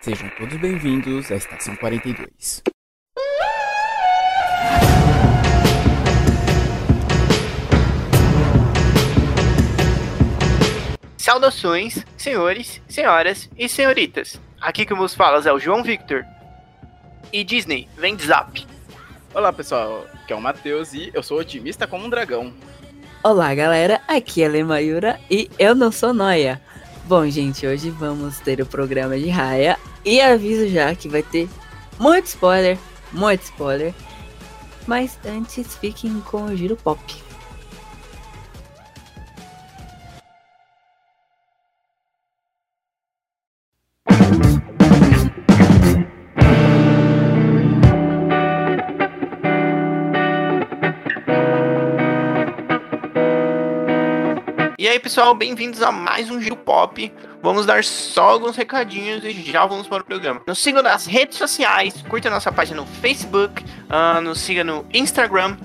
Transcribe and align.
Sejam 0.00 0.30
todos 0.38 0.56
bem-vindos 0.58 1.28
à 1.32 1.34
Estação 1.34 1.74
42. 1.74 2.62
Saudações, 11.16 12.04
senhores, 12.16 12.80
senhoras 12.88 13.50
e 13.58 13.68
senhoritas. 13.68 14.40
Aqui 14.60 14.86
que 14.86 14.94
vos 14.94 15.16
falas 15.16 15.46
é 15.46 15.52
o 15.52 15.58
João 15.58 15.82
Victor. 15.82 16.24
E 17.32 17.42
Disney, 17.42 17.88
vem 17.96 18.14
de 18.14 18.24
zap. 18.24 18.64
Olá 19.34 19.52
pessoal, 19.52 20.06
aqui 20.14 20.32
é 20.32 20.36
o 20.36 20.40
Matheus 20.40 20.92
e 20.92 21.10
eu 21.12 21.24
sou 21.24 21.40
otimista 21.40 21.88
como 21.88 22.06
um 22.06 22.08
dragão. 22.08 22.54
Olá 23.20 23.52
galera, 23.52 24.00
aqui 24.06 24.44
é 24.44 24.48
Lemayura 24.48 25.18
e 25.28 25.50
eu 25.58 25.74
não 25.74 25.90
sou 25.90 26.14
noia. 26.14 26.62
Bom 27.08 27.26
gente, 27.30 27.66
hoje 27.66 27.88
vamos 27.88 28.38
ter 28.38 28.60
o 28.60 28.66
programa 28.66 29.18
de 29.18 29.30
Raya 29.30 29.78
e 30.04 30.20
aviso 30.20 30.68
já 30.68 30.94
que 30.94 31.08
vai 31.08 31.22
ter 31.22 31.48
muito 31.98 32.26
spoiler, 32.26 32.78
muito 33.10 33.44
spoiler. 33.44 33.94
Mas 34.86 35.18
antes 35.24 35.74
fiquem 35.76 36.20
com 36.20 36.44
o 36.44 36.54
giro 36.54 36.76
pop. 36.76 37.00
E 54.88 54.90
aí 54.90 54.98
pessoal, 54.98 55.34
bem-vindos 55.34 55.82
a 55.82 55.92
mais 55.92 56.30
um 56.30 56.40
Giro 56.40 56.56
Pop. 56.56 57.12
Vamos 57.42 57.66
dar 57.66 57.84
só 57.84 58.30
alguns 58.30 58.56
recadinhos 58.56 59.22
e 59.22 59.32
já 59.32 59.66
vamos 59.66 59.86
para 59.86 60.02
o 60.02 60.04
programa. 60.06 60.40
Nos 60.46 60.60
sigam 60.60 60.82
nas 60.82 61.04
redes 61.04 61.36
sociais, 61.36 62.02
curta 62.08 62.30
nossa 62.30 62.50
página 62.50 62.80
no 62.80 62.86
Facebook, 62.86 63.62
uh, 63.62 64.18
nos 64.22 64.40
siga 64.40 64.64
no 64.64 64.86
Instagram, 64.94 65.58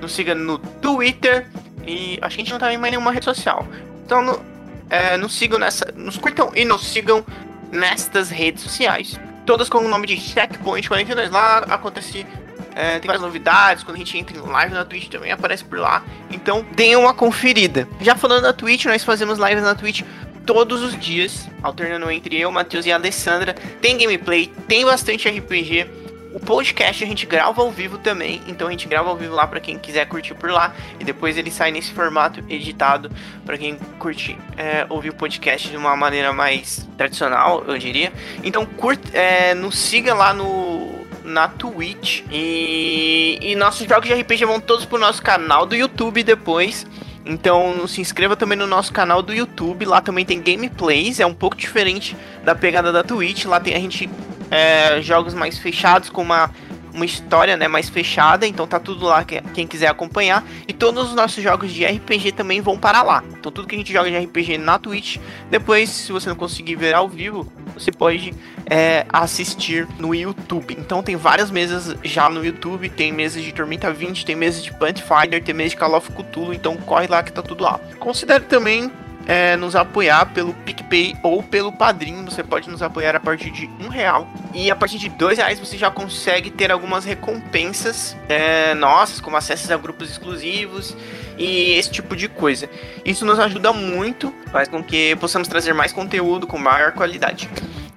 nos 0.00 0.12
siga 0.12 0.34
no 0.34 0.56
Twitter 0.56 1.46
e 1.86 2.18
acho 2.22 2.36
que 2.36 2.40
a 2.40 2.44
gente 2.44 2.52
não 2.52 2.58
tá 2.58 2.72
em 2.72 2.78
mais 2.78 2.90
nenhuma 2.90 3.12
rede 3.12 3.26
social. 3.26 3.68
Então 4.02 4.22
no, 4.22 4.42
é, 4.88 5.18
nos 5.18 5.34
sigam 5.34 5.58
nessa. 5.58 5.92
Nos 5.94 6.16
curtam 6.16 6.50
e 6.54 6.64
nos 6.64 6.86
sigam 6.86 7.22
nestas 7.70 8.30
redes 8.30 8.62
sociais. 8.62 9.20
Todas 9.44 9.68
com 9.68 9.76
o 9.76 9.88
nome 9.88 10.06
de 10.06 10.16
Checkpoint 10.16 10.88
42. 10.88 11.30
Lá 11.30 11.58
acontece 11.68 12.26
é, 12.74 12.98
tem 12.98 13.06
várias 13.06 13.22
novidades. 13.22 13.84
Quando 13.84 13.96
a 13.96 13.98
gente 13.98 14.16
entra 14.18 14.36
em 14.36 14.40
live 14.40 14.74
na 14.74 14.84
Twitch 14.84 15.08
também 15.08 15.30
aparece 15.30 15.64
por 15.64 15.78
lá. 15.78 16.02
Então 16.30 16.64
deem 16.72 16.96
uma 16.96 17.14
conferida. 17.14 17.88
Já 18.00 18.16
falando 18.16 18.42
da 18.42 18.52
Twitch, 18.52 18.84
nós 18.86 19.04
fazemos 19.04 19.38
lives 19.38 19.62
na 19.62 19.74
Twitch 19.74 20.02
todos 20.44 20.82
os 20.82 20.98
dias, 20.98 21.48
alternando 21.62 22.10
entre 22.10 22.38
eu, 22.38 22.50
Matheus 22.50 22.84
e 22.86 22.92
a 22.92 22.96
Alessandra. 22.96 23.54
Tem 23.80 23.96
gameplay, 23.96 24.52
tem 24.68 24.84
bastante 24.84 25.28
RPG. 25.28 26.04
O 26.34 26.40
podcast 26.40 27.04
a 27.04 27.06
gente 27.06 27.26
grava 27.26 27.62
ao 27.62 27.70
vivo 27.70 27.96
também, 27.96 28.42
então 28.48 28.66
a 28.66 28.70
gente 28.72 28.88
grava 28.88 29.08
ao 29.08 29.16
vivo 29.16 29.32
lá 29.32 29.46
para 29.46 29.60
quem 29.60 29.78
quiser 29.78 30.04
curtir 30.06 30.34
por 30.34 30.50
lá 30.50 30.74
e 30.98 31.04
depois 31.04 31.38
ele 31.38 31.48
sai 31.48 31.70
nesse 31.70 31.92
formato 31.92 32.40
editado 32.48 33.08
para 33.46 33.56
quem 33.56 33.76
curte 34.00 34.36
é, 34.56 34.84
ouvir 34.88 35.10
o 35.10 35.14
podcast 35.14 35.68
de 35.68 35.76
uma 35.76 35.94
maneira 35.96 36.32
mais 36.32 36.88
tradicional, 36.98 37.62
eu 37.68 37.78
diria. 37.78 38.12
Então 38.42 38.66
curta, 38.66 39.16
é, 39.16 39.54
nos 39.54 39.78
siga 39.78 40.12
lá 40.12 40.34
no 40.34 40.93
na 41.24 41.48
Twitch. 41.48 42.22
E, 42.30 43.38
e 43.40 43.56
nossos 43.56 43.88
jogos 43.88 44.06
de 44.06 44.14
RPG 44.14 44.44
vão 44.44 44.60
todos 44.60 44.84
pro 44.84 44.98
nosso 44.98 45.22
canal 45.22 45.66
do 45.66 45.74
YouTube 45.74 46.22
depois. 46.22 46.86
Então 47.26 47.88
se 47.88 48.00
inscreva 48.00 48.36
também 48.36 48.58
no 48.58 48.66
nosso 48.66 48.92
canal 48.92 49.22
do 49.22 49.32
YouTube. 49.32 49.86
Lá 49.86 50.00
também 50.00 50.24
tem 50.24 50.40
gameplays. 50.40 51.18
É 51.18 51.26
um 51.26 51.34
pouco 51.34 51.56
diferente 51.56 52.16
da 52.44 52.54
pegada 52.54 52.92
da 52.92 53.02
Twitch. 53.02 53.46
Lá 53.46 53.58
tem 53.58 53.74
a 53.74 53.80
gente 53.80 54.08
é, 54.50 55.00
jogos 55.00 55.34
mais 55.34 55.58
fechados 55.58 56.10
com 56.10 56.22
uma 56.22 56.50
uma 56.94 57.04
história 57.04 57.56
né, 57.56 57.66
mais 57.66 57.88
fechada, 57.88 58.46
então 58.46 58.66
tá 58.66 58.78
tudo 58.78 59.06
lá 59.06 59.24
quem 59.24 59.66
quiser 59.66 59.88
acompanhar. 59.88 60.44
E 60.66 60.72
todos 60.72 61.08
os 61.08 61.14
nossos 61.14 61.42
jogos 61.42 61.72
de 61.72 61.84
RPG 61.84 62.32
também 62.32 62.60
vão 62.60 62.78
para 62.78 63.02
lá. 63.02 63.22
Então 63.32 63.50
tudo 63.50 63.66
que 63.66 63.74
a 63.74 63.78
gente 63.78 63.92
joga 63.92 64.08
de 64.08 64.16
RPG 64.16 64.58
na 64.58 64.78
Twitch, 64.78 65.18
depois, 65.50 65.90
se 65.90 66.12
você 66.12 66.28
não 66.28 66.36
conseguir 66.36 66.76
ver 66.76 66.94
ao 66.94 67.08
vivo, 67.08 67.52
você 67.74 67.90
pode 67.90 68.32
é, 68.66 69.04
assistir 69.08 69.86
no 69.98 70.14
YouTube. 70.14 70.76
Então 70.78 71.02
tem 71.02 71.16
várias 71.16 71.50
mesas 71.50 71.96
já 72.02 72.28
no 72.28 72.44
YouTube, 72.44 72.88
tem 72.88 73.12
mesas 73.12 73.42
de 73.42 73.52
Tormenta 73.52 73.92
20, 73.92 74.24
tem 74.24 74.36
mesas 74.36 74.62
de 74.62 74.72
Pathfinder, 74.72 75.42
tem 75.42 75.54
mesas 75.54 75.72
de 75.72 75.76
Call 75.76 75.94
of 75.94 76.10
Cthulhu, 76.12 76.54
então 76.54 76.76
corre 76.76 77.06
lá 77.06 77.22
que 77.22 77.32
tá 77.32 77.42
tudo 77.42 77.64
lá. 77.64 77.80
Considere 77.98 78.44
também 78.44 78.90
é, 79.26 79.56
nos 79.56 79.74
apoiar 79.74 80.26
pelo 80.26 80.52
PicPay 80.52 81.16
ou 81.22 81.42
pelo 81.42 81.72
Padrinho. 81.72 82.24
Você 82.24 82.42
pode 82.42 82.68
nos 82.68 82.82
apoiar 82.82 83.16
a 83.16 83.20
partir 83.20 83.50
de 83.50 83.68
um 83.80 83.88
real. 83.88 84.28
E 84.52 84.70
a 84.70 84.76
partir 84.76 84.98
de 84.98 85.08
dois 85.08 85.38
reais 85.38 85.58
você 85.58 85.76
já 85.76 85.90
consegue 85.90 86.50
ter 86.50 86.70
algumas 86.70 87.04
recompensas 87.04 88.16
é, 88.28 88.74
nossas, 88.74 89.20
como 89.20 89.36
acessos 89.36 89.70
a 89.70 89.76
grupos 89.76 90.10
exclusivos 90.10 90.96
e 91.38 91.72
esse 91.72 91.90
tipo 91.90 92.16
de 92.16 92.28
coisa. 92.28 92.68
Isso 93.04 93.24
nos 93.24 93.38
ajuda 93.38 93.72
muito, 93.72 94.32
faz 94.50 94.68
com 94.68 94.82
que 94.82 95.16
possamos 95.16 95.48
trazer 95.48 95.72
mais 95.72 95.92
conteúdo 95.92 96.46
com 96.46 96.58
maior 96.58 96.92
qualidade. 96.92 97.48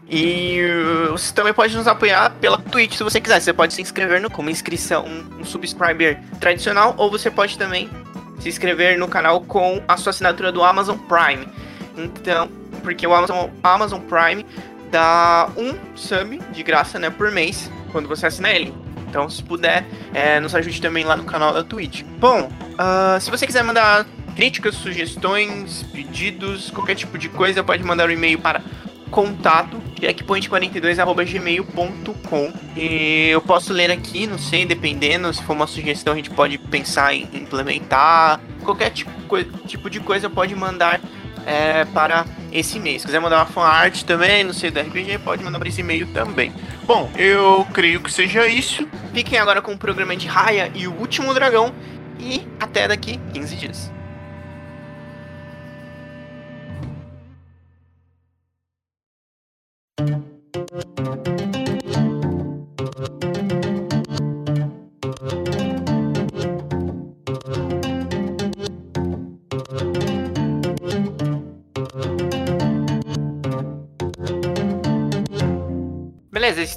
E 0.09 0.61
uh, 0.61 1.11
você 1.11 1.33
também 1.33 1.53
pode 1.53 1.75
nos 1.75 1.87
apoiar 1.87 2.29
pela 2.39 2.57
Twitch 2.57 2.95
se 2.95 3.03
você 3.03 3.19
quiser. 3.19 3.41
Você 3.41 3.53
pode 3.53 3.73
se 3.73 3.81
inscrever 3.81 4.21
no, 4.21 4.29
como 4.29 4.49
inscrição, 4.49 5.05
um, 5.05 5.41
um 5.41 5.45
subscriber 5.45 6.19
tradicional, 6.39 6.95
ou 6.97 7.11
você 7.11 7.29
pode 7.29 7.57
também 7.57 7.89
se 8.39 8.47
inscrever 8.47 8.97
no 8.97 9.07
canal 9.07 9.41
com 9.41 9.81
a 9.87 9.97
sua 9.97 10.11
assinatura 10.11 10.51
do 10.51 10.63
Amazon 10.63 10.97
Prime. 10.97 11.47
Então, 11.97 12.49
porque 12.83 13.05
o 13.05 13.13
Amazon, 13.13 13.49
Amazon 13.63 13.99
Prime 14.01 14.45
dá 14.89 15.49
um 15.57 15.75
sub 15.95 16.39
de 16.51 16.63
graça 16.63 16.97
né, 16.97 17.09
por 17.09 17.31
mês 17.31 17.69
quando 17.91 18.07
você 18.07 18.27
assina 18.27 18.49
ele. 18.49 18.86
Então, 19.07 19.29
se 19.29 19.41
puder, 19.41 19.85
é, 20.13 20.39
nos 20.39 20.53
ajude 20.53 20.81
também 20.81 21.03
lá 21.03 21.15
no 21.15 21.23
canal 21.23 21.53
da 21.53 21.63
Twitch. 21.63 22.03
Bom, 22.19 22.51
uh, 22.73 23.19
se 23.19 23.31
você 23.31 23.47
quiser 23.47 23.63
mandar 23.63 24.05
críticas, 24.35 24.75
sugestões, 24.75 25.83
pedidos, 25.91 26.69
qualquer 26.69 26.95
tipo 26.95 27.17
de 27.17 27.29
coisa, 27.29 27.63
pode 27.63 27.83
mandar 27.83 28.07
um 28.07 28.11
e-mail 28.11 28.37
para 28.37 28.61
contato 29.09 29.81
jackpoint42@gmail.com 29.99 32.53
e 32.75 33.29
eu 33.29 33.41
posso 33.41 33.73
ler 33.73 33.89
aqui, 33.89 34.27
não 34.27 34.37
sei, 34.37 34.65
dependendo, 34.65 35.33
se 35.33 35.41
for 35.43 35.53
uma 35.53 35.65
sugestão 35.65 36.13
a 36.13 36.15
gente 36.15 36.29
pode 36.29 36.57
pensar 36.57 37.15
em 37.15 37.25
implementar, 37.33 38.41
qualquer 38.63 38.89
tipo, 38.91 39.09
tipo 39.65 39.89
de 39.89 40.01
coisa 40.01 40.29
pode 40.29 40.53
mandar 40.55 40.99
é, 41.47 41.85
para 41.85 42.25
esse 42.51 42.77
e-mail. 42.77 42.99
Se 42.99 43.05
quiser 43.05 43.19
mandar 43.19 43.37
uma 43.37 43.45
fanart 43.45 44.03
também, 44.03 44.43
não 44.43 44.53
sei, 44.53 44.69
do 44.69 44.79
RPG, 44.79 45.19
pode 45.19 45.43
mandar 45.43 45.57
para 45.57 45.69
esse 45.69 45.81
e-mail 45.81 46.05
também. 46.07 46.53
Bom, 46.85 47.09
eu 47.17 47.65
creio 47.73 48.01
que 48.01 48.11
seja 48.11 48.45
isso. 48.47 48.87
Fiquem 49.13 49.39
agora 49.39 49.61
com 49.61 49.71
o 49.71 49.77
programa 49.77 50.15
de 50.15 50.27
Raya 50.27 50.69
e 50.75 50.87
o 50.87 50.93
Último 50.93 51.33
Dragão 51.33 51.73
e 52.19 52.45
até 52.59 52.87
daqui 52.87 53.19
15 53.33 53.55
dias. 53.55 53.96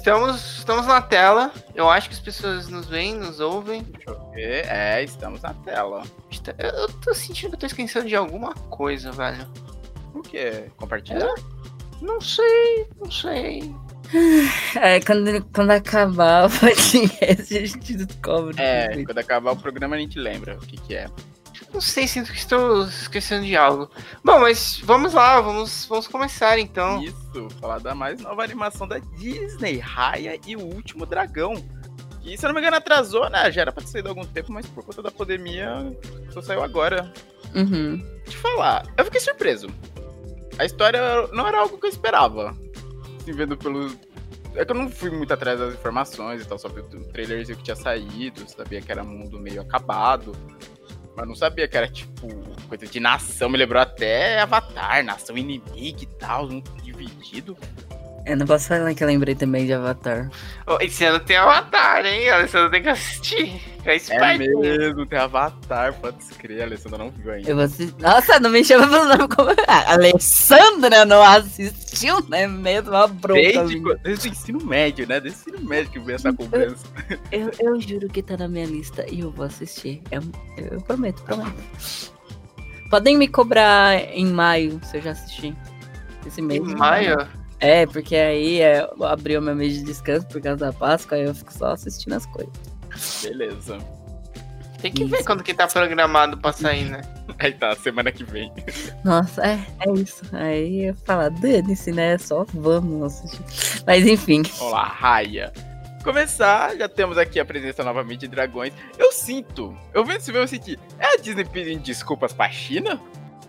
Estamos, 0.01 0.57
estamos 0.57 0.87
na 0.87 0.99
tela. 0.99 1.53
Eu 1.75 1.89
acho 1.89 2.09
que 2.09 2.15
as 2.15 2.19
pessoas 2.19 2.67
nos 2.67 2.87
veem, 2.87 3.15
nos 3.15 3.39
ouvem. 3.39 3.83
Deixa 3.83 4.09
eu 4.09 4.31
ver. 4.31 4.65
É, 4.67 5.03
estamos 5.03 5.41
na 5.41 5.53
tela. 5.53 6.03
Eu, 6.57 6.69
eu 6.69 6.87
tô 6.93 7.13
sentindo 7.13 7.49
que 7.49 7.55
eu 7.55 7.59
tô 7.59 7.65
esquecendo 7.67 8.07
de 8.07 8.15
alguma 8.15 8.53
coisa, 8.53 9.11
velho. 9.11 9.47
O 10.13 10.21
quê? 10.21 10.65
Compartilhar? 10.75 11.27
É? 11.27 11.33
Não 12.01 12.19
sei, 12.19 12.87
não 12.99 13.11
sei. 13.11 13.73
É, 14.75 14.99
quando, 14.99 15.41
quando 15.53 15.71
acabar 15.71 16.47
o 16.47 16.49
podcast, 16.49 17.57
a 17.57 17.65
gente 17.65 17.93
descobre. 17.93 18.55
É, 18.57 19.05
quando 19.05 19.17
acabar 19.19 19.51
o 19.51 19.55
programa 19.55 19.95
a 19.95 19.99
gente 19.99 20.19
lembra 20.19 20.55
o 20.55 20.59
que, 20.59 20.75
que 20.75 20.95
é. 20.95 21.07
Não 21.73 21.79
sei, 21.79 22.07
sinto 22.07 22.31
que 22.31 22.37
estou 22.37 22.83
esquecendo 22.83 23.45
de 23.45 23.55
algo. 23.55 23.89
Bom, 24.23 24.39
mas 24.39 24.81
vamos 24.83 25.13
lá, 25.13 25.39
vamos, 25.39 25.85
vamos 25.85 26.07
começar 26.07 26.59
então. 26.59 27.01
Isso, 27.01 27.49
falar 27.59 27.79
da 27.79 27.95
mais 27.95 28.21
nova 28.21 28.43
animação 28.43 28.87
da 28.87 28.99
Disney, 28.99 29.77
Raya 29.77 30.37
e 30.45 30.55
o 30.55 30.61
Último 30.61 31.05
Dragão. 31.05 31.53
Que, 32.21 32.37
se 32.37 32.45
eu 32.45 32.49
não 32.49 32.53
me 32.53 32.61
engano, 32.61 32.77
atrasou, 32.77 33.29
né? 33.29 33.51
Já 33.51 33.61
era 33.61 33.71
pra 33.71 33.81
ter 33.81 33.89
saído 33.89 34.09
há 34.09 34.11
algum 34.11 34.25
tempo, 34.25 34.51
mas 34.51 34.65
por 34.67 34.83
conta 34.83 35.01
da 35.01 35.09
pandemia 35.09 35.97
só 36.31 36.41
saiu 36.41 36.61
agora. 36.61 37.11
Uhum. 37.55 38.05
Te 38.25 38.37
falar, 38.37 38.85
eu 38.97 39.05
fiquei 39.05 39.19
surpreso. 39.19 39.67
A 40.59 40.65
história 40.65 41.01
não 41.33 41.47
era 41.47 41.59
algo 41.59 41.77
que 41.77 41.85
eu 41.85 41.89
esperava. 41.89 42.55
Assim, 43.19 43.31
vendo 43.31 43.57
pelo. 43.57 43.91
É 44.53 44.65
que 44.65 44.71
eu 44.71 44.75
não 44.75 44.89
fui 44.89 45.09
muito 45.09 45.33
atrás 45.33 45.57
das 45.57 45.73
informações 45.73 46.41
e 46.41 46.45
tal, 46.45 46.59
só 46.59 46.67
vi 46.67 46.81
o 46.81 47.05
trailer 47.05 47.45
que 47.45 47.63
tinha 47.63 47.75
saído, 47.75 48.47
sabia 48.49 48.81
que 48.81 48.91
era 48.91 49.01
um 49.01 49.07
mundo 49.07 49.39
meio 49.39 49.61
acabado. 49.61 50.33
Mas 51.15 51.27
não 51.27 51.35
sabia 51.35 51.67
que 51.67 51.77
era, 51.77 51.87
tipo, 51.87 52.27
coisa 52.67 52.85
de 52.87 52.99
nação. 52.99 53.49
Me 53.49 53.57
lembrou 53.57 53.81
até 53.81 54.39
Avatar, 54.39 55.03
nação 55.03 55.37
inimiga 55.37 56.03
e 56.03 56.05
tal, 56.05 56.45
um 56.45 56.61
dividido. 56.81 57.57
Eu 58.25 58.37
não 58.37 58.45
posso 58.45 58.67
falar 58.67 58.93
que 58.93 59.03
eu 59.03 59.07
lembrei 59.07 59.33
também 59.35 59.65
de 59.65 59.73
Avatar. 59.73 60.29
Ô, 60.67 60.77
esse 60.79 61.03
ano 61.03 61.19
tem 61.19 61.37
Avatar, 61.37 62.05
hein? 62.05 62.29
A 62.29 62.35
Alessandra 62.35 62.69
tem 62.69 62.83
que 62.83 62.89
assistir. 62.89 63.61
É 63.83 63.95
esperto. 63.95 64.59
mesmo, 64.59 65.05
tem 65.07 65.17
Avatar, 65.17 65.93
pode 65.99 66.23
se 66.23 66.35
crer, 66.35 66.61
a 66.61 66.65
Alessandra 66.65 66.99
não 66.99 67.09
viu 67.09 67.31
ainda. 67.31 67.49
Eu 67.49 67.55
vou 67.55 67.65
assistir. 67.65 67.95
Nossa, 67.99 68.39
não 68.39 68.51
me 68.51 68.63
chama 68.63 68.87
pelo 68.87 69.05
nome 69.05 69.27
como. 69.35 69.49
A 69.67 69.93
Alessandra 69.93 71.03
não 71.03 71.23
assistiu, 71.23 72.21
né? 72.29 72.47
Mesmo 72.47 72.95
a 72.95 73.07
bronca. 73.07 73.41
Desde, 73.41 73.81
desde 74.03 74.27
o 74.27 74.31
ensino 74.31 74.63
médio, 74.65 75.07
né? 75.07 75.19
Desde 75.19 75.39
o 75.39 75.41
ensino 75.53 75.67
médio 75.67 75.91
que 75.91 75.99
veio 75.99 76.15
essa 76.15 76.31
cobrança. 76.31 76.85
Eu, 77.31 77.49
eu 77.59 77.81
juro 77.81 78.07
que 78.07 78.21
tá 78.21 78.37
na 78.37 78.47
minha 78.47 78.67
lista 78.67 79.03
e 79.09 79.21
eu 79.21 79.31
vou 79.31 79.45
assistir. 79.45 80.01
Eu, 80.11 80.21
eu 80.57 80.79
prometo, 80.81 81.23
prometo. 81.23 81.55
Podem 82.91 83.17
me 83.17 83.27
cobrar 83.27 83.95
em 84.13 84.27
maio 84.27 84.79
se 84.83 84.97
eu 84.97 85.01
já 85.01 85.11
assisti. 85.11 85.55
Esse 86.27 86.39
Em 86.39 86.43
mês. 86.43 86.61
maio? 86.61 87.27
É, 87.61 87.85
porque 87.85 88.15
aí 88.15 88.59
é, 88.59 88.89
abriu 89.03 89.39
meu 89.39 89.55
mês 89.55 89.75
de 89.75 89.83
descanso 89.83 90.27
por 90.27 90.41
causa 90.41 90.65
da 90.65 90.73
Páscoa, 90.73 91.15
aí 91.15 91.23
eu 91.23 91.35
fico 91.35 91.53
só 91.53 91.67
assistindo 91.67 92.13
as 92.13 92.25
coisas. 92.25 92.51
Beleza. 93.21 93.77
Tem 94.81 94.91
que 94.91 95.05
ver 95.05 95.17
Isso. 95.17 95.25
quando 95.25 95.43
que 95.43 95.53
tá 95.53 95.67
programado 95.67 96.37
pra 96.39 96.51
sair, 96.51 96.85
né? 96.85 97.01
Aí 97.37 97.53
tá, 97.53 97.75
semana 97.75 98.11
que 98.11 98.23
vem. 98.23 98.51
Nossa, 99.05 99.45
é, 99.45 99.59
é 99.87 99.91
isso. 99.93 100.23
Aí 100.33 100.85
eu 100.85 100.95
falo, 100.95 101.29
dane-se, 101.39 101.91
né? 101.91 102.17
Só 102.17 102.45
vamos 102.53 103.03
assistir. 103.03 103.83
Mas 103.85 104.05
enfim. 104.05 104.41
Olá, 104.59 104.83
Raia. 104.83 105.53
Começar, 106.03 106.75
já 106.77 106.89
temos 106.89 107.17
aqui 107.17 107.39
a 107.39 107.45
presença 107.45 107.83
novamente 107.83 108.21
de 108.21 108.27
dragões. 108.27 108.73
Eu 108.97 109.11
sinto, 109.11 109.77
eu 109.93 110.03
vendo 110.03 110.17
esse 110.17 110.33
eu 110.33 110.47
senti. 110.47 110.79
É 110.97 111.13
a 111.13 111.17
Disney 111.17 111.45
pedindo 111.45 111.81
desculpas 111.81 112.33
pra 112.33 112.49
China? 112.49 112.99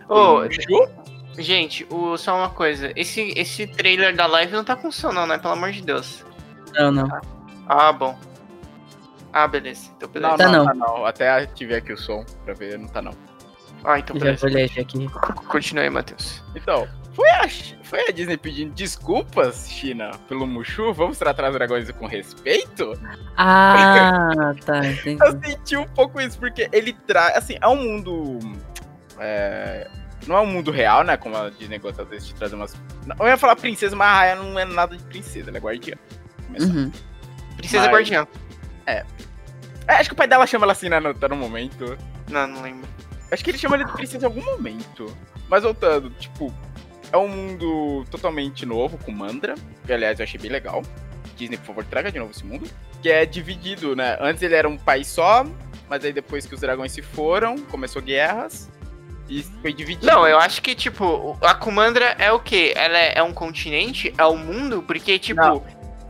Ô, 0.07 0.43
Mushu? 0.43 0.89
Gente, 1.37 1.85
o, 1.89 2.17
só 2.17 2.35
uma 2.37 2.49
coisa. 2.49 2.91
Esse, 2.95 3.33
esse 3.35 3.65
trailer 3.67 4.15
da 4.15 4.25
live 4.25 4.53
não 4.53 4.63
tá 4.63 4.75
com 4.75 4.91
som, 4.91 5.11
não, 5.11 5.25
né? 5.27 5.37
Pelo 5.37 5.53
amor 5.53 5.71
de 5.71 5.81
Deus. 5.81 6.23
Não, 6.73 6.91
não. 6.91 7.07
Ah, 7.67 7.91
bom. 7.91 8.17
Ah, 9.31 9.47
beleza. 9.47 9.89
Então, 9.97 10.09
beleza. 10.09 10.31
Não, 10.31 10.37
Tá 10.37 10.47
não, 10.51 10.57
não. 10.59 10.65
tá 10.65 10.73
não. 10.73 11.05
Até 11.05 11.29
ativei 11.29 11.77
aqui 11.77 11.93
o 11.93 11.97
som 11.97 12.23
pra 12.45 12.53
ver, 12.53 12.77
não 12.77 12.87
tá 12.87 13.01
não. 13.01 13.13
Ah, 13.83 13.99
então 13.99 14.15
Já 14.17 14.33
beleza. 14.47 14.79
aqui. 14.81 15.09
Continue 15.47 15.83
aí, 15.83 15.89
Matheus. 15.89 16.41
Então, 16.55 16.87
foi 17.13 17.29
a, 17.31 17.47
foi 17.83 18.07
a 18.07 18.11
Disney 18.11 18.37
pedindo 18.37 18.73
desculpas, 18.73 19.67
China, 19.69 20.11
pelo 20.29 20.47
Mushu? 20.47 20.93
Vamos 20.93 21.17
tratar 21.17 21.49
os 21.49 21.53
dragões 21.53 21.91
com 21.91 22.05
respeito? 22.05 22.93
Ah, 23.35 24.53
tá, 24.65 24.85
entendi. 24.85 25.21
Eu 25.21 25.31
senti 25.43 25.75
um 25.77 25.85
pouco 25.85 26.21
isso, 26.21 26.39
porque 26.39 26.69
ele 26.71 26.93
traz. 26.93 27.35
Assim, 27.37 27.57
é 27.59 27.67
um 27.67 27.75
mundo. 27.75 28.39
é, 29.19 29.89
não 30.27 30.37
é 30.37 30.41
um 30.41 30.45
mundo 30.45 30.71
real, 30.71 31.03
né? 31.03 31.17
Como 31.17 31.35
a 31.35 31.49
Disney 31.49 31.77
gosta 31.79 32.03
às 32.03 32.07
vezes 32.07 32.27
de 32.27 32.35
trazer 32.35 32.55
umas. 32.55 32.75
Eu 33.19 33.27
ia 33.27 33.37
falar 33.37 33.55
princesa, 33.55 33.95
mas 33.95 34.07
a 34.07 34.13
Raya 34.13 34.35
não 34.35 34.57
é 34.57 34.65
nada 34.65 34.95
de 34.97 35.03
princesa, 35.03 35.49
ela 35.49 35.57
é 35.57 35.61
guardiã. 35.61 35.95
Uhum. 36.59 36.91
Princesa 37.57 37.83
Mas- 37.83 37.91
Guardiã. 37.91 38.27
É, 38.85 39.05
acho 39.87 40.09
que 40.09 40.13
o 40.13 40.17
pai 40.17 40.27
dela 40.27 40.45
chama 40.45 40.65
ela 40.65 40.71
assim, 40.73 40.89
né? 40.89 40.99
No, 40.99 41.13
tá 41.13 41.27
no 41.27 41.35
momento. 41.35 41.97
Não, 42.29 42.47
não 42.47 42.61
lembro. 42.61 42.87
Acho 43.31 43.43
que 43.43 43.51
ele 43.51 43.57
chama 43.57 43.75
ele 43.75 43.85
de 43.85 43.91
princesa 43.93 44.25
em 44.25 44.27
algum 44.27 44.43
momento. 44.43 45.15
Mas 45.49 45.63
voltando, 45.63 46.09
tipo, 46.11 46.53
é 47.11 47.17
um 47.17 47.27
mundo 47.27 48.05
totalmente 48.11 48.65
novo, 48.65 48.97
com 48.99 49.11
Mandra. 49.11 49.55
Que 49.85 49.93
aliás 49.93 50.19
eu 50.19 50.23
achei 50.23 50.39
bem 50.39 50.51
legal. 50.51 50.83
Disney, 51.35 51.57
por 51.57 51.67
favor, 51.67 51.85
traga 51.85 52.11
de 52.11 52.19
novo 52.19 52.31
esse 52.31 52.45
mundo. 52.45 52.69
Que 53.01 53.09
é 53.09 53.25
dividido, 53.25 53.95
né? 53.95 54.17
Antes 54.19 54.43
ele 54.43 54.55
era 54.55 54.67
um 54.69 54.77
país 54.77 55.07
só, 55.07 55.45
mas 55.89 56.03
aí 56.05 56.13
depois 56.13 56.45
que 56.45 56.53
os 56.55 56.61
dragões 56.61 56.91
se 56.91 57.01
foram, 57.01 57.57
começou 57.65 58.01
guerras. 58.01 58.69
E 59.29 59.41
foi 59.61 59.71
dividido. 59.73 60.05
Não, 60.05 60.27
eu 60.27 60.37
acho 60.37 60.61
que, 60.61 60.75
tipo, 60.75 61.05
o- 61.05 61.37
a 61.41 61.53
Kumandra 61.55 62.15
é 62.19 62.31
o 62.31 62.39
quê? 62.39 62.73
Ela 62.75 62.97
é, 62.97 63.13
é 63.19 63.23
um 63.23 63.33
continente? 63.33 64.13
É 64.17 64.25
um 64.25 64.37
mundo? 64.37 64.83
Porque, 64.85 65.17
tipo, 65.17 65.41
Não. 65.41 65.63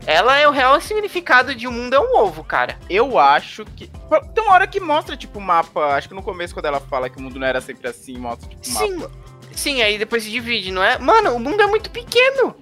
ela 0.06 0.36
é 0.38 0.48
o 0.48 0.50
real 0.50 0.80
significado 0.80 1.54
de 1.54 1.68
um 1.68 1.72
mundo 1.72 1.94
é 1.94 2.00
um 2.00 2.16
ovo, 2.16 2.42
cara. 2.42 2.76
Eu 2.90 3.18
acho 3.18 3.64
que. 3.64 3.86
Tem 4.34 4.42
uma 4.44 4.52
hora 4.54 4.66
que 4.66 4.80
mostra, 4.80 5.16
tipo, 5.16 5.38
o 5.38 5.42
mapa. 5.42 5.94
Acho 5.94 6.08
que 6.08 6.14
no 6.14 6.22
começo, 6.22 6.52
quando 6.52 6.66
ela 6.66 6.80
fala 6.80 7.08
que 7.08 7.18
o 7.18 7.22
mundo 7.22 7.38
não 7.38 7.46
era 7.46 7.60
sempre 7.60 7.88
assim, 7.88 8.16
mostra, 8.18 8.48
tipo, 8.48 8.62
o 8.62 8.66
Sim. 8.66 8.96
mapa. 8.96 9.10
Sim, 9.52 9.82
aí 9.82 9.96
depois 9.96 10.24
se 10.24 10.30
divide, 10.30 10.72
não 10.72 10.82
é? 10.82 10.98
Mano, 10.98 11.34
o 11.36 11.38
mundo 11.38 11.62
é 11.62 11.66
muito 11.66 11.90
pequeno. 11.90 12.54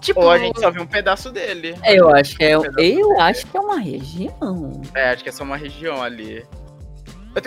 Tipo, 0.00 0.20
Ou 0.22 0.30
a 0.32 0.38
gente 0.38 0.58
só 0.58 0.68
viu 0.68 0.82
um 0.82 0.86
pedaço 0.86 1.30
dele. 1.30 1.76
Eu 1.84 2.12
acho 2.12 2.36
que 2.36 2.42
é, 2.42 2.54
eu 2.54 3.20
acho 3.20 3.46
que 3.46 3.56
é 3.56 3.60
uma 3.60 3.78
região. 3.78 4.82
É, 4.96 5.10
acho 5.10 5.22
que 5.22 5.28
é 5.28 5.32
só 5.32 5.44
uma 5.44 5.56
região 5.56 6.02
ali. 6.02 6.44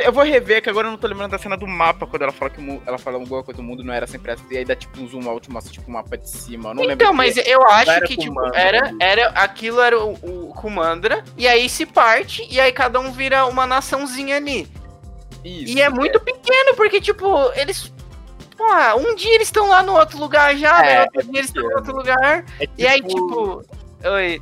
Eu, 0.04 0.12
vou 0.12 0.24
rever, 0.24 0.64
que 0.64 0.70
agora 0.70 0.88
eu 0.88 0.92
não 0.92 0.98
tô 0.98 1.06
lembrando 1.06 1.32
da 1.32 1.38
cena 1.38 1.56
do 1.56 1.68
mapa, 1.68 2.08
quando 2.08 2.24
ela 2.24 2.32
fala 2.32 2.50
que 2.50 2.82
ela 2.88 2.98
fala 2.98 3.18
alguma 3.18 3.44
coisa 3.44 3.62
do 3.62 3.64
mundo 3.64 3.84
não 3.84 3.94
era 3.94 4.08
sempre 4.08 4.32
assim, 4.32 4.44
e 4.50 4.58
aí 4.58 4.66
dá 4.66 4.76
tipo 4.76 5.00
um 5.00 5.08
zoom 5.08 5.30
out, 5.30 5.50
mostra 5.52 5.72
tipo 5.72 5.88
o 5.88 5.94
mapa 5.94 6.18
de 6.18 6.28
cima. 6.28 6.70
Eu 6.70 6.74
não 6.74 6.82
lembro. 6.82 6.96
Então, 6.96 7.10
se- 7.12 7.16
mas 7.18 7.38
eu 7.38 7.62
acho 7.68 7.92
era 7.92 8.08
que, 8.08 8.18
tipo, 8.18 8.56
era, 8.56 8.92
era, 9.00 9.28
aquilo 9.30 9.80
era 9.80 10.00
o, 10.04 10.14
o 10.14 10.54
Kumandra, 10.56 11.24
e 11.38 11.48
aí 11.48 11.70
se 11.70 11.86
parte, 11.86 12.48
e 12.50 12.60
aí 12.60 12.72
cada 12.72 13.00
um 13.00 13.12
vira 13.12 13.46
uma 13.46 13.68
naçãozinha 13.68 14.38
ali. 14.38 14.68
Isso, 15.44 15.78
E 15.78 15.82
é 15.82 15.90
muito 15.90 16.20
pequeno, 16.20 16.76
porque, 16.76 17.00
tipo, 17.00 17.52
eles. 17.54 17.94
Porra, 18.58 18.96
um 18.96 19.14
dia 19.14 19.36
eles 19.36 19.48
estão 19.50 19.68
lá 19.70 19.84
no 19.84 19.94
outro 19.96 20.18
lugar 20.18 20.56
já, 20.58 20.84
É, 20.84 20.94
né? 20.96 21.02
Outro 21.04 21.20
é 21.20 21.24
dia 21.24 21.40
eles 21.40 21.46
estão 21.50 21.64
no 21.70 21.76
outro 21.76 21.96
lugar. 21.96 22.46
É 22.60 22.68
E 22.78 22.88
aí, 22.88 23.02
tipo. 23.04 23.64
Oi. 24.04 24.42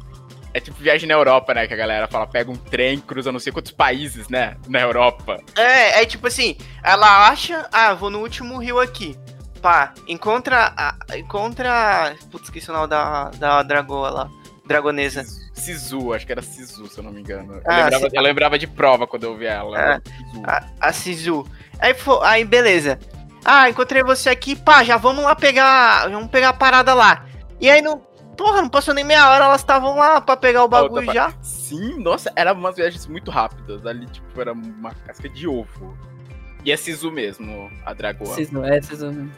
É 0.54 0.60
tipo 0.60 0.78
viagem 0.82 1.08
na 1.08 1.16
Europa, 1.16 1.54
né? 1.54 1.66
Que 1.68 1.74
a 1.74 1.78
galera 1.78 2.08
fala, 2.08 2.28
pega 2.28 2.52
um 2.52 2.56
trem, 2.56 3.00
cruza 3.00 3.32
não 3.32 3.40
sei 3.40 3.52
quantos 3.52 3.72
países, 3.72 4.28
né? 4.30 4.56
Na 4.68 4.80
Europa. 4.82 5.40
É, 5.58 6.02
é 6.02 6.06
tipo 6.06 6.28
assim, 6.28 6.56
ela 6.84 7.28
acha, 7.28 7.68
ah, 7.72 7.94
vou 7.94 8.10
no 8.10 8.20
último 8.20 8.60
rio 8.60 8.80
aqui. 8.80 9.18
Pá, 9.62 9.94
encontra. 10.08 10.74
a- 10.78 10.96
encontra. 11.18 12.16
Putz, 12.32 12.46
esqueci 12.46 12.70
o 12.70 12.74
nome 12.74 12.88
da, 12.88 13.30
da 13.32 13.64
dragoa 13.64 14.10
lá. 14.10 14.30
Dragonesa. 14.66 15.24
Sisu, 15.54 16.14
acho 16.14 16.26
que 16.26 16.32
era 16.32 16.42
Sisu, 16.42 16.88
se 16.88 16.98
eu 17.00 17.04
não 17.04 17.12
me 17.12 17.22
engano. 17.22 17.56
Eu, 17.56 17.62
Ah, 17.66 17.84
lembrava, 17.84 18.10
sim. 18.10 18.16
eu 18.18 18.22
lembrava 18.22 18.60
de 18.60 18.68
prova 18.68 19.08
quando 19.08 19.24
eu 19.24 19.36
vi 19.38 19.46
ela. 19.46 19.78
É. 19.78 19.84
era 19.84 20.02
Sisu. 20.06 20.44
A, 20.46 20.64
a 20.80 20.94
Sisu. 20.94 21.48
Aí, 21.80 21.96
aí, 22.24 22.46
beleza. 22.46 23.00
Ah, 23.46 23.70
encontrei 23.70 24.04
você 24.04 24.30
aqui, 24.30 24.56
pá, 24.56 24.84
já 24.84 24.98
vamos 24.98 25.24
lá 25.24 25.36
pegar. 25.36 26.10
Vamos 26.10 26.30
pegar 26.30 26.50
a 26.50 26.54
parada 26.54 26.94
lá. 26.94 27.26
E 27.60 27.70
aí 27.70 27.82
não. 27.82 28.02
Porra, 28.38 28.62
não 28.62 28.70
passou 28.70 28.94
nem 28.94 29.04
meia 29.04 29.30
hora, 29.30 29.46
elas 29.46 29.62
estavam 29.62 29.96
lá 29.96 30.20
pra 30.20 30.36
pegar 30.36 30.64
o 30.64 30.68
bagulho 30.68 31.08
Outra 31.08 31.14
já. 31.14 31.34
Sim, 31.42 32.00
nossa, 32.00 32.32
eram 32.36 32.54
umas 32.54 32.76
viagens 32.76 33.06
muito 33.08 33.30
rápidas. 33.30 33.86
Ali, 33.86 34.06
tipo, 34.08 34.40
era 34.40 34.54
uma 34.54 34.92
casca 35.06 35.30
de 35.30 35.48
ovo. 35.48 35.98
E 36.66 36.72
é 36.72 36.78
Sisu 36.78 37.12
mesmo, 37.12 37.70
a 37.86 37.94
dragoa. 37.94 38.36
Não, 38.52 38.66
é, 38.66 38.82
vocês 38.82 39.02
não. 39.02 39.30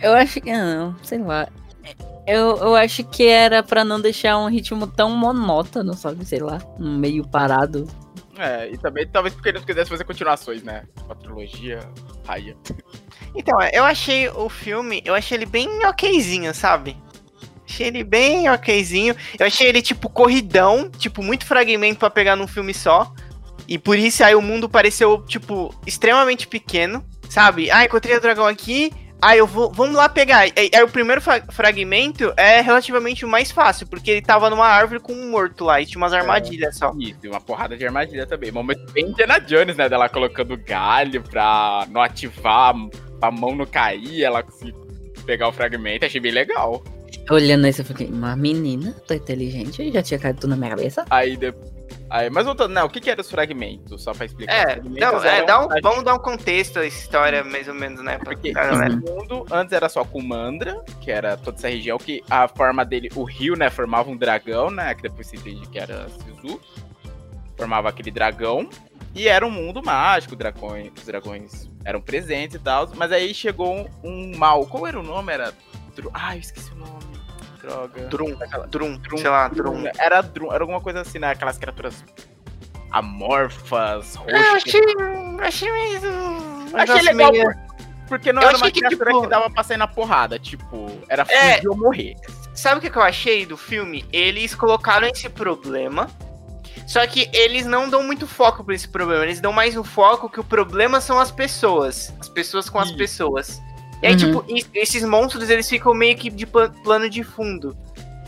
Eu 0.00 0.14
acho 0.14 0.40
que. 0.40 0.50
ah, 0.50 0.64
Não, 0.64 0.96
sei 1.02 1.18
lá. 1.18 1.48
Eu, 2.26 2.56
eu 2.58 2.76
acho 2.76 3.02
que 3.04 3.26
era 3.26 3.62
pra 3.62 3.84
não 3.84 4.00
deixar 4.00 4.38
um 4.38 4.48
ritmo 4.48 4.86
tão 4.86 5.10
monótono, 5.10 5.94
sabe? 5.94 6.24
Sei 6.24 6.40
lá, 6.40 6.58
um 6.78 6.96
meio 6.98 7.26
parado. 7.26 7.88
É, 8.38 8.70
e 8.70 8.78
também 8.78 9.06
talvez 9.08 9.34
porque 9.34 9.48
eles 9.48 9.64
quisessem 9.64 9.90
fazer 9.90 10.04
continuações, 10.04 10.62
né? 10.62 10.84
Tipo, 10.96 11.12
a 11.12 11.16
trilogia, 11.16 11.80
Raia. 12.26 12.56
Então, 13.34 13.60
eu 13.72 13.82
achei 13.84 14.28
o 14.28 14.48
filme, 14.48 15.02
eu 15.04 15.14
achei 15.14 15.36
ele 15.38 15.46
bem 15.46 15.68
okzinho, 15.86 16.54
sabe? 16.54 16.96
Achei 17.68 17.86
ele 17.88 18.02
bem 18.02 18.48
okzinho. 18.50 19.14
Eu 19.38 19.46
achei 19.46 19.66
ele, 19.68 19.82
tipo, 19.82 20.08
corridão, 20.08 20.90
tipo, 20.90 21.22
muito 21.22 21.44
fragmento 21.46 21.98
pra 21.98 22.08
pegar 22.10 22.34
num 22.36 22.46
filme 22.48 22.72
só. 22.72 23.12
E 23.68 23.76
por 23.78 23.98
isso 23.98 24.24
aí 24.24 24.34
o 24.34 24.40
mundo 24.40 24.68
pareceu, 24.68 25.22
tipo, 25.26 25.74
extremamente 25.86 26.46
pequeno, 26.46 27.04
sabe? 27.28 27.70
Ah, 27.70 27.84
encontrei 27.84 28.16
o 28.16 28.20
dragão 28.20 28.46
aqui. 28.46 28.90
Ah, 29.20 29.36
eu 29.36 29.46
vou. 29.46 29.70
Vamos 29.72 29.96
lá 29.96 30.08
pegar. 30.08 30.38
Aí, 30.38 30.52
aí 30.56 30.82
o 30.82 30.88
primeiro 30.88 31.20
fra- 31.20 31.42
fragmento 31.50 32.32
é 32.36 32.60
relativamente 32.60 33.24
o 33.24 33.28
mais 33.28 33.50
fácil, 33.50 33.86
porque 33.88 34.12
ele 34.12 34.22
tava 34.22 34.48
numa 34.48 34.66
árvore 34.66 35.00
com 35.00 35.12
um 35.12 35.28
morto 35.30 35.64
lá 35.64 35.80
e 35.80 35.86
tinha 35.86 35.98
umas 35.98 36.12
armadilhas 36.12 36.76
só. 36.78 36.94
Isso, 36.98 37.18
uma 37.24 37.40
porrada 37.40 37.76
de 37.76 37.84
armadilha 37.84 38.26
também. 38.26 38.50
Momento 38.52 38.90
bem 38.92 39.06
Indiana 39.08 39.38
Jones, 39.40 39.76
né? 39.76 39.88
Dela 39.88 40.08
colocando 40.08 40.56
galho 40.56 41.20
pra 41.20 41.84
não 41.90 42.00
ativar, 42.00 42.72
pra 43.18 43.30
mão 43.30 43.54
não 43.56 43.66
cair, 43.66 44.22
ela 44.22 44.42
conseguir 44.42 44.74
pegar 45.26 45.48
o 45.48 45.52
fragmento. 45.52 46.06
Achei 46.06 46.20
bem 46.20 46.32
legal. 46.32 46.82
Olhando 47.30 47.66
isso, 47.66 47.82
eu 47.82 47.84
fiquei, 47.84 48.06
uma 48.06 48.34
menina, 48.34 48.94
tô 49.06 49.14
inteligente, 49.14 49.92
já 49.92 50.02
tinha 50.02 50.18
caído 50.18 50.40
tudo 50.40 50.50
na 50.50 50.56
minha 50.56 50.70
cabeça. 50.70 51.04
Aí, 51.10 51.36
de... 51.36 51.52
Aí, 52.10 52.30
mas 52.30 52.46
voltando, 52.46 52.72
não, 52.72 52.86
o 52.86 52.88
que 52.88 53.00
que 53.00 53.10
eram 53.10 53.20
os 53.20 53.30
fragmentos? 53.30 54.02
Só 54.02 54.12
pra 54.12 54.24
explicar. 54.24 54.52
É, 54.52 54.80
não, 54.82 55.22
é, 55.22 55.44
dá 55.44 55.60
um, 55.60 55.68
vamos 55.82 56.04
dar 56.04 56.14
um 56.14 56.18
contexto 56.18 56.78
à 56.78 56.86
história, 56.86 57.44
mais 57.44 57.68
ou 57.68 57.74
menos, 57.74 58.02
né? 58.02 58.16
Pra, 58.16 58.32
Porque 58.32 58.52
galera. 58.52 58.96
mundo 58.96 59.44
antes 59.50 59.72
era 59.72 59.88
só 59.90 60.04
Kumandra, 60.04 60.82
que 61.02 61.10
era 61.10 61.36
toda 61.36 61.58
essa 61.58 61.68
região, 61.68 61.98
que 61.98 62.22
a 62.30 62.48
forma 62.48 62.84
dele, 62.84 63.10
o 63.14 63.24
rio, 63.24 63.56
né, 63.56 63.68
formava 63.68 64.10
um 64.10 64.16
dragão, 64.16 64.70
né? 64.70 64.94
Que 64.94 65.02
depois 65.02 65.26
se 65.26 65.36
entende 65.36 65.66
que 65.68 65.78
era 65.78 66.08
Sisu. 66.08 66.58
Formava 67.56 67.90
aquele 67.90 68.10
dragão. 68.10 68.70
E 69.14 69.28
era 69.28 69.44
um 69.46 69.50
mundo 69.50 69.82
mágico, 69.82 70.36
dragões, 70.36 70.92
os 70.96 71.04
dragões 71.04 71.68
eram 71.84 72.00
presentes 72.00 72.56
e 72.56 72.58
tal. 72.58 72.88
Mas 72.94 73.12
aí 73.12 73.34
chegou 73.34 73.74
um, 73.74 73.86
um 74.02 74.36
mal. 74.36 74.64
Qual 74.66 74.86
era 74.86 74.98
o 74.98 75.02
nome? 75.02 75.32
Era. 75.32 75.52
Dru... 75.94 76.10
Ah, 76.14 76.36
eu 76.36 76.40
esqueci 76.40 76.72
o 76.72 76.76
nome. 76.76 77.07
Droga. 77.60 78.06
Drum, 78.08 78.36
Drum, 78.68 78.96
Drum, 78.98 79.18
sei 79.18 79.28
lá, 79.30 79.48
Drum, 79.48 79.82
Drum. 79.82 79.90
Era 79.98 80.20
Drum, 80.22 80.52
era 80.52 80.62
alguma 80.62 80.80
coisa 80.80 81.00
assim, 81.00 81.18
né? 81.18 81.30
Aquelas 81.30 81.58
criaturas 81.58 82.04
amorfas, 82.90 84.14
roxas. 84.14 84.40
Ah, 84.40 84.52
achei, 84.56 84.80
achei 85.40 85.70
meio... 85.72 86.00
Achei 86.74 87.02
legal 87.02 87.32
meio- 87.32 87.44
por- 87.44 87.56
porque 88.08 88.32
não 88.32 88.40
Eu 88.42 88.48
era 88.48 88.56
uma 88.56 88.70
que, 88.70 88.80
criatura 88.80 89.10
tipo- 89.10 89.22
que 89.22 89.28
dava 89.28 89.50
pra 89.50 89.62
sair 89.62 89.76
na 89.76 89.86
porrada. 89.86 90.38
Tipo, 90.38 90.90
era 91.08 91.26
É. 91.28 91.56
fugir 91.56 91.68
ou 91.68 91.76
morrer. 91.76 92.16
sabe 92.54 92.78
o 92.78 92.80
que 92.80 92.88
que 92.90 92.96
eu 92.96 93.02
achei 93.02 93.44
do 93.44 93.56
filme? 93.56 94.04
Eles 94.12 94.54
colocaram 94.54 95.06
esse 95.06 95.28
problema. 95.28 96.08
Só 96.86 97.06
que 97.06 97.28
eles 97.34 97.66
não 97.66 97.90
dão 97.90 98.02
muito 98.02 98.26
foco 98.26 98.64
pra 98.64 98.74
esse 98.74 98.88
problema. 98.88 99.24
Eles 99.24 99.40
dão 99.40 99.52
mais 99.52 99.76
um 99.76 99.84
foco 99.84 100.30
que 100.30 100.40
o 100.40 100.44
problema 100.44 101.02
são 101.02 101.20
as 101.20 101.30
pessoas. 101.30 102.14
As 102.18 102.28
pessoas 102.30 102.70
com 102.70 102.78
as 102.78 102.88
Isso. 102.88 102.96
pessoas. 102.96 103.60
E 104.02 104.06
aí, 104.06 104.12
Uhum. 104.12 104.18
tipo, 104.18 104.44
es- 104.48 104.70
esses 104.74 105.02
monstros, 105.04 105.50
eles 105.50 105.68
ficam 105.68 105.92
meio 105.94 106.16
que 106.16 106.30
de 106.30 106.46
pla- 106.46 106.70
plano 106.84 107.08
de 107.10 107.22
fundo. 107.24 107.76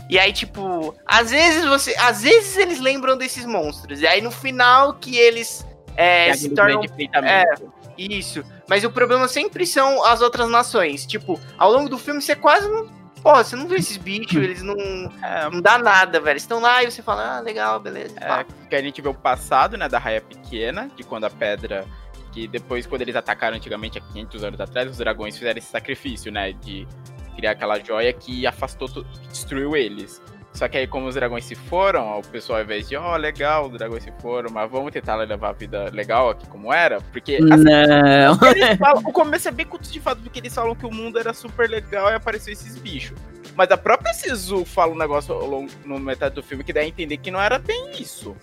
E 0.09 0.19
aí, 0.19 0.33
tipo, 0.33 0.93
às 1.05 1.31
vezes 1.31 1.63
você. 1.65 1.95
Às 1.97 2.21
vezes 2.23 2.57
eles 2.57 2.79
lembram 2.81 3.17
desses 3.17 3.45
monstros. 3.45 4.01
E 4.01 4.07
aí 4.07 4.21
no 4.21 4.29
final 4.31 4.95
que 4.95 5.15
eles 5.17 5.65
é, 5.95 6.25
Tem 6.25 6.33
se 6.35 6.49
tornam 6.49 6.83
enfrentamento. 6.83 7.71
isso. 7.97 8.43
Mas 8.67 8.83
o 8.83 8.91
problema 8.91 9.27
sempre 9.27 9.65
são 9.65 10.03
as 10.05 10.21
outras 10.21 10.49
nações. 10.49 11.05
Tipo, 11.05 11.39
ao 11.57 11.71
longo 11.71 11.87
do 11.89 11.97
filme 11.97 12.21
você 12.21 12.35
quase 12.35 12.67
não. 12.67 12.89
Porra, 13.21 13.43
você 13.43 13.55
não 13.55 13.67
vê 13.67 13.75
esses 13.77 13.97
bichos, 13.97 14.35
eles 14.35 14.61
não. 14.63 14.75
É, 15.23 15.49
Não 15.49 15.61
dá 15.61 15.77
nada, 15.77 16.19
velho. 16.19 16.31
Eles 16.33 16.43
estão 16.43 16.59
lá 16.59 16.83
e 16.83 16.89
você 16.91 17.01
fala, 17.03 17.37
ah, 17.37 17.39
legal, 17.39 17.79
beleza. 17.79 18.15
É, 18.19 18.45
que 18.67 18.75
a 18.75 18.81
gente 18.81 18.99
vê 19.01 19.07
o 19.07 19.13
passado, 19.13 19.77
né, 19.77 19.87
da 19.87 19.99
raia 19.99 20.19
pequena, 20.21 20.89
de 20.95 21.03
quando 21.03 21.25
a 21.25 21.29
pedra. 21.29 21.85
Que 22.31 22.47
depois, 22.47 22.87
quando 22.87 23.01
eles 23.01 23.15
atacaram 23.15 23.57
antigamente, 23.57 23.97
há 23.97 24.01
500 24.01 24.43
anos 24.43 24.61
atrás, 24.61 24.89
os 24.89 24.97
dragões 24.97 25.37
fizeram 25.37 25.57
esse 25.57 25.67
sacrifício, 25.67 26.31
né, 26.31 26.53
de 26.53 26.87
criar 27.35 27.51
aquela 27.51 27.79
joia 27.79 28.13
que 28.13 28.47
afastou, 28.47 28.87
que 28.87 29.27
destruiu 29.27 29.75
eles. 29.75 30.21
Só 30.53 30.67
que 30.67 30.77
aí, 30.77 30.85
como 30.85 31.07
os 31.07 31.15
dragões 31.15 31.45
se 31.45 31.55
foram, 31.55 32.19
o 32.19 32.21
pessoal, 32.21 32.59
ao 32.59 32.65
invés 32.65 32.87
de, 32.87 32.95
ó, 32.97 33.15
legal, 33.15 33.67
os 33.67 33.77
dragões 33.77 34.03
se 34.03 34.11
foram, 34.21 34.49
mas 34.51 34.69
vamos 34.69 34.91
tentar 34.91 35.15
levar 35.15 35.49
a 35.49 35.53
vida 35.53 35.89
legal 35.93 36.29
aqui 36.29 36.45
como 36.47 36.73
era, 36.73 36.99
porque 36.99 37.37
assim, 37.37 37.63
Não. 37.63 38.37
falam, 38.77 39.03
o 39.05 39.13
começo 39.13 39.47
é 39.47 39.51
bem 39.51 39.65
conto 39.65 39.89
de 39.89 39.99
fato, 39.99 40.21
porque 40.21 40.39
eles 40.39 40.53
falam 40.53 40.75
que 40.75 40.85
o 40.85 40.91
mundo 40.91 41.17
era 41.17 41.33
super 41.33 41.69
legal 41.69 42.09
e 42.11 42.15
apareceu 42.15 42.51
esses 42.51 42.77
bichos. 42.77 43.17
Mas 43.55 43.71
a 43.71 43.77
própria 43.77 44.13
Sisu 44.13 44.65
fala 44.65 44.93
um 44.93 44.97
negócio 44.97 45.33
longo, 45.33 45.71
no 45.85 45.99
metade 45.99 46.35
do 46.35 46.43
filme 46.43 46.63
que 46.63 46.73
dá 46.73 46.81
a 46.81 46.85
entender 46.85 47.17
que 47.17 47.31
não 47.31 47.41
era 47.41 47.57
bem 47.57 47.91
isso. 47.99 48.35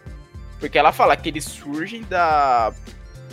Porque 0.58 0.78
ela 0.78 0.92
fala 0.92 1.16
que 1.16 1.28
eles 1.28 1.44
surgem 1.44 2.02
da 2.02 2.72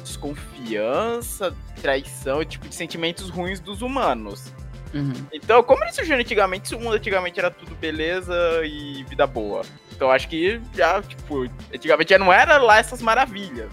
desconfiança, 0.05 1.53
traição, 1.81 2.43
tipo, 2.45 2.67
de 2.67 2.75
sentimentos 2.75 3.29
ruins 3.29 3.59
dos 3.59 3.81
humanos. 3.81 4.53
Uhum. 4.93 5.13
Então, 5.33 5.61
como 5.61 5.83
eles 5.83 5.95
surgiram 5.95 6.19
antigamente, 6.19 6.69
se 6.69 6.75
o 6.75 6.79
mundo 6.79 6.95
antigamente 6.95 7.37
era 7.37 7.51
tudo 7.51 7.75
beleza 7.75 8.33
e 8.63 9.03
vida 9.03 9.27
boa. 9.27 9.63
Então, 9.91 10.09
acho 10.09 10.27
que 10.27 10.61
já, 10.73 11.01
tipo, 11.01 11.45
antigamente 11.73 12.11
já 12.11 12.19
não 12.19 12.31
era 12.31 12.57
lá 12.57 12.77
essas 12.77 13.01
maravilhas. 13.01 13.71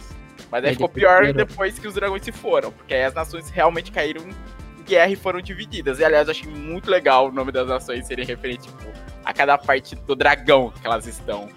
Mas 0.51 0.65
aí 0.65 0.73
ficou 0.73 0.89
depois 0.89 1.03
pior 1.03 1.33
depois 1.33 1.79
que 1.79 1.87
os 1.87 1.95
dragões 1.95 2.23
se 2.23 2.33
foram. 2.33 2.73
Porque 2.73 2.93
aí 2.93 3.05
as 3.05 3.15
nações 3.15 3.49
realmente 3.51 3.91
caíram 3.91 4.23
em 4.23 4.83
guerra 4.83 5.13
e 5.13 5.17
foram 5.17 5.41
divididas. 5.41 5.99
E, 6.01 6.05
aliás, 6.05 6.27
eu 6.29 6.33
achei 6.33 6.51
muito 6.51 6.91
legal 6.91 7.29
o 7.29 7.33
nome 7.33 7.53
das 7.53 7.69
nações 7.69 8.07
serem 8.07 8.27
referente, 8.27 8.69
tipo, 8.69 8.93
a 9.25 9.33
cada 9.33 9.57
parte 9.57 9.95
do 9.95 10.15
dragão 10.15 10.71
que 10.71 10.87
elas 10.87 11.07
estão. 11.07 11.49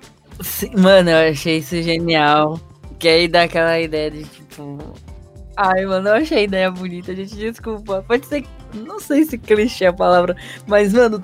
Sim, 0.42 0.72
Mano, 0.78 1.10
eu 1.10 1.32
achei 1.32 1.58
isso 1.58 1.82
genial. 1.82 2.60
Que 3.00 3.08
aí 3.08 3.28
dá 3.28 3.44
aquela 3.44 3.80
ideia 3.80 4.10
de 4.12 4.24
tipo. 4.24 4.94
Ai, 5.58 5.86
mano, 5.86 6.10
eu 6.10 6.14
achei 6.16 6.40
a 6.40 6.44
ideia 6.44 6.72
bonita, 6.72 7.16
gente. 7.16 7.36
Desculpa. 7.36 8.04
Pode 8.08 8.26
ser. 8.26 8.46
Não 8.74 9.00
sei 9.00 9.24
se 9.24 9.38
clichê 9.38 9.86
é 9.86 9.88
a 9.88 9.94
palavra. 9.94 10.36
Mas, 10.68 10.94
mano, 10.94 11.22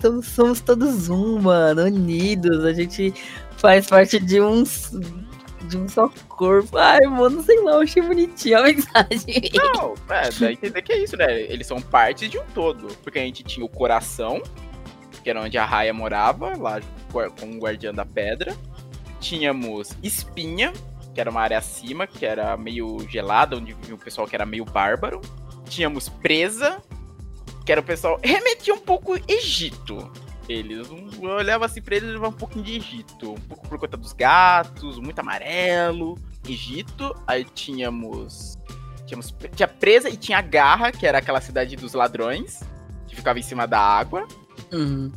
somos, 0.00 0.26
somos- 0.26 0.60
todos 0.60 1.08
um, 1.08 1.40
mano. 1.40 1.82
Unidos. 1.84 2.64
A 2.64 2.72
gente 2.72 3.12
faz 3.56 3.86
parte 3.86 4.18
de 4.20 4.40
um. 4.40 4.62
De 5.68 5.76
um 5.78 5.88
só 5.88 6.08
corpo. 6.28 6.76
Ai, 6.76 7.00
mano, 7.06 7.42
sei 7.42 7.58
lá, 7.62 7.72
eu 7.72 7.80
achei 7.80 8.02
bonitinha 8.02 8.58
a 8.58 8.62
mensagem. 8.62 9.50
Não, 9.54 9.94
é, 10.10 10.30
dá 10.30 10.52
entender 10.52 10.82
que 10.82 10.92
é 10.92 10.98
isso, 11.02 11.16
né? 11.16 11.40
Eles 11.42 11.66
são 11.66 11.80
partes 11.80 12.30
de 12.30 12.38
um 12.38 12.44
todo. 12.54 12.88
Porque 13.02 13.18
a 13.18 13.22
gente 13.22 13.42
tinha 13.42 13.64
o 13.64 13.68
coração, 13.68 14.42
que 15.22 15.30
era 15.30 15.40
onde 15.40 15.56
a 15.56 15.64
Raia 15.64 15.94
morava, 15.94 16.52
lá 16.56 16.80
com 17.10 17.46
o 17.50 17.58
guardião 17.58 17.94
da 17.94 18.04
pedra. 18.04 18.54
Tínhamos 19.20 19.88
espinha, 20.02 20.70
que 21.14 21.20
era 21.20 21.30
uma 21.30 21.40
área 21.40 21.58
acima, 21.58 22.06
que 22.06 22.26
era 22.26 22.56
meio 22.56 22.98
gelada, 23.08 23.56
onde 23.56 23.72
vivia 23.72 23.94
o 23.94 23.98
pessoal 23.98 24.26
que 24.26 24.34
era 24.34 24.44
meio 24.44 24.64
bárbaro. 24.64 25.20
Tínhamos 25.66 26.08
presa, 26.08 26.82
que 27.64 27.72
era 27.72 27.80
o 27.80 27.84
pessoal. 27.84 28.18
Remetia 28.22 28.74
um 28.74 28.80
pouco 28.80 29.14
Egito. 29.28 30.12
Eles 30.46 30.88
eu 30.90 31.30
olhava 31.30 31.64
assim 31.64 31.80
pra 31.80 31.96
eles 31.96 32.08
e 32.08 32.12
levava 32.12 32.34
um 32.34 32.38
pouquinho 32.38 32.64
de 32.64 32.76
Egito. 32.76 33.32
Um 33.32 33.40
pouco 33.48 33.66
por 33.68 33.78
conta 33.78 33.96
dos 33.96 34.12
gatos, 34.12 34.98
muito 34.98 35.18
amarelo. 35.20 36.18
Egito. 36.46 37.14
Aí 37.26 37.44
tínhamos. 37.44 38.58
Tínhamos 39.06 39.34
tinha 39.54 39.68
presa 39.68 40.08
e 40.10 40.16
tinha 40.16 40.40
garra, 40.40 40.90
que 40.90 41.06
era 41.06 41.18
aquela 41.18 41.40
cidade 41.40 41.76
dos 41.76 41.94
ladrões, 41.94 42.60
que 43.06 43.14
ficava 43.14 43.38
em 43.38 43.42
cima 43.42 43.66
da 43.66 43.78
água. 43.78 44.26
Uhum. 44.72 45.12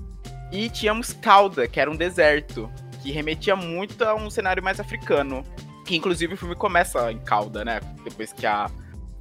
E 0.52 0.70
tínhamos 0.70 1.12
Cauda, 1.14 1.68
que 1.68 1.80
era 1.80 1.90
um 1.90 1.96
deserto, 1.96 2.70
que 3.02 3.12
remetia 3.12 3.56
muito 3.56 4.04
a 4.04 4.16
um 4.16 4.30
cenário 4.30 4.64
mais 4.64 4.80
africano. 4.80 5.44
Que 5.88 5.96
inclusive 5.96 6.34
o 6.34 6.38
filme 6.38 6.54
começa 6.54 7.12
em 7.12 7.18
Cauda, 7.20 7.64
né? 7.64 7.80
Depois 8.04 8.32
que 8.34 8.46
a 8.46 8.70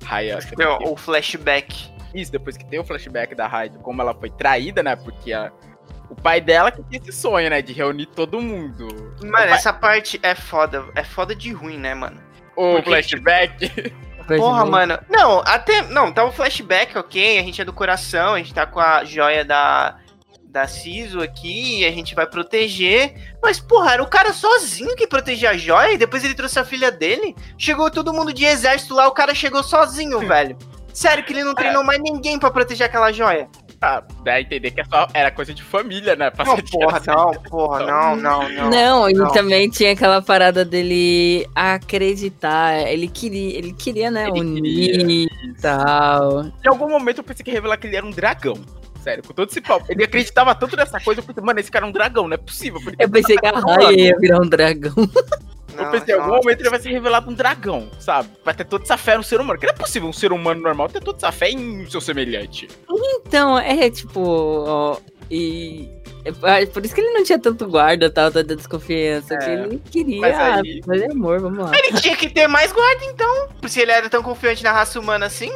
Raya. 0.04 0.38
Meu, 0.58 0.78
o 0.82 0.96
flashback. 0.96 1.90
Isso, 2.12 2.30
depois 2.32 2.56
que 2.56 2.64
tem 2.66 2.78
o 2.78 2.84
flashback 2.84 3.34
da 3.34 3.46
Raya, 3.46 3.70
de 3.70 3.78
como 3.78 4.02
ela 4.02 4.12
foi 4.14 4.30
traída, 4.30 4.82
né? 4.82 4.96
Porque 4.96 5.32
a- 5.32 5.52
o 6.10 6.14
pai 6.14 6.40
dela 6.40 6.70
que 6.72 6.82
tinha 6.84 7.00
esse 7.00 7.12
sonho, 7.12 7.48
né? 7.48 7.62
De 7.62 7.72
reunir 7.72 8.06
todo 8.06 8.40
mundo. 8.40 8.88
Mano, 9.22 9.52
essa 9.52 9.72
parte 9.72 10.18
é 10.22 10.34
foda. 10.34 10.84
É 10.96 11.04
foda 11.04 11.34
de 11.34 11.52
ruim, 11.52 11.78
né, 11.78 11.94
mano? 11.94 12.20
O 12.56 12.72
Porque, 12.74 12.90
flashback. 12.90 13.92
Porra, 14.26 14.64
mano. 14.66 14.98
Não, 15.08 15.40
até. 15.46 15.82
Não, 15.82 16.10
tá 16.12 16.24
o 16.24 16.32
flashback, 16.32 16.98
ok. 16.98 17.38
A 17.38 17.42
gente 17.42 17.60
é 17.60 17.64
do 17.64 17.72
coração, 17.72 18.34
a 18.34 18.38
gente 18.38 18.52
tá 18.52 18.66
com 18.66 18.80
a 18.80 19.04
joia 19.04 19.44
da. 19.44 19.98
Da 20.48 20.66
Ciso 20.66 21.20
aqui, 21.20 21.84
a 21.84 21.90
gente 21.90 22.14
vai 22.14 22.26
proteger. 22.26 23.14
Mas, 23.42 23.60
porra, 23.60 23.92
era 23.92 24.02
o 24.02 24.08
cara 24.08 24.32
sozinho 24.32 24.96
que 24.96 25.06
protegia 25.06 25.50
a 25.50 25.56
joia 25.56 25.92
e 25.92 25.98
depois 25.98 26.24
ele 26.24 26.34
trouxe 26.34 26.58
a 26.58 26.64
filha 26.64 26.90
dele. 26.90 27.34
Chegou 27.58 27.90
todo 27.90 28.12
mundo 28.12 28.32
de 28.32 28.44
exército 28.44 28.94
lá, 28.94 29.06
o 29.06 29.12
cara 29.12 29.34
chegou 29.34 29.62
sozinho, 29.62 30.20
velho. 30.20 30.56
Sério 30.92 31.22
que 31.24 31.32
ele 31.32 31.44
não 31.44 31.54
treinou 31.54 31.84
mais 31.84 32.00
ninguém 32.00 32.38
pra 32.38 32.50
proteger 32.50 32.86
aquela 32.86 33.12
joia? 33.12 33.48
Ah, 33.82 34.02
dá 34.24 34.32
a 34.32 34.40
entender 34.40 34.70
que 34.70 34.80
é 34.80 34.84
só, 34.84 35.06
era 35.12 35.30
coisa 35.30 35.52
de 35.52 35.62
família, 35.62 36.16
né? 36.16 36.32
Não, 36.38 36.56
porra, 36.56 37.02
não, 37.06 37.32
porra, 37.42 37.86
não, 37.86 38.16
não, 38.16 38.48
não. 38.48 38.70
Não, 38.70 39.10
e 39.10 39.12
não. 39.12 39.30
também 39.30 39.68
tinha 39.68 39.92
aquela 39.92 40.22
parada 40.22 40.64
dele 40.64 41.46
acreditar. 41.54 42.88
Ele 42.88 43.06
queria, 43.08 43.58
ele 43.58 43.74
queria, 43.74 44.10
né, 44.10 44.28
Ele 44.28 44.40
unir 44.40 45.28
e 45.44 45.54
tal. 45.60 46.46
Em 46.46 46.68
algum 46.68 46.88
momento 46.88 47.18
eu 47.18 47.24
pensei 47.24 47.44
que 47.44 47.50
ia 47.50 47.54
revelar 47.54 47.76
que 47.76 47.86
ele 47.86 47.96
era 47.96 48.06
um 48.06 48.10
dragão. 48.10 48.56
Sério, 49.06 49.22
com 49.22 49.32
todo 49.32 49.48
esse 49.48 49.60
pau. 49.60 49.80
Ele 49.88 50.02
acreditava 50.02 50.52
tanto 50.52 50.76
nessa 50.76 50.98
coisa, 50.98 51.20
eu 51.20 51.24
pensei, 51.24 51.40
mano, 51.42 51.60
esse 51.60 51.70
cara 51.70 51.86
é 51.86 51.88
um 51.88 51.92
dragão, 51.92 52.26
não 52.26 52.34
é 52.34 52.36
possível. 52.36 52.80
Eu 52.98 53.08
pensei 53.08 53.36
que 53.36 53.46
a 53.46 53.52
Raya 53.52 53.92
ia 53.92 54.16
virar 54.18 54.38
um 54.42 54.48
dragão. 54.48 54.92
Eu 55.76 55.84
Não, 55.84 55.90
pensei, 55.92 56.14
em 56.14 56.18
algum 56.18 56.30
não. 56.32 56.36
momento 56.38 56.60
ele 56.60 56.70
vai 56.70 56.80
ser 56.80 56.90
revelado 56.90 57.30
um 57.30 57.34
dragão, 57.34 57.88
sabe? 58.00 58.30
Vai 58.44 58.52
ter 58.54 58.64
toda 58.64 58.82
essa 58.82 58.96
fé 58.96 59.16
no 59.16 59.22
ser 59.22 59.36
humano. 59.40 59.60
Porque 59.60 59.66
não 59.66 59.74
é 59.74 59.76
possível 59.76 60.08
um 60.08 60.12
ser 60.12 60.32
humano 60.32 60.60
normal 60.60 60.88
ter 60.88 61.00
toda 61.00 61.18
essa 61.18 61.30
fé 61.30 61.50
em 61.50 61.88
seu 61.88 62.00
semelhante. 62.00 62.66
Então, 62.90 63.56
é 63.58 63.88
tipo, 63.90 64.20
ó, 64.66 64.96
e 65.30 65.88
é 66.24 66.66
por 66.66 66.84
isso 66.84 66.92
que 66.94 67.00
ele 67.00 67.10
não 67.12 67.22
tinha 67.22 67.38
tanto 67.38 67.68
guarda, 67.68 68.10
tal, 68.10 68.32
tanta 68.32 68.56
desconfiança, 68.56 69.36
que 69.36 69.44
É, 69.44 69.54
ele 69.54 69.80
queria 69.90 70.20
mas 70.22 70.36
aí- 70.36 70.80
fazer 70.84 71.12
amor, 71.12 71.40
vamos 71.40 71.58
lá. 71.58 71.70
Ele 71.78 72.00
tinha 72.00 72.16
que 72.16 72.28
ter 72.28 72.48
mais 72.48 72.72
guarda, 72.72 73.04
então. 73.04 73.48
Se 73.68 73.80
ele 73.80 73.92
era 73.92 74.08
tão 74.10 74.22
confiante 74.22 74.64
na 74.64 74.72
raça 74.72 74.98
humana 74.98 75.26
assim. 75.26 75.52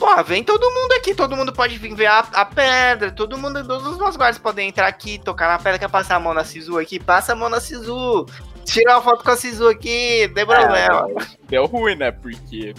Porra, 0.00 0.22
vem 0.22 0.42
todo 0.42 0.62
mundo 0.70 0.92
aqui, 0.92 1.14
todo 1.14 1.36
mundo 1.36 1.52
pode 1.52 1.76
vir 1.76 1.94
ver 1.94 2.06
a, 2.06 2.20
a 2.20 2.44
pedra, 2.46 3.10
todo 3.12 3.36
mundo, 3.36 3.62
todos 3.66 3.86
os 3.86 3.98
nossos 3.98 4.16
guardas 4.16 4.38
podem 4.38 4.70
entrar 4.70 4.86
aqui, 4.86 5.18
tocar 5.18 5.46
na 5.46 5.58
pedra, 5.58 5.78
quer 5.78 5.90
passar 5.90 6.16
a 6.16 6.20
mão 6.20 6.32
na 6.32 6.42
Sisu 6.42 6.78
aqui, 6.78 6.98
passa 6.98 7.34
a 7.34 7.36
mão 7.36 7.50
na 7.50 7.60
Sisu. 7.60 8.24
Tira 8.64 8.92
uma 8.94 9.02
foto 9.02 9.22
com 9.22 9.30
a 9.30 9.36
Sisu 9.36 9.68
aqui, 9.68 10.26
não 10.28 10.34
tem 10.34 10.46
problema. 10.46 11.06
Deu 11.48 11.66
ruim, 11.66 11.96
né? 11.96 12.10
Porque 12.10 12.74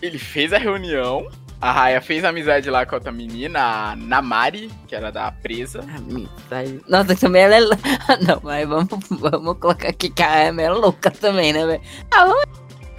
ele 0.00 0.18
fez 0.18 0.52
a 0.54 0.58
reunião, 0.58 1.28
a 1.60 1.70
Raya 1.70 2.00
fez 2.00 2.24
amizade 2.24 2.70
lá 2.70 2.86
com 2.86 2.94
a 2.94 2.96
outra 2.98 3.12
menina, 3.12 3.90
a 3.90 3.96
Namari, 3.96 4.70
que 4.86 4.94
era 4.94 5.12
da 5.12 5.30
presa. 5.30 5.80
Amizade. 5.80 6.80
Nossa, 6.88 7.14
também 7.14 7.42
ela 7.42 7.56
é. 7.56 7.60
lou- 7.60 7.76
Não, 8.26 8.40
mas 8.42 8.66
vamos, 8.66 8.88
vamos 9.10 9.58
colocar 9.58 9.88
aqui 9.88 10.08
que 10.08 10.22
a 10.22 10.48
Emma 10.48 10.62
é 10.62 10.70
louca 10.70 11.10
também, 11.10 11.52
né, 11.52 11.66
velho? 11.66 11.82
Ah, 12.10 12.24
vamos. 12.24 12.44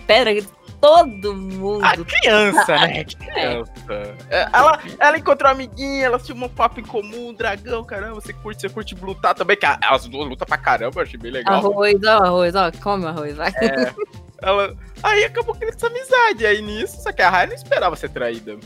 Pera, 0.06 0.32
todo 0.82 1.36
mundo. 1.36 1.84
A 1.84 1.96
criança, 1.96 2.78
né? 2.78 3.04
Criança. 3.06 4.18
É, 4.30 4.48
Ela, 4.54 4.80
ela 5.00 5.18
encontrou 5.18 5.50
uma 5.50 5.56
amiguinha, 5.56 6.06
elas 6.06 6.26
tinham 6.26 6.44
um 6.44 6.50
papo 6.50 6.80
em 6.80 6.84
comum, 6.84 7.30
um 7.30 7.34
dragão, 7.34 7.84
caramba, 7.84 8.16
você 8.16 8.34
curte, 8.34 8.62
você 8.62 8.70
curte 8.70 8.96
lutar 8.96 9.36
também, 9.36 9.58
que 9.58 9.66
elas 9.66 10.08
duas 10.08 10.28
lutam 10.28 10.48
pra 10.48 10.58
caramba, 10.58 11.00
eu 11.00 11.04
achei 11.04 11.20
bem 11.20 11.32
legal. 11.32 11.56
Arroz, 11.56 12.04
ó, 12.04 12.24
arroz, 12.24 12.56
ó, 12.56 12.72
come 12.82 13.06
arroz, 13.06 13.36
vai. 13.36 13.50
É, 13.50 13.94
ela, 14.42 14.74
aí 15.04 15.24
acabou 15.26 15.56
criando 15.56 15.76
essa 15.76 15.88
amizade, 15.88 16.46
aí 16.46 16.62
nisso, 16.62 17.02
só 17.02 17.12
que 17.12 17.22
a 17.22 17.30
Raya 17.30 17.48
não 17.48 17.56
esperava 17.56 17.96
ser 17.96 18.10
traída. 18.10 18.58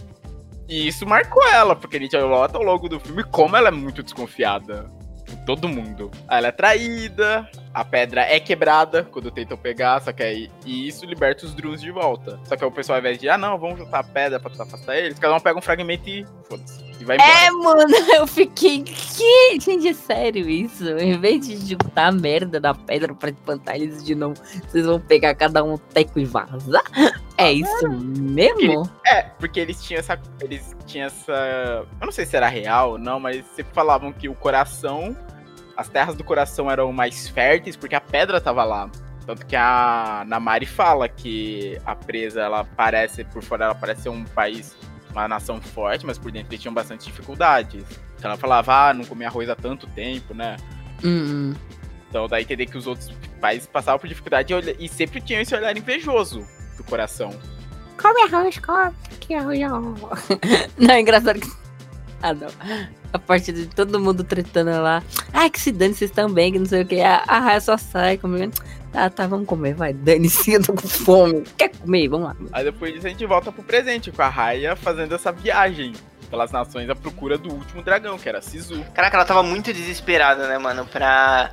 E 0.67 0.87
isso 0.87 1.05
marcou 1.05 1.45
ela, 1.49 1.75
porque 1.75 1.97
a 1.97 1.99
gente 1.99 2.17
nota 2.17 2.57
ao 2.57 2.63
longo 2.63 2.87
do 2.87 2.99
filme 2.99 3.23
como 3.23 3.55
ela 3.55 3.67
é 3.67 3.71
muito 3.71 4.01
desconfiada. 4.01 4.85
Todo 5.45 5.67
mundo. 5.67 6.11
Aí 6.27 6.37
ela 6.37 6.47
é 6.47 6.51
traída, 6.51 7.49
a 7.73 7.83
pedra 7.83 8.21
é 8.21 8.39
quebrada 8.39 9.03
quando 9.03 9.31
tentam 9.31 9.57
pegar, 9.57 10.01
só 10.01 10.11
que 10.13 10.21
aí. 10.21 10.51
E 10.65 10.87
isso 10.87 11.05
liberta 11.05 11.45
os 11.45 11.55
Druns 11.55 11.81
de 11.81 11.91
volta. 11.91 12.39
Só 12.43 12.55
que 12.55 12.63
aí 12.63 12.69
o 12.69 12.71
pessoal, 12.71 12.97
ao 12.97 12.99
invés 12.99 13.17
de, 13.17 13.27
ah, 13.27 13.37
não, 13.37 13.57
vamos 13.57 13.79
juntar 13.79 13.99
a 13.99 14.03
pedra 14.03 14.39
pra 14.39 14.51
tentar 14.51 14.63
afastar 14.63 14.97
eles, 14.97 15.17
cada 15.17 15.35
um 15.35 15.39
pega 15.39 15.57
um 15.57 15.61
fragmento 15.61 16.07
e. 16.07 16.25
Foda-se. 16.47 16.83
E 16.99 17.05
vai 17.05 17.17
embora. 17.17 17.31
É, 17.31 17.51
mano, 17.51 17.95
eu 18.15 18.27
fiquei. 18.27 18.83
Que? 18.83 19.59
Gente, 19.59 19.87
é 19.87 19.93
sério 19.93 20.47
isso? 20.47 20.87
Em 20.99 21.19
vez 21.19 21.47
de 21.47 21.55
juntar 21.57 22.07
a 22.07 22.11
merda 22.11 22.59
da 22.59 22.73
pedra 22.73 23.13
pra 23.13 23.29
espantar 23.29 23.75
eles 23.75 24.03
de 24.03 24.13
novo, 24.13 24.35
vocês 24.67 24.85
vão 24.85 24.99
pegar 24.99 25.33
cada 25.33 25.63
um 25.63 25.77
teco 25.77 26.19
e 26.19 26.25
vazar? 26.25 26.83
É 27.37 27.51
isso 27.51 27.89
mesmo? 27.89 28.89
É, 29.05 29.23
porque 29.39 29.59
eles 29.59 29.83
tinham 29.83 29.99
essa. 29.99 30.19
Eles 30.39 30.75
tinham 30.85 31.07
essa. 31.07 31.85
Eu 31.99 32.05
não 32.05 32.11
sei 32.11 32.25
se 32.25 32.37
era 32.37 32.47
real 32.47 32.91
ou 32.91 32.97
não, 32.99 33.19
mas 33.19 33.43
sempre 33.55 33.73
falavam 33.73 34.13
que 34.13 34.29
o 34.29 34.35
coração. 34.35 35.17
As 35.75 35.89
terras 35.89 36.15
do 36.15 36.23
coração 36.23 36.69
eram 36.69 36.91
mais 36.91 37.27
férteis 37.27 37.75
porque 37.75 37.95
a 37.95 38.01
pedra 38.01 38.39
tava 38.39 38.63
lá. 38.63 38.89
Tanto 39.25 39.45
que 39.45 39.55
a 39.55 40.23
Namari 40.27 40.65
fala 40.65 41.07
que 41.07 41.79
a 41.85 41.95
presa, 41.95 42.41
ela 42.41 42.63
parece, 42.63 43.23
por 43.23 43.41
fora, 43.41 43.65
ela 43.65 43.75
parece 43.75 44.03
ser 44.03 44.09
um 44.09 44.23
país, 44.25 44.75
uma 45.11 45.27
nação 45.27 45.61
forte, 45.61 46.05
mas 46.05 46.17
por 46.17 46.31
dentro 46.31 46.51
eles 46.51 46.61
tinham 46.61 46.73
bastante 46.73 47.05
dificuldades. 47.05 47.85
Então 48.17 48.29
ela 48.29 48.37
falava, 48.37 48.89
ah, 48.89 48.93
não 48.93 49.05
comia 49.05 49.27
arroz 49.27 49.49
há 49.49 49.55
tanto 49.55 49.87
tempo, 49.87 50.33
né? 50.33 50.57
Hum, 51.03 51.53
hum. 51.53 51.53
Então 52.09 52.27
daí 52.27 52.43
entender 52.43 52.65
que 52.65 52.77
os 52.77 52.85
outros 52.85 53.11
países 53.39 53.67
passavam 53.67 53.99
por 53.99 54.07
dificuldade 54.07 54.53
e, 54.53 54.85
e 54.85 54.89
sempre 54.89 55.21
tinham 55.21 55.41
esse 55.41 55.55
olhar 55.55 55.75
invejoso 55.75 56.45
do 56.77 56.83
coração. 56.83 57.31
Come 57.97 58.21
arroz, 58.23 58.57
come. 58.59 58.93
Que 59.19 59.35
arroz, 59.35 59.59
Não, 60.77 60.93
é 60.93 60.99
engraçado 60.99 61.39
que. 61.39 61.51
Ah, 62.21 62.33
não. 62.33 63.02
A 63.13 63.19
parte 63.19 63.53
de 63.53 63.67
todo 63.67 63.99
mundo 63.99 64.23
tretando 64.23 64.71
lá. 64.71 65.03
Ah, 65.31 65.49
que 65.49 65.61
se 65.61 65.71
dane, 65.71 65.93
vocês 65.93 66.11
também, 66.11 66.51
que 66.51 66.59
não 66.59 66.65
sei 66.65 66.81
o 66.81 66.85
que. 66.85 66.99
A, 66.99 67.23
a 67.27 67.39
raia 67.39 67.61
só 67.61 67.77
sai 67.77 68.17
comendo. 68.17 68.59
Tá, 68.91 69.09
tá, 69.09 69.27
vamos 69.27 69.47
comer, 69.47 69.75
vai. 69.75 69.93
Dane-se, 69.93 70.53
eu 70.53 70.63
tô 70.63 70.73
com 70.73 70.87
fome. 70.87 71.43
Quer 71.57 71.69
comer? 71.69 72.07
Vamos 72.09 72.27
lá. 72.27 72.35
Aí 72.51 72.63
depois 72.63 72.93
disso 72.93 73.05
a 73.05 73.09
gente 73.09 73.25
volta 73.25 73.51
pro 73.51 73.63
presente, 73.63 74.11
com 74.11 74.21
a 74.21 74.29
Raya 74.29 74.75
fazendo 74.75 75.13
essa 75.15 75.31
viagem 75.31 75.93
pelas 76.29 76.51
nações 76.51 76.89
à 76.89 76.95
procura 76.95 77.37
do 77.37 77.53
último 77.53 77.83
dragão, 77.83 78.17
que 78.17 78.27
era 78.27 78.41
Sisu. 78.41 78.83
Caraca, 78.93 79.17
ela 79.17 79.25
tava 79.25 79.43
muito 79.43 79.71
desesperada, 79.71 80.47
né, 80.47 80.57
mano? 80.57 80.83
Pra 80.85 81.51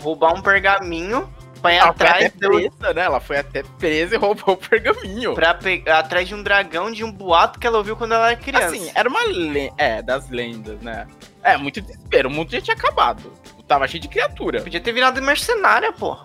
roubar 0.00 0.32
um 0.32 0.40
pergaminho 0.40 1.28
ir 1.64 1.76
Ela 1.78 1.92
foi 1.92 2.06
atrás 2.06 2.26
até 2.26 2.48
do, 2.48 2.48
presa, 2.54 2.94
né? 2.94 3.02
Ela 3.02 3.20
foi 3.20 3.36
até 3.38 3.62
presa 3.78 4.14
e 4.14 4.18
roubou 4.18 4.54
o 4.54 4.56
pergaminho. 4.56 5.34
pra 5.34 5.54
pe- 5.54 5.82
atrás 5.88 6.28
de 6.28 6.34
um 6.34 6.42
dragão 6.42 6.90
de 6.90 7.02
um 7.04 7.10
boato 7.12 7.58
que 7.58 7.66
ela 7.66 7.78
ouviu 7.78 7.96
quando 7.96 8.12
ela 8.14 8.28
era 8.32 8.36
criança. 8.36 8.66
Assim, 8.66 8.90
era 8.94 9.08
uma 9.08 9.22
lenda. 9.26 9.74
É, 9.78 10.02
das 10.02 10.28
lendas, 10.30 10.80
né? 10.80 11.06
É, 11.42 11.56
muito 11.56 11.80
desespero. 11.80 12.28
O 12.28 12.32
mundo 12.32 12.50
já 12.50 12.60
tinha 12.60 12.76
acabado. 12.76 13.32
Tava 13.66 13.86
cheio 13.88 14.00
de 14.02 14.08
criatura. 14.08 14.60
Podia 14.60 14.80
ter 14.80 14.92
virado 14.92 15.20
mercenária, 15.20 15.92
pô. 15.92 16.16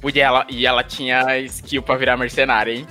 Podia 0.00 0.24
ela, 0.26 0.46
e 0.48 0.66
ela 0.66 0.82
tinha 0.82 1.38
skill 1.40 1.82
pra 1.82 1.96
virar 1.96 2.16
mercenária, 2.16 2.72
hein? 2.72 2.86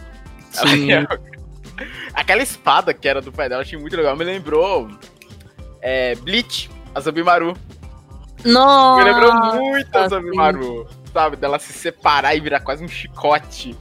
Ela 0.57 0.67
Sim. 0.69 0.75
tinha- 0.85 1.07
Aquela 2.13 2.41
espada 2.41 2.93
que 2.93 3.07
era 3.07 3.21
do 3.21 3.31
pai 3.31 3.47
dela, 3.49 3.61
achei 3.61 3.77
muito 3.77 3.95
legal. 3.95 4.15
Me 4.15 4.23
lembrou. 4.23 4.89
É, 5.81 6.15
Bleach, 6.15 6.69
a 6.93 6.99
Zabimaru. 6.99 7.55
Nossa! 8.45 9.03
Me 9.03 9.11
lembrou 9.11 9.33
muito 9.55 9.95
a 9.97 10.09
sim. 10.09 10.15
Sabe? 11.13 11.35
Dela 11.35 11.59
se 11.59 11.73
separar 11.73 12.35
e 12.35 12.39
virar 12.39 12.61
quase 12.61 12.83
um 12.83 12.87
chicote. 12.87 13.75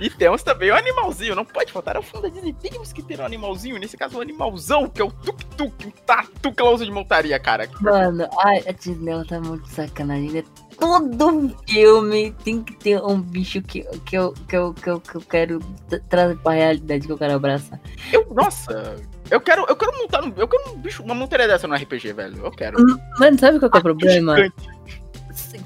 E 0.00 0.08
temos 0.08 0.42
também 0.42 0.70
o 0.70 0.76
animalzinho. 0.76 1.34
Não 1.34 1.44
pode 1.44 1.72
faltar 1.72 1.96
a 1.96 2.02
funda 2.02 2.30
Disney. 2.30 2.52
Temos 2.52 2.92
que 2.92 3.02
ter 3.02 3.20
um 3.20 3.24
animalzinho. 3.24 3.78
Nesse 3.78 3.96
caso, 3.96 4.18
um 4.18 4.20
animalzão, 4.20 4.88
que 4.88 5.02
é 5.02 5.04
o 5.04 5.10
tuk-tuk. 5.10 5.86
Um 5.86 5.90
tatu 5.90 6.52
que 6.52 6.62
ela 6.62 6.70
usa 6.70 6.84
de 6.84 6.90
montaria, 6.92 7.38
cara. 7.40 7.68
Mano, 7.80 8.28
ai, 8.44 8.62
a 8.68 8.72
Disney 8.72 9.10
ela 9.10 9.24
tá 9.24 9.40
muito 9.40 9.68
sacanagem. 9.68 10.30
né? 10.30 10.44
Todo 10.78 11.56
filme 11.66 12.32
tem 12.44 12.62
que 12.62 12.74
ter 12.76 13.02
um 13.02 13.18
bicho 13.20 13.62
que, 13.62 13.82
que, 14.04 14.16
eu, 14.16 14.32
que, 14.46 14.56
eu, 14.56 14.74
que, 14.74 14.88
eu, 14.90 15.00
que 15.00 15.14
eu 15.16 15.20
quero 15.22 15.58
tra- 15.88 16.00
trazer 16.08 16.36
pra 16.36 16.52
realidade 16.52 17.06
que 17.06 17.12
eu 17.12 17.16
quero 17.18 17.32
abraçar. 17.34 17.80
Eu, 18.12 18.26
nossa, 18.34 18.96
eu 19.30 19.40
quero, 19.40 19.64
eu 19.66 19.74
quero 19.74 19.96
montar 19.96 20.22
um, 20.22 20.32
eu 20.36 20.46
quero 20.46 20.70
um 20.70 20.76
bicho, 20.76 21.02
uma 21.02 21.14
montaria 21.14 21.48
dessa 21.48 21.66
no 21.66 21.74
RPG, 21.74 22.12
velho. 22.12 22.44
Eu 22.44 22.50
quero. 22.50 22.76
Mano, 23.18 23.38
sabe 23.38 23.58
qual 23.58 23.70
que 23.70 23.78
é 23.78 23.80
o 23.80 23.82
problema? 23.82 24.36
Gigante. 24.36 24.75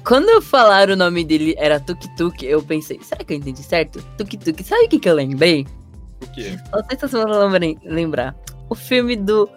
Quando 0.03 0.41
falaram 0.41 0.93
o 0.93 0.97
nome 0.97 1.23
dele 1.23 1.55
era 1.57 1.79
Tuk 1.79 2.07
Tuk, 2.15 2.45
eu 2.45 2.61
pensei, 2.61 2.99
será 3.01 3.23
que 3.23 3.33
eu 3.33 3.37
entendi 3.37 3.63
certo? 3.63 4.01
Tuk 4.17 4.37
Tuk, 4.37 4.63
sabe 4.63 4.85
o 4.85 4.89
que, 4.89 4.99
que 4.99 5.09
eu 5.09 5.15
lembrei? 5.15 5.65
O 6.21 6.31
quê? 6.31 6.57
Não 6.71 6.83
sei 6.85 6.97
se 6.97 7.07
vocês 7.07 7.23
vão 7.23 7.49
lembrar-. 7.83 8.35
O 8.69 8.75
filme 8.75 9.15
do. 9.15 9.49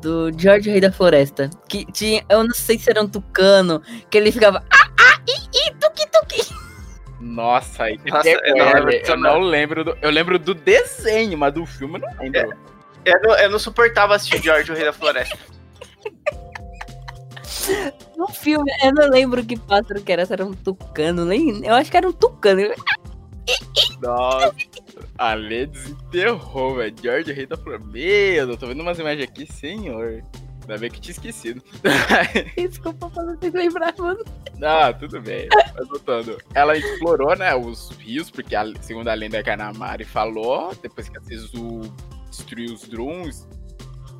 Do 0.00 0.30
George 0.36 0.68
Rei 0.68 0.80
da 0.80 0.92
Floresta. 0.92 1.48
Que 1.68 1.84
tinha. 1.92 2.24
Eu 2.28 2.44
não 2.44 2.54
sei 2.54 2.78
se 2.78 2.90
era 2.90 3.02
um 3.02 3.08
tucano. 3.08 3.80
Que 4.10 4.18
ele 4.18 4.30
ficava. 4.30 4.62
Ah, 4.70 4.90
ah, 4.98 5.20
i, 5.26 5.68
i, 5.68 5.70
tuk 5.74 6.10
tuk. 6.10 6.54
Nossa, 7.20 7.84
aí 7.84 7.98
Nossa, 8.04 8.28
eu 8.28 8.56
não 8.56 8.72
lembro 8.72 8.90
disso, 8.90 9.10
eu 9.12 9.16
não 9.16 9.40
lembro 9.40 9.84
do, 9.84 9.98
eu 10.02 10.10
lembro 10.10 10.38
do 10.38 10.52
desenho, 10.52 11.38
mas 11.38 11.54
do 11.54 11.64
filme 11.64 11.94
eu 11.94 12.00
não 12.00 12.22
lembro. 12.22 12.58
Eu 13.04 13.20
não, 13.22 13.38
eu 13.38 13.50
não 13.50 13.58
suportava 13.58 14.14
assistir 14.14 14.42
George, 14.42 14.70
o 14.70 14.74
Rei 14.74 14.84
da 14.84 14.92
Floresta. 14.92 15.38
No 18.16 18.28
filme, 18.28 18.70
eu 18.82 18.92
não 18.92 19.08
lembro 19.08 19.44
que 19.44 19.58
pássaro 19.58 20.02
que 20.02 20.12
era. 20.12 20.26
Se 20.26 20.32
era 20.32 20.44
um 20.44 20.52
tucano. 20.52 21.24
Nem, 21.24 21.64
eu 21.64 21.74
acho 21.74 21.90
que 21.90 21.96
era 21.96 22.08
um 22.08 22.12
tucano. 22.12 22.62
Nossa, 24.00 24.54
a 25.18 25.34
Lê 25.34 25.66
desenterrou, 25.66 26.76
velho. 26.76 26.94
George 27.02 27.32
Rei 27.32 27.46
da 27.46 27.56
Flor. 27.56 27.80
Meu, 27.84 28.50
eu 28.50 28.56
tô 28.56 28.66
vendo 28.66 28.80
umas 28.80 28.98
imagens 28.98 29.28
aqui, 29.28 29.50
senhor. 29.50 30.22
Ainda 30.62 30.78
bem 30.78 30.90
que 30.90 31.00
tinha 31.00 31.12
esquecido. 31.12 31.62
Desculpa 32.56 33.10
pra 33.10 33.24
vocês 33.24 33.52
lembrar, 33.52 33.94
mano. 33.98 34.24
Ah, 34.62 34.92
tudo 34.94 35.20
bem. 35.20 35.46
Mas 35.74 35.88
voltando. 35.88 36.38
Ela 36.54 36.76
explorou, 36.76 37.36
né, 37.36 37.54
os 37.54 37.90
rios, 37.98 38.30
porque 38.30 38.56
a, 38.56 38.64
segundo 38.80 39.08
a 39.08 39.14
lenda 39.14 39.42
que 39.42 39.50
a 39.50 39.56
Namari 39.56 40.04
falou, 40.04 40.74
depois 40.80 41.08
que 41.08 41.18
a 41.18 41.20
Sisu 41.20 41.82
destruiu 42.30 42.72
os 42.72 42.88
Druns 42.88 43.46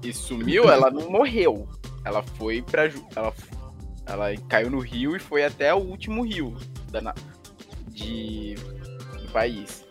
e 0.02 0.12
sumiu, 0.12 0.70
ela 0.70 0.90
não 0.90 1.10
morreu. 1.10 1.66
Ela 2.04 2.22
foi 2.22 2.60
pra. 2.62 2.84
Ela, 3.16 3.32
ela 4.06 4.26
caiu 4.48 4.70
no 4.70 4.78
rio 4.80 5.16
e 5.16 5.18
foi 5.18 5.44
até 5.44 5.72
o 5.74 5.78
último 5.78 6.22
rio 6.24 6.56
da, 6.90 7.14
de, 7.88 8.54
do 9.22 9.28
país. 9.32 9.84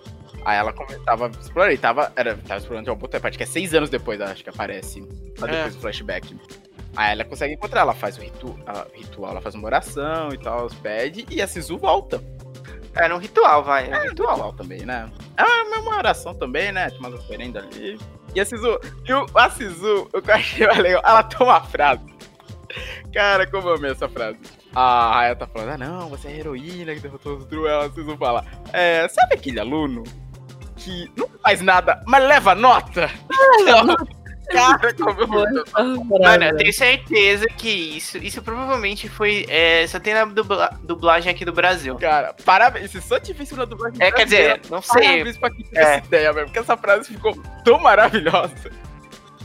Aí 0.45 0.57
ela 0.57 0.73
começava 0.73 1.27
a 1.27 1.29
explorar 1.29 1.73
e 1.73 1.77
tava, 1.77 2.11
era, 2.15 2.35
tava 2.37 2.59
explorando 2.59 2.85
de 2.85 2.89
uma 2.91 3.01
outra 3.01 3.19
parte, 3.19 3.37
que 3.37 3.43
é 3.43 3.47
seis 3.47 3.73
anos 3.73 3.89
depois, 3.89 4.19
acho 4.19 4.43
que 4.43 4.49
aparece. 4.49 4.99
Lá 5.39 5.47
É. 5.47 5.51
depois 5.51 5.75
do 5.75 5.81
flashback. 5.81 6.35
Aí 6.95 7.11
ela 7.13 7.23
consegue 7.23 7.53
encontrar, 7.55 7.81
ela 7.81 7.93
faz 7.93 8.17
o 8.17 8.21
ritu 8.21 8.55
ritual, 8.93 9.31
ela 9.31 9.41
faz 9.41 9.55
uma 9.55 9.65
oração 9.65 10.29
e 10.33 10.37
tal, 10.37 10.67
pede, 10.81 11.25
e 11.31 11.41
a 11.41 11.47
Sisu 11.47 11.77
volta. 11.77 12.21
Era 12.93 13.15
um 13.15 13.17
ritual, 13.17 13.63
vai. 13.63 13.87
Era 13.87 14.01
um 14.05 14.09
ritual. 14.09 14.33
Ritual 14.35 14.53
também, 14.53 14.81
né? 14.85 15.09
É 15.35 15.43
uma- 15.43 15.79
uma 15.79 15.97
oração 15.97 16.35
também, 16.35 16.71
né? 16.71 16.89
Tem 16.91 16.99
umas 16.99 17.13
oferendas 17.15 17.65
ali. 17.65 17.97
E 18.35 18.39
a 18.39 18.45
Sisu, 18.45 18.79
e 19.05 19.13
o, 19.13 19.25
a 19.35 19.49
Sisu, 19.49 20.09
o 20.13 20.21
que 20.21 20.31
eu 20.31 20.35
achei 20.35 20.67
legal, 20.67 21.01
ela 21.05 21.23
tem 21.23 21.45
uma 21.45 21.61
frase. 21.61 22.03
Cara, 23.13 23.45
como 23.45 23.69
eu 23.69 23.75
amei 23.75 23.91
essa 23.91 24.09
frase. 24.09 24.39
A 24.73 25.13
Raya 25.13 25.35
tá 25.35 25.45
falando, 25.45 25.69
ah 25.69 25.77
não, 25.77 26.09
você 26.09 26.29
é 26.29 26.31
a 26.31 26.35
heroína 26.37 26.95
que 26.95 26.99
derrotou 26.99 27.37
os 27.37 27.45
Dru. 27.45 27.67
Ela, 27.67 27.85
a 27.85 27.91
Sisu 27.91 28.17
fala, 28.17 28.43
é, 28.71 29.07
sabe 29.07 29.35
aquele 29.35 29.59
aluno 29.59 30.03
que 30.75 31.11
não 31.15 31.29
faz 31.43 31.61
nada, 31.61 32.01
mas 32.07 32.23
leva 32.23 32.55
nota? 32.55 33.09
Cara, 34.53 34.93
Mano, 36.21 36.43
eu 36.45 36.55
tenho 36.57 36.73
certeza 36.73 37.45
que 37.47 37.69
isso, 37.69 38.17
isso 38.17 38.41
provavelmente 38.41 39.09
foi. 39.09 39.45
É, 39.49 39.85
só 39.87 39.99
tem 39.99 40.13
na 40.13 40.25
dubla- 40.25 40.77
dublagem 40.83 41.31
aqui 41.31 41.43
do 41.45 41.51
Brasil. 41.53 41.95
Cara, 41.97 42.33
parabéns. 42.45 42.91
Se 42.91 43.01
só 43.01 43.19
tivesse 43.19 43.55
na 43.55 43.65
dublagem 43.65 43.97
É, 44.01 44.11
quer 44.11 44.25
dizer, 44.25 44.61
não 44.69 44.81
sei. 44.81 45.01
Parabéns 45.01 45.37
pra 45.37 45.49
quem 45.51 45.63
teve 45.65 45.77
É. 45.77 45.95
essa 45.97 46.05
ideia, 46.05 46.33
velho. 46.33 46.45
Porque 46.47 46.59
essa 46.59 46.77
frase 46.77 47.07
ficou 47.09 47.33
tão 47.63 47.79
maravilhosa. 47.79 48.53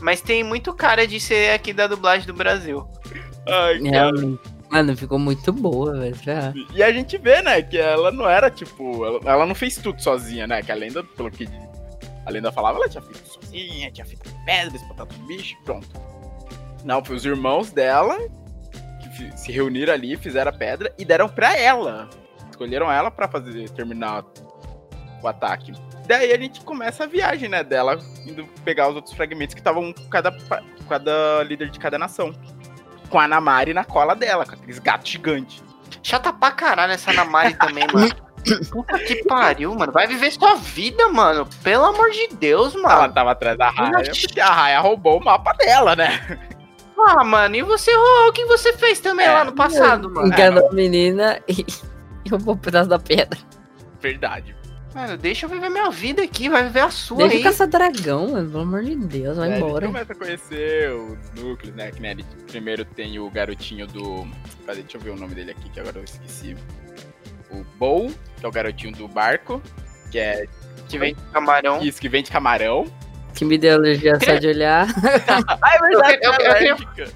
Mas 0.01 0.21
tem 0.21 0.43
muito 0.43 0.73
cara 0.73 1.05
de 1.05 1.19
ser 1.19 1.51
aqui 1.53 1.73
da 1.73 1.87
dublagem 1.87 2.25
do 2.25 2.33
Brasil. 2.33 2.87
Ai, 3.47 3.79
cara. 3.79 3.89
Realmente. 3.89 4.39
Mano, 4.69 4.95
ficou 4.95 5.17
muito 5.17 5.51
boa, 5.51 5.97
velho. 5.99 6.15
E 6.75 6.83
a 6.83 6.91
gente 6.91 7.17
vê, 7.17 7.41
né, 7.41 7.59
que 7.61 7.75
ela 7.77 8.11
não 8.11 8.29
era, 8.29 8.51
tipo, 8.51 9.03
ela, 9.03 9.19
ela 9.25 9.45
não 9.47 9.55
fez 9.55 9.75
tudo 9.77 9.99
sozinha, 10.01 10.45
né? 10.45 10.61
Que 10.61 10.71
a 10.71 10.75
lenda, 10.75 11.03
pelo 11.03 11.31
que 11.31 11.49
a 12.25 12.29
lenda 12.29 12.51
falava, 12.51 12.77
ela 12.77 12.87
tinha 12.87 13.01
feito 13.01 13.38
sozinha, 13.49 13.91
tinha 13.91 14.05
feito 14.05 14.29
pedras, 14.45 14.81
botado 14.83 15.13
os 15.13 15.21
bichos, 15.27 15.57
pronto. 15.65 15.87
Não, 16.83 17.03
foi 17.03 17.15
os 17.15 17.25
irmãos 17.25 17.71
dela 17.71 18.17
que 19.15 19.37
se 19.37 19.51
reuniram 19.51 19.93
ali, 19.93 20.15
fizeram 20.15 20.49
a 20.49 20.53
pedra 20.53 20.93
e 20.97 21.03
deram 21.03 21.27
pra 21.27 21.57
ela. 21.57 22.09
Escolheram 22.49 22.91
ela 22.91 23.11
pra 23.11 23.27
fazer, 23.27 23.69
terminar 23.71 24.23
o 25.21 25.27
ataque. 25.27 25.73
Daí 26.07 26.31
a 26.31 26.37
gente 26.37 26.61
começa 26.61 27.03
a 27.03 27.07
viagem, 27.07 27.49
né, 27.49 27.63
dela 27.63 27.99
indo 28.25 28.45
pegar 28.63 28.89
os 28.89 28.95
outros 28.95 29.13
fragmentos 29.13 29.53
que 29.53 29.61
estavam 29.61 29.93
com 29.93 30.09
cada, 30.09 30.31
cada 30.87 31.43
líder 31.43 31.69
de 31.69 31.79
cada 31.79 31.97
nação. 31.97 32.33
Com 33.09 33.19
a 33.19 33.27
Namari 33.27 33.73
na 33.73 33.83
cola 33.83 34.15
dela, 34.15 34.45
com 34.45 34.53
aqueles 34.53 34.79
gatos 34.79 35.09
gigantes. 35.09 35.63
Chata 36.01 36.31
pra 36.31 36.51
caralho 36.51 36.93
essa 36.93 37.11
Namari 37.11 37.55
também, 37.55 37.85
mano. 37.91 38.09
Puta 38.71 38.97
que 38.99 39.23
pariu, 39.25 39.73
mano. 39.75 39.91
Vai 39.91 40.07
viver 40.07 40.31
sua 40.31 40.55
vida, 40.55 41.07
mano. 41.09 41.47
Pelo 41.63 41.85
amor 41.85 42.09
de 42.11 42.27
Deus, 42.35 42.73
Ela 42.75 43.01
mano. 43.01 43.13
tava 43.13 43.31
atrás 43.31 43.57
da 43.57 43.69
Raya, 43.69 44.11
porque 44.11 44.39
a 44.39 44.51
Raya 44.51 44.79
roubou 44.79 45.19
o 45.19 45.23
mapa 45.23 45.53
dela, 45.53 45.95
né? 45.95 46.39
Ah, 46.97 47.23
mano, 47.23 47.55
e 47.55 47.61
você, 47.61 47.91
Rô, 47.95 48.27
o 48.29 48.33
que 48.33 48.45
você 48.45 48.73
fez 48.73 48.99
também 48.99 49.25
É, 49.25 49.31
lá 49.31 49.43
no 49.45 49.53
passado, 49.53 50.09
mano? 50.09 50.27
Enganou 50.27 50.67
a 50.69 50.73
menina 50.73 51.39
e, 51.47 51.65
roubou 52.29 52.55
um 52.55 52.57
pedaço 52.57 52.89
da 52.89 52.99
pedra. 52.99 53.39
Verdade. 54.01 54.55
Mano, 54.93 55.15
deixa 55.17 55.45
eu 55.45 55.49
viver 55.49 55.69
minha 55.69 55.89
vida 55.91 56.23
aqui, 56.23 56.49
vai 56.49 56.63
viver 56.63 56.79
a 56.81 56.89
sua 56.89 57.17
Deixa 57.19 57.35
aí. 57.35 57.39
eu 57.41 57.43
caçar 57.43 57.67
dragão, 57.67 58.29
mano. 58.31 58.49
Pelo 58.49 58.63
amor 58.63 58.83
de 58.83 58.95
Deus, 58.95 59.37
vai 59.37 59.51
É, 59.53 59.57
embora. 59.57 59.85
A 59.85 59.87
gente 59.87 59.93
começa 59.93 60.13
a 60.13 60.15
conhecer 60.15 60.91
os 60.91 61.41
núcleos, 61.41 61.75
né? 61.75 61.91
Que, 61.91 62.01
né, 62.01 62.17
primeiro 62.47 62.83
tem 62.83 63.19
o 63.19 63.29
garotinho 63.29 63.85
do. 63.87 64.27
Deixa 64.65 64.97
eu 64.97 65.01
ver 65.01 65.11
o 65.11 65.15
nome 65.15 65.35
dele 65.35 65.51
aqui, 65.51 65.69
que 65.69 65.79
agora 65.79 65.99
eu 65.99 66.03
esqueci. 66.03 66.57
O 67.51 67.63
Bow, 67.77 68.11
que 68.39 68.45
é 68.45 68.47
o 68.47 68.51
garotinho 68.51 68.93
do 68.93 69.07
barco, 69.07 69.61
que 70.11 70.19
é 70.19 70.45
Que 70.87 70.97
vem 70.97 71.15
de 71.15 71.21
camarão. 71.33 71.81
isso, 71.81 71.99
que 71.99 72.07
vende 72.09 72.29
camarão. 72.31 72.85
Que 73.33 73.45
me 73.45 73.57
deu 73.57 73.75
alergia 73.75 74.19
só 74.19 74.35
de 74.35 74.47
olhar. 74.47 74.87
Ah, 75.61 75.75
é 75.75 75.79
verdade, 75.79 76.19
eu- 76.21 76.31
eu- 76.31 76.31
eu 76.31 76.37
queria- 76.37 76.73
alérgica. 76.73 77.11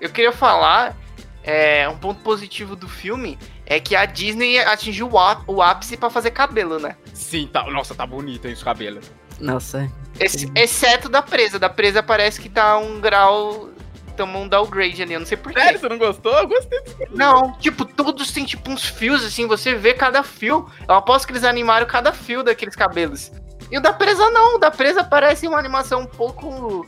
Eu 0.00 0.10
queria 0.10 0.32
falar, 0.32 0.94
é, 1.42 1.88
um 1.88 1.96
ponto 1.96 2.20
positivo 2.22 2.76
do 2.76 2.86
filme 2.88 3.38
é 3.64 3.80
que 3.80 3.96
a 3.96 4.04
Disney 4.04 4.58
atingiu 4.58 5.10
o, 5.46 5.62
ápice 5.62 5.96
pra 5.96 6.10
fazer 6.10 6.30
cabelo, 6.30 6.78
né? 6.78 6.96
Sim, 7.14 7.48
tá. 7.50 7.64
Nossa, 7.70 7.94
tá 7.94 8.06
bonito 8.06 8.46
hein, 8.46 8.52
esse 8.52 8.62
cabelo. 8.62 9.00
Nossa. 9.40 9.90
Esse- 10.20 10.50
exceto 10.54 11.08
da 11.08 11.22
presa. 11.22 11.58
Da 11.58 11.68
presa 11.68 12.02
parece 12.02 12.40
que 12.40 12.48
tá 12.48 12.78
um 12.78 13.00
grau. 13.00 13.70
Tomou 14.16 14.42
um 14.42 14.48
downgrade 14.48 15.02
ali, 15.02 15.14
eu 15.14 15.20
não 15.20 15.26
sei 15.26 15.36
porquê. 15.36 15.60
Sério, 15.60 15.78
você 15.78 15.88
não 15.88 15.98
gostou? 15.98 16.32
Eu 16.32 16.48
gostei 16.48 16.80
desse 16.80 16.96
cabelo. 16.96 17.16
Não, 17.16 17.52
tipo, 17.58 17.84
todos 17.84 18.32
têm 18.32 18.44
tipo 18.44 18.70
uns 18.70 18.84
fios, 18.84 19.24
assim, 19.24 19.46
você 19.46 19.74
vê 19.74 19.92
cada 19.94 20.22
fio. 20.22 20.70
Eu 20.88 20.94
aposto 20.94 21.26
que 21.26 21.32
eles 21.32 21.44
animaram 21.44 21.86
cada 21.86 22.12
fio 22.12 22.42
daqueles 22.42 22.74
cabelos. 22.74 23.30
E 23.70 23.76
o 23.76 23.80
da 23.80 23.92
presa 23.92 24.30
não, 24.30 24.56
o 24.56 24.58
da 24.58 24.70
presa 24.70 25.04
parece 25.04 25.46
uma 25.46 25.58
animação 25.58 26.02
um 26.02 26.06
pouco 26.06 26.86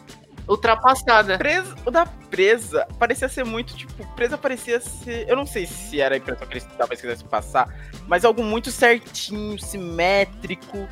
ultrapassada. 0.49 1.37
Presa, 1.37 1.75
o 1.85 1.91
da 1.91 2.07
presa 2.07 2.87
parecia 2.99 3.29
ser 3.29 3.45
muito, 3.45 3.77
tipo, 3.77 4.07
presa 4.15 4.39
parecia 4.39 4.81
ser. 4.81 5.29
Eu 5.29 5.37
não 5.37 5.47
sei 5.47 5.67
se 5.67 6.01
era 6.01 6.15
a 6.15 6.19
impressão 6.19 6.47
que 6.47 6.55
eles 6.55 6.67
talvez 6.77 7.01
quisessem 7.01 7.27
passar, 7.27 7.69
mas 8.07 8.25
algo 8.25 8.43
muito 8.43 8.71
certinho, 8.71 9.59
simétrico, 9.59 10.89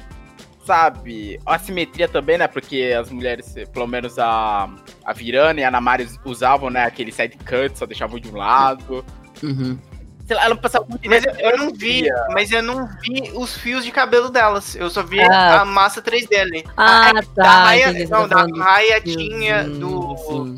sabe? 0.67 1.41
A 1.47 1.59
simetria 1.59 2.09
também, 2.09 2.37
né? 2.37 2.49
Porque 2.49 2.95
as 2.99 3.11
mulheres, 3.11 3.55
pelo 3.73 3.87
menos 3.87 4.19
a, 4.19 4.69
a 5.05 5.13
Virana 5.13 5.61
e 5.61 5.65
a 5.65 5.71
Namari 5.71 6.09
usavam, 6.25 6.69
né? 6.69 6.85
Aquele 6.85 7.13
side 7.13 7.37
cut, 7.39 7.79
só 7.79 7.87
deixavam 7.87 8.19
de 8.19 8.29
um 8.29 8.37
lado. 8.37 9.05
Uhum. 9.43 9.79
Sei 10.27 10.35
lá, 10.35 10.45
ela 10.47 10.57
passava 10.57 10.85
muito 10.89 11.09
Mas 11.09 11.25
eu, 11.25 11.33
eu 11.35 11.57
não 11.57 11.73
vi, 11.73 12.09
mas 12.33 12.51
eu 12.51 12.61
não 12.61 12.89
vi 13.01 13.31
os 13.33 13.57
fios 13.57 13.85
de 13.85 13.93
cabelo 13.93 14.29
delas. 14.29 14.75
Eu 14.75 14.91
só 14.91 15.01
vi 15.03 15.21
Ah. 15.21 15.61
a 15.61 15.65
massa 15.65 16.03
3D 16.03 16.37
ali. 16.37 16.65
Ah, 16.77 17.13
Da 17.13 17.23
tá. 17.23 17.51
raia, 17.65 17.91
entendi, 17.91 18.07
você 18.07 18.13
não, 18.13 18.29
tá 18.29 18.45
da 18.45 18.65
raia 18.65 19.01
tinha, 19.01 19.63
do, 19.63 20.17
sim. 20.17 20.57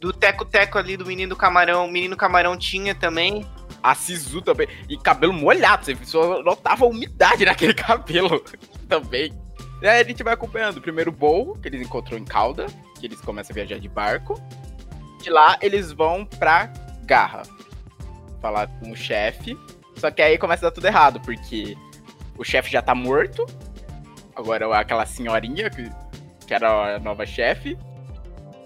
do 0.00 0.12
teco-teco 0.12 0.78
ali, 0.78 0.96
do 0.96 1.04
menino 1.04 1.34
camarão. 1.34 1.86
O 1.86 1.90
menino 1.90 2.16
camarão 2.16 2.56
tinha 2.56 2.94
também. 2.94 3.44
A 3.82 3.92
Sisu 3.94 4.40
também. 4.40 4.68
E 4.88 4.96
cabelo 4.96 5.32
molhado, 5.32 5.84
você 5.84 5.96
só 6.04 6.40
notava 6.42 6.84
a 6.84 6.88
umidade 6.88 7.42
naquele 7.46 7.74
cabelo 7.74 8.40
também. 8.88 9.32
E 9.80 9.86
aí 9.86 10.00
a 10.00 10.04
gente 10.04 10.22
vai 10.22 10.34
acompanhando. 10.34 10.78
O 10.78 10.82
primeiro 10.82 11.12
bowl 11.12 11.54
que 11.54 11.68
eles 11.68 11.80
encontrou 11.80 12.18
em 12.18 12.24
Calda, 12.24 12.66
que 12.98 13.06
eles 13.06 13.20
começam 13.20 13.52
a 13.52 13.54
viajar 13.54 13.78
de 13.78 13.88
barco. 13.88 14.40
De 15.22 15.30
lá 15.30 15.56
eles 15.60 15.92
vão 15.92 16.24
pra 16.24 16.72
Garra. 17.04 17.42
Falar 18.40 18.66
com 18.66 18.90
o 18.90 18.96
chefe. 18.96 19.56
Só 19.96 20.10
que 20.10 20.22
aí 20.22 20.38
começa 20.38 20.66
a 20.66 20.68
dar 20.68 20.74
tudo 20.74 20.86
errado, 20.86 21.20
porque 21.20 21.76
o 22.36 22.44
chefe 22.44 22.70
já 22.70 22.82
tá 22.82 22.94
morto. 22.94 23.44
Agora 24.34 24.78
aquela 24.78 25.04
senhorinha 25.04 25.68
que, 25.70 25.90
que 26.46 26.54
era 26.54 26.96
a 26.96 26.98
nova 26.98 27.26
chefe. 27.26 27.76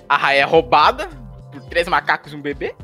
A 0.09 0.17
raia 0.17 0.41
é 0.41 0.45
roubada 0.45 1.09
por 1.51 1.63
três 1.63 1.89
macacos 1.89 2.33
e 2.33 2.37
um 2.37 2.43
bebê. 2.43 2.75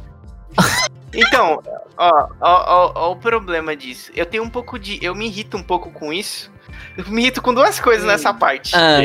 Então, 1.15 1.63
ó, 1.97 2.29
ó, 2.39 2.65
ó, 2.67 2.93
ó 2.95 3.13
o 3.13 3.17
problema 3.17 3.75
disso. 3.75 4.13
Eu 4.15 4.27
tenho 4.27 4.43
um 4.43 4.51
pouco 4.51 4.79
de. 4.79 5.03
Eu 5.03 5.15
me 5.15 5.27
irrito 5.27 5.57
um 5.57 5.63
pouco 5.63 5.91
com 5.91 6.13
isso. 6.13 6.53
Eu 6.97 7.07
me 7.09 7.23
irrito 7.23 7.41
com 7.43 7.53
duas 7.55 7.79
coisas 7.81 8.05
nessa 8.07 8.33
parte. 8.35 8.75
Ah, 8.75 9.01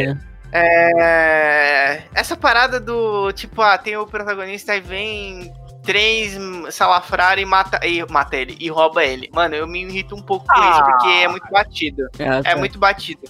É. 0.52 2.04
Essa 2.14 2.36
parada 2.38 2.80
do. 2.80 3.32
Tipo, 3.34 3.62
ah, 3.62 3.78
tem 3.78 3.98
o 3.98 4.06
protagonista 4.06 4.76
e 4.76 4.82
vem 4.82 5.54
três 5.84 6.38
salafrar 6.70 7.38
e 7.40 7.46
mata, 7.46 7.86
e 7.86 8.06
mata 8.10 8.36
ele 8.38 8.56
e 8.60 8.70
rouba 8.70 9.04
ele. 9.04 9.30
Mano, 9.34 9.56
eu 9.56 9.68
me 9.68 9.84
irrito 9.84 10.16
um 10.16 10.22
pouco 10.22 10.46
com 10.46 10.54
isso 10.54 10.80
Ah. 10.80 10.84
porque 10.84 11.08
é 11.10 11.28
muito 11.28 11.48
batido. 11.52 12.04
ah, 12.20 12.42
É 12.44 12.54
tá. 12.54 12.56
muito 12.56 12.80
batido. 12.80 13.22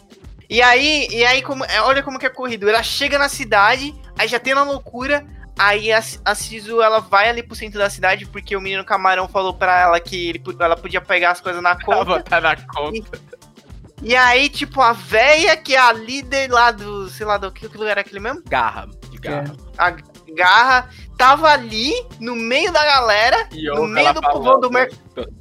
E 0.49 0.61
aí, 0.61 1.07
e 1.09 1.25
aí 1.25 1.41
como, 1.41 1.65
é, 1.65 1.81
olha 1.81 2.03
como 2.03 2.19
que 2.19 2.25
é 2.25 2.29
corrido. 2.29 2.69
Ela 2.69 2.83
chega 2.83 3.17
na 3.17 3.27
cidade, 3.29 3.93
aí 4.19 4.27
já 4.27 4.39
tem 4.39 4.53
na 4.53 4.63
loucura. 4.63 5.25
Aí 5.57 5.91
a, 5.91 6.01
a 6.25 6.35
Sisu, 6.35 6.81
ela 6.81 6.99
vai 6.99 7.29
ali 7.29 7.41
pro 7.43 7.55
centro 7.55 7.77
da 7.79 7.87
cidade 7.89 8.25
porque 8.25 8.55
o 8.57 8.61
menino 8.61 8.83
camarão 8.83 9.27
falou 9.27 9.53
pra 9.53 9.79
ela 9.81 9.99
que 9.99 10.29
ele, 10.29 10.43
ela 10.59 10.75
podia 10.75 10.99
pegar 10.99 11.31
as 11.31 11.39
coisas 11.41 11.61
na 11.61 11.75
conta. 11.79 12.05
botar 12.05 12.41
na 12.41 12.55
conta. 12.55 13.19
E 14.03 14.15
aí, 14.15 14.49
tipo, 14.49 14.81
a 14.81 14.91
véia, 14.91 15.55
que 15.55 15.73
é 15.75 15.79
a 15.79 15.93
líder 15.93 16.51
lá 16.51 16.71
do, 16.71 17.09
sei 17.09 17.25
lá, 17.25 17.37
do 17.37 17.49
que, 17.51 17.69
que 17.69 17.77
lugar 17.77 17.91
era 17.91 18.01
aquele 18.01 18.19
mesmo? 18.19 18.43
Garra. 18.45 18.87
De 19.09 19.17
garra. 19.17 19.55
A 19.77 19.95
Garra, 20.35 20.89
tava 21.15 21.47
ali 21.47 21.93
no 22.19 22.35
meio 22.35 22.71
da 22.73 22.83
galera, 22.83 23.47
E 23.51 23.67
no 23.67 23.85
meio 23.87 24.13
do 24.15 24.21
povão 24.21 24.59
do 24.59 24.71
mer- 24.71 24.91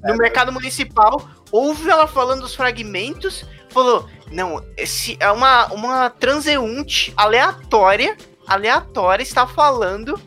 no 0.05 0.17
mercado 0.19 0.53
municipal, 0.53 1.29
ouve 1.51 1.89
ela 1.89 2.07
falando 2.07 2.43
dos 2.43 2.55
fragmentos, 2.55 3.43
falou, 3.71 4.07
não, 4.31 4.63
esse 4.77 5.17
é 5.19 5.31
uma, 5.31 5.67
uma 5.73 6.11
transeunte 6.11 7.11
aleatória, 7.17 8.17
aleatória, 8.47 9.23
está 9.23 9.47
falando 9.47 10.21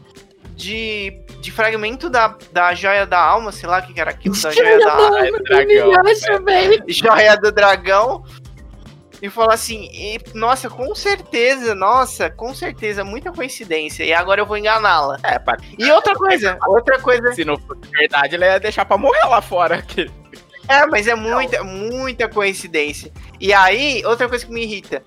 de, 0.55 1.13
de 1.45 1.51
fragmento 1.51 2.09
da, 2.09 2.35
da 2.51 2.73
joia 2.73 3.05
da 3.05 3.19
alma, 3.19 3.51
sei 3.51 3.69
lá 3.69 3.79
o 3.79 3.83
que 3.83 3.93
que 3.93 4.01
era 4.01 4.09
aquilo, 4.09 4.35
da 4.41 4.51
joia 4.51 4.79
da 4.79 4.93
alma, 4.93 5.27
é 5.27 5.31
dragão, 5.31 5.91
acha, 6.01 6.83
joia 6.87 7.37
do 7.37 7.51
dragão, 7.51 8.25
e 9.21 9.29
falou 9.29 9.51
assim, 9.51 9.87
e, 9.93 10.19
nossa, 10.33 10.69
com 10.69 10.93
certeza, 10.95 11.75
nossa, 11.75 12.29
com 12.29 12.53
certeza, 12.53 13.03
muita 13.03 13.31
coincidência, 13.31 14.03
e 14.03 14.11
agora 14.11 14.41
eu 14.41 14.45
vou 14.45 14.57
enganá-la. 14.57 15.19
É, 15.23 15.37
pra... 15.37 15.57
E 15.77 15.89
outra 15.91 16.15
coisa, 16.15 16.57
outra 16.67 16.99
coisa 16.99 17.31
se 17.33 17.45
não 17.45 17.57
fosse 17.57 17.89
verdade, 17.91 18.35
ele 18.35 18.45
ia 18.45 18.59
deixar 18.59 18.83
pra 18.85 18.97
morrer 18.97 19.25
lá 19.25 19.41
fora. 19.41 19.81
Que... 19.83 20.09
É, 20.67 20.85
mas 20.87 21.07
é 21.07 21.13
muita, 21.13 21.63
muita 21.63 22.27
coincidência. 22.27 23.11
E 23.39 23.53
aí, 23.53 24.03
outra 24.03 24.27
coisa 24.27 24.43
que 24.43 24.51
me 24.51 24.63
irrita. 24.63 25.03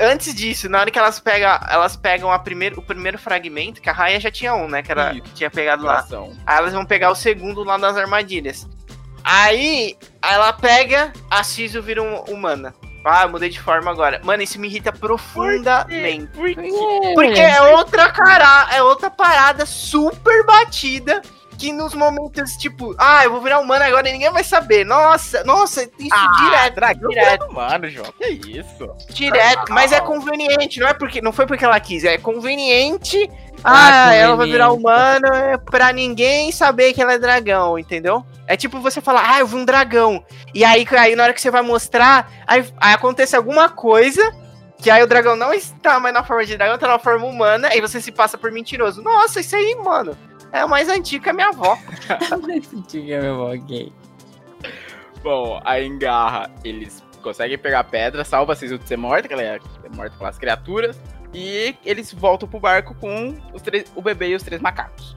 Antes 0.00 0.34
disso, 0.34 0.68
na 0.68 0.80
hora 0.80 0.90
que 0.90 0.98
elas 0.98 1.18
pegam, 1.20 1.58
elas 1.68 1.96
pegam 1.96 2.30
a 2.30 2.38
primeiro, 2.38 2.80
o 2.80 2.82
primeiro 2.82 3.18
fragmento, 3.18 3.80
que 3.80 3.88
a 3.88 3.92
Raya 3.92 4.20
já 4.20 4.30
tinha 4.30 4.54
um, 4.54 4.68
né? 4.68 4.82
Que, 4.82 4.90
era, 4.92 5.12
Isso. 5.12 5.22
que 5.22 5.30
tinha 5.32 5.50
pegado 5.50 5.84
lá. 5.84 5.96
Coração. 5.96 6.36
Aí 6.46 6.58
elas 6.58 6.72
vão 6.72 6.84
pegar 6.84 7.10
o 7.10 7.14
segundo 7.14 7.64
lá 7.64 7.76
das 7.76 7.96
armadilhas. 7.96 8.68
Aí, 9.24 9.96
ela 10.20 10.52
pega, 10.52 11.12
a 11.30 11.44
Sisu 11.44 11.80
vira 11.80 12.02
um, 12.02 12.20
humana. 12.24 12.74
Ah, 13.04 13.24
eu 13.24 13.30
mudei 13.30 13.48
de 13.48 13.60
forma 13.60 13.90
agora. 13.90 14.20
Mano, 14.22 14.42
isso 14.42 14.60
me 14.60 14.68
irrita 14.68 14.92
profundamente. 14.92 16.28
Por 16.28 16.54
quê? 16.54 17.12
Porque 17.14 17.40
é 17.40 17.60
outra 17.74 18.10
cara, 18.12 18.68
é 18.72 18.82
outra 18.82 19.10
parada 19.10 19.66
super 19.66 20.46
batida. 20.46 21.20
Que 21.62 21.72
nos 21.72 21.94
momentos, 21.94 22.56
tipo, 22.56 22.92
ah, 22.98 23.22
eu 23.22 23.30
vou 23.30 23.40
virar 23.40 23.60
humano 23.60 23.84
agora 23.84 24.08
e 24.08 24.12
ninguém 24.12 24.32
vai 24.32 24.42
saber. 24.42 24.84
Nossa, 24.84 25.44
nossa, 25.44 25.84
isso 25.96 26.42
direto, 26.42 26.74
dragão 26.74 27.08
direto, 27.08 27.52
Mano, 27.52 27.88
João, 27.88 28.12
que 28.18 28.30
isso? 28.58 28.90
direto. 29.10 29.72
Mas 29.72 29.92
é 29.92 30.00
conveniente, 30.00 30.80
não 30.80 30.88
é 30.88 30.92
porque. 30.92 31.20
Não 31.20 31.30
foi 31.30 31.46
porque 31.46 31.64
ela 31.64 31.78
quis, 31.78 32.02
é 32.02 32.18
conveniente. 32.18 33.30
Ah, 33.62 34.08
Ah, 34.08 34.14
ela 34.16 34.34
vai 34.34 34.48
virar 34.48 34.72
humano 34.72 35.28
é 35.28 35.56
pra 35.56 35.92
ninguém 35.92 36.50
saber 36.50 36.92
que 36.94 37.00
ela 37.00 37.12
é 37.12 37.18
dragão, 37.18 37.78
entendeu? 37.78 38.26
É 38.48 38.56
tipo 38.56 38.80
você 38.80 39.00
falar, 39.00 39.22
ah, 39.24 39.38
eu 39.38 39.46
vi 39.46 39.54
um 39.54 39.64
dragão. 39.64 40.24
E 40.52 40.64
aí, 40.64 40.84
aí 40.98 41.14
na 41.14 41.22
hora 41.22 41.32
que 41.32 41.40
você 41.40 41.48
vai 41.48 41.62
mostrar, 41.62 42.28
aí, 42.44 42.66
aí 42.80 42.92
acontece 42.92 43.36
alguma 43.36 43.68
coisa. 43.68 44.20
Que 44.78 44.90
aí 44.90 45.00
o 45.00 45.06
dragão 45.06 45.36
não 45.36 45.54
está 45.54 46.00
mais 46.00 46.12
na 46.12 46.24
forma 46.24 46.44
de 46.44 46.56
dragão, 46.56 46.76
tá 46.76 46.88
na 46.88 46.98
forma 46.98 47.24
humana, 47.24 47.72
e 47.72 47.80
você 47.80 48.00
se 48.00 48.10
passa 48.10 48.36
por 48.36 48.50
mentiroso. 48.50 49.00
Nossa, 49.00 49.38
isso 49.38 49.54
aí, 49.54 49.76
mano, 49.76 50.18
é 50.52 50.64
o 50.64 50.68
mais 50.68 50.88
antigo 50.88 51.24
que 51.24 51.30
a 51.30 51.32
minha 51.32 51.48
avó. 51.48 51.76
Diga, 52.88 53.20
meu 53.20 53.32
irmão, 53.32 53.54
ok. 53.54 53.92
Bom, 55.22 55.60
aí 55.64 55.86
em 55.86 55.98
Garra, 55.98 56.50
eles 56.64 57.02
conseguem 57.22 57.56
pegar 57.56 57.80
a 57.80 57.84
pedra, 57.84 58.24
salva 58.24 58.52
a 58.52 58.56
Sisu 58.56 58.78
de 58.78 58.86
ser 58.86 58.96
morta, 58.96 59.28
que 59.28 59.34
ela 59.34 59.42
é 59.42 59.56
é 59.56 59.96
morta 59.96 60.16
pelas 60.16 60.36
criaturas. 60.38 61.00
E 61.34 61.74
eles 61.84 62.12
voltam 62.12 62.48
pro 62.48 62.60
barco 62.60 62.94
com 62.96 63.36
os 63.54 63.62
três, 63.62 63.90
o 63.94 64.02
bebê 64.02 64.28
e 64.28 64.34
os 64.34 64.42
três 64.42 64.60
macacos. 64.60 65.16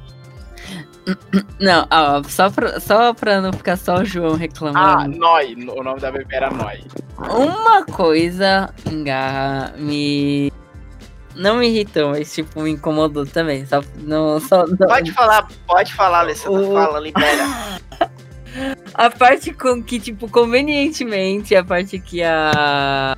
Não, 1.60 1.88
ó, 1.92 2.24
só 2.24 2.50
pra, 2.50 2.80
só 2.80 3.14
pra 3.14 3.42
não 3.42 3.52
ficar 3.54 3.78
só 3.78 3.98
o 3.98 4.06
João 4.06 4.34
Ah, 4.34 4.38
reclamando. 4.38 5.18
Noi. 5.18 5.56
O 5.76 5.84
nome 5.84 6.00
da 6.00 6.12
bebê 6.12 6.36
era 6.36 6.50
Noi. 6.50 6.84
Uma 7.18 7.86
coisa 7.86 8.74
em 8.90 9.04
garra 9.04 9.74
me. 9.78 10.52
Não 11.36 11.58
me 11.58 11.68
irritou, 11.68 12.10
mas 12.12 12.34
tipo, 12.34 12.62
me 12.62 12.72
incomodou 12.72 13.26
também. 13.26 13.66
Só, 13.66 13.82
não, 13.98 14.40
só, 14.40 14.66
não- 14.66 14.78
Pode 14.88 15.12
falar, 15.12 15.48
pode 15.68 15.94
falar, 15.94 16.20
Alessandra, 16.20 16.62
O- 16.62 16.74
fala, 16.74 17.00
libera. 17.00 17.46
A 18.94 19.10
parte 19.10 19.52
com 19.52 19.84
que, 19.84 20.00
tipo, 20.00 20.30
convenientemente, 20.30 21.54
a 21.54 21.64
parte 21.64 22.00
que 22.00 22.24
a. 22.24 23.14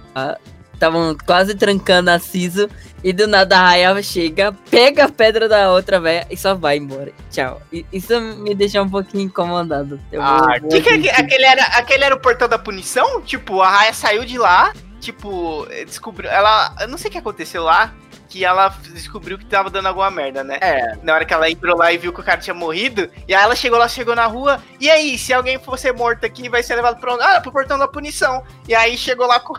estavam 0.74 1.16
quase 1.28 1.54
trancando 1.54 2.10
a 2.10 2.18
Ciso. 2.20 2.68
E 3.04 3.14
do 3.14 3.28
nada 3.28 3.56
a 3.56 3.62
Raya 3.62 4.02
chega, 4.02 4.52
pega 4.72 5.06
a 5.06 5.10
pedra 5.10 5.48
da 5.48 5.72
outra 5.72 6.00
velha 6.00 6.26
e 6.32 6.36
só 6.36 6.56
vai 6.56 6.78
embora. 6.78 7.12
Tchau. 7.32 7.62
E- 7.72 7.86
Isso 7.94 8.20
me 8.20 8.56
deixa 8.56 8.82
um 8.82 8.90
pouquinho 8.90 9.26
incomodado. 9.26 10.00
Eu 10.12 10.20
Ah, 10.24 10.56
vou 10.60 10.70
Que 10.70 10.82
que 10.82 10.90
é 10.90 10.98
que- 10.98 11.10
aquele, 11.12 11.46
era, 11.46 11.62
aquele 11.78 12.04
era 12.04 12.16
o 12.16 12.20
portão 12.20 12.50
da 12.50 12.58
punição? 12.58 13.22
Tipo, 13.22 13.62
a 13.62 13.70
Raya 13.70 13.94
saiu 13.94 14.26
de 14.26 14.40
lá, 14.40 14.74
tipo, 15.00 15.68
descobriu. 15.86 16.32
Ela. 16.32 16.74
Eu 16.82 16.88
não 16.88 16.98
sei 16.98 17.10
o 17.10 17.12
que 17.12 17.20
aconteceu 17.20 17.64
lá. 17.64 17.94
Que 18.28 18.44
ela 18.44 18.70
descobriu 18.94 19.38
que 19.38 19.46
tava 19.46 19.70
dando 19.70 19.88
alguma 19.88 20.12
merda, 20.12 20.44
né? 20.44 20.58
É, 20.62 20.98
Na 21.02 21.14
hora 21.14 21.26
que 21.26 21.34
ela 21.34 21.50
entrou 21.50 21.78
lá 21.78 21.92
e 21.92 21.98
viu 21.98 22.12
que 22.12 22.20
o 22.20 22.24
cara 22.24 22.40
tinha 22.40 22.54
morrido. 22.54 23.10
E 23.28 23.34
aí 23.34 23.44
ela 23.44 23.56
chegou 23.56 23.80
lá, 23.80 23.88
chegou 23.88 24.16
na 24.16 24.26
rua. 24.26 24.62
E 24.80 24.90
aí, 24.90 25.18
se 25.18 25.34
alguém 25.34 25.58
for 25.60 25.78
ser 25.78 25.94
morto 25.94 26.26
aqui, 26.26 26.50
vai 26.50 26.62
ser 26.62 26.76
levado 26.76 27.00
pro, 27.00 27.14
ah, 27.22 27.40
pro 27.42 27.52
portão 27.52 27.78
da 27.78 27.88
punição. 27.88 28.44
E 28.68 28.76
aí 28.76 28.98
chegou 28.98 29.28
lá 29.28 29.40
com. 29.40 29.54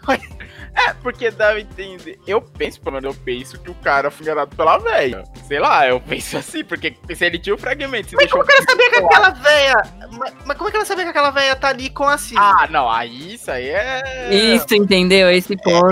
É 0.78 0.94
porque 0.94 1.30
dá 1.30 1.50
a 1.50 1.60
entender. 1.60 2.18
Eu 2.26 2.40
penso, 2.40 2.80
pelo 2.80 2.96
menos 2.96 3.14
eu 3.14 3.22
penso 3.24 3.58
que 3.58 3.70
o 3.70 3.74
cara 3.74 4.10
foi 4.10 4.24
enganado 4.24 4.54
pela 4.54 4.78
velha. 4.78 5.24
Sei 5.46 5.58
lá, 5.58 5.86
eu 5.86 6.00
penso 6.00 6.36
assim, 6.38 6.64
porque 6.64 6.94
se 7.14 7.24
ele 7.24 7.38
tinha 7.38 7.54
o 7.54 7.58
fragmento, 7.58 8.10
se 8.10 8.16
Mas 8.16 8.30
como 8.30 8.44
que 8.44 8.52
ela 8.52 8.62
sabia 8.62 8.90
que 8.90 8.96
aquela 8.96 9.30
véia. 9.30 9.82
Mas, 10.12 10.34
mas 10.44 10.56
como 10.56 10.68
é 10.68 10.70
que 10.70 10.76
ela 10.76 10.86
sabia 10.86 11.04
que 11.04 11.10
aquela 11.10 11.30
véia 11.30 11.56
tá 11.56 11.68
ali 11.68 11.90
com 11.90 12.04
a 12.04 12.16
Cisa? 12.16 12.40
Ah, 12.40 12.66
não, 12.70 12.90
aí 12.90 13.34
isso 13.34 13.50
aí 13.50 13.68
é. 13.68 14.28
Isso, 14.32 14.74
entendeu? 14.74 15.30
Esse 15.30 15.56
ponto. 15.56 15.88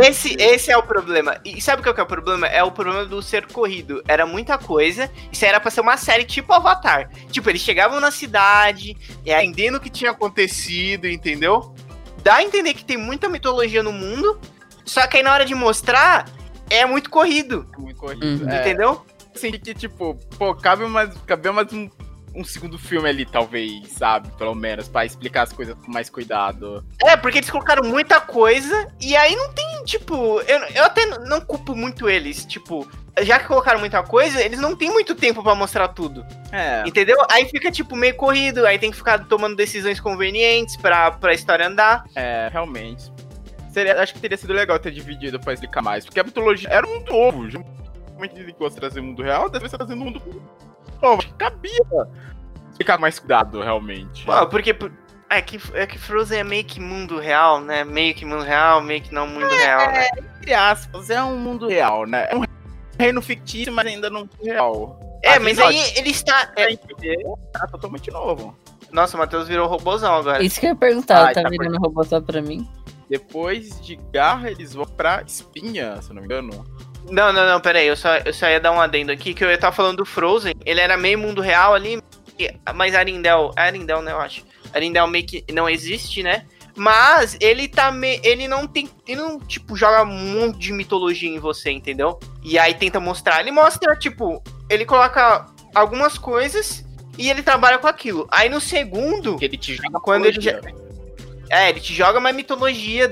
Esse, 0.00 0.36
esse 0.38 0.70
é 0.70 0.76
o 0.76 0.82
problema. 0.82 1.40
E 1.44 1.60
sabe 1.60 1.82
qual 1.82 1.94
que 1.94 2.00
é 2.00 2.04
o 2.04 2.06
problema? 2.06 2.46
É 2.46 2.62
o 2.62 2.70
problema 2.70 3.04
do 3.04 3.22
ser 3.22 3.46
corrido. 3.46 4.02
Era 4.06 4.26
muita 4.26 4.58
coisa. 4.58 5.10
Isso 5.32 5.44
era 5.44 5.60
pra 5.60 5.70
ser 5.70 5.80
uma 5.80 5.96
série 5.96 6.24
tipo 6.24 6.52
Avatar. 6.52 7.10
Tipo, 7.30 7.50
eles 7.50 7.62
chegavam 7.62 8.00
na 8.00 8.10
cidade, 8.10 8.96
e 9.24 9.32
entendendo 9.54 9.76
o 9.76 9.80
que 9.80 9.90
tinha 9.90 10.10
acontecido, 10.10 11.06
entendeu? 11.06 11.74
Dá 12.24 12.36
a 12.36 12.42
entender 12.42 12.72
que 12.72 12.84
tem 12.84 12.96
muita 12.96 13.28
mitologia 13.28 13.82
no 13.82 13.92
mundo. 13.92 14.40
Só 14.84 15.06
que 15.06 15.18
aí 15.18 15.22
na 15.22 15.32
hora 15.32 15.44
de 15.44 15.54
mostrar, 15.54 16.26
é 16.70 16.84
muito 16.86 17.10
corrido. 17.10 17.66
Muito 17.78 17.98
corrido. 17.98 18.44
Uhum. 18.44 18.50
É, 18.50 18.60
Entendeu? 18.60 19.04
Senti 19.34 19.58
que, 19.58 19.74
tipo, 19.74 20.14
pô, 20.38 20.54
cabe 20.54 20.86
mais, 20.86 21.10
cabe 21.26 21.50
mais 21.50 21.68
um, 22.34 22.44
segundo 22.44 22.78
filme 22.78 23.08
ali, 23.08 23.24
talvez, 23.24 23.88
sabe? 23.88 24.28
Pelo 24.36 24.54
menos, 24.54 24.88
pra 24.88 25.04
explicar 25.04 25.42
as 25.42 25.52
coisas 25.52 25.74
com 25.74 25.90
mais 25.90 26.10
cuidado. 26.10 26.84
É, 27.02 27.16
porque 27.16 27.38
eles 27.38 27.50
colocaram 27.50 27.88
muita 27.88 28.20
coisa. 28.20 28.88
E 29.00 29.16
aí 29.16 29.34
não 29.36 29.52
tem, 29.52 29.84
tipo. 29.84 30.40
Eu, 30.40 30.58
eu 30.74 30.84
até 30.84 31.06
não 31.20 31.40
culpo 31.40 31.74
muito 31.74 32.08
eles. 32.08 32.44
Tipo, 32.44 32.88
já 33.22 33.38
que 33.38 33.46
colocaram 33.46 33.78
muita 33.78 34.02
coisa, 34.02 34.42
eles 34.42 34.58
não 34.58 34.74
têm 34.74 34.90
muito 34.90 35.14
tempo 35.14 35.42
pra 35.42 35.54
mostrar 35.54 35.88
tudo. 35.88 36.24
É. 36.50 36.82
Entendeu? 36.86 37.16
Aí 37.30 37.46
fica, 37.46 37.70
tipo, 37.70 37.94
meio 37.94 38.16
corrido, 38.16 38.66
aí 38.66 38.78
tem 38.78 38.90
que 38.90 38.96
ficar 38.96 39.24
tomando 39.26 39.56
decisões 39.56 40.00
convenientes 40.00 40.76
pra, 40.76 41.10
pra 41.12 41.34
história 41.34 41.66
andar. 41.66 42.04
É, 42.14 42.48
realmente. 42.52 43.12
Seria, 43.70 44.00
acho 44.00 44.14
que 44.14 44.20
teria 44.20 44.36
sido 44.36 44.52
legal 44.52 44.78
ter 44.78 44.92
dividido 44.92 45.38
pra 45.40 45.52
explicar 45.52 45.82
mais. 45.82 46.04
Porque 46.04 46.20
a 46.20 46.24
mitologia 46.24 46.68
era 46.68 46.86
um 46.86 46.94
mundo 46.94 47.12
novo. 47.12 47.50
Geralmente 47.50 48.38
ele 48.38 48.52
gosta 48.52 48.74
de 48.74 48.80
trazer 48.80 49.00
mundo 49.00 49.22
real, 49.22 49.48
deve 49.48 49.66
estar 49.66 49.78
trazendo 49.78 50.00
um 50.00 50.04
mundo 50.04 50.20
que 51.18 51.32
cabia 51.34 52.08
ficar 52.76 52.98
mais 52.98 53.18
cuidado, 53.18 53.60
realmente. 53.60 54.24
Pô, 54.24 54.46
porque. 54.46 54.72
por- 54.74 54.92
É 55.30 55.40
que, 55.40 55.58
é 55.72 55.86
que 55.86 55.98
Frozen 55.98 56.40
é 56.40 56.44
meio 56.44 56.64
que 56.64 56.78
mundo 56.78 57.18
real, 57.18 57.60
né? 57.60 57.82
Meio 57.82 58.14
que 58.14 58.24
mundo 58.24 58.42
real, 58.44 58.80
meio 58.80 59.02
que 59.02 59.12
não 59.12 59.26
mundo 59.26 59.48
real, 59.48 59.90
né? 59.90 60.06
Entre 60.38 60.54
aspas, 60.54 61.10
é 61.10 61.22
um 61.24 61.36
mundo 61.38 61.66
real, 61.66 62.06
né? 62.06 62.28
É 62.30 62.36
um 62.36 62.44
reino 62.98 63.20
fictício, 63.22 63.72
mas 63.72 63.86
ainda 63.86 64.08
não 64.10 64.28
real. 64.42 65.00
É, 65.24 65.30
Aqui 65.30 65.44
mas 65.44 65.58
aí 65.58 65.76
ele 65.96 66.10
está. 66.10 66.46
Pra 66.48 66.64
é- 66.64 66.72
entender, 66.72 67.16
tá 67.52 67.66
totalmente 67.66 68.10
novo. 68.10 68.56
Nossa, 68.92 69.16
o 69.16 69.18
Matheus 69.20 69.48
virou 69.48 69.66
robôzão 69.66 70.14
agora. 70.14 70.40
Isso 70.42 70.60
que 70.60 70.66
eu 70.66 70.70
ia 70.70 70.76
perguntar, 70.76 71.26
Ai, 71.26 71.34
tá 71.34 71.42
tá 71.42 71.48
virando 71.48 71.78
robô 71.78 72.04
só 72.04 72.20
pra 72.20 72.40
mim? 72.40 72.68
Depois 73.08 73.80
de 73.80 73.96
Garra, 74.12 74.50
eles 74.50 74.74
vão 74.74 74.84
pra 74.86 75.22
Espinha, 75.26 76.00
se 76.00 76.10
eu 76.10 76.14
não 76.14 76.22
me 76.22 76.26
engano. 76.26 76.64
Não, 77.10 77.32
não, 77.32 77.46
não, 77.46 77.60
pera 77.60 77.78
aí. 77.78 77.86
Eu 77.86 77.96
só, 77.96 78.16
eu 78.16 78.32
só 78.32 78.48
ia 78.48 78.60
dar 78.60 78.72
um 78.72 78.80
adendo 78.80 79.12
aqui, 79.12 79.34
que 79.34 79.44
eu 79.44 79.48
ia 79.48 79.54
estar 79.54 79.72
falando 79.72 79.98
do 79.98 80.04
Frozen. 80.04 80.54
Ele 80.64 80.80
era 80.80 80.96
meio 80.96 81.18
mundo 81.18 81.40
real 81.40 81.74
ali, 81.74 82.02
mas 82.74 82.94
Arindel... 82.94 83.52
Arindel, 83.56 84.02
né, 84.02 84.12
eu 84.12 84.20
acho. 84.20 84.44
Arindel 84.72 85.06
meio 85.06 85.26
que 85.26 85.44
não 85.52 85.68
existe, 85.68 86.22
né? 86.22 86.46
Mas 86.76 87.36
ele 87.40 87.68
tá 87.68 87.92
me... 87.92 88.20
Ele 88.24 88.48
não 88.48 88.66
tem... 88.66 88.88
Ele 89.06 89.20
não, 89.20 89.38
tipo, 89.38 89.76
joga 89.76 90.02
um 90.02 90.06
monte 90.06 90.58
de 90.58 90.72
mitologia 90.72 91.30
em 91.30 91.38
você, 91.38 91.70
entendeu? 91.70 92.18
E 92.42 92.58
aí 92.58 92.74
tenta 92.74 92.98
mostrar. 92.98 93.40
Ele 93.40 93.52
mostra, 93.52 93.94
tipo... 93.94 94.42
Ele 94.68 94.84
coloca 94.84 95.46
algumas 95.74 96.18
coisas 96.18 96.84
e 97.16 97.30
ele 97.30 97.42
trabalha 97.42 97.78
com 97.78 97.86
aquilo. 97.86 98.26
Aí 98.30 98.48
no 98.48 98.60
segundo... 98.60 99.38
Ele 99.40 99.56
te 99.56 99.74
joga 99.74 100.00
Quando 100.00 100.26
ele 100.26 100.40
já-. 100.40 100.60
É, 101.50 101.68
ele 101.68 101.78
te 101.78 101.94
joga 101.94 102.18
uma 102.18 102.32
mitologia 102.32 103.08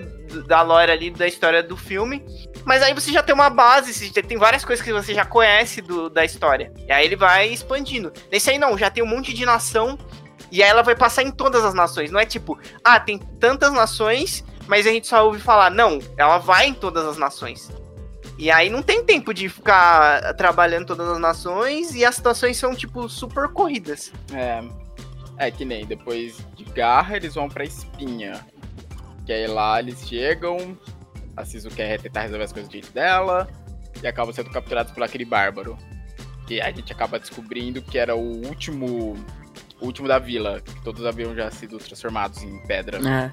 da 0.46 0.62
lore 0.62 0.90
ali, 0.90 1.10
da 1.10 1.26
história 1.26 1.62
do 1.62 1.76
filme. 1.76 2.24
Mas 2.64 2.82
aí 2.82 2.94
você 2.94 3.12
já 3.12 3.22
tem 3.22 3.34
uma 3.34 3.50
base, 3.50 4.10
tem 4.10 4.38
várias 4.38 4.64
coisas 4.64 4.84
que 4.84 4.92
você 4.92 5.14
já 5.14 5.24
conhece 5.24 5.80
do, 5.80 6.08
da 6.08 6.24
história. 6.24 6.72
E 6.86 6.92
aí 6.92 7.04
ele 7.04 7.16
vai 7.16 7.48
expandindo. 7.48 8.12
Nesse 8.30 8.50
aí 8.50 8.58
não, 8.58 8.78
já 8.78 8.90
tem 8.90 9.02
um 9.02 9.06
monte 9.06 9.32
de 9.32 9.44
nação. 9.44 9.98
E 10.50 10.62
aí 10.62 10.68
ela 10.68 10.82
vai 10.82 10.94
passar 10.94 11.22
em 11.22 11.30
todas 11.30 11.64
as 11.64 11.74
nações. 11.74 12.10
Não 12.10 12.20
é 12.20 12.26
tipo, 12.26 12.58
ah, 12.84 13.00
tem 13.00 13.18
tantas 13.18 13.72
nações, 13.72 14.44
mas 14.66 14.86
a 14.86 14.90
gente 14.90 15.06
só 15.06 15.24
ouve 15.24 15.40
falar. 15.40 15.70
Não, 15.70 15.98
ela 16.16 16.38
vai 16.38 16.66
em 16.66 16.74
todas 16.74 17.06
as 17.06 17.16
nações. 17.16 17.70
E 18.38 18.50
aí 18.50 18.68
não 18.68 18.82
tem 18.82 19.04
tempo 19.04 19.32
de 19.32 19.48
ficar 19.48 20.34
trabalhando 20.34 20.86
todas 20.86 21.08
as 21.08 21.18
nações. 21.18 21.94
E 21.94 22.04
as 22.04 22.16
situações 22.16 22.56
são, 22.56 22.74
tipo, 22.74 23.08
super 23.08 23.48
corridas. 23.48 24.12
É. 24.32 24.62
É 25.38 25.50
que 25.50 25.64
nem 25.64 25.86
depois 25.86 26.36
de 26.54 26.64
Garra, 26.64 27.16
eles 27.16 27.34
vão 27.34 27.48
pra 27.48 27.64
Espinha. 27.64 28.46
Que 29.26 29.32
aí 29.32 29.46
lá 29.46 29.78
eles 29.80 30.06
chegam, 30.06 30.76
a 31.36 31.44
Sisu 31.44 31.70
quer 31.70 32.00
tentar 32.00 32.22
resolver 32.22 32.44
as 32.44 32.52
coisas 32.52 32.68
do 32.68 32.72
jeito 32.72 32.92
dela, 32.92 33.48
e 34.02 34.06
acabam 34.06 34.34
sendo 34.34 34.50
capturados 34.50 34.92
por 34.92 35.02
aquele 35.02 35.24
bárbaro. 35.24 35.76
Que 36.46 36.60
a 36.60 36.70
gente 36.72 36.92
acaba 36.92 37.18
descobrindo 37.18 37.80
que 37.80 37.98
era 37.98 38.14
o 38.16 38.46
último. 38.46 39.16
O 39.80 39.86
último 39.86 40.06
da 40.06 40.18
vila, 40.18 40.60
que 40.60 40.80
todos 40.82 41.04
haviam 41.04 41.34
já 41.34 41.50
sido 41.50 41.76
transformados 41.78 42.42
em 42.42 42.58
pedra. 42.66 42.98
Ah, 43.04 43.30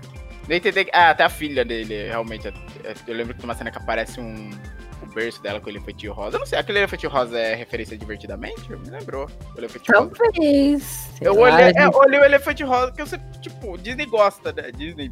Nem. 0.47 0.59
Ah, 0.93 1.11
até 1.11 1.23
a 1.23 1.29
filha 1.29 1.63
dele, 1.63 2.07
realmente. 2.07 2.47
é- 2.47 2.53
é- 2.83 2.93
Eu 3.07 3.15
lembro 3.15 3.33
que 3.35 3.39
tem 3.41 3.47
uma 3.49 3.55
cena 3.55 3.69
que 3.71 3.77
aparece 3.77 4.19
um. 4.19 4.49
O 5.01 5.05
berço 5.13 5.41
dela 5.41 5.59
com 5.61 5.67
o 5.67 5.69
elefantinho 5.69 6.11
rosa. 6.11 6.35
Eu 6.35 6.39
não 6.39 6.45
sei, 6.47 6.59
aquele 6.59 6.79
elefantinho 6.79 7.11
rosa 7.11 7.37
é 7.39 7.55
referência 7.55 7.97
divertidamente? 7.97 8.69
Me 8.69 8.89
lembrou. 8.89 9.27
O 9.55 9.59
elefantinho 9.59 9.97
rosa. 9.97 10.11
talvez. 10.33 11.09
Eu 11.21 11.37
olhei, 11.39 11.71
é, 11.75 11.87
olhei 11.87 12.19
o 12.19 12.23
elefante 12.25 12.63
rosa, 12.63 12.91
que 12.91 13.01
eu 13.01 13.07
sempre, 13.07 13.39
tipo, 13.39 13.77
Disney 13.77 14.05
gosta, 14.07 14.51
né? 14.51 14.71
Disney. 14.71 15.11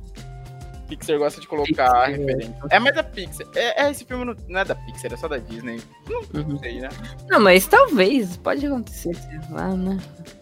Pixar 0.87 1.17
gosta 1.17 1.41
de 1.41 1.47
colocar 1.47 1.67
Pixar, 1.67 2.09
referência. 2.09 2.55
É, 2.69 2.79
mas 2.79 2.97
a 2.97 3.03
Pixar. 3.03 3.47
É, 3.55 3.83
é, 3.85 3.91
esse 3.91 4.05
filme 4.05 4.25
não, 4.25 4.35
não 4.47 4.59
é 4.59 4.65
da 4.65 4.75
Pixar, 4.75 5.13
é 5.13 5.17
só 5.17 5.27
da 5.27 5.37
Disney. 5.37 5.81
Não 6.09 6.21
Uhum. 6.41 6.57
sei, 6.59 6.79
né? 6.79 6.89
Não, 7.29 7.39
mas 7.39 7.65
talvez, 7.65 8.37
pode 8.37 8.65
acontecer, 8.65 9.13
sei 9.15 9.39
lá, 9.51 9.69
né? 9.69 9.97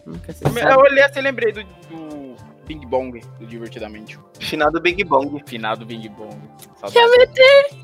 Nunca 0.06 0.32
se 0.32 0.44
Eu 0.44 0.78
olhei 0.78 1.02
assim 1.02 1.18
e 1.18 1.22
lembrei 1.22 1.52
do, 1.52 1.62
do 1.64 2.36
Bing 2.66 2.86
Bong, 2.86 3.20
do 3.38 3.46
Divertidamente. 3.46 4.18
Final 4.40 4.70
do 4.70 4.80
Big 4.80 5.02
Bang. 5.04 5.42
Finado 5.46 5.84
Bing 5.84 6.08
Bong. 6.10 6.36
Já 6.82 6.88
Saudade. 6.88 7.18
me 7.18 7.76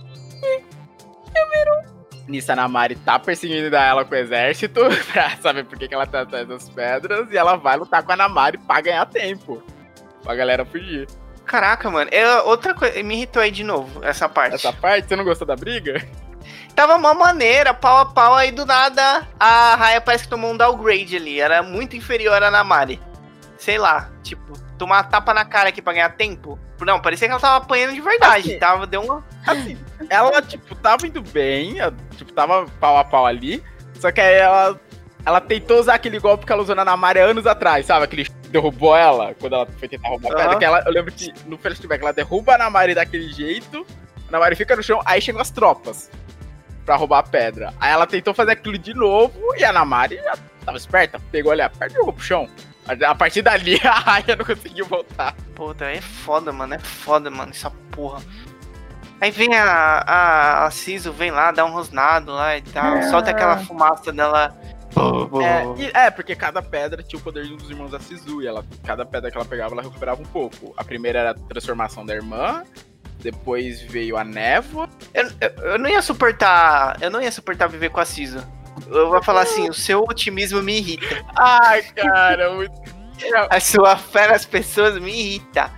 Nisso 2.29 2.53
a 2.53 2.57
Namari 2.57 2.95
tá 2.97 3.19
perseguindo 3.19 3.75
ela 3.75 4.05
com 4.05 4.15
o 4.15 4.19
exército 4.19 4.81
pra 5.13 5.37
saber 5.39 5.65
por 5.65 5.77
que, 5.77 5.89
que 5.89 5.95
ela 5.95 6.07
tá 6.07 6.21
atrás 6.23 6.47
das 6.47 6.69
pedras 6.69 7.29
e 7.33 7.37
ela 7.37 7.57
vai 7.57 7.77
lutar 7.77 8.03
com 8.05 8.13
a 8.13 8.17
Namari 8.17 8.59
pra 8.59 8.81
ganhar 8.81 9.05
tempo. 9.07 9.61
Pra 10.23 10.35
galera 10.35 10.65
fugir. 10.65 11.09
Caraca, 11.47 11.91
mano. 11.91 12.11
É 12.13 12.43
outra 12.43 12.75
coisa. 12.75 13.03
Me 13.03 13.15
irritou 13.15 13.43
aí 13.43 13.51
de 13.51 13.65
novo, 13.65 14.05
essa 14.05 14.29
parte. 14.29 14.55
Essa 14.55 14.73
parte, 14.73 15.09
você 15.09 15.17
não 15.17 15.25
gostou 15.25 15.47
da 15.47 15.57
briga? 15.57 16.07
Tava 16.75 16.97
uma 16.97 17.13
maneira, 17.13 17.75
pau 17.75 17.99
a 17.99 18.07
pau, 18.07 18.35
aí 18.35 18.51
do 18.51 18.65
nada 18.65 19.27
a 19.39 19.75
Raya 19.77 20.01
parece 20.01 20.25
que 20.25 20.31
tomou 20.31 20.53
um 20.53 20.57
downgrade 20.57 21.17
ali. 21.17 21.41
Era 21.41 21.63
muito 21.63 21.97
inferior 21.97 22.43
à 22.43 22.51
Namari. 22.51 23.01
Sei 23.59 23.79
lá, 23.79 24.11
tipo, 24.23 24.59
tomar 24.79 24.97
uma 24.97 25.05
tapa 25.05 25.35
na 25.35 25.45
cara 25.45 25.69
aqui 25.69 25.83
pra 25.83 25.93
ganhar 25.93 26.11
tempo. 26.11 26.59
Não, 26.81 27.01
parecia 27.01 27.29
que 27.29 27.33
ela 27.33 27.41
tava 27.41 27.59
apanhando 27.59 27.95
de 27.95 28.01
verdade. 28.01 28.51
Assim. 28.51 28.59
Tava, 28.59 28.87
deu 28.87 29.03
uma. 29.03 29.25
Assim, 29.47 29.79
ela, 30.09 30.43
tipo, 30.43 30.75
tava 30.75 31.07
indo 31.07 31.23
bem, 31.23 31.77
tipo, 32.17 32.33
tava 32.33 32.67
pau 32.81 32.99
a 32.99 33.05
pau 33.05 33.27
ali. 33.27 33.63
Só 34.01 34.11
que 34.11 34.21
aí 34.21 34.35
ela, 34.35 34.81
ela 35.25 35.41
tentou 35.41 35.79
usar 35.79 35.95
aquele 35.95 36.19
golpe 36.19 36.45
que 36.45 36.53
ela 36.53 36.63
usou 36.63 36.75
na 36.75 36.85
Namari 36.85 37.21
anos 37.21 37.47
atrás, 37.47 37.87
sabe? 37.87 38.05
Aquele 38.05 38.29
derrubou 38.51 38.97
ela 38.97 39.35
quando 39.41 39.55
ela 39.55 39.67
foi 39.79 39.89
tentar 39.89 40.09
roubar 40.09 40.33
a 40.33 40.35
pedra. 40.35 40.51
Aham. 40.51 40.59
Que 40.59 40.65
ela, 40.65 40.83
eu 40.85 40.93
lembro 40.93 41.13
que 41.13 41.33
no 41.47 41.57
flashback 41.57 42.03
ela 42.03 42.13
derruba 42.13 42.55
a 42.55 42.59
Namari 42.59 42.95
daquele 42.95 43.33
jeito, 43.33 43.87
a 44.29 44.33
Namari 44.33 44.57
fica 44.57 44.75
no 44.77 44.83
chão, 44.83 45.01
aí 45.05 45.21
chegam 45.21 45.41
as 45.41 45.51
tropas 45.51 46.11
pra 46.85 46.97
roubar 46.97 47.19
a 47.19 47.23
pedra. 47.23 47.73
Aí 47.81 47.93
ela 47.93 48.07
tentou 48.07 48.35
fazer 48.35 48.53
aquilo 48.53 48.77
de 48.77 48.95
novo 48.95 49.39
e 49.57 49.65
a 49.65 49.73
Namari 49.73 50.17
já 50.17 50.35
tava 50.65 50.77
esperta, 50.77 51.21
pegou 51.31 51.53
ali 51.53 51.63
a 51.63 51.71
pedra 51.71 51.93
e 51.93 51.95
jogou 51.95 52.13
pro 52.13 52.23
chão. 52.23 52.49
A 53.07 53.15
partir 53.15 53.43
dali 53.43 53.79
a 53.87 53.93
Raya 53.93 54.37
não 54.37 54.45
conseguiu 54.45 54.87
voltar. 54.87 55.35
Puta, 55.55 55.85
é 55.85 56.01
foda, 56.01 56.53
mano. 56.53 56.75
É 56.75 56.79
foda, 56.79 57.31
mano, 57.31 57.51
essa 57.51 57.71
porra. 57.93 58.21
Aí 59.21 59.31
vem 59.31 59.55
a, 59.55 60.03
a, 60.05 60.67
a 60.67 60.71
Ciso, 60.73 61.13
vem 61.13 61.31
lá, 61.31 61.53
dá 61.53 61.65
um 61.65 61.71
rosnado 61.71 62.33
lá 62.33 62.57
e 62.57 62.63
tal. 62.63 62.97
É. 62.97 63.03
Solta 63.03 63.31
aquela 63.31 63.59
fumaça 63.59 64.13
dela. 64.13 64.53
É, 65.95 66.07
é, 66.07 66.11
porque 66.11 66.35
cada 66.35 66.63
pedra 66.63 67.03
tinha 67.03 67.19
o 67.19 67.23
poder 67.23 67.47
de 67.47 67.55
um 67.55 67.57
dos 67.57 67.71
irmãos 67.71 67.91
da 67.91 67.99
Sisu, 67.99 68.43
e 68.43 68.47
ela, 68.47 68.65
cada 68.85 69.05
pedra 69.05 69.31
que 69.31 69.37
ela 69.37 69.47
pegava, 69.47 69.75
ela 69.75 69.83
recuperava 69.83 70.21
um 70.21 70.27
pouco. 70.27 70.75
A 70.77 70.85
primeira 70.85 71.19
era 71.19 71.31
a 71.31 71.35
transformação 71.35 72.05
da 72.05 72.15
irmã, 72.15 72.63
depois 73.19 73.81
veio 73.83 74.17
a 74.17 74.25
névoa. 74.25 74.89
Eu, 75.15 75.31
eu, 75.41 75.65
eu 75.73 75.79
não 75.79 75.89
ia 75.89 76.03
suportar. 76.03 76.99
Eu 77.01 77.11
não 77.11 77.23
ia 77.23 77.31
suportar 77.31 77.69
viver 77.69 77.91
com 77.91 78.01
a 78.01 78.05
Ciso. 78.05 78.47
Eu 78.89 79.11
vou 79.11 79.23
falar 79.23 79.43
assim, 79.43 79.69
o 79.69 79.75
seu 79.75 80.03
otimismo 80.03 80.63
me 80.63 80.79
irrita. 80.79 81.25
Ai, 81.37 81.83
cara, 81.83 82.53
muito. 82.53 82.73
A 83.51 83.61
sua 83.61 83.97
fé 83.97 84.27
nas 84.27 84.45
pessoas 84.45 84.99
me 84.99 85.13
irrita. 85.13 85.71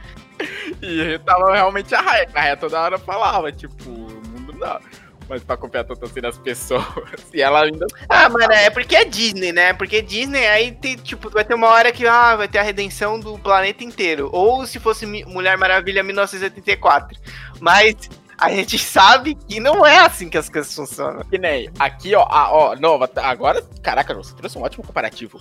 E 0.80 1.18
tava 1.18 1.52
realmente 1.52 1.94
a 1.94 2.00
raia. 2.00 2.28
A 2.34 2.40
raia 2.40 2.56
toda 2.56 2.80
hora 2.80 2.98
falava, 2.98 3.52
tipo, 3.52 3.90
o 3.90 4.28
mundo 4.28 4.54
não. 4.54 4.80
Mas 5.28 5.42
pra 5.42 5.56
confiar 5.56 5.84
tanto 5.84 6.04
assim 6.04 6.20
nas 6.20 6.36
pessoas. 6.38 6.84
E 7.32 7.40
ela 7.40 7.64
ainda. 7.64 7.86
Ah, 8.08 8.28
mano, 8.28 8.52
é 8.52 8.68
porque 8.70 8.94
é 8.94 9.04
Disney, 9.04 9.52
né? 9.52 9.72
Porque 9.72 10.02
Disney 10.02 10.46
aí 10.46 10.72
tem, 10.72 10.96
tipo, 10.96 11.30
vai 11.30 11.44
ter 11.44 11.54
uma 11.54 11.68
hora 11.68 11.90
que 11.92 12.06
ah, 12.06 12.36
vai 12.36 12.48
ter 12.48 12.58
a 12.58 12.62
redenção 12.62 13.18
do 13.18 13.38
planeta 13.38 13.82
inteiro. 13.82 14.28
Ou 14.32 14.66
se 14.66 14.78
fosse 14.78 15.06
Mulher 15.06 15.56
Maravilha 15.56 16.02
1984. 16.02 17.18
Mas 17.60 17.94
a 18.38 18.50
gente 18.50 18.76
sabe 18.78 19.34
que 19.34 19.60
não 19.60 19.84
é 19.84 19.98
assim 19.98 20.28
que 20.28 20.38
as 20.38 20.48
coisas 20.48 20.74
funcionam. 20.74 21.22
Que 21.24 21.38
nem. 21.38 21.70
Aqui, 21.78 22.14
ó, 22.14 22.22
a, 22.22 22.52
ó, 22.52 22.76
nova. 22.76 23.10
Agora, 23.16 23.62
caraca, 23.82 24.14
você 24.14 24.34
trouxe 24.34 24.58
um 24.58 24.62
ótimo 24.62 24.84
comparativo. 24.84 25.40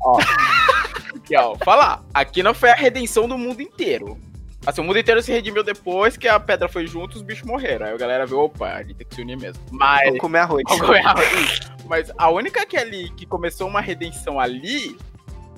Ó. 0.00 0.18
aqui, 1.14 1.36
ó, 1.36 1.56
falar. 1.56 2.02
Aqui 2.12 2.42
não 2.42 2.54
foi 2.54 2.70
a 2.70 2.74
redenção 2.74 3.28
do 3.28 3.38
mundo 3.38 3.62
inteiro. 3.62 4.18
Assim, 4.66 4.80
o 4.80 4.84
mundo 4.84 4.98
inteiro 4.98 5.22
se 5.22 5.30
redimiu 5.30 5.62
depois 5.62 6.16
que 6.16 6.26
a 6.26 6.40
pedra 6.40 6.68
foi 6.68 6.86
junto, 6.86 7.16
os 7.16 7.22
bichos 7.22 7.46
morreram. 7.46 7.86
Aí 7.86 7.92
a 7.92 7.96
galera 7.96 8.26
viu, 8.26 8.40
opa, 8.40 8.66
a 8.66 8.82
gente 8.82 8.94
tem 8.94 9.06
que 9.06 9.14
se 9.14 9.20
unir 9.20 9.36
mesmo. 9.36 9.62
Mas. 9.70 10.10
Vou 10.10 10.18
comer 10.18 10.38
arroz. 10.38 10.62
Vamos 10.68 10.86
comer 10.86 11.06
arroz. 11.06 11.60
Mas 11.86 12.10
a 12.16 12.30
única 12.30 12.64
que 12.64 12.76
ali 12.76 13.10
que 13.10 13.26
começou 13.26 13.68
uma 13.68 13.80
redenção 13.80 14.40
ali, 14.40 14.96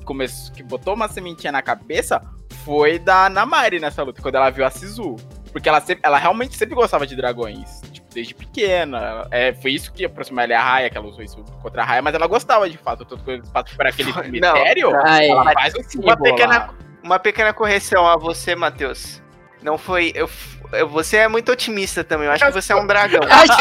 começou, 0.04 0.52
que 0.54 0.62
botou 0.62 0.94
uma 0.94 1.08
sementinha 1.08 1.52
na 1.52 1.62
cabeça, 1.62 2.20
foi 2.64 2.98
da 2.98 3.28
Namari 3.28 3.78
nessa 3.78 4.02
luta, 4.02 4.20
quando 4.20 4.34
ela 4.34 4.50
viu 4.50 4.64
a 4.64 4.70
Sisu. 4.70 5.16
Porque 5.52 5.68
ela, 5.68 5.80
sempre, 5.80 6.00
ela 6.04 6.18
realmente 6.18 6.54
sempre 6.56 6.74
gostava 6.74 7.06
de 7.06 7.16
dragões. 7.16 7.80
Tipo, 7.92 8.06
desde 8.12 8.34
pequena. 8.34 9.26
É, 9.30 9.54
foi 9.54 9.70
isso 9.72 9.92
que 9.92 10.04
aproximou 10.04 10.42
ela 10.42 10.54
a 10.58 10.62
Raia, 10.62 10.90
que 10.90 10.98
ela 10.98 11.06
usou 11.06 11.22
isso 11.22 11.42
contra 11.62 11.82
a 11.82 11.84
Raia, 11.84 12.02
mas 12.02 12.14
ela 12.14 12.26
gostava 12.26 12.68
de 12.68 12.76
fato. 12.76 13.04
Tanto 13.04 13.24
que 13.24 13.30
eles 13.30 13.48
passam 13.48 13.74
por 13.76 13.86
aquele 13.86 14.12
Não. 14.12 14.22
cemitério, 14.22 14.94
Ai, 15.04 15.28
ela 15.28 15.52
faz 15.52 15.74
Uma 15.94 16.16
pequena. 16.16 16.74
Uma 17.06 17.18
pequena 17.18 17.52
correção 17.52 18.06
a 18.06 18.16
você, 18.16 18.54
Matheus. 18.56 19.22
Não 19.62 19.78
foi. 19.78 20.12
Eu, 20.14 20.28
eu- 20.72 20.88
você 20.88 21.18
é 21.18 21.28
muito 21.28 21.50
otimista 21.52 22.02
também. 22.04 22.26
Eu 22.26 22.32
acho 22.32 22.44
que 22.44 22.50
você 22.52 22.72
é 22.72 22.76
um 22.76 22.86
dragão. 22.86 23.20
acho 23.30 23.56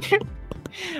que 0.00 0.18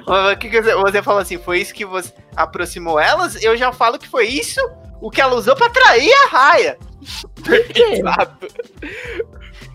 O 0.07 0.37
que 0.37 0.49
que 0.51 0.62
você, 0.62 0.75
você 0.75 1.03
falou 1.03 1.20
assim? 1.20 1.38
Foi 1.38 1.59
isso 1.61 1.75
que 1.75 1.85
você 1.85 2.12
aproximou 2.37 2.99
elas? 3.01 3.42
Eu 3.42 3.57
já 3.57 3.73
falo 3.73 3.99
que 3.99 4.09
foi 4.09 4.27
isso 4.27 4.61
o 5.01 5.11
que 5.11 5.20
ela 5.20 5.35
usou 5.35 5.57
pra 5.57 5.66
atrair 5.66 6.12
a 6.12 6.27
raia. 6.29 6.79
Exato. 7.92 8.47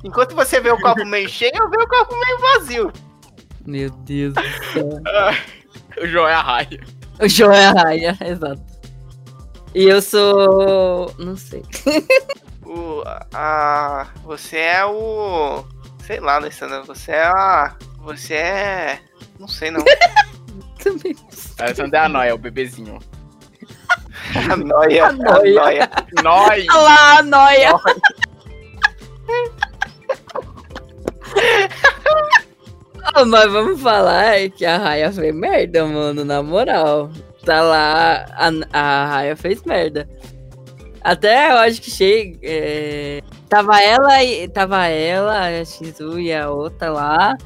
Enquanto 0.04 0.36
você 0.36 0.60
vê 0.62 0.72
o 0.72 0.80
copo 0.80 1.06
meio 1.06 1.28
cheio, 1.28 1.52
eu 1.54 1.69
vejo 1.69 1.86
o 1.86 1.89
copo 1.89 2.15
meio 2.17 2.39
vazio. 2.39 2.93
Meu 3.65 3.89
Deus 3.89 4.34
do 4.34 4.41
céu. 4.74 4.89
O 6.02 6.08
João 6.08 6.28
é 6.28 6.34
a 6.34 6.41
Raia. 6.41 6.80
O 7.19 7.28
João 7.28 7.52
é 7.52 7.65
a 7.67 7.72
raia, 7.72 8.17
exato. 8.26 8.62
E 9.73 9.84
eu 9.84 10.01
sou. 10.01 11.13
Não 11.17 11.36
sei. 11.36 11.63
O, 12.65 13.03
a, 13.34 14.08
você 14.23 14.58
é 14.58 14.86
o. 14.86 15.63
Sei 16.05 16.19
lá, 16.19 16.36
Alessandra. 16.36 16.84
Você 16.84 17.12
é 17.12 17.23
a. 17.23 17.75
Você 17.99 18.34
é. 18.34 18.99
Não 19.39 19.47
sei 19.47 19.71
não. 19.71 19.84
Também. 20.82 21.15
Não 21.58 21.95
é 21.95 21.97
a 21.99 22.10
Noia, 22.10 22.29
é 22.29 22.34
o 22.34 22.38
bebezinho. 22.38 22.99
A 24.36 24.55
noia. 24.55 25.08
A 25.08 25.12
noia. 25.12 25.89
A 25.91 26.21
noia. 26.23 26.65
Olha 26.69 26.82
lá, 26.82 27.17
a 27.17 27.23
noia. 27.23 27.73
Ah, 33.13 33.25
mas 33.25 33.51
vamos 33.51 33.82
falar 33.82 34.49
que 34.51 34.65
a 34.65 34.77
Raia 34.77 35.12
fez 35.12 35.34
merda, 35.34 35.86
mano, 35.86 36.23
na 36.23 36.43
moral. 36.43 37.10
Tá 37.45 37.62
lá, 37.62 38.25
a, 38.38 38.49
a 38.80 39.06
Raia 39.06 39.36
fez 39.36 39.63
merda. 39.63 40.08
Até 41.02 41.52
eu 41.52 41.58
acho 41.60 41.82
que 41.82 41.89
chega. 41.89 42.38
é, 42.43 43.21
tava 43.47 43.82
ela 43.82 44.23
e. 44.23 44.47
Tava 44.49 44.86
ela, 44.88 45.47
a 45.47 45.65
Shizu 45.65 46.19
e 46.19 46.34
a 46.34 46.49
outra 46.49 46.91
lá. 46.91 47.38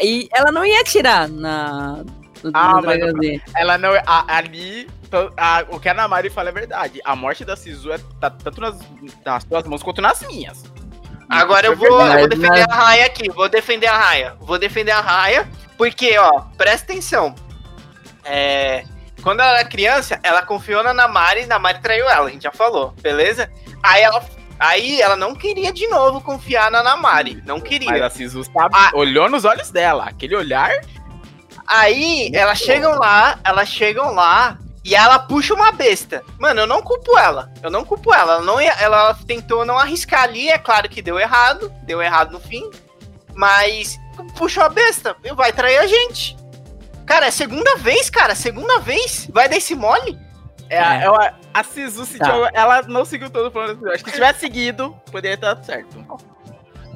E 0.00 0.28
ela 0.32 0.52
não 0.52 0.64
ia 0.64 0.80
atirar 0.80 1.28
na. 1.28 2.04
No, 2.44 2.50
Ah, 2.54 2.74
no 2.80 2.82
mas-. 2.82 3.40
Ela 3.56 3.76
não. 3.78 3.90
a- 4.06 4.36
ali. 4.36 4.88
a- 5.36 5.64
o 5.70 5.78
que 5.80 5.88
a 5.88 5.94
Namari 5.94 6.30
fala 6.30 6.48
é 6.50 6.52
verdade. 6.52 7.00
A 7.04 7.14
morte 7.16 7.44
da 7.44 7.56
Sisu 7.56 7.92
é, 7.92 7.98
tá 8.20 8.30
tanto 8.30 8.60
nas, 8.60 8.78
nas 9.24 9.44
tuas 9.44 9.66
mãos 9.66 9.82
quanto 9.82 10.00
nas 10.00 10.22
minhas. 10.26 10.62
Agora 11.28 11.66
eu 11.66 11.72
é 11.72 11.76
vou, 11.76 12.00
eu 12.06 12.18
vou 12.20 12.28
defender 12.28 12.70
a 12.70 12.74
raia 12.74 13.06
aqui. 13.06 13.28
Vou 13.30 13.48
defender 13.48 13.86
a 13.86 13.96
raia. 13.98 14.36
Vou 14.40 14.58
defender 14.58 14.90
a 14.92 15.00
raia. 15.00 15.48
Porque, 15.76 16.16
ó, 16.18 16.42
presta 16.56 16.92
atenção. 16.92 17.34
É. 18.24 18.84
Quando 19.22 19.40
ela 19.40 19.58
era 19.60 19.68
criança, 19.68 20.18
ela 20.22 20.42
confiou 20.42 20.82
na 20.82 20.92
Namari, 20.92 21.46
Namari 21.46 21.80
traiu 21.80 22.08
ela, 22.08 22.26
a 22.28 22.30
gente 22.30 22.42
já 22.42 22.52
falou, 22.52 22.92
beleza? 23.00 23.50
Aí 23.82 24.02
ela, 24.02 24.24
aí 24.58 25.00
ela 25.00 25.14
não 25.16 25.34
queria 25.34 25.72
de 25.72 25.86
novo 25.88 26.20
confiar 26.20 26.70
na 26.70 26.82
Namari, 26.82 27.40
não 27.46 27.58
Mas 27.58 27.68
queria. 27.68 28.06
a 28.06 28.10
Sisu 28.10 28.42
sabe, 28.44 28.74
Ah. 28.74 28.90
olhou 28.94 29.28
nos 29.30 29.44
olhos 29.44 29.70
dela. 29.70 30.06
Aquele 30.06 30.34
olhar. 30.36 30.72
Aí 31.66 32.30
elas 32.34 32.58
chegam 32.58 32.98
lá, 32.98 33.38
elas 33.44 33.68
chegam 33.68 34.12
lá 34.12 34.58
e 34.84 34.94
ela 34.94 35.18
puxa 35.20 35.54
uma 35.54 35.70
besta. 35.70 36.24
Mano, 36.38 36.60
eu 36.62 36.66
não 36.66 36.82
culpo 36.82 37.16
ela. 37.16 37.50
Eu 37.62 37.70
não 37.70 37.84
culpo 37.84 38.12
ela. 38.12 38.34
Ela, 38.34 38.42
não 38.42 38.60
ela 38.60 39.14
tentou 39.26 39.64
não 39.64 39.78
arriscar 39.78 40.24
ali, 40.24 40.48
é 40.48 40.58
claro 40.58 40.88
que 40.88 41.00
deu 41.00 41.18
errado, 41.18 41.72
deu 41.84 42.02
errado 42.02 42.32
no 42.32 42.40
fim. 42.40 42.68
Mas 43.34 43.98
puxou 44.36 44.62
a 44.62 44.68
besta, 44.68 45.16
e 45.24 45.32
vai 45.32 45.52
trair 45.52 45.78
a 45.78 45.86
gente. 45.86 46.36
Cara, 47.06 47.26
é 47.26 47.30
segunda 47.30 47.76
vez, 47.76 48.08
cara, 48.08 48.34
segunda 48.34 48.78
vez. 48.80 49.28
Vai 49.32 49.48
dar 49.48 49.56
esse 49.56 49.74
mole? 49.74 50.18
É, 50.70 50.78
a- 50.78 50.94
É. 50.94 51.04
ela- 51.04 51.34
a 51.52 51.62
Sisu 51.64 52.06
se 52.06 52.18
Tá. 52.18 52.26
jogou- 52.26 52.48
ela 52.54 52.82
não 52.82 53.04
seguiu 53.04 53.28
todo 53.28 53.46
o 53.46 53.50
plano. 53.50 53.90
Acho 53.90 54.02
que 54.04 54.10
se 54.10 54.16
tivesse 54.16 54.40
seguido, 54.40 54.96
poderia 55.10 55.36
ter 55.36 55.46
dado 55.46 55.64
certo. 55.64 56.06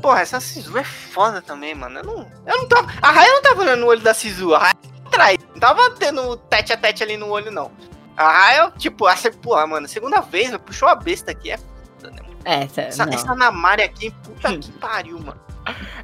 Porra, 0.00 0.20
essa 0.20 0.40
Sisu 0.40 0.76
é 0.78 0.84
foda 0.84 1.42
também, 1.42 1.74
mano. 1.74 1.98
Eu 1.98 2.04
não, 2.04 2.30
eu 2.46 2.58
não 2.58 2.68
tava. 2.68 2.88
A 3.02 3.10
Raia 3.10 3.32
não 3.32 3.42
tava 3.42 3.60
olhando 3.62 3.80
no 3.80 3.86
olho 3.88 4.00
da 4.00 4.14
Sisu, 4.14 4.54
a 4.54 4.58
Raia 4.58 4.74
tava 4.74 5.06
atrás. 5.08 5.38
Não 5.52 5.60
tava 5.60 5.90
tendo 5.90 6.36
tete 6.36 6.72
a 6.72 6.76
tete 6.76 7.02
ali 7.02 7.16
no 7.16 7.28
olho, 7.28 7.50
não. 7.50 7.70
A 8.16 8.30
Raia, 8.30 8.72
tipo, 8.78 9.06
essa, 9.08 9.30
porra, 9.30 9.66
mano, 9.66 9.86
segunda 9.88 10.20
vez, 10.20 10.46
mano, 10.50 10.60
puxou 10.60 10.88
a 10.88 10.94
besta 10.94 11.32
aqui. 11.32 11.50
É 11.50 11.58
foda, 11.58 12.10
né, 12.12 12.22
mano? 12.22 12.36
É, 12.44 12.66
sério. 12.68 12.88
Essa, 12.88 13.04
não. 13.06 13.12
essa 13.12 13.34
Namari 13.34 13.82
aqui, 13.82 14.10
puta 14.10 14.48
que 14.56 14.72
pariu, 14.72 15.18
mano. 15.18 15.40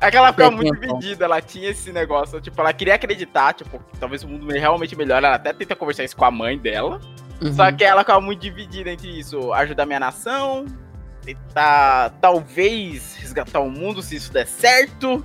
É 0.01 0.11
que 0.11 0.17
ela 0.17 0.33
ficava 0.33 0.51
muito 0.51 0.73
dividida, 0.75 1.25
ela 1.25 1.41
tinha 1.41 1.71
esse 1.71 1.93
negócio, 1.93 2.41
tipo, 2.41 2.61
ela 2.61 2.73
queria 2.73 2.95
acreditar, 2.97 3.53
tipo, 3.55 3.79
que 3.79 3.99
talvez 3.99 4.23
o 4.25 4.29
mundo 4.29 4.51
realmente 4.51 4.97
melhore, 4.97 5.25
ela 5.25 5.37
até 5.37 5.53
tenta 5.53 5.77
conversar 5.77 6.05
isso 6.05 6.17
com 6.17 6.25
a 6.25 6.31
mãe 6.31 6.59
dela, 6.59 7.01
Uhum. 7.41 7.53
só 7.55 7.71
que 7.73 7.83
ela 7.83 8.01
ficava 8.03 8.21
muito 8.21 8.41
dividida 8.41 8.91
entre 8.91 9.09
isso, 9.19 9.53
ajudar 9.53 9.85
minha 9.87 9.99
nação, 10.01 10.65
tentar, 11.25 12.11
talvez, 12.21 13.17
resgatar 13.17 13.61
o 13.61 13.71
mundo 13.71 14.03
se 14.03 14.17
isso 14.17 14.33
der 14.33 14.47
certo, 14.47 15.25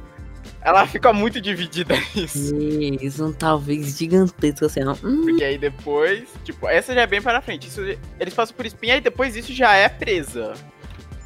ela 0.61 0.85
fica 0.87 1.11
muito 1.13 1.39
dividida 1.39 1.95
nisso. 2.15 2.55
Isso, 3.01 3.25
um 3.25 3.33
talvez 3.33 3.97
gigantesco 3.97 4.65
assim, 4.65 4.83
ó. 4.83 4.95
Hum, 5.03 5.25
Porque 5.25 5.43
aí 5.43 5.57
depois, 5.57 6.27
tipo, 6.43 6.67
essa 6.67 6.93
já 6.93 7.01
é 7.01 7.07
bem 7.07 7.21
para 7.21 7.41
frente. 7.41 7.67
Isso, 7.67 7.81
eles 8.19 8.33
passam 8.33 8.55
por 8.55 8.65
espinha 8.65 8.97
e 8.97 9.01
depois 9.01 9.35
isso 9.35 9.53
já 9.53 9.75
é 9.75 9.87
presa. 9.89 10.53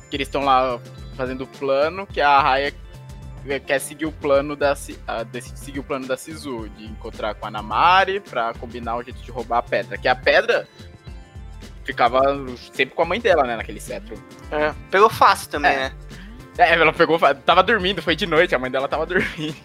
Que 0.10 0.18
eles 0.18 0.28
estão 0.28 0.44
lá 0.44 0.80
fazendo 1.16 1.44
o 1.44 1.48
plano, 1.48 2.06
que 2.06 2.20
a 2.20 2.40
Raya 2.42 2.74
quer 3.66 3.80
seguir 3.80 4.06
o 4.06 4.12
plano 4.12 4.56
da 4.56 4.76
a, 5.08 5.24
decide 5.24 5.60
seguir 5.60 5.80
o 5.80 5.84
plano 5.84 6.08
da 6.08 6.16
Sisu, 6.18 6.70
de 6.78 6.86
encontrar 6.86 7.34
com 7.36 7.46
a 7.48 7.52
Namari 7.52 8.20
pra 8.20 8.54
combinar 8.54 8.98
o 8.98 9.04
jeito 9.04 9.20
de 9.22 9.32
roubar 9.32 9.58
a 9.60 9.64
pedra. 9.64 9.98
Que 9.98 10.08
a 10.08 10.16
pedra 10.16 10.68
ficava 11.84 12.22
sempre 12.74 12.96
com 12.96 13.02
a 13.02 13.06
mãe 13.06 13.20
dela, 13.20 13.44
né, 13.44 13.56
naquele 13.56 13.80
cetro. 13.80 14.16
É, 14.52 14.74
pegou 14.90 15.10
fácil 15.10 15.50
também, 15.50 15.72
É. 15.72 15.76
né? 15.76 15.92
É, 16.58 16.74
ela 16.74 16.94
pegou, 16.94 17.18
tava 17.46 17.64
dormindo, 17.64 18.02
foi 18.02 18.16
de 18.16 18.28
noite, 18.28 18.54
a 18.54 18.60
mãe 18.60 18.70
dela 18.70 18.88
tava 18.88 19.06
dormindo. 19.08 19.56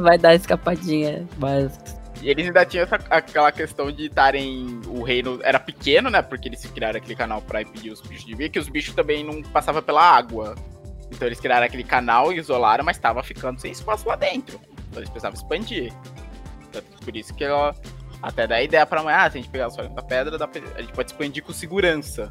vai 0.00 0.16
dar 0.16 0.34
escapadinha 0.34 1.26
básica. 1.36 2.00
E 2.22 2.30
eles 2.30 2.46
ainda 2.46 2.64
tinham 2.64 2.84
essa- 2.84 3.00
aquela 3.10 3.50
questão 3.50 3.90
de 3.90 4.06
estarem. 4.06 4.80
O 4.86 5.02
reino 5.02 5.40
era 5.42 5.58
pequeno, 5.58 6.08
né? 6.08 6.22
Porque 6.22 6.48
eles 6.48 6.64
criaram 6.66 6.96
aquele 6.98 7.16
canal 7.16 7.42
pra 7.42 7.62
impedir 7.62 7.90
os 7.90 8.00
bichos 8.00 8.24
de 8.24 8.34
vir, 8.36 8.48
que 8.48 8.60
os 8.60 8.68
bichos 8.68 8.94
também 8.94 9.24
não 9.24 9.42
passavam 9.42 9.82
pela 9.82 10.00
água. 10.02 10.54
Então 11.12 11.28
eles 11.28 11.38
criaram 11.40 11.66
aquele 11.66 11.84
canal 11.84 12.32
e 12.32 12.38
isolaram, 12.38 12.82
mas 12.84 12.98
tava 12.98 13.22
ficando 13.22 13.60
sem 13.60 13.70
espaço 13.72 14.08
lá 14.08 14.16
dentro. 14.16 14.58
Então 14.88 14.98
eles 15.00 15.10
precisavam 15.10 15.36
expandir. 15.38 15.92
Que 16.72 17.04
Por 17.04 17.16
isso 17.16 17.34
que 17.34 17.44
ela 17.44 17.74
até 18.22 18.46
dá 18.46 18.56
a 18.56 18.62
ideia 18.62 18.86
pra 18.86 19.02
mãe, 19.02 19.14
ah, 19.14 19.30
se 19.30 19.38
a 19.38 19.40
gente 19.40 19.50
pegar 19.50 19.68
os 19.68 19.76
olhos 19.78 19.92
da 19.94 20.02
pedra, 20.02 20.38
dá 20.38 20.48
pra- 20.48 20.62
a 20.76 20.80
gente 20.80 20.92
pode 20.92 21.10
expandir 21.12 21.42
com 21.44 21.52
segurança 21.52 22.30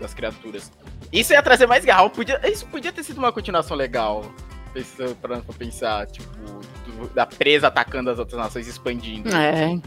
das 0.00 0.14
criaturas. 0.14 0.72
Isso 1.12 1.32
ia 1.32 1.42
trazer 1.42 1.66
mais 1.66 1.84
guerra. 1.84 2.08
Podia, 2.08 2.40
isso 2.50 2.66
podia 2.66 2.92
ter 2.92 3.02
sido 3.04 3.18
uma 3.18 3.30
continuação 3.32 3.76
legal. 3.76 4.24
Pensando, 4.72 5.14
pra 5.16 5.38
pensar, 5.56 6.06
tipo, 6.08 6.26
do- 6.36 7.08
da 7.14 7.24
presa 7.26 7.68
atacando 7.68 8.10
as 8.10 8.18
outras 8.18 8.40
nações 8.40 8.66
e 8.66 8.70
expandindo. 8.70 9.28
É. 9.36 9.78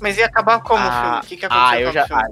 Mas 0.00 0.16
ia 0.16 0.24
acabar 0.26 0.60
como 0.62 0.82
o 0.82 0.88
Ah, 0.88 1.02
filme? 1.02 1.18
O 1.18 1.28
que, 1.28 1.36
que 1.36 1.46
aconteceu 1.46 1.68
Ah, 1.68 1.80
eu 1.80 1.86
com 1.88 1.92
já. 1.92 2.04
o 2.04 2.06
filme? 2.06 2.22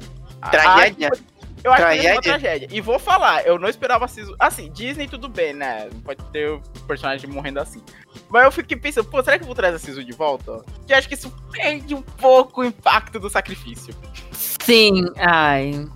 ah, 0.40 0.48
Tragédia? 0.48 1.10
ah, 1.12 1.18
Eu 1.64 1.72
acho 1.72 1.82
que 1.82 2.06
é 2.06 2.12
uma 2.12 2.20
Tragédia? 2.20 2.22
tragédia. 2.22 2.68
E 2.70 2.80
vou 2.82 2.98
falar, 2.98 3.46
eu 3.46 3.58
não 3.58 3.68
esperava 3.68 4.06
Sisu. 4.06 4.36
Assim, 4.38 4.70
Disney 4.70 5.08
tudo 5.08 5.28
bem, 5.30 5.54
né? 5.54 5.88
Não 5.90 6.00
pode 6.02 6.22
ter 6.24 6.50
o 6.50 6.60
personagem 6.86 7.28
morrendo 7.30 7.58
assim. 7.58 7.82
Mas 8.28 8.44
eu 8.44 8.52
fiquei 8.52 8.76
pensando, 8.76 9.08
pô, 9.08 9.22
será 9.22 9.38
que 9.38 9.44
eu 9.44 9.46
vou 9.46 9.54
trazer 9.56 9.76
a 9.76 9.78
Sisu 9.78 10.04
de 10.04 10.12
volta? 10.12 10.62
Que 10.86 10.92
eu 10.92 10.98
acho 10.98 11.08
que 11.08 11.14
isso 11.14 11.34
perde 11.50 11.94
um 11.94 12.02
pouco 12.02 12.60
o 12.60 12.64
impacto 12.64 13.18
do 13.18 13.30
sacrifício. 13.30 13.94
Sim, 14.32 15.06
ai. 15.16 15.88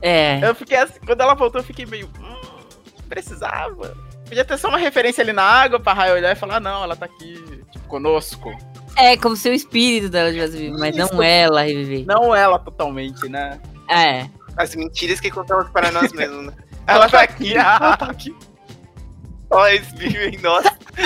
É. 0.00 0.38
Eu 0.48 0.54
fiquei 0.54 0.76
assim, 0.76 1.00
quando 1.04 1.20
ela 1.20 1.34
voltou, 1.34 1.60
eu 1.60 1.64
fiquei 1.66 1.86
meio. 1.86 2.08
Hum, 2.20 2.62
precisava. 3.08 3.96
Podia 4.28 4.44
ter 4.44 4.58
só 4.58 4.68
uma 4.68 4.78
referência 4.78 5.22
ali 5.22 5.32
na 5.32 5.42
água 5.42 5.80
pra 5.80 5.92
Raya 5.92 6.14
olhar 6.14 6.32
e 6.32 6.36
falar, 6.36 6.60
não, 6.60 6.84
ela 6.84 6.94
tá 6.94 7.06
aqui, 7.06 7.64
tipo, 7.72 7.88
conosco. 7.88 8.52
É 8.96 9.16
como 9.16 9.36
se 9.36 9.48
o 9.48 9.52
espírito 9.52 10.08
dela 10.08 10.30
tivesse 10.32 10.56
vivo, 10.56 10.78
mas 10.78 10.96
não 10.96 11.06
Isso. 11.06 11.22
ela 11.22 11.62
reviver. 11.62 12.06
Não 12.06 12.34
ela 12.34 12.58
totalmente, 12.58 13.28
né? 13.28 13.60
É. 13.90 14.28
As 14.56 14.74
mentiras 14.74 15.20
que 15.20 15.30
contamos 15.30 15.68
para 15.70 15.90
nós 15.90 16.12
mesmos, 16.12 16.46
né? 16.46 16.52
Ela 16.86 17.08
tá 17.08 17.22
aqui, 17.22 17.52
ela 17.56 17.96
tá 17.96 18.06
aqui. 18.06 18.32
Ó, 19.50 19.66
esse 19.66 19.92
bicho 19.96 20.18
em 20.18 20.38
nós. 20.38 20.64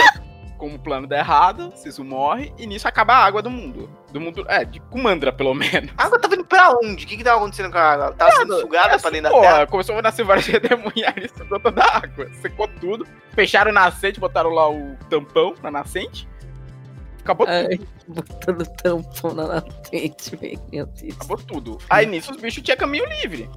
Como 0.58 0.76
o 0.76 0.78
plano 0.78 1.06
der 1.06 1.20
errado, 1.20 1.72
Sisu 1.74 2.04
morre 2.04 2.52
e 2.58 2.66
nisso 2.66 2.86
acaba 2.86 3.14
a 3.14 3.24
água 3.24 3.40
do 3.40 3.48
mundo. 3.48 3.88
Do 4.12 4.20
mundo, 4.20 4.44
é, 4.46 4.62
de 4.62 4.78
Kumandra, 4.78 5.32
pelo 5.32 5.54
menos. 5.54 5.90
A 5.96 6.04
água 6.04 6.18
tava 6.20 6.34
indo 6.34 6.44
pra 6.44 6.70
onde? 6.72 7.06
O 7.06 7.08
que 7.08 7.16
que 7.16 7.24
tava 7.24 7.38
acontecendo 7.38 7.72
com 7.72 7.78
a 7.78 7.82
água? 7.82 8.12
Tava 8.12 8.32
sendo 8.32 8.60
sugada 8.60 8.98
pra 8.98 9.08
dentro 9.08 9.30
da 9.30 9.30
Pô, 9.30 9.40
terra? 9.40 9.66
começou 9.66 9.98
a 9.98 10.02
nascer 10.02 10.26
e 11.16 11.28
sugou 11.28 11.58
toda 11.60 11.82
a 11.82 11.96
água. 11.96 12.28
Secou 12.42 12.68
tudo. 12.78 13.06
Fecharam 13.32 13.70
a 13.70 13.72
nascente, 13.72 14.20
botaram 14.20 14.50
lá 14.50 14.70
o 14.70 14.98
tampão 15.08 15.54
na 15.62 15.70
nascente. 15.70 16.28
Acabou 17.30 17.46
tudo. 17.46 17.68
Ai, 17.70 17.80
botando 18.08 18.66
tampão 18.82 19.34
na 19.34 19.44
latente, 19.44 20.34
velho. 20.34 20.60
Meu 20.72 20.86
Deus. 20.86 21.14
Acabou 21.14 21.36
tudo. 21.36 21.78
Aí 21.88 22.06
nisso 22.06 22.32
os 22.32 22.40
bichos 22.40 22.62
tinham 22.62 22.76
caminho 22.76 23.04
livre. 23.22 23.48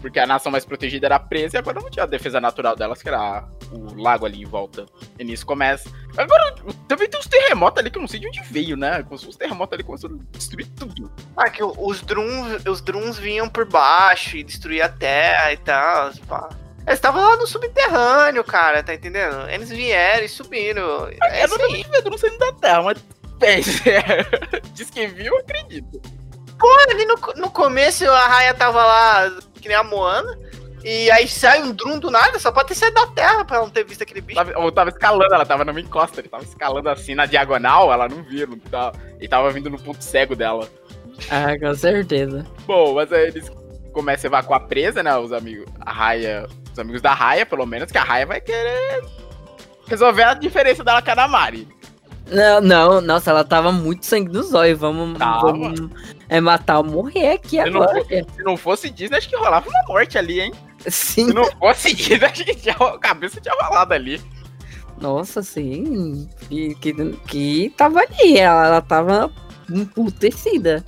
Porque 0.00 0.20
a 0.20 0.26
nação 0.26 0.52
mais 0.52 0.64
protegida 0.64 1.06
era 1.06 1.18
presa 1.18 1.56
e 1.56 1.58
agora 1.58 1.80
não 1.80 1.90
tinha 1.90 2.04
a 2.04 2.06
defesa 2.06 2.40
natural 2.40 2.76
delas, 2.76 3.02
que 3.02 3.08
era 3.08 3.48
o 3.72 4.00
lago 4.00 4.26
ali 4.26 4.42
em 4.42 4.44
volta. 4.44 4.86
E 5.18 5.24
nisso 5.24 5.44
começa. 5.44 5.90
Agora, 6.16 6.54
também 6.86 7.08
tem 7.08 7.18
uns 7.18 7.26
terremotos 7.26 7.80
ali 7.80 7.90
que 7.90 7.98
eu 7.98 8.02
não 8.02 8.08
sei 8.08 8.20
de 8.20 8.28
onde 8.28 8.40
veio, 8.42 8.76
né? 8.76 9.04
Os 9.10 9.36
terremotos 9.36 9.72
ali 9.72 9.82
começaram 9.82 10.14
a 10.16 10.36
destruir 10.36 10.66
tudo. 10.76 11.10
Ah, 11.36 11.50
que 11.50 11.64
os 11.64 12.00
drones, 12.02 12.64
os 12.66 12.80
drones 12.80 13.18
vinham 13.18 13.48
por 13.48 13.66
baixo 13.66 14.36
e 14.36 14.44
destruíam 14.44 14.86
a 14.86 14.88
terra 14.88 15.52
e 15.52 15.56
tal. 15.56 16.12
pá. 16.28 16.48
Eles 16.88 16.98
estavam 16.98 17.22
lá 17.22 17.36
no 17.36 17.46
subterrâneo, 17.46 18.42
cara, 18.42 18.82
tá 18.82 18.94
entendendo? 18.94 19.48
Eles 19.50 19.68
vieram 19.68 20.24
e 20.24 20.28
subiram. 20.28 21.06
É 21.22 21.44
eu 21.44 21.48
não 21.48 21.58
tive 21.68 21.88
medo, 21.90 22.10
não 22.10 22.16
saindo 22.18 22.38
da 22.38 22.52
terra, 22.54 22.82
mas. 22.82 22.98
Pense, 23.38 23.82
Diz 24.74 24.90
que 24.90 25.06
viu, 25.06 25.26
eu 25.26 25.38
acredito. 25.38 26.00
Ali 26.90 27.04
no, 27.04 27.14
no 27.36 27.50
começo 27.50 28.04
a 28.10 28.26
raia 28.26 28.52
tava 28.52 28.84
lá, 28.84 29.30
que 29.60 29.68
nem 29.68 29.76
a 29.76 29.84
Moana. 29.84 30.36
E 30.82 31.10
aí 31.10 31.28
sai 31.28 31.62
um 31.62 31.72
drum 31.72 31.98
do 31.98 32.10
nada, 32.10 32.38
só 32.38 32.50
pode 32.50 32.68
ter 32.68 32.74
saído 32.74 32.94
da 32.94 33.06
terra 33.08 33.44
pra 33.44 33.56
ela 33.56 33.66
não 33.66 33.72
ter 33.72 33.84
visto 33.84 34.02
aquele 34.02 34.20
bicho. 34.20 34.38
Tava, 34.38 34.52
eu 34.52 34.72
tava 34.72 34.90
escalando, 34.90 35.34
ela 35.34 35.44
tava 35.44 35.64
numa 35.64 35.80
encosta, 35.80 36.20
ele 36.20 36.28
tava 36.28 36.42
escalando 36.42 36.88
assim 36.88 37.14
na 37.14 37.26
diagonal, 37.26 37.92
ela 37.92 38.08
não 38.08 38.22
viu, 38.22 38.46
não 38.46 38.58
tava, 38.58 38.98
ele 39.18 39.28
tava 39.28 39.50
vindo 39.50 39.70
no 39.70 39.78
ponto 39.78 40.02
cego 40.02 40.34
dela. 40.34 40.68
Ah, 41.30 41.58
com 41.58 41.74
certeza. 41.74 42.46
Bom, 42.66 42.94
mas 42.94 43.12
aí 43.12 43.28
eles 43.28 43.50
começam 43.92 44.28
a 44.28 44.30
evacuar 44.30 44.62
a 44.62 44.64
presa, 44.64 45.02
né? 45.02 45.16
Os 45.16 45.32
amigos. 45.32 45.66
A 45.80 45.92
raia. 45.92 46.46
Os 46.78 46.80
amigos 46.80 47.02
da 47.02 47.12
raia, 47.12 47.44
pelo 47.44 47.66
menos, 47.66 47.90
que 47.90 47.98
a 47.98 48.04
raia 48.04 48.24
vai 48.24 48.40
querer 48.40 49.04
resolver 49.88 50.22
a 50.22 50.34
diferença 50.34 50.84
dela 50.84 51.02
com 51.02 51.10
a 51.10 51.14
Damari. 51.16 51.66
Não, 52.30 52.60
não, 52.60 53.00
nossa, 53.00 53.30
ela 53.32 53.42
tava 53.42 53.72
muito 53.72 54.06
sangue 54.06 54.30
nos 54.32 54.54
olhos. 54.54 54.78
Vamos, 54.78 55.18
vamos 55.18 55.90
é, 56.28 56.40
matar 56.40 56.78
ou 56.78 56.84
morrer 56.84 57.32
aqui 57.32 57.60
Se 57.60 57.68
não, 57.68 57.82
agora. 57.82 58.00
fosse, 58.04 58.26
se 58.36 58.42
não 58.44 58.56
fosse 58.56 58.90
Disney, 58.90 59.16
acho 59.18 59.28
que 59.28 59.34
rolava 59.36 59.68
uma 59.68 59.82
morte 59.88 60.16
ali, 60.18 60.40
hein? 60.40 60.52
Sim, 60.86 61.26
Se 61.26 61.32
não 61.34 61.44
fosse 61.58 61.92
Disney, 61.92 62.24
acho 62.26 62.44
que 62.44 62.54
tinha, 62.54 62.74
a 62.76 62.98
cabeça 62.98 63.40
tinha 63.40 63.54
rolado 63.60 63.92
ali. 63.94 64.22
nossa, 65.00 65.42
sim. 65.42 66.28
Que, 66.48 66.76
que, 66.76 66.92
que 67.26 67.74
tava 67.76 68.00
ali, 68.00 68.38
ela, 68.38 68.66
ela 68.66 68.80
tava 68.82 69.32
emputecida. 69.68 70.84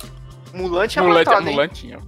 Mulan 0.53 0.87
tinha 0.87 1.03
Mulan, 1.03 1.19
matado, 1.25 1.47
hein? 1.49 1.53
Mulan 1.55 1.67
tinha. 1.67 1.99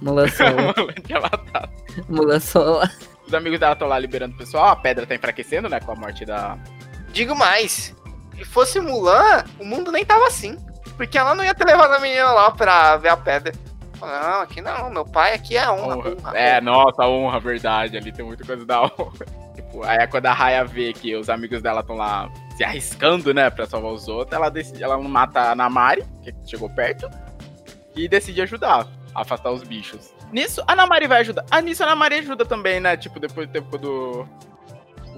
Mula 0.00 0.28
sola, 0.30 0.72
Mulan 0.78 0.94
tinha 1.04 1.20
matado. 1.20 1.68
mula 2.08 2.40
sola. 2.40 2.90
Os 3.28 3.34
amigos 3.34 3.60
dela 3.60 3.74
estão 3.74 3.86
lá 3.86 3.98
liberando 3.98 4.34
o 4.34 4.38
pessoal, 4.38 4.68
a 4.68 4.76
pedra 4.76 5.06
tá 5.06 5.14
enfraquecendo, 5.14 5.68
né? 5.68 5.78
Com 5.78 5.92
a 5.92 5.94
morte 5.94 6.24
da. 6.24 6.56
Digo 7.12 7.36
mais, 7.36 7.94
se 8.34 8.44
fosse 8.46 8.80
Mulan, 8.80 9.44
o 9.60 9.66
mundo 9.66 9.92
nem 9.92 10.02
tava 10.02 10.26
assim. 10.26 10.56
Porque 10.96 11.18
ela 11.18 11.34
não 11.34 11.44
ia 11.44 11.54
ter 11.54 11.66
levado 11.66 11.92
a 11.92 12.00
menina 12.00 12.32
lá 12.32 12.50
pra 12.50 12.96
ver 12.96 13.10
a 13.10 13.16
pedra. 13.18 13.52
Não, 14.00 14.40
aqui 14.40 14.62
não, 14.62 14.90
meu 14.90 15.04
pai 15.04 15.34
aqui 15.34 15.58
é 15.58 15.70
honra. 15.70 15.96
honra. 15.98 16.10
honra. 16.10 16.38
É, 16.38 16.60
nossa, 16.60 17.06
honra, 17.06 17.38
verdade. 17.38 17.98
Ali 17.98 18.10
tem 18.10 18.24
muita 18.24 18.44
coisa 18.44 18.64
da 18.64 18.82
honra. 18.82 19.26
Tipo, 19.54 19.82
aí 19.82 19.98
é 19.98 20.06
quando 20.06 20.26
a 20.26 20.32
Raya 20.32 20.64
vê 20.64 20.92
que 20.92 21.14
os 21.16 21.28
amigos 21.28 21.60
dela 21.60 21.80
estão 21.80 21.96
lá 21.96 22.30
se 22.56 22.64
arriscando, 22.64 23.34
né, 23.34 23.50
pra 23.50 23.66
salvar 23.66 23.92
os 23.92 24.06
outros, 24.06 24.32
ela 24.32 24.48
decide, 24.48 24.82
ela 24.82 24.96
não 24.96 25.08
mata 25.08 25.50
a 25.50 25.54
Namari, 25.54 26.04
que 26.22 26.32
chegou 26.46 26.70
perto, 26.70 27.10
e 27.94 28.08
decide 28.08 28.40
ajudar 28.40 28.86
a 29.12 29.20
afastar 29.20 29.50
os 29.50 29.64
bichos. 29.64 30.14
Nisso, 30.32 30.62
a 30.66 30.76
Namari 30.76 31.06
vai 31.06 31.20
ajudar. 31.20 31.44
Ah, 31.50 31.60
nisso 31.60 31.82
a 31.82 31.86
Namari 31.86 32.16
ajuda 32.16 32.44
também, 32.44 32.80
né? 32.80 32.96
Tipo, 32.96 33.18
depois 33.18 33.46
do 33.46 33.52
tempo 33.52 33.68
quando 33.70 34.28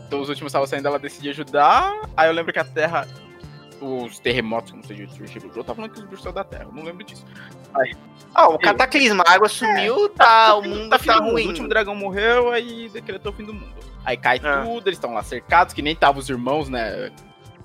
então, 0.06 0.20
os 0.20 0.28
últimos 0.28 0.50
estavam 0.50 0.66
saindo, 0.66 0.88
ela 0.88 0.98
decide 0.98 1.30
ajudar. 1.30 1.92
Aí 2.16 2.28
eu 2.28 2.32
lembro 2.32 2.52
que 2.52 2.58
a 2.58 2.64
Terra. 2.64 3.06
Os 3.80 4.18
terremotos, 4.18 4.72
não 4.74 4.82
sei 4.82 5.06
de 5.06 5.22
onde 5.22 5.36
eu 5.56 5.64
tava 5.64 5.76
falando 5.76 5.92
que 5.92 6.00
os 6.00 6.04
bichos 6.04 6.22
são 6.22 6.32
da 6.34 6.44
Terra, 6.44 6.64
eu 6.64 6.72
não 6.72 6.82
lembro 6.82 7.02
disso. 7.02 7.24
Ah, 8.34 8.46
o 8.48 8.58
cataclisma, 8.58 9.24
a 9.26 9.32
água 9.32 9.48
sumiu, 9.48 10.06
tá, 10.10 10.54
o 10.56 10.62
mundo 10.62 10.90
tá, 10.90 10.98
fim 10.98 11.06
do 11.10 11.22
mundo. 11.22 11.32
ruim. 11.32 11.44
O 11.44 11.48
último 11.48 11.66
dragão 11.68 11.94
morreu, 11.94 12.50
aí 12.50 12.90
decretou 12.90 13.32
o 13.32 13.34
fim 13.34 13.44
do 13.44 13.54
mundo. 13.54 13.72
Aí 14.04 14.18
cai 14.18 14.38
Ah. 14.44 14.64
tudo, 14.66 14.86
eles 14.86 14.98
estão 14.98 15.14
lá 15.14 15.22
cercados, 15.22 15.72
que 15.72 15.80
nem 15.80 15.94
estavam 15.94 16.20
os 16.20 16.28
irmãos, 16.28 16.68
né? 16.68 17.10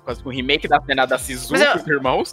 Quase 0.04 0.22
com 0.22 0.30
o 0.30 0.32
remake 0.32 0.66
da 0.66 0.80
cena 0.80 1.04
da 1.04 1.18
Sisu 1.18 1.54
é- 1.54 1.76
os 1.76 1.86
irmãos. 1.86 2.32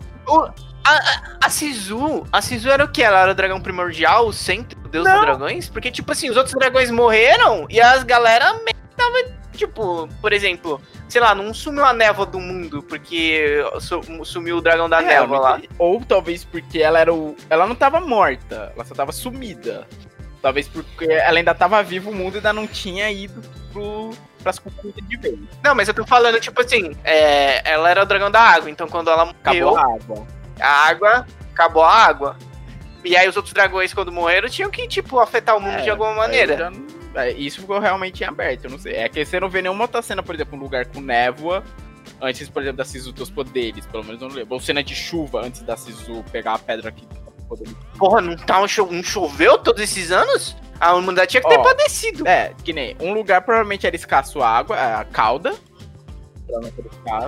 A 1.41 1.49
Sisu, 1.49 2.25
a 2.31 2.41
Sisu 2.41 2.69
era 2.69 2.84
o 2.84 2.88
que? 2.88 3.01
Ela 3.03 3.21
era 3.21 3.31
o 3.31 3.36
dragão 3.36 3.61
primordial, 3.61 4.27
o 4.27 4.34
centro, 4.34 4.77
o 4.84 4.88
deus 4.88 5.05
Não. 5.05 5.13
dos 5.15 5.21
dragões? 5.21 5.69
Porque, 5.69 5.89
tipo 5.91 6.11
assim, 6.11 6.29
os 6.29 6.38
outros 6.38 6.53
dragões 6.55 6.91
morreram 6.91 7.65
e 7.69 7.79
as 7.79 8.03
galera 8.03 8.53
meio 8.55 8.75
tava, 8.95 9.34
tipo, 9.53 10.07
por 10.21 10.34
exemplo, 10.34 10.81
sei 11.07 11.21
lá, 11.21 11.34
não 11.34 11.53
sumiu 11.53 11.86
a 11.86 11.93
névoa 11.93 12.25
do 12.25 12.39
mundo 12.39 12.84
porque 12.84 13.63
su- 13.79 14.25
sumiu 14.25 14.57
o 14.57 14.61
dragão 14.61 14.89
da 14.89 15.01
É, 15.01 15.05
névoa 15.05 15.39
lá. 15.39 15.61
Ou 15.77 16.01
talvez 16.03 16.43
porque 16.43 16.79
ela 16.79 16.99
era 16.99 17.13
o. 17.13 17.36
Ela 17.49 17.65
não 17.65 17.75
tava 17.75 17.99
morta, 17.99 18.71
ela 18.75 18.86
só 18.86 18.93
tava 18.93 19.11
sumida. 19.11 19.88
Talvez 20.41 20.67
porque 20.67 21.05
ela 21.05 21.38
ainda 21.38 21.55
tava 21.55 21.81
viva, 21.81 22.09
o 22.09 22.13
mundo 22.13 22.36
ainda 22.36 22.51
não 22.51 22.67
tinha 22.67 23.09
ido 23.09 23.41
pro, 23.71 24.09
pras 24.41 24.59
cucutas 24.59 25.01
de 25.07 25.15
vez. 25.15 25.39
Não, 25.63 25.73
mas 25.73 25.88
eu 25.88 25.93
tô 25.93 26.05
falando, 26.05 26.38
tipo 26.41 26.59
assim, 26.61 26.93
é, 27.05 27.61
ela 27.71 27.89
era 27.89 28.03
o 28.03 28.05
dragão 28.05 28.29
da 28.29 28.41
água, 28.41 28.69
então 28.69 28.86
quando 28.88 29.09
ela 29.09 29.23
Acabou 29.29 29.71
morreu, 29.71 29.77
a 29.77 29.95
água. 29.95 30.27
A 30.60 30.88
água, 30.88 31.26
acabou 31.51 31.84
a 31.84 31.93
água. 31.93 32.38
E 33.04 33.18
aí 33.18 33.28
os 33.28 33.36
outros 33.36 33.54
dragões, 33.54 33.93
quando 33.93 34.12
morreram, 34.12 34.47
tinham 34.47 34.72
que, 34.72 34.88
tipo, 34.88 35.20
afetar 35.20 35.58
o 35.58 35.60
mundo 35.60 35.82
de 35.82 35.89
alguma 35.89 36.14
maneira. 36.14 36.58
já 36.58 36.72
é, 37.16 37.32
isso 37.32 37.62
ficou 37.62 37.80
realmente 37.80 38.24
em 38.24 38.28
aberto, 38.28 38.66
eu 38.66 38.72
não 38.72 38.80
sei. 38.80 38.95
É 38.95 39.08
que 39.08 39.24
você 39.24 39.39
não 39.39 39.49
vê 39.49 39.62
nenhuma 39.62 39.84
outra 39.84 40.01
cena, 40.01 40.24
por 40.24 40.34
exemplo, 40.34 40.58
um 40.58 40.62
lugar 40.62 40.86
com 40.88 40.99
névoa. 40.99 41.64
Antes, 42.22 42.49
por 42.49 42.62
exemplo, 42.62 42.78
da 42.78 42.86
Sisu 42.86 43.14
ter 43.14 43.22
os 43.22 43.30
poderes, 43.30 43.86
pelo 43.86 44.04
menos 44.04 44.22
eu 44.22 44.30
não 44.30 44.36
lembro. 44.36 44.54
Ou 44.54 44.60
cena 44.60 44.84
de 44.84 44.95
chuva 44.95 45.45
antes 45.45 45.62
da 45.62 45.78
Sisu 45.78 46.24
pegar 46.32 46.56
a 46.56 46.60
pedra 46.60 46.89
aqui. 46.89 47.08
Porra, 47.97 48.22
não, 48.22 48.36
tá 48.36 48.62
um 48.62 48.68
cho 48.68 48.88
não 48.89 49.04
choveu 49.04 49.58
todos 49.60 49.84
esses 49.84 50.12
anos? 50.12 50.56
A 50.80 50.95
humanidade 50.95 51.32
tinha 51.32 51.41
que 51.41 51.49
ter 51.49 51.60
Ó. 51.60 51.64
padecido. 51.64 52.28
É, 52.28 52.54
que 52.64 52.74
nem. 52.74 52.95
Um 52.99 53.14
lugar 53.14 53.41
provavelmente 53.41 53.86
era 53.86 53.95
escasso 53.95 54.41
água, 54.41 54.76
a 54.76 55.06
cauda. 55.06 55.54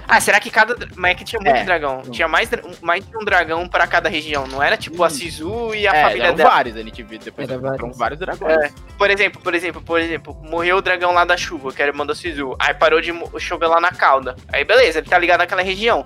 Ah, 0.08 0.20
será 0.20 0.40
que 0.40 0.50
cada. 0.50 0.76
Mas 0.96 1.12
é 1.12 1.16
que 1.16 1.24
tinha 1.24 1.42
muito 1.42 1.56
É. 1.58 1.64
dragão. 1.64 2.02
Tinha 2.12 2.28
mais, 2.28 2.50
mais 2.82 3.06
de 3.08 3.18
um 3.18 3.24
dragão 3.24 3.68
pra 3.68 3.88
cada 3.88 4.08
região. 4.10 4.46
Não 4.48 4.62
era 4.62 4.78
tipo 4.78 5.04
a 5.04 5.10
Sisu 5.10 5.74
e 5.74 5.88
a 5.88 5.94
é, 5.94 6.02
família 6.04 6.24
eram 6.28 6.36
dela. 6.36 6.50
vários, 6.50 6.76
a 6.78 6.82
gente 6.82 7.04
viu 7.04 7.20
depois. 7.20 7.50
Era 7.50 7.60
Foram 7.60 7.78
vários. 7.78 7.98
vários 7.98 8.20
dragões. 8.20 8.58
É. 8.58 8.72
Por 8.98 9.10
exemplo, 9.10 9.42
por 9.42 9.54
exemplo, 9.56 9.82
por 9.82 10.00
exemplo, 10.00 10.38
morreu 10.50 10.78
o 10.78 10.82
dragão 10.82 11.12
lá 11.14 11.26
da 11.26 11.36
chuva, 11.38 11.72
que 11.72 11.82
era 11.82 11.92
irmão 11.92 12.06
da 12.06 12.16
Sisu. 12.16 12.56
Aí 12.60 12.74
parou 12.74 13.02
de 13.02 13.12
chover 13.40 13.68
lá 13.68 13.80
na 13.82 13.92
cauda. 13.92 14.36
Aí 14.52 14.64
beleza, 14.64 15.00
ele 15.00 15.08
tá 15.10 15.18
ligado 15.18 15.40
naquela 15.40 15.62
região. 15.62 16.06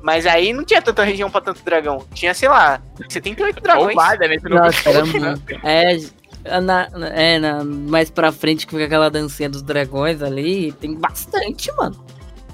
Mas 0.00 0.26
aí 0.26 0.52
não 0.52 0.64
tinha 0.64 0.80
tanta 0.80 1.02
região 1.02 1.28
pra 1.28 1.40
tanto 1.40 1.62
dragão. 1.64 2.06
Tinha, 2.14 2.32
sei 2.32 2.48
lá, 2.48 2.80
78 3.08 3.56
Ou 3.56 3.62
dragões. 3.62 3.94
mais, 3.96 4.18
né? 4.20 4.28
Nossa, 4.48 4.88
era 4.88 5.04
né? 5.04 5.12
muito. 5.34 5.66
É, 5.66 6.60
na- 6.60 6.88
é 7.14 7.38
na, 7.40 7.64
mais 7.64 8.08
pra 8.08 8.30
frente 8.30 8.64
que 8.64 8.72
fica 8.72 8.84
aquela 8.84 9.10
dancinha 9.10 9.48
dos 9.50 9.60
dragões 9.60 10.22
ali. 10.22 10.70
Tem 10.72 10.94
bastante, 10.94 11.70
mano. 11.72 11.96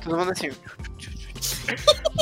Todo 0.04 0.18
mundo 0.18 0.30
assim. 0.30 0.50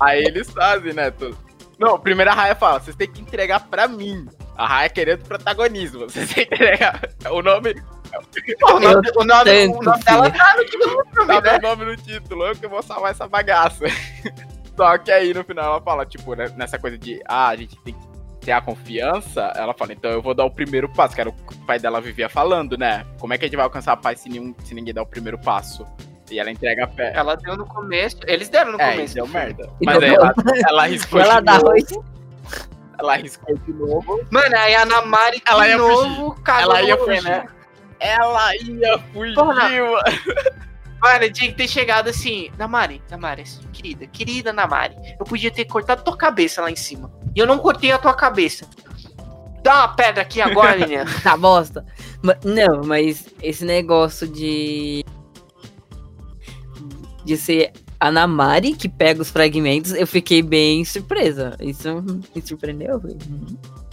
Aí 0.00 0.22
eles 0.24 0.50
fazem, 0.50 0.92
né? 0.92 1.10
Tudo. 1.10 1.36
Não, 1.78 1.98
primeiro 1.98 2.30
a 2.30 2.34
Raya 2.34 2.54
fala, 2.54 2.78
vocês 2.80 2.94
têm 2.94 3.10
que 3.10 3.20
entregar 3.20 3.60
pra 3.68 3.88
mim. 3.88 4.26
A 4.56 4.66
Raya 4.66 4.88
querendo 4.88 5.24
protagonismo. 5.24 6.00
Vocês 6.00 6.32
têm 6.32 6.46
que 6.46 6.54
entregar. 6.54 7.00
O 7.30 7.42
nome. 7.42 7.74
O 8.62 8.78
nome, 8.78 9.10
o 9.16 9.24
nome, 9.24 9.44
tanto, 9.44 9.78
o 9.78 9.82
nome 9.82 10.04
dela 10.04 10.30
tá 10.30 10.54
no 10.56 10.64
título 10.66 10.96
do 10.96 11.04
filme, 11.14 11.26
Tá 11.26 11.40
né? 11.40 11.58
meu 11.58 11.62
nome 11.62 11.84
no 11.86 11.96
título, 11.96 12.44
eu 12.44 12.54
que 12.54 12.66
vou 12.66 12.82
salvar 12.82 13.10
essa 13.10 13.26
bagaça. 13.26 13.84
Só 14.76 14.98
que 14.98 15.10
aí 15.10 15.32
no 15.32 15.42
final 15.42 15.64
ela 15.64 15.80
fala, 15.80 16.04
tipo, 16.04 16.34
né, 16.34 16.52
nessa 16.56 16.78
coisa 16.78 16.98
de, 16.98 17.22
ah, 17.26 17.48
a 17.48 17.56
gente 17.56 17.74
tem 17.78 17.94
que 17.94 18.00
ter 18.42 18.52
a 18.52 18.60
confiança, 18.60 19.40
ela 19.56 19.72
fala, 19.72 19.94
então 19.94 20.10
eu 20.10 20.20
vou 20.20 20.34
dar 20.34 20.44
o 20.44 20.50
primeiro 20.50 20.90
passo, 20.90 21.14
que 21.14 21.22
era 21.22 21.30
o 21.30 21.32
que 21.32 21.54
o 21.54 21.66
pai 21.66 21.78
dela 21.78 22.02
vivia 22.02 22.28
falando, 22.28 22.76
né? 22.76 23.06
Como 23.18 23.32
é 23.32 23.38
que 23.38 23.46
a 23.46 23.48
gente 23.48 23.56
vai 23.56 23.64
alcançar 23.64 23.92
a 23.92 23.96
paz 23.96 24.20
se, 24.20 24.28
nenhum, 24.28 24.54
se 24.62 24.74
ninguém 24.74 24.92
der 24.92 25.00
o 25.00 25.06
primeiro 25.06 25.38
passo? 25.38 25.86
E 26.32 26.38
ela 26.38 26.50
entrega 26.50 26.84
a 26.84 26.86
pé. 26.88 27.12
Ela 27.14 27.36
deu 27.36 27.56
no 27.56 27.66
começo. 27.66 28.16
Eles 28.26 28.48
deram 28.48 28.72
no 28.72 28.80
É, 28.80 28.92
começo. 28.92 29.14
deu 29.14 29.26
merda. 29.28 29.68
Mas 29.84 29.98
deu 29.98 30.08
aí 30.08 30.14
ela, 30.14 30.34
ela 30.68 30.82
arriscou 30.84 31.20
Ela 31.20 31.38
de 31.40 31.44
dá 31.44 31.52
novo. 31.54 31.68
arroz. 31.68 31.84
Ela 32.98 33.12
arriscou 33.14 33.56
de 33.58 33.72
novo. 33.72 34.20
Mano, 34.30 34.56
aí 34.56 34.74
a 34.74 34.84
Namari 34.86 35.42
Ela 35.46 35.64
de 35.64 35.68
ia 35.70 35.78
novo 35.78 36.34
cagou 36.42 36.62
Ela 36.76 36.82
ia 36.82 36.96
fugir. 36.96 37.22
né? 37.22 37.46
Ela 38.00 38.56
ia 38.56 38.98
fugir, 39.12 39.34
Porra. 39.34 39.54
mano. 39.68 39.98
Mano, 41.02 41.32
tinha 41.32 41.50
que 41.50 41.56
ter 41.56 41.66
chegado 41.68 42.08
assim, 42.08 42.50
Namari, 42.56 43.02
Namari, 43.10 43.42
querida, 43.72 44.06
querida 44.06 44.52
Namari, 44.52 44.94
eu 45.18 45.24
podia 45.26 45.50
ter 45.50 45.64
cortado 45.64 46.04
tua 46.04 46.16
cabeça 46.16 46.62
lá 46.62 46.70
em 46.70 46.76
cima. 46.76 47.12
E 47.34 47.40
eu 47.40 47.46
não 47.46 47.58
cortei 47.58 47.90
a 47.90 47.98
tua 47.98 48.14
cabeça. 48.14 48.66
Dá 49.64 49.74
uma 49.78 49.88
pedra 49.96 50.22
aqui 50.22 50.40
agora, 50.40 50.76
menina. 50.78 51.04
Tá 51.22 51.36
bosta. 51.36 51.84
Não, 52.44 52.82
mas 52.84 53.26
esse 53.42 53.64
negócio 53.64 54.28
de. 54.28 55.01
De 57.24 57.36
ser 57.36 57.72
a 58.00 58.10
Namari 58.10 58.74
que 58.74 58.88
pega 58.88 59.22
os 59.22 59.30
fragmentos, 59.30 59.92
eu 59.94 60.06
fiquei 60.06 60.42
bem 60.42 60.84
surpresa. 60.84 61.56
Isso 61.60 61.88
me 62.34 62.42
surpreendeu. 62.44 63.00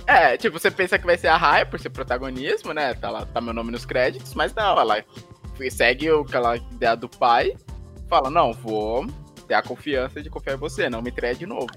É, 0.07 0.35
tipo, 0.37 0.57
você 0.59 0.71
pensa 0.71 0.97
que 0.97 1.05
vai 1.05 1.15
ser 1.17 1.27
a 1.27 1.37
Raya 1.37 1.65
por 1.65 1.79
ser 1.79 1.89
protagonismo, 1.91 2.73
né? 2.73 2.95
Tá 2.95 3.11
lá, 3.11 3.25
tá 3.27 3.39
meu 3.39 3.53
nome 3.53 3.71
nos 3.71 3.85
créditos, 3.85 4.33
mas 4.33 4.53
não, 4.55 4.79
ela 4.79 5.03
segue 5.69 6.09
o- 6.11 6.21
aquela 6.21 6.57
ideia 6.57 6.95
do 6.95 7.07
pai, 7.07 7.53
fala, 8.09 8.29
não, 8.31 8.51
vou 8.53 9.05
ter 9.47 9.53
a 9.53 9.61
confiança 9.61 10.23
de 10.23 10.29
confiar 10.29 10.53
em 10.55 10.57
você, 10.57 10.89
não 10.89 11.01
me 11.01 11.11
traia 11.11 11.35
de 11.35 11.45
novo. 11.45 11.67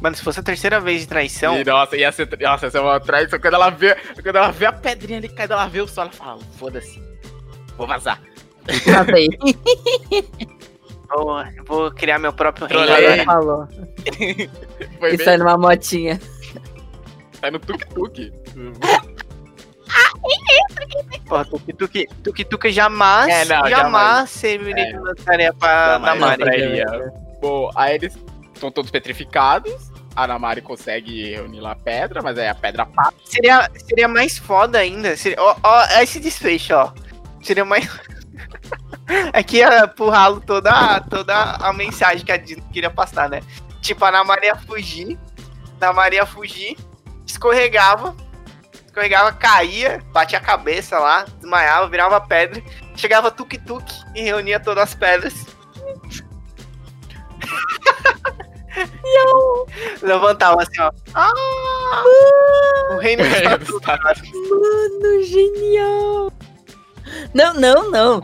Mano, 0.00 0.14
se 0.16 0.22
fosse 0.22 0.40
a 0.40 0.42
terceira 0.42 0.78
vez 0.80 1.02
de 1.02 1.08
traição, 1.08 1.56
E, 1.58 1.64
nossa, 1.64 1.96
ia 1.96 2.10
ser, 2.12 2.28
nossa, 2.40 2.66
ia 2.66 2.70
ser 2.70 2.80
uma 2.80 3.00
traição. 3.00 3.38
Quando 3.38 3.54
ela 3.54 3.70
vê, 3.70 3.94
quando 4.22 4.36
ela 4.36 4.50
vê 4.50 4.66
a 4.66 4.72
pedrinha 4.72 5.18
ali 5.18 5.28
caindo, 5.28 5.52
ela 5.52 5.66
vê 5.68 5.80
o 5.80 5.88
sol, 5.88 6.04
ela 6.04 6.12
fala, 6.12 6.40
foda-se, 6.58 7.00
vou 7.78 7.86
vazar. 7.86 8.20
Tá 8.84 9.04
bem. 9.04 9.30
vou, 11.08 11.36
vou 11.66 11.90
criar 11.92 12.18
meu 12.18 12.32
próprio 12.32 12.66
reino 12.66 13.24
falou. 13.24 13.66
Foi 15.00 15.14
E 15.14 15.16
bem, 15.16 15.24
sai 15.24 15.36
numa 15.36 15.56
motinha. 15.56 16.20
sai 17.40 17.50
no 17.50 17.58
tuk-tuk. 17.58 18.32
Porra, 21.28 21.44
Tuki 22.24 22.44
Tuki 22.44 22.70
jamais, 22.72 23.28
É, 23.28 23.44
não, 23.44 23.68
jamais 23.68 24.30
serviria 24.30 24.84
É. 24.84 24.92
de 25.14 25.22
tarefa 25.24 25.56
pra 25.58 25.92
Jamais 25.98 26.20
Namari. 26.20 26.38
não 26.40 26.46
trairia. 26.46 27.12
Bom, 27.40 27.70
aí 27.74 27.94
eles 27.96 28.16
estão 28.54 28.70
todos 28.70 28.90
petrificados, 28.90 29.72
a 30.16 30.26
Namari 30.26 30.60
consegue 30.62 31.34
reunir 31.34 31.60
lá 31.60 31.72
a 31.72 31.76
pedra, 31.76 32.22
mas 32.22 32.36
aí 32.38 32.48
a 32.48 32.54
pedra 32.54 32.86
passa. 32.86 33.12
Seria, 33.24 33.70
seria 33.86 34.08
mais 34.08 34.38
foda 34.38 34.78
ainda. 34.78 35.16
Seria, 35.16 35.40
ó, 35.40 35.54
ó, 35.62 35.84
esse 36.02 36.18
desfecho, 36.18 36.74
ó. 36.74 36.92
Seria 37.42 37.64
mais. 37.64 37.86
Aqui 39.32 39.58
ia 39.58 39.88
pro 39.88 40.10
ralo 40.10 40.40
toda, 40.40 41.00
toda 41.00 41.34
a 41.34 41.72
mensagem 41.72 42.24
que 42.24 42.32
a 42.32 42.36
Disney 42.36 42.64
queria 42.72 42.90
passar, 42.90 43.28
né? 43.28 43.40
Tipo, 43.80 44.04
a 44.04 44.08
Ana 44.08 44.24
Maria 44.24 44.54
fugir. 44.56 45.18
Ana 45.80 45.92
Maria 45.92 46.26
fugir, 46.26 46.76
escorregava. 47.26 48.14
Escorregava, 48.84 49.32
caía, 49.32 50.02
batia 50.12 50.38
a 50.38 50.42
cabeça 50.42 50.98
lá, 50.98 51.24
desmaiava, 51.38 51.88
virava 51.88 52.20
pedra. 52.20 52.62
Chegava 52.96 53.30
tuk-tuk 53.30 53.84
e 54.14 54.22
reunia 54.22 54.60
todas 54.60 54.84
as 54.84 54.94
pedras. 54.94 55.46
Levantava 60.02 60.62
assim, 60.62 60.80
ó. 60.80 60.90
Ah! 61.14 61.32
O 62.92 62.98
reino 62.98 63.22
está 63.22 63.58
tudo. 63.58 63.80
Mano, 63.86 65.22
genial! 65.24 66.32
Não, 67.34 67.54
não, 67.54 67.90
não. 67.90 68.22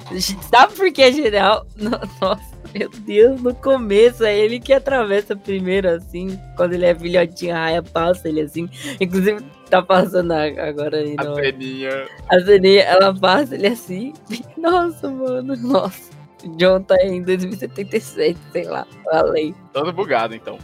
Sabe 0.51 0.75
por 0.75 0.93
que 0.93 1.03
é 1.03 1.13
genial? 1.13 1.67
Nossa, 1.77 2.41
meu 2.75 2.89
Deus, 2.89 3.41
no 3.41 3.55
começo 3.55 4.25
é 4.25 4.37
ele 4.37 4.59
que 4.61 4.73
atravessa 4.73 5.37
primeiro, 5.37 5.89
assim. 5.89 6.39
Quando 6.57 6.73
ele 6.75 6.87
é 6.87 6.95
filhotinho, 6.95 7.55
a 7.55 7.59
raia 7.59 7.83
passa 7.83 8.29
ele 8.29 8.41
assim. 8.41 8.69
Inclusive, 9.01 9.41
tá 9.71 9.83
passando 9.83 10.33
agora 10.33 10.99
aí 10.99 11.15
A 11.19 11.35
ceninha. 11.35 12.07
a 12.29 12.41
ceninha, 12.41 12.83
ela 12.83 13.15
passa 13.15 13.55
ele 13.55 13.69
assim. 13.69 14.13
Nossa, 14.57 15.09
mano, 15.09 15.57
nossa. 15.57 16.13
John 16.59 16.83
tá 16.83 16.97
em 17.03 17.23
2077, 17.23 18.39
sei 18.53 18.65
lá, 18.65 18.87
além. 19.11 19.55
Todo 19.73 19.93
bugado, 19.93 20.35
então. 20.35 20.59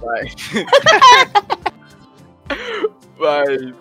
Vai. 0.00 0.24
Vai. 3.16 3.72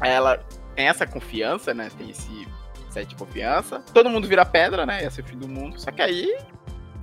Ela 0.00 0.38
tem 0.76 0.86
essa 0.86 1.04
confiança, 1.06 1.74
né? 1.74 1.88
Tem 1.98 2.10
esse 2.10 2.46
de 3.04 3.14
confiança. 3.14 3.80
Todo 3.92 4.08
mundo 4.10 4.26
vira 4.28 4.44
pedra, 4.44 4.86
né? 4.86 5.02
Ia 5.02 5.10
ser 5.10 5.22
o 5.22 5.24
fim 5.24 5.36
do 5.38 5.48
mundo. 5.48 5.78
Só 5.80 5.90
que 5.90 6.00
aí, 6.02 6.36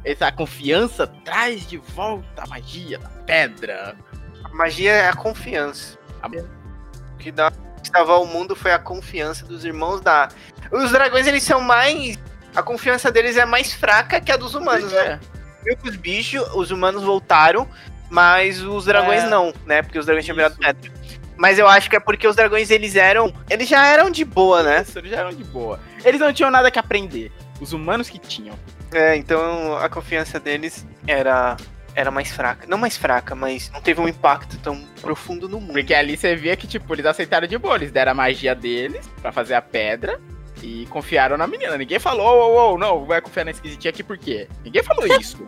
essa 0.03 0.31
confiança 0.31 1.07
traz 1.07 1.67
de 1.67 1.77
volta 1.77 2.43
a 2.43 2.47
magia 2.47 2.99
da 2.99 3.09
pedra. 3.09 3.95
A 4.43 4.49
magia 4.49 4.91
é 4.91 5.07
a 5.09 5.13
confiança. 5.13 5.97
A- 6.21 6.27
O 6.27 7.17
que 7.17 7.31
dá 7.31 7.51
que 7.51 7.89
salvar 7.89 8.19
o 8.21 8.25
mundo 8.25 8.55
foi 8.55 8.71
a 8.71 8.79
confiança 8.79 9.45
dos 9.45 9.63
irmãos 9.65 10.01
da. 10.01 10.29
Os 10.71 10.91
dragões, 10.91 11.27
eles 11.27 11.43
são 11.43 11.61
mais. 11.61 12.17
A 12.55 12.61
confiança 12.61 13.11
deles 13.11 13.37
é 13.37 13.45
mais 13.45 13.73
fraca 13.73 14.19
que 14.21 14.31
a 14.31 14.37
dos 14.37 14.53
humanos, 14.55 14.91
né? 14.91 15.19
Viu 15.63 15.77
que 15.77 15.89
os 15.89 15.95
bichos, 15.95 16.41
os 16.53 16.69
humanos 16.71 17.01
voltaram, 17.03 17.67
mas 18.09 18.61
os 18.61 18.85
dragões 18.85 19.23
É. 19.23 19.27
não, 19.29 19.53
né? 19.65 19.81
Porque 19.81 19.97
os 19.97 20.05
dragões 20.05 20.25
tinham 20.25 20.35
virado 20.35 20.57
pedra. 20.57 20.91
Mas 21.37 21.59
eu 21.59 21.67
acho 21.67 21.89
que 21.89 21.95
é 21.95 21.99
porque 21.99 22.27
os 22.27 22.35
dragões, 22.35 22.69
eles 22.69 22.95
eram. 22.95 23.33
Eles 23.49 23.67
já 23.67 23.85
eram 23.87 24.09
de 24.09 24.23
boa, 24.23 24.63
né? 24.63 24.85
Eles 24.95 25.11
já 25.11 25.19
eram 25.19 25.31
de 25.31 25.43
boa. 25.43 25.79
Eles 26.03 26.19
não 26.19 26.33
tinham 26.33 26.51
nada 26.51 26.69
que 26.71 26.79
aprender. 26.79 27.31
Os 27.59 27.73
humanos 27.73 28.09
que 28.09 28.19
tinham. 28.19 28.57
É, 28.91 29.15
então 29.15 29.75
a 29.77 29.89
confiança 29.89 30.39
deles 30.39 30.85
era. 31.07 31.57
Era 31.95 32.09
mais 32.09 32.31
fraca. 32.31 32.65
Não 32.67 32.77
mais 32.77 32.97
fraca, 32.97 33.35
mas 33.35 33.69
não 33.71 33.79
teve 33.79 34.01
um 34.01 34.07
impacto 34.07 34.57
tão 34.57 34.83
profundo 34.99 35.47
no 35.47 35.61
mundo. 35.61 35.73
Porque 35.73 35.93
ali 35.93 36.17
você 36.17 36.35
via 36.35 36.55
que, 36.55 36.65
tipo, 36.65 36.91
eles 36.93 37.05
aceitaram 37.05 37.45
de 37.47 37.55
boa. 37.57 37.75
Eles 37.75 37.91
deram 37.91 38.13
a 38.13 38.15
magia 38.15 38.55
deles 38.55 39.07
pra 39.21 39.31
fazer 39.31 39.53
a 39.53 39.61
pedra 39.61 40.19
e 40.63 40.87
confiaram 40.87 41.37
na 41.37 41.45
menina. 41.45 41.77
Ninguém 41.77 41.99
falou, 41.99 42.25
ô, 42.25 42.71
ô, 42.71 42.73
ô, 42.73 42.77
não, 42.79 43.05
vai 43.05 43.21
confiar 43.21 43.43
na 43.43 43.51
esquisitinha 43.51 43.89
aqui 43.89 44.01
por 44.01 44.17
quê? 44.17 44.47
Ninguém 44.63 44.81
falou 44.81 45.05
isso. 45.19 45.45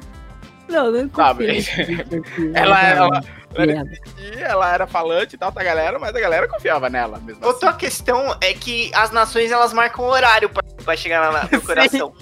Não, 0.67 0.91
não 0.91 1.09
Sabe? 1.13 1.47
confio. 1.55 2.51
ela, 2.55 2.81
ela, 2.83 3.21
ela, 3.55 3.83
ela 4.37 4.73
era 4.73 4.87
falante 4.87 5.35
e 5.35 5.37
tal 5.37 5.51
da 5.51 5.63
galera, 5.63 5.97
mas 5.99 6.15
a 6.15 6.19
galera 6.19 6.47
confiava 6.47 6.89
nela 6.89 7.19
mesmo 7.19 7.45
Outra 7.45 7.69
assim. 7.69 7.79
questão 7.79 8.35
é 8.41 8.53
que 8.53 8.91
as 8.93 9.11
nações 9.11 9.51
elas 9.51 9.71
marcam 9.73 10.05
horário 10.05 10.49
pra, 10.49 10.63
pra 10.83 10.95
chegar 10.95 11.29
lá 11.31 11.43
na- 11.43 11.49
no 11.57 11.61
coração. 11.65 12.13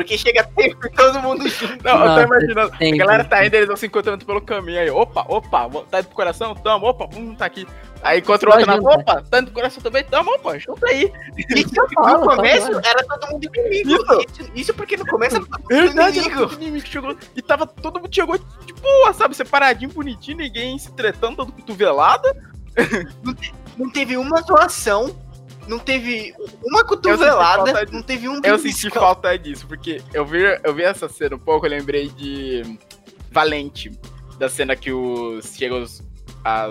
Porque 0.00 0.16
chega 0.16 0.44
tempo 0.44 0.86
e 0.86 0.90
todo 0.90 1.20
mundo 1.20 1.46
junto. 1.46 1.84
Não, 1.84 1.92
eu 1.92 1.98
tô 1.98 2.06
Nossa, 2.06 2.22
imaginando. 2.22 2.72
A 2.74 2.78
sempre. 2.78 2.96
galera 2.96 3.22
tá 3.22 3.44
indo, 3.44 3.54
eles 3.54 3.66
vão 3.68 3.76
se 3.76 3.84
encontrando 3.86 4.24
pelo 4.24 4.40
caminho 4.40 4.80
aí. 4.80 4.90
Opa, 4.90 5.26
opa, 5.28 5.68
tá 5.90 5.98
indo 5.98 6.06
pro 6.06 6.16
coração? 6.16 6.54
Tamo, 6.54 6.86
opa, 6.86 7.06
um 7.14 7.34
tá 7.34 7.44
aqui. 7.44 7.66
Aí 8.02 8.20
encontra 8.20 8.48
o 8.48 8.52
outro 8.52 8.66
na. 8.66 8.76
Opa, 8.76 9.22
tá 9.30 9.38
indo 9.40 9.46
pro 9.48 9.56
coração 9.56 9.82
também? 9.82 10.02
Tamo, 10.04 10.30
opa, 10.36 10.58
junta 10.58 10.86
aí. 10.86 11.12
Isso 11.54 11.74
no 11.76 11.88
Fala, 12.02 12.34
começo 12.36 12.66
fala. 12.68 12.82
era 12.82 13.04
todo 13.06 13.30
mundo 13.30 13.50
inimigo. 13.54 14.22
Isso, 14.22 14.50
isso 14.54 14.74
porque 14.74 14.96
no 14.96 15.06
começo 15.06 15.36
era 15.36 15.44
todo 15.44 15.60
mundo 15.60 15.68
Verdade, 15.68 16.18
inimigo. 16.18 16.40
todo 16.48 16.54
inimigo 16.62 16.84
que 16.84 16.90
chegou. 16.90 17.16
E 17.36 17.42
tava 17.42 17.66
todo 17.66 18.00
mundo 18.00 18.14
chegou 18.14 18.38
de 18.38 18.72
boa, 18.72 19.12
sabe? 19.12 19.36
Separadinho, 19.36 19.90
bonitinho, 19.92 20.38
ninguém 20.38 20.78
se 20.78 20.90
tretando, 20.92 21.36
todo 21.36 21.52
cotovelada. 21.52 22.34
Não 23.76 23.90
teve 23.90 24.16
uma 24.16 24.40
zoação. 24.40 25.14
Não 25.66 25.78
teve 25.78 26.34
uma 26.64 26.84
cotovelada. 26.84 27.86
Não 27.92 28.02
teve 28.02 28.28
um 28.28 28.40
Eu 28.42 28.58
senti 28.58 28.90
falta 28.90 29.36
disso, 29.38 29.66
porque 29.66 30.02
eu 30.12 30.24
vi, 30.24 30.42
eu 30.64 30.74
vi 30.74 30.82
essa 30.82 31.08
cena 31.08 31.36
um 31.36 31.38
pouco, 31.38 31.66
eu 31.66 31.70
lembrei 31.70 32.08
de 32.08 32.62
Valente, 33.30 33.90
da 34.38 34.48
cena 34.48 34.74
que 34.74 34.92
os 34.92 35.54
chegam 35.54 35.82
os, 35.82 36.02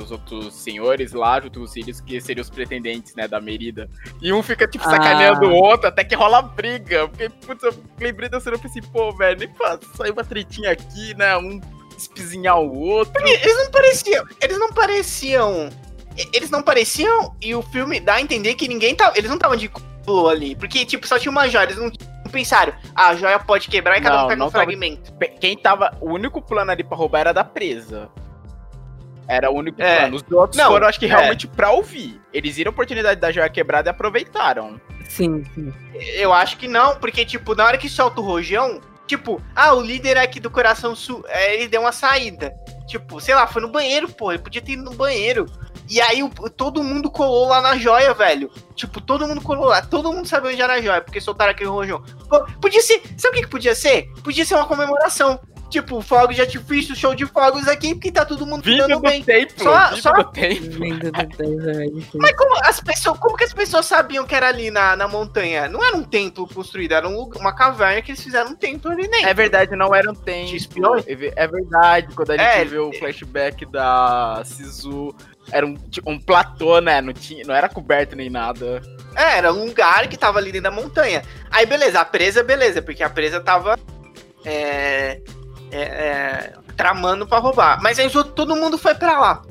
os 0.01 0.11
outros 0.11 0.53
senhores 0.55 1.13
lá, 1.13 1.39
junto 1.39 1.59
com 1.59 1.65
os 1.65 1.73
filhos, 1.73 2.01
que 2.01 2.19
seriam 2.19 2.41
os 2.41 2.49
pretendentes, 2.49 3.15
né, 3.15 3.27
da 3.27 3.39
Merida. 3.39 3.89
E 4.21 4.33
um 4.33 4.41
fica, 4.43 4.67
tipo, 4.67 4.83
sacaneando 4.83 5.45
Ah. 5.45 5.49
o 5.49 5.53
outro, 5.53 5.87
até 5.87 6.03
que 6.03 6.15
rola 6.15 6.41
briga. 6.41 7.07
Porque, 7.07 7.29
putz, 7.29 7.63
eu 7.63 7.73
lembrei 7.99 8.27
da 8.27 8.39
cena 8.39 8.57
e 8.57 8.59
pensei, 8.59 8.81
pô, 8.81 9.11
velho, 9.15 9.39
nem 9.39 9.49
sair 9.95 10.11
uma 10.11 10.23
tretinha 10.23 10.71
aqui, 10.71 11.13
né, 11.15 11.37
um 11.37 11.61
espizinhar 11.97 12.59
o 12.59 12.79
outro. 12.79 13.13
Eles 13.25 13.57
não 13.57 13.71
pareciam. 13.71 14.25
Eles 14.41 14.57
não 14.57 14.73
pareciam. 14.73 15.69
Eles 16.33 16.49
não 16.49 16.61
pareciam. 16.61 17.35
E 17.41 17.53
o 17.55 17.61
filme 17.61 17.99
dá 17.99 18.15
a 18.15 18.21
entender 18.21 18.55
que 18.55 18.67
ninguém 18.67 18.95
tava. 18.95 19.17
Eles 19.17 19.29
não 19.29 19.37
estavam 19.37 19.55
de 19.57 19.69
culo 19.69 20.27
ali. 20.29 20.55
Porque, 20.55 20.85
tipo, 20.85 21.07
só 21.07 21.17
tinha 21.19 21.31
uma 21.31 21.47
joia. 21.47 21.63
Eles 21.65 21.77
não, 21.77 21.91
pensaram. 22.31 22.73
Ah, 22.95 23.09
a 23.09 23.15
joia 23.15 23.39
pode 23.39 23.67
quebrar 23.69 23.97
e 23.97 24.01
cada 24.01 24.17
Não, 24.17 24.25
um 24.25 24.27
pega 24.27 24.43
um 24.43 24.49
tava- 24.49 24.63
fragmento. 24.65 25.13
Quem 25.39 25.57
tava. 25.57 25.95
O 26.01 26.11
único 26.11 26.41
plano 26.41 26.71
ali 26.71 26.83
pra 26.83 26.97
roubar 26.97 27.19
era 27.21 27.33
da 27.33 27.43
presa. 27.43 28.09
Era 29.27 29.51
o 29.51 29.55
único 29.55 29.79
É. 29.81 29.99
plano. 30.01 30.15
Os 30.15 30.23
outros 30.31 30.57
Não, 30.57 30.71
foram, 30.71 30.87
acho 30.87 30.99
que 30.99 31.05
é. 31.05 31.09
realmente 31.09 31.47
pra 31.47 31.71
ouvir. 31.71 32.19
Eles 32.33 32.55
viram 32.55 32.71
a 32.71 32.73
oportunidade 32.73 33.19
da 33.19 33.31
joia 33.31 33.47
quebrada 33.49 33.89
e 33.89 33.91
aproveitaram. 33.91 34.81
Sim, 35.07 35.43
sim. 35.53 35.71
Eu 36.15 36.33
acho 36.33 36.57
que 36.57 36.67
não, 36.67 36.95
porque, 36.97 37.23
tipo, 37.25 37.53
na 37.55 37.65
hora 37.65 37.77
que 37.77 37.87
solta 37.89 38.21
o 38.21 38.23
rojão, 38.23 38.81
tipo, 39.05 39.39
ah, 39.55 39.73
o 39.73 39.81
líder 39.81 40.17
aqui 40.17 40.39
do 40.39 40.49
coração 40.49 40.95
sul, 40.95 41.23
é, 41.27 41.55
ele 41.55 41.67
deu 41.67 41.81
uma 41.81 41.91
saída. 41.91 42.53
Tipo, 42.87 43.19
sei 43.21 43.35
lá, 43.35 43.45
foi 43.45 43.61
no 43.61 43.69
banheiro, 43.71 44.07
pô, 44.09 44.31
ele 44.31 44.41
podia 44.41 44.61
ter 44.61 44.71
ido 44.71 44.83
no 44.83 44.93
banheiro. 44.95 45.45
E 45.89 45.99
aí 45.99 46.19
todo 46.55 46.83
mundo 46.83 47.09
colou 47.09 47.47
lá 47.47 47.61
na 47.61 47.75
joia, 47.75 48.13
velho. 48.13 48.51
Tipo, 48.75 49.01
todo 49.01 49.27
mundo 49.27 49.41
colou 49.41 49.65
lá. 49.65 49.81
Todo 49.81 50.13
mundo 50.13 50.27
sabe 50.27 50.49
onde 50.49 50.61
era 50.61 50.73
a 50.73 50.81
joia, 50.81 51.01
porque 51.01 51.19
soltaram 51.19 51.51
aquele 51.51 51.69
rojão. 51.69 52.03
Podia 52.61 52.81
ser. 52.81 53.01
Sabe 53.17 53.33
o 53.33 53.39
que, 53.39 53.45
que 53.45 53.51
podia 53.51 53.73
ser? 53.73 54.07
Podia 54.23 54.45
ser 54.45 54.53
uma 54.53 54.67
comemoração. 54.67 55.39
Tipo, 55.69 56.01
fogos 56.01 56.35
de 56.35 56.41
artifício, 56.41 56.95
show 56.95 57.13
de 57.13 57.25
fogos 57.27 57.67
aqui, 57.67 57.93
porque 57.93 58.11
tá 58.11 58.25
todo 58.25 58.45
mundo 58.45 58.63
Vindo 58.63 58.99
bem. 58.99 59.23
tempo, 59.23 59.53
Só- 59.61 59.95
só- 59.97 60.11
do 60.13 60.23
tempo. 60.31 60.61
Vindo 60.61 61.11
do 61.11 61.27
tempo, 61.27 61.69
é. 61.69 61.85
Mas 62.15 62.35
como 62.35 62.55
as 62.65 62.79
pessoas, 62.79 63.19
como 63.19 63.37
que 63.37 63.43
as 63.43 63.53
pessoas 63.53 63.85
sabiam 63.85 64.25
que 64.25 64.33
era 64.33 64.47
ali 64.47 64.71
na, 64.71 64.95
na 64.95 65.07
montanha? 65.07 65.69
Não 65.69 65.83
era 65.85 65.95
um 65.95 66.03
templo 66.03 66.47
construído, 66.47 66.93
era 66.93 67.07
um 67.07 67.29
uma 67.35 67.53
caverna 67.53 68.01
que 68.01 68.11
eles 68.11 68.23
fizeram 68.23 68.51
um 68.51 68.55
templo 68.55 68.91
ali 68.91 69.07
dentro. 69.07 69.27
É 69.27 69.33
verdade, 69.33 69.75
não 69.75 69.93
era 69.93 70.09
um 70.09 70.15
espiões? 70.55 71.05
É 71.07 71.47
verdade, 71.47 72.13
quando 72.15 72.31
a 72.31 72.37
gente 72.37 72.45
É, 72.45 72.65
vê 72.65 72.77
o 72.79 72.91
flashback 72.93 73.65
da 73.65 74.41
Sisu, 74.45 75.13
era 75.51 75.65
um, 75.65 75.75
tipo, 75.75 76.09
um 76.09 76.19
platô, 76.19 76.79
né? 76.79 76.99
Não, 77.01 77.13
tinha, 77.13 77.43
não 77.45 77.53
era 77.53 77.69
coberto 77.69 78.15
nem 78.15 78.29
nada. 78.29 78.81
É, 79.15 79.37
era 79.37 79.53
um 79.53 79.65
lugar 79.65 80.07
que 80.07 80.17
tava 80.17 80.39
ali 80.39 80.51
dentro 80.51 80.71
da 80.71 80.75
montanha. 80.75 81.21
Aí, 81.51 81.65
beleza, 81.65 81.99
a 81.99 82.05
presa, 82.05 82.43
beleza, 82.43 82.81
porque 82.81 83.03
a 83.03 83.09
presa 83.09 83.39
tava 83.39 83.77
é, 84.45 85.21
é, 85.71 85.81
é, 85.81 86.53
tramando 86.75 87.27
pra 87.27 87.39
roubar. 87.39 87.81
Mas 87.81 87.99
aí 87.99 88.09
todo 88.09 88.55
mundo 88.55 88.77
foi 88.77 88.95
pra 88.95 89.19
lá. 89.19 89.41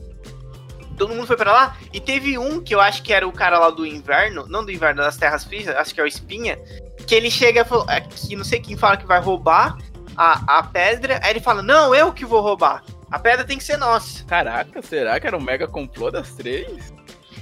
Todo 0.96 1.14
mundo 1.14 1.26
foi 1.26 1.36
pra 1.36 1.52
lá. 1.52 1.76
E 1.92 2.00
teve 2.00 2.36
um 2.36 2.60
que 2.60 2.74
eu 2.74 2.80
acho 2.80 3.02
que 3.02 3.12
era 3.12 3.26
o 3.26 3.32
cara 3.32 3.58
lá 3.58 3.70
do 3.70 3.86
inverno, 3.86 4.46
não 4.48 4.64
do 4.64 4.72
inverno, 4.72 5.02
das 5.02 5.16
terras 5.16 5.44
frias, 5.44 5.68
acho 5.68 5.94
que 5.94 6.00
é 6.00 6.04
o 6.04 6.06
Espinha, 6.06 6.58
que 7.06 7.14
ele 7.14 7.30
chega 7.30 7.60
e 7.60 7.92
é, 7.92 8.00
que 8.00 8.36
não 8.36 8.44
sei 8.44 8.60
quem 8.60 8.76
fala 8.76 8.96
que 8.96 9.06
vai 9.06 9.20
roubar 9.20 9.78
a, 10.16 10.58
a 10.58 10.62
pedra. 10.64 11.20
Aí 11.22 11.30
ele 11.30 11.40
fala, 11.40 11.62
não, 11.62 11.94
eu 11.94 12.12
que 12.12 12.24
vou 12.24 12.40
roubar. 12.40 12.82
A 13.10 13.18
pedra 13.18 13.44
tem 13.44 13.56
que 13.56 13.64
ser 13.64 13.76
nossa. 13.76 14.24
Caraca, 14.24 14.82
será 14.82 15.18
que 15.18 15.26
era 15.26 15.36
um 15.36 15.40
mega 15.40 15.66
complô 15.66 16.10
das 16.10 16.32
três? 16.32 16.92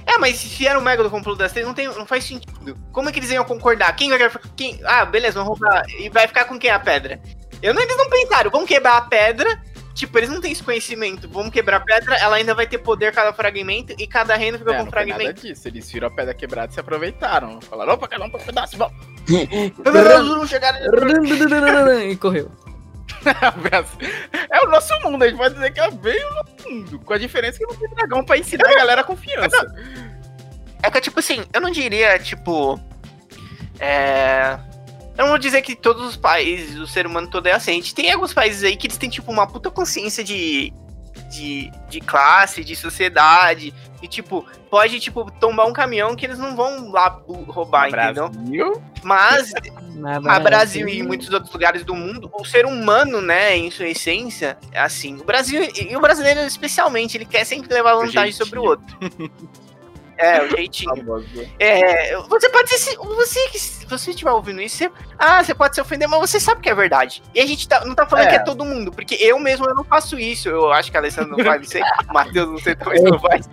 É, 0.07 0.17
mas 0.17 0.37
se 0.37 0.65
era 0.65 0.79
o 0.79 0.81
Mega 0.81 1.03
do 1.03 1.09
complô 1.09 1.35
das 1.35 1.51
três, 1.51 1.67
não, 1.67 1.73
tem, 1.73 1.87
não 1.87 2.05
faz 2.05 2.23
sentido. 2.23 2.77
Como 2.93 3.09
é 3.09 3.11
que 3.11 3.19
eles 3.19 3.29
iam 3.29 3.43
concordar? 3.43 3.93
Quem 3.93 4.09
vai 4.09 4.29
ficar. 4.29 4.49
Quem, 4.55 4.79
ah, 4.85 5.03
beleza, 5.03 5.37
vamos 5.37 5.59
roubar. 5.59 5.83
E 5.99 6.09
vai 6.09 6.25
ficar 6.25 6.45
com 6.45 6.57
quem 6.57 6.69
a 6.69 6.79
pedra? 6.79 7.19
Eu 7.61 7.73
não, 7.73 7.81
eles 7.81 7.97
não 7.97 8.09
pensaram, 8.09 8.49
vamos 8.51 8.67
quebrar 8.67 8.97
a 8.97 9.01
pedra. 9.01 9.61
Tipo, 9.93 10.19
eles 10.19 10.29
não 10.29 10.39
têm 10.39 10.51
esse 10.51 10.61
conhecimento. 10.61 11.27
Vamos 11.27 11.51
quebrar 11.51 11.77
a 11.77 11.79
pedra, 11.79 12.15
ela 12.17 12.35
ainda 12.35 12.53
vai 12.53 12.67
ter 12.67 12.77
poder 12.77 13.11
cada 13.11 13.33
fragmento 13.33 13.95
e 13.97 14.05
cada 14.05 14.35
reino 14.35 14.59
fica 14.59 14.69
É, 14.71 14.75
com 14.75 14.81
um 14.81 14.85
não 14.85 14.91
foi 14.91 15.05
nada 15.05 15.13
fragmento. 15.15 15.41
disso. 15.41 15.67
Eles 15.67 15.91
viram 15.91 16.07
a 16.07 16.11
pedra 16.11 16.35
quebrada 16.35 16.71
e 16.71 16.73
se 16.75 16.79
aproveitaram. 16.79 17.59
Falaram, 17.61 17.93
opa, 17.93 18.07
cada 18.07 18.23
um 18.23 18.29
pra 18.29 18.39
um 18.39 18.43
pedaço, 18.43 18.77
vamos. 18.77 18.93
E 22.11 22.15
correu. 22.15 22.51
É 24.51 24.63
o 24.63 24.69
nosso 24.69 24.93
mundo, 25.01 25.23
a 25.23 25.27
gente 25.27 25.37
pode 25.37 25.55
dizer 25.55 25.71
que 25.73 25.79
é 25.79 25.89
bem 25.91 26.23
o 26.25 26.33
nosso 26.35 26.69
mundo. 26.69 26.99
Com 26.99 27.13
a 27.13 27.17
diferença 27.17 27.57
que 27.57 27.65
não 27.65 27.75
tem 27.75 27.89
dragão 27.89 28.23
pra 28.23 28.37
ensinar 28.37 28.69
a 28.69 28.75
galera 28.75 29.01
a 29.01 29.03
confiança. 29.03 29.57
É 30.83 30.91
que, 30.91 31.01
tipo 31.01 31.19
assim, 31.19 31.43
eu 31.51 31.59
não 31.59 31.71
diria, 31.71 32.19
tipo. 32.19 32.79
É. 33.79 34.59
Eu 35.17 35.23
não 35.23 35.29
vou 35.29 35.37
dizer 35.37 35.61
que 35.63 35.75
todos 35.75 36.05
os 36.05 36.15
países, 36.15 36.77
o 36.77 36.87
ser 36.87 37.07
humano 37.07 37.27
todo 37.27 37.47
é 37.47 37.51
assim. 37.51 37.71
A 37.71 37.75
gente 37.75 37.95
tem 37.95 38.11
alguns 38.11 38.33
países 38.33 38.63
aí 38.63 38.77
que 38.77 38.85
eles 38.85 38.97
têm, 38.97 39.09
tipo, 39.09 39.31
uma 39.31 39.47
puta 39.47 39.71
consciência 39.71 40.23
de. 40.23 40.71
De, 41.31 41.71
de 41.89 41.99
classe, 41.99 42.63
de 42.63 42.75
sociedade. 42.75 43.73
E, 44.01 44.07
tipo, 44.07 44.45
pode, 44.69 44.99
tipo, 44.99 45.29
tombar 45.31 45.67
um 45.67 45.73
caminhão 45.73 46.15
que 46.15 46.25
eles 46.25 46.37
não 46.37 46.55
vão 46.55 46.91
lá 46.91 47.21
roubar, 47.47 47.89
entendeu? 47.89 48.29
Brasil, 48.29 48.83
Mas 49.03 49.51
Mas 49.95 50.25
a 50.25 50.39
Brasil 50.39 50.87
e 50.87 50.99
em 50.99 51.03
muitos 51.03 51.29
outros 51.31 51.51
lugares 51.51 51.83
do 51.83 51.95
mundo, 51.95 52.31
o 52.33 52.45
ser 52.45 52.65
humano, 52.65 53.19
né, 53.19 53.57
em 53.57 53.71
sua 53.71 53.87
essência, 53.87 54.57
é 54.71 54.79
assim. 54.79 55.15
O 55.15 55.23
Brasil, 55.25 55.67
e 55.75 55.95
o 55.97 55.99
brasileiro 55.99 56.39
especialmente, 56.41 57.17
ele 57.17 57.25
quer 57.25 57.43
sempre 57.43 57.73
levar 57.73 57.95
vantagem 57.95 58.31
sobre 58.31 58.59
o 58.59 58.63
outro. 58.63 58.97
É, 60.17 60.41
o 60.43 60.49
jeitinho. 60.49 61.23
É, 61.59 62.15
você 62.27 62.49
pode 62.49 62.69
ser. 62.77 62.95
Você 62.97 63.47
que 63.49 63.59
se 63.59 63.85
você 63.85 64.09
estiver 64.11 64.31
ouvindo 64.31 64.61
isso, 64.61 64.77
você, 64.77 64.91
ah, 65.17 65.43
você 65.43 65.53
pode 65.55 65.75
se 65.75 65.81
ofender, 65.81 66.07
mas 66.09 66.19
você 66.19 66.39
sabe 66.39 66.61
que 66.61 66.69
é 66.69 66.75
verdade. 66.75 67.23
E 67.33 67.39
a 67.39 67.45
gente 67.45 67.67
tá- 67.67 67.85
não 67.85 67.95
tá 67.95 68.05
falando 68.05 68.25
É. 68.25 68.29
que 68.29 68.35
é 68.35 68.39
todo 68.39 68.65
mundo, 68.65 68.91
porque 68.91 69.15
eu 69.15 69.39
mesmo 69.39 69.65
eu 69.69 69.73
não 69.75 69.83
faço 69.83 70.19
isso. 70.19 70.49
Eu 70.49 70.71
acho 70.73 70.91
que 70.91 70.97
a 70.97 70.99
Alessandra 70.99 71.35
não 71.37 71.45
faz 71.45 71.61
isso 71.67 71.77
aí. 71.77 71.83
O 72.09 72.13
Matheus 72.13 72.49
não 72.49 72.57
sei 72.57 72.75
também 72.75 73.01
não 73.03 73.19
faz. 73.19 73.49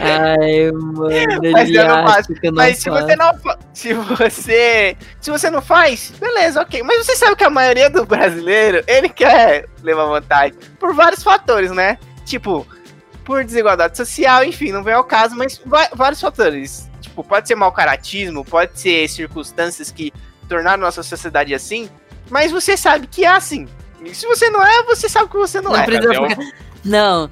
Ai, 0.00 0.70
mano, 0.72 1.08
Mas 1.52 1.70
eu 1.70 1.84
não 1.88 2.22
que 2.22 2.46
eu 2.46 2.52
não 2.52 2.56
Mas 2.56 2.78
se 2.78 2.90
faço. 2.90 3.06
você 3.06 3.16
não 3.16 3.32
se 3.72 3.92
você 3.94 4.96
se 5.20 5.30
você 5.30 5.50
não 5.50 5.62
faz, 5.62 6.12
beleza, 6.20 6.60
ok. 6.60 6.82
Mas 6.82 7.06
você 7.06 7.16
sabe 7.16 7.36
que 7.36 7.44
a 7.44 7.50
maioria 7.50 7.88
do 7.90 8.04
brasileiro 8.04 8.82
ele 8.86 9.08
quer 9.08 9.66
levar 9.82 10.04
vantagem 10.06 10.54
por 10.78 10.94
vários 10.94 11.22
fatores, 11.22 11.70
né? 11.70 11.98
Tipo 12.24 12.66
por 13.28 13.44
desigualdade 13.44 13.94
social, 13.94 14.42
enfim, 14.42 14.72
não 14.72 14.82
vem 14.82 14.94
ao 14.94 15.04
caso, 15.04 15.36
mas 15.36 15.60
vários 15.94 16.18
fatores. 16.18 16.88
Tipo, 16.98 17.22
pode 17.22 17.46
ser 17.46 17.54
mau 17.56 17.70
caratismo, 17.70 18.42
pode 18.42 18.80
ser 18.80 19.06
circunstâncias 19.06 19.92
que 19.92 20.10
tornaram 20.48 20.80
nossa 20.80 21.02
sociedade 21.02 21.52
assim, 21.54 21.90
mas 22.30 22.50
você 22.50 22.74
sabe 22.74 23.06
que 23.06 23.26
é 23.26 23.28
assim. 23.28 23.68
E 24.02 24.14
se 24.14 24.26
você 24.26 24.48
não 24.48 24.64
é, 24.66 24.82
você 24.84 25.10
sabe 25.10 25.28
que 25.28 25.36
você 25.36 25.60
não, 25.60 25.72
Não 25.72 25.78
é. 25.78 25.84
precisa 25.84 26.10
ficar- 26.14 26.38
Não, 26.82 27.30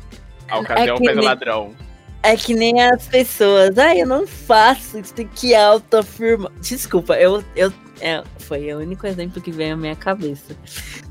Ah, 0.50 0.58
É 0.76 0.98
nem- 1.00 1.14
ladrão? 1.24 1.74
é 2.22 2.36
que 2.36 2.52
nem 2.54 2.82
as 2.82 3.06
pessoas. 3.06 3.78
Ai, 3.78 4.02
eu 4.02 4.06
não 4.06 4.26
faço, 4.26 4.98
isso 4.98 5.14
tem 5.14 5.26
que 5.26 5.54
autoafirmar. 5.54 6.52
Desculpa, 6.60 7.14
eu. 7.14 7.42
eu 7.56 7.72
é, 8.00 8.22
foi 8.40 8.72
o 8.74 8.78
único 8.78 9.06
exemplo 9.06 9.40
que 9.40 9.50
veio 9.50 9.74
à 9.74 9.76
minha 9.76 9.96
cabeça. 9.96 10.56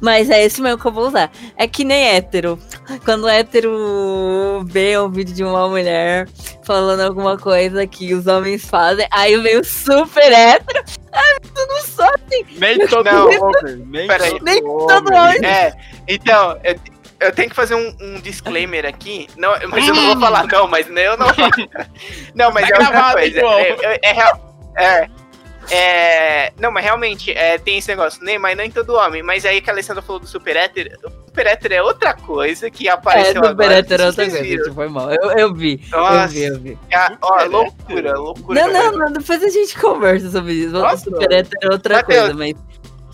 Mas 0.02 0.30
é 0.30 0.44
esse 0.44 0.62
mesmo 0.62 0.80
que 0.80 0.86
eu 0.88 0.92
vou 0.92 1.08
usar. 1.08 1.32
É 1.58 1.68
que 1.68 1.84
nem 1.84 2.16
hétero. 2.16 2.60
Quando 3.04 3.24
o 3.24 3.30
hétero 3.30 4.64
vê 4.68 4.98
um 5.00 5.10
vídeo 5.10 5.34
de 5.34 5.44
uma 5.44 5.68
mulher 5.68 6.28
falando 6.64 7.02
alguma 7.02 7.38
coisa 7.38 7.86
que 7.88 8.14
os 8.14 8.28
homens 8.28 8.66
fazem, 8.66 9.08
aí 9.12 9.36
vem 9.38 9.58
o 9.60 9.64
super 9.64 10.32
hétero. 10.32 10.84
Ai, 11.12 11.36
tu 11.42 11.68
não 11.68 11.82
sou 11.82 12.06
assim. 12.06 12.46
Nem 12.58 12.88
todo 12.88 13.06
Não. 13.06 13.26
homem. 13.28 13.86
Nem 13.88 14.08
Peraí. 14.08 14.32
todo 14.32 14.44
Nem 14.44 14.64
homem. 14.64 14.88
todo 14.88 15.14
homem. 15.14 15.46
É, 15.46 15.74
então, 16.08 16.60
eu, 16.64 16.76
eu 17.22 17.32
tenho 17.32 17.50
que 17.50 17.56
fazer 17.56 17.76
um, 17.76 17.96
um 18.02 18.20
disclaimer 18.22 18.86
aqui. 18.86 19.28
Não, 19.38 19.52
mas 19.70 19.88
eu 19.88 19.96
não 19.96 20.08
vou 20.08 20.20
falar, 20.20 20.46
não, 20.48 20.68
mas 20.68 20.88
eu 20.90 21.18
não 21.18 21.28
falo. 21.34 21.52
Não, 22.36 22.52
mas 22.52 22.68
Tá 22.70 22.76
é 22.76 22.80
outra 22.80 22.92
gravado, 22.92 23.18
coisa. 23.20 23.40
É, 23.40 23.78
é, 23.82 24.00
é, 24.04 24.12
real- 24.12 24.58
é, 24.78 25.08
é, 25.72 26.54
Não, 26.60 26.72
mas 26.72 26.84
realmente 26.84 27.32
é, 27.32 27.58
tem 27.58 27.78
esse 27.78 27.88
negócio, 27.88 28.24
nem, 28.24 28.38
mas 28.40 28.56
nem 28.58 28.70
todo 28.72 28.94
homem. 28.96 29.22
Mas 29.24 29.46
aí 29.46 29.62
que 29.62 29.70
a 29.70 29.74
Alessandra 29.74 30.02
falou 30.02 30.20
do 30.20 30.28
super 30.28 30.56
hétero. 30.56 30.90
O 31.04 31.10
super 31.28 31.48
hétero 31.48 31.74
é 31.74 31.82
outra 31.84 32.14
coisa 32.14 32.70
que 32.70 32.88
É, 32.88 32.92
apareceu 32.92 33.36
super 33.36 33.48
agora. 33.50 33.74
hétero 33.76 33.96
é 33.96 33.98
não 33.98 34.08
outra 34.08 34.26
sei 34.26 34.32
se 34.32 34.38
coisa, 34.38 34.64
gente, 34.64 34.74
foi 34.76 34.88
mal. 34.90 35.12
Eu, 35.12 35.32
eu 35.38 35.54
vi, 35.54 35.82
eu 35.92 36.00
Nossa. 36.00 36.28
vi, 36.28 36.44
eu 36.44 36.60
vi. 36.60 36.78
É, 36.92 36.98
ó, 37.22 37.34
Super 37.40 37.50
loucura, 37.50 38.14
loucura. 38.20 38.68
Não, 38.68 38.74
não, 38.74 38.92
não, 39.00 39.14
depois 39.14 39.44
a 39.44 39.50
gente 39.50 39.78
conversa 39.80 40.30
sobre 40.32 40.54
isso. 40.54 40.72
Nossa. 40.72 40.98
super 40.98 41.32
hétero 41.32 41.60
é 41.62 41.72
outra 41.74 41.96
Mateus. 41.96 42.20
coisa, 42.20 42.34
mas. 42.36 42.54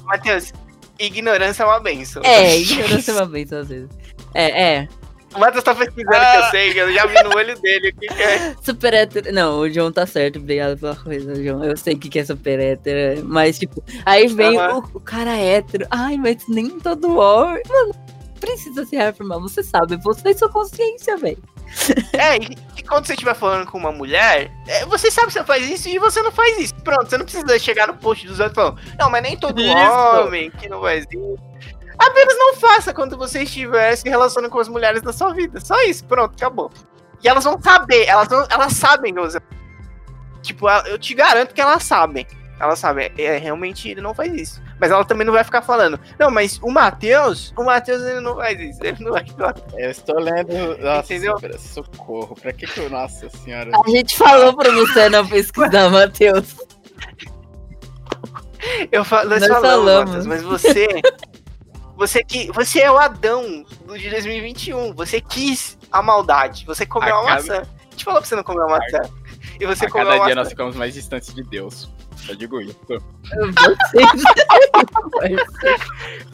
Matheus, 0.06 0.54
ignorância 1.00 1.64
é 1.64 1.66
uma 1.66 1.80
benção. 1.80 2.22
É, 2.26 2.58
ignorância 2.58 3.12
é 3.12 3.16
uma 3.16 3.26
bênção 3.26 3.60
às 3.60 3.68
vezes. 3.70 3.90
É, 4.34 4.64
é. 4.76 4.88
O 5.34 5.40
Matheus 5.40 5.64
tá 5.64 5.74
pesquisando 5.74 6.10
que 6.12 6.38
eu 6.38 6.44
sei, 6.52 6.74
que 6.74 6.80
eu 6.80 6.94
já 6.94 7.06
vi 7.06 7.24
no 7.24 7.36
olho 7.36 7.60
dele 7.62 7.90
o 7.90 7.96
que 7.96 8.08
que 8.08 8.22
é. 8.22 8.56
Super 8.62 8.94
hétero. 8.94 9.32
Não, 9.34 9.60
o 9.60 9.70
João 9.70 9.92
tá 9.92 10.06
certo, 10.06 10.40
obrigado 10.40 10.78
pela 10.78 10.96
coisa, 10.96 11.36
João. 11.42 11.64
Eu 11.64 11.78
sei 11.78 11.94
o 11.94 12.00
que 12.00 12.10
que 12.10 12.20
é 12.20 12.26
super 12.26 12.60
hétero, 12.60 13.26
mas, 13.26 13.58
tipo, 13.58 13.82
aí 14.06 14.28
vem 14.28 14.58
Aham. 14.58 14.80
o, 14.94 14.98
o 14.98 15.00
cara 15.00 15.36
hétero. 15.38 15.88
Ai, 15.90 16.18
mas 16.18 16.48
nem 16.50 16.70
todo 16.80 17.18
homem. 17.18 17.64
Mano, 17.70 17.96
precisa 18.40 18.86
se 18.86 18.96
reafirmar, 18.96 19.40
você 19.40 19.64
sabe, 19.64 19.96
você 19.98 20.22
tem 20.22 20.38
sua 20.38 20.50
consciência, 20.50 21.16
velho. 21.16 21.42
É, 22.14 22.38
e, 22.38 22.58
e 22.78 22.84
quando 22.84 23.06
você 23.06 23.14
estiver 23.14 23.34
falando 23.34 23.66
com 23.66 23.78
uma 23.78 23.92
mulher, 23.94 24.52
é, 24.68 24.86
você 24.86 25.10
sabe 25.10 25.28
que 25.28 25.34
você 25.34 25.44
faz 25.46 25.70
isso 25.70 25.88
e 25.88 25.98
você 25.98 26.22
não 26.22 26.32
faz 26.32 26.58
isso. 26.60 26.76
Pronto, 26.84 27.10
você 27.10 27.18
não 27.18 27.24
precisa 27.26 27.58
chegar 27.58 27.88
no 27.88 27.94
post 27.96 28.28
dos 28.28 28.40
outros 28.40 28.56
falando, 28.56 28.80
não, 29.00 29.10
mas 29.10 29.24
nem 29.24 29.38
todo 29.38 29.62
Isso. 29.62 30.26
homem 30.26 30.52
que 30.52 30.68
não 30.68 30.82
faz 30.82 31.06
isso. 31.10 31.51
Apenas 32.02 32.36
não 32.36 32.56
faça 32.56 32.94
quando 32.94 33.16
você 33.16 33.44
estiver 33.44 33.96
se 33.96 34.10
relacionando 34.10 34.52
com 34.52 34.60
as 34.60 34.68
mulheres 34.68 35.04
da 35.04 35.14
sua 35.14 35.34
vida. 35.34 35.60
Só 35.60 35.80
isso, 35.84 36.04
pronto, 36.06 36.34
acabou. 36.36 36.72
E 37.24 37.28
elas 37.28 37.44
vão 37.44 37.62
saber, 37.62 38.06
elas, 38.06 38.28
vão, 38.28 38.46
elas 38.50 38.74
sabem 38.74 39.14
você. 39.14 39.40
Tipo, 40.42 40.68
eu 40.88 40.98
te 40.98 41.14
garanto 41.14 41.54
que 41.54 41.62
elas 41.62 41.84
sabem. 41.84 42.26
Elas 42.60 42.80
sabem, 42.80 43.12
é, 43.18 43.38
realmente 43.38 43.90
ele 43.90 44.02
não 44.02 44.16
faz 44.16 44.34
isso. 44.34 44.62
Mas 44.80 44.90
ela 44.90 45.06
também 45.06 45.26
não 45.26 45.34
vai 45.34 45.44
ficar 45.44 45.62
falando, 45.62 46.00
não, 46.18 46.32
mas 46.32 46.60
o 46.62 46.72
Matheus, 46.72 47.54
o 47.56 47.64
Matheus 47.64 48.02
ele 48.02 48.20
não 48.20 48.36
faz 48.36 48.60
isso, 48.60 48.80
ele 48.84 49.04
não 49.04 49.12
vai 49.12 49.26
falar. 49.28 49.56
Eu 49.78 49.92
estou 49.92 50.20
lendo. 50.20 50.78
Nossa, 50.80 51.14
Entendeu? 51.14 51.36
socorro. 51.60 52.36
Pra 52.36 52.52
que 52.52 52.66
que 52.66 52.80
eu. 52.80 52.90
Nossa 52.90 53.30
senhora. 53.30 53.72
A 53.74 53.90
gente 53.90 54.18
falou 54.18 54.56
pra 54.56 54.72
você 54.72 55.08
não 55.10 55.28
pesquisar, 55.28 55.90
Matheus. 55.90 56.56
Eu 58.92 59.04
falo, 59.04 59.30
nós, 59.30 59.42
Nós 59.42 59.50
falamos, 59.50 59.86
falamos. 59.86 60.06
Matheus, 60.06 60.26
mas 60.28 60.44
você. 60.44 60.88
Você 62.02 62.24
que. 62.24 62.52
Você 62.52 62.80
é 62.80 62.92
o 62.92 62.98
Adão 62.98 63.64
do 63.86 63.98
de 63.98 64.10
2021. 64.10 64.94
Você 64.96 65.22
quis 65.22 65.78
a 65.92 66.02
maldade. 66.02 66.66
Você 66.66 66.84
comeu 66.86 67.14
A 67.16 67.22
uma 67.22 67.30
cada- 67.38 67.42
maçã. 67.42 67.62
A 67.62 67.92
gente 67.92 68.04
falou 68.04 68.20
pra 68.20 68.28
você 68.28 68.36
não 68.36 68.44
comer 68.44 68.62
uma 68.62 68.80
maçã. 68.80 69.02
E 69.60 69.66
você 69.68 69.86
a 69.86 69.90
comeu 69.90 70.08
cada 70.08 70.18
uma 70.18 70.26
dia 70.26 70.34
maçã. 70.36 70.44
nós 70.44 70.50
ficamos 70.50 70.76
mais 70.76 70.94
distantes 70.96 71.32
de 71.34 71.44
Deus. 71.44 71.88
Só 72.26 72.34
digo 72.34 72.60
isso. 72.60 72.76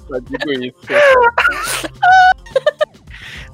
Só 0.08 0.20
digo 0.20 0.52
isso. 0.64 0.78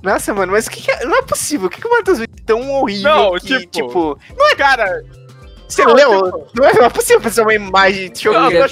Nossa, 0.02 0.34
mano, 0.34 0.52
mas 0.52 0.68
o 0.68 0.70
que, 0.72 0.82
que 0.82 0.92
é- 0.92 1.06
Não 1.06 1.18
é 1.18 1.22
possível. 1.22 1.68
O 1.68 1.70
que, 1.70 1.80
que 1.82 1.88
o 1.88 1.92
Matheus. 1.92 2.20
tão 2.46 2.72
horrível 2.74 3.04
Não, 3.12 3.32
que, 3.40 3.60
tipo- 3.68 3.72
tipo... 3.72 4.20
Não 4.38 4.48
é, 4.52 4.56
cara. 4.56 5.04
Você 5.76 5.84
não, 5.86 5.94
leu? 5.94 6.24
tipo- 6.26 6.48
Não 6.56 6.66
é 6.86 6.90
possível 6.90 7.22
fazer 7.22 7.42
uma 7.42 7.54
imagem 7.54 8.10
Não, 8.10 8.16
chocante. 8.16 8.56
eu 8.56 8.62
tô 8.62 8.68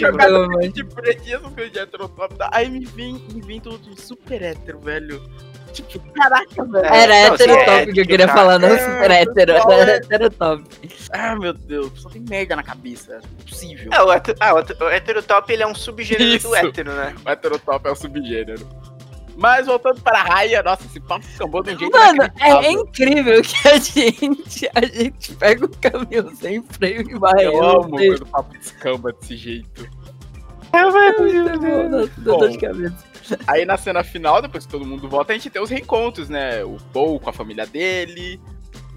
tipo, 0.71 1.01
de 1.01 1.09
essas 1.33 1.53
coisas 1.53 1.71
de 1.71 1.79
heterotop. 1.79 2.35
tá? 2.35 2.49
Aí 2.53 2.69
me 2.69 2.85
vem, 2.85 3.13
me 3.33 3.41
vem 3.41 3.59
tudo 3.59 3.99
super 3.99 4.41
hétero, 4.41 4.79
velho. 4.79 5.21
Tipo, 5.73 5.99
caraca, 6.11 6.65
velho. 6.65 6.85
Era 6.85 7.15
É, 7.15 7.27
não, 7.27 7.33
hétero 7.33 7.53
sim, 7.53 7.59
top 7.65 7.93
que 7.93 7.99
eu 7.99 8.03
é, 8.03 8.07
queria 8.07 8.27
cara. 8.27 8.37
falar, 8.39 8.59
não 8.59 8.67
É, 8.67 8.77
super 8.77 9.11
hétero. 9.11 9.51
Era 9.53 9.91
é? 9.91 9.95
hétero 9.95 10.29
top. 10.31 10.63
Ah, 11.13 11.35
meu 11.37 11.53
Deus, 11.53 11.91
só 12.01 12.09
tem 12.09 12.21
merda 12.27 12.55
na 12.57 12.63
cabeça. 12.63 13.21
Impossível. 13.41 13.89
É, 13.93 14.01
o, 14.03 14.11
hétero, 14.11 14.37
ah, 14.41 14.53
o 14.53 14.59
hétero- 14.59 14.89
heterotop, 14.89 15.53
ele 15.53 15.63
é 15.63 15.67
um 15.67 15.73
subgênero 15.73 16.23
Isso. 16.29 16.49
do 16.49 16.55
hétero, 16.55 16.91
né? 16.93 17.15
O 17.25 17.29
heterotop 17.29 17.87
é 17.87 17.91
o 17.91 17.95
subgênero. 17.95 18.67
Mas 19.37 19.65
voltando 19.65 20.01
para 20.01 20.19
a 20.19 20.23
raia, 20.23 20.61
nossa, 20.61 20.85
esse 20.85 20.99
papo 20.99 21.25
escambou 21.25 21.63
de 21.63 21.75
um 21.75 21.79
jeito 21.79 21.97
Mano, 21.97 22.23
é, 22.39 22.49
é 22.49 22.71
incrível 22.71 23.41
que 23.41 23.67
a 23.67 23.77
gente, 23.79 24.69
a 24.75 24.85
gente 24.85 25.35
pega 25.35 25.65
o 25.65 25.69
caminhão 25.69 26.35
sem 26.35 26.61
freio 26.63 27.09
e 27.09 27.17
vai. 27.17 27.45
Eu 27.45 27.63
amo 27.63 27.89
quando 27.89 28.21
o 28.21 28.25
papo 28.27 28.55
escamba 28.55 29.13
desse 29.13 29.37
jeito. 29.37 29.89
Dor 32.17 32.49
de 32.49 32.57
cabeça. 32.57 33.11
Aí 33.47 33.65
na 33.65 33.77
cena 33.77 34.03
final, 34.03 34.41
depois 34.41 34.65
que 34.65 34.71
todo 34.71 34.85
mundo 34.85 35.07
volta, 35.07 35.31
a 35.31 35.35
gente 35.35 35.49
tem 35.49 35.61
os 35.61 35.69
reencontros, 35.69 36.29
né? 36.29 36.63
O 36.63 36.77
Paul 36.93 37.19
com 37.19 37.29
a 37.29 37.33
família 37.33 37.65
dele, 37.65 38.39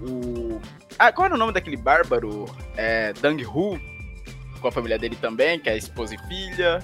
o. 0.01 0.59
Ah, 0.97 1.11
qual 1.11 1.25
era 1.25 1.35
o 1.35 1.37
nome 1.37 1.53
daquele 1.53 1.77
bárbaro? 1.77 2.45
É. 2.75 3.13
Dang 3.13 3.43
Hu, 3.45 3.79
com 4.61 4.67
a 4.67 4.71
família 4.71 4.97
dele 4.97 5.15
também, 5.15 5.59
que 5.59 5.69
é 5.69 5.77
esposa 5.77 6.15
e 6.15 6.17
filha. 6.27 6.79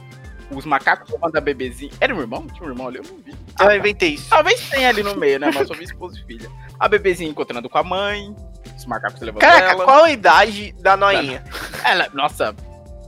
Os 0.54 0.66
macacos 0.66 1.10
tomando 1.10 1.36
a 1.36 1.42
bebezinho. 1.42 1.92
Era 2.00 2.14
um 2.14 2.20
irmão? 2.20 2.46
Tinha 2.48 2.68
um 2.68 2.72
irmão 2.72 2.88
ali? 2.88 2.98
Eu 2.98 3.04
não 3.04 3.18
vi. 3.24 3.34
Ah, 3.60 3.66
eu 3.74 3.80
inventei 3.80 4.16
isso. 4.16 4.30
Talvez 4.30 4.70
tenha 4.70 4.90
ali 4.90 5.04
no 5.04 5.16
meio, 5.16 5.40
né? 5.40 5.52
Mas 5.54 5.68
só 5.68 5.74
vi 5.74 5.84
esposa 5.84 6.18
e 6.20 6.26
filha. 6.26 6.50
A 6.80 6.88
bebezinha 6.88 7.30
encontrando 7.30 7.70
com 7.70 7.78
a 7.78 7.84
mãe. 7.84 8.36
Os 8.78 8.86
macacos 8.86 9.22
levando 9.22 9.42
Caraca, 9.42 9.72
ela. 9.72 9.86
qual 9.86 10.04
a 10.04 10.12
idade 10.12 10.74
da 10.80 10.98
noinha? 10.98 11.44
Ela, 11.84 12.08
nossa, 12.14 12.56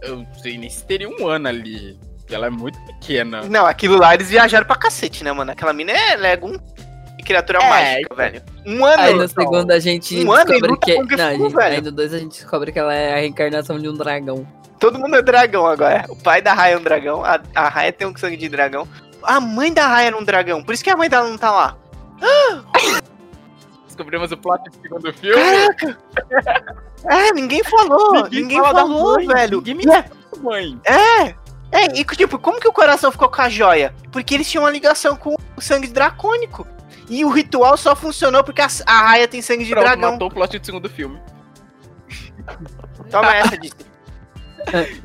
eu 0.02 0.18
não 0.18 0.34
sei 0.36 0.58
nem 0.58 0.70
se 0.70 0.84
teria 0.86 1.10
um 1.10 1.28
ano 1.28 1.48
ali. 1.48 2.00
Ela 2.30 2.48
é 2.48 2.50
muito 2.50 2.80
pequena. 2.86 3.44
Não, 3.44 3.66
aquilo 3.66 3.98
lá 3.98 4.14
eles 4.14 4.30
viajaram 4.30 4.66
pra 4.66 4.76
cacete, 4.76 5.24
né, 5.24 5.32
mano? 5.32 5.52
Aquela 5.52 5.74
mina 5.74 5.92
é 5.92 6.16
Legum 6.16 6.58
criatura 7.24 7.60
É, 7.60 7.70
mágica, 7.70 8.00
então. 8.02 8.18
velho. 8.18 8.42
Um 8.66 8.86
ano. 8.86 9.02
Aí 9.02 9.14
no 9.14 9.24
então, 9.24 9.44
segundo 9.44 9.72
a 9.72 9.80
gente 9.80 10.24
um 10.24 10.32
ano 10.32 10.46
descobre 10.46 10.70
luta 10.70 10.86
que. 10.86 10.98
Não, 11.16 11.36
Fu, 11.38 11.44
gente, 11.44 11.56
velho. 11.56 11.76
aí 11.76 11.82
no 11.82 11.92
2 11.92 12.14
a 12.14 12.20
gente 12.20 12.32
descobre 12.40 12.72
que 12.72 12.80
ela 12.80 12.94
é 12.94 13.14
a 13.14 13.18
reencarnação 13.18 13.80
de 13.80 13.88
um 13.90 13.94
dragão. 13.94 14.46
Todo 14.80 15.00
mundo 15.00 15.16
é 15.16 15.22
dragão 15.22 15.66
agora. 15.66 16.06
O 16.10 16.16
pai 16.16 16.42
da 16.42 16.54
Raya 16.54 16.76
é 16.76 16.78
um 16.78 16.84
dragão. 16.84 17.24
A, 17.24 17.40
a 17.56 17.70
Raya 17.70 17.94
tem 17.94 18.08
um 18.08 18.16
sangue 18.18 18.38
de 18.38 18.50
dragão. 18.50 18.88
A 19.22 19.40
mãe 19.40 19.72
da 19.74 19.88
Raya 19.88 20.08
era 20.08 20.18
um 20.18 20.24
dragão. 20.24 20.64
Por 20.64 20.74
isso 20.74 20.84
que 20.84 20.90
a 20.90 20.98
mãe 20.98 21.10
dela 21.10 21.30
não 21.30 21.38
tá 21.38 21.52
lá. 21.52 21.78
Descobrimos 23.86 24.32
o 24.32 24.38
plot 24.38 24.64
do 24.70 24.82
segundo 24.82 25.14
filme. 25.14 25.36
Caraca! 25.36 25.98
É, 27.06 27.34
ninguém 27.34 27.62
falou. 27.66 28.30
Ninguém, 28.30 28.62
da 28.62 28.72
falou, 28.72 29.16
mãe, 29.16 29.28
velho. 29.28 29.58
Ninguém 29.58 29.76
me 29.76 29.90
é- 29.92 30.06
mãe. 30.42 30.80
É, 30.86 31.36
e 32.00 32.06
tipo, 32.06 32.40
como 32.40 32.60
que 32.62 32.68
o 32.68 32.72
coração 32.72 33.12
ficou 33.12 33.28
com 33.30 33.42
a 33.42 33.50
joia? 33.50 33.94
Porque 34.12 34.34
eles 34.34 34.50
tinham 34.50 34.64
uma 34.64 34.70
ligação 34.72 35.16
com 35.16 35.36
o 35.58 35.62
sangue 35.62 35.88
dracônico. 35.88 36.66
E 37.10 37.26
o 37.26 37.30
ritual 37.30 37.76
só 37.76 37.96
funcionou 37.96 38.44
porque 38.44 38.62
a, 38.62 38.68
a 38.86 39.02
Raya 39.02 39.28
tem 39.28 39.42
sangue 39.42 39.66
de 39.66 39.72
Pronto, 39.72 39.84
dragão. 39.84 40.12
matou 40.14 40.28
o 40.30 40.32
plot 40.32 40.58
do 40.58 40.66
segundo 40.66 40.90
filme. 40.90 41.20
Toma 43.12 43.36
essa, 43.36 43.58
Disney. 43.58 43.86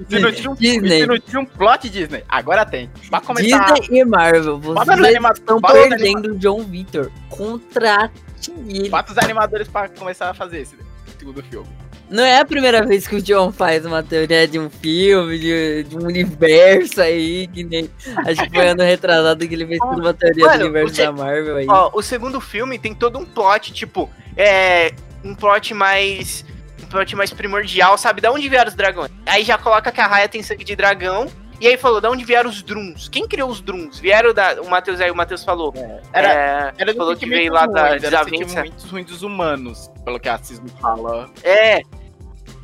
Se 0.09 0.19
não 0.19 0.33
tinha 0.33 0.51
um, 0.51 0.55
Disney. 0.55 1.01
se 1.01 1.07
não 1.07 1.19
tinha 1.19 1.41
um 1.41 1.47
plot 1.47 1.89
Disney, 1.89 2.25
agora 2.29 2.65
tem. 2.65 2.91
Vai 3.11 3.21
começar. 3.21 3.75
Disney 3.75 4.01
e 4.01 4.05
Marvel, 4.05 4.59
vocês 4.59 4.99
estão 5.35 5.61
perdendo 5.61 6.33
o 6.33 6.39
John 6.39 6.63
Victor. 6.65 7.11
Contrate 7.29 8.29
ele. 8.67 8.91
Os 8.91 9.19
animadores 9.19 9.69
pra 9.69 9.89
começar 9.89 10.31
a 10.31 10.35
fazer 10.35 10.61
esse 10.61 10.77
segundo 11.19 11.43
filme. 11.43 11.69
Não 12.11 12.25
é 12.25 12.41
a 12.41 12.45
primeira 12.45 12.85
vez 12.87 13.07
que 13.07 13.17
o 13.17 13.23
John 13.23 13.53
faz 13.53 13.85
uma 13.85 14.03
teoria 14.03 14.49
de 14.49 14.59
um 14.59 14.71
filme, 14.71 15.39
de, 15.39 15.85
de 15.85 15.97
um 15.97 16.07
universo 16.07 17.03
aí, 17.03 17.47
que 17.49 17.63
nem. 17.63 17.91
Acho 18.25 18.45
que 18.45 18.51
foi 18.51 18.69
ano 18.69 18.83
retrasado 18.83 19.47
que 19.47 19.55
ele 19.55 19.67
fez 19.67 19.79
toda 19.79 20.01
uma 20.01 20.15
teoria 20.15 20.47
Mano, 20.47 20.59
do 20.59 20.65
universo 20.65 20.97
da 20.97 21.13
Marvel 21.13 21.57
aí. 21.57 21.67
Ó, 21.69 21.91
o 21.93 22.03
segundo 22.03 22.41
filme 22.41 22.79
tem 22.79 22.95
todo 22.95 23.19
um 23.19 23.27
plot, 23.27 23.73
tipo, 23.73 24.09
é. 24.37 24.93
Um 25.23 25.35
plot 25.35 25.75
mais. 25.75 26.45
Um 26.89 26.91
plot 26.91 27.15
mais 27.15 27.31
primordial, 27.33 27.99
sabe? 27.99 28.21
Da 28.23 28.33
onde 28.33 28.49
vieram 28.49 28.69
os 28.69 28.75
dragões? 28.75 29.11
Aí 29.27 29.45
já 29.45 29.59
coloca 29.59 29.93
que 29.93 30.01
a 30.01 30.07
Raya 30.07 30.27
tem 30.29 30.43
sangue 30.43 30.65
de 30.65 30.75
dragão. 30.75 31.27
E 31.61 31.67
aí 31.67 31.77
falou, 31.77 32.01
da 32.01 32.09
onde 32.09 32.25
vieram 32.25 32.49
os 32.49 32.63
Druns? 32.63 33.09
Quem 33.09 33.27
criou 33.27 33.51
os 33.51 33.61
Druns? 33.61 33.99
Vieram 33.99 34.33
da. 34.33 34.63
O 34.63 34.71
Matheus 34.71 35.01
aí, 35.01 35.11
o 35.11 35.15
Matheus 35.15 35.45
falou. 35.45 35.75
Era- 36.13 36.33
é, 36.33 36.73
Era 36.79 36.93
do 36.93 36.97
falou 36.99 37.17
que 37.17 37.27
veio 37.27 37.53
lá 37.53 37.67
da 37.67 37.89
ruim, 37.91 37.99
desavença. 37.99 38.47
sentimentos 38.55 38.85
ruins 38.91 39.07
dos 39.07 39.23
humanos, 39.23 39.91
pelo 40.05 40.19
que 40.21 40.29
a 40.29 40.39
Cisne 40.39 40.71
fala. 40.81 41.29
É. 41.43 41.81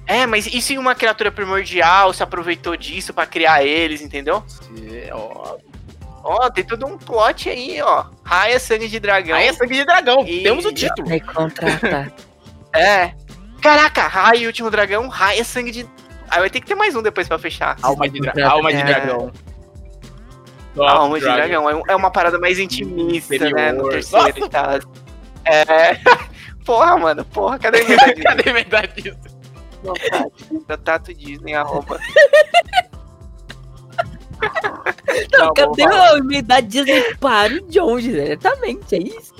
É, 0.06 0.26
mas 0.26 0.46
e 0.46 0.60
se 0.62 0.78
uma 0.78 0.94
criatura 0.94 1.32
primordial 1.32 2.12
se 2.12 2.22
aproveitou 2.22 2.76
disso 2.76 3.12
pra 3.12 3.26
criar 3.26 3.64
eles, 3.64 4.00
entendeu? 4.00 4.42
Se- 4.46 5.10
ó. 5.12 5.56
Ó, 6.22 6.48
tem 6.50 6.64
todo 6.64 6.86
um 6.86 6.96
plot 6.96 7.50
aí, 7.50 7.82
ó. 7.82 8.04
Raia, 8.22 8.58
sangue 8.60 8.88
de 8.88 8.98
dragão. 9.00 9.36
É 9.36 9.52
sangue 9.52 9.74
de 9.74 9.84
dragão, 9.84 10.24
E- 10.26 10.42
temos 10.44 10.64
o 10.64 10.72
título. 10.72 11.08
É. 12.72 13.12
Caraca, 13.64 14.06
Raia 14.06 14.40
e 14.40 14.46
último 14.46 14.70
dragão, 14.70 15.08
Raia, 15.08 15.42
sangue 15.42 15.70
de. 15.70 15.88
Aí 16.28 16.38
vai 16.38 16.50
ter 16.50 16.60
que 16.60 16.66
ter 16.66 16.74
mais 16.74 16.94
um 16.94 17.00
depois 17.00 17.26
pra 17.26 17.38
fechar. 17.38 17.78
Alma 17.80 18.06
de, 18.06 18.20
dra 18.20 18.50
alma 18.50 18.70
de 18.70 18.76
é. 18.78 18.84
dragão. 18.84 19.32
Alma 20.76 21.18
de 21.18 21.24
dragão. 21.24 21.70
É, 21.70 21.82
é 21.88 21.96
uma 21.96 22.10
parada 22.10 22.38
mais 22.38 22.58
intimista, 22.58 23.38
né? 23.50 23.72
No 23.72 23.88
terceiro 23.88 24.26
Nossa. 24.26 24.38
e 24.38 24.48
tal. 24.50 24.70
É. 25.46 25.98
Porra, 26.62 26.98
mano, 26.98 27.24
porra, 27.24 27.58
cadê 27.58 27.80
a 27.80 27.84
verdade? 27.84 28.20
Cadê 28.24 28.50
a 28.50 28.52
verdade 28.52 29.02
disso? 29.02 29.18
Tato 30.82 31.14
Disney, 31.14 31.54
arroba. 31.54 31.98
Não, 35.32 35.46
Não, 35.46 35.54
cadê 35.54 35.82
a 35.84 36.14
unidade 36.14 36.66
Disney 36.66 37.14
para 37.16 37.52
o 37.52 37.60
John 37.68 37.98
diretamente? 37.98 38.94
É 38.94 38.98
isso? 38.98 39.33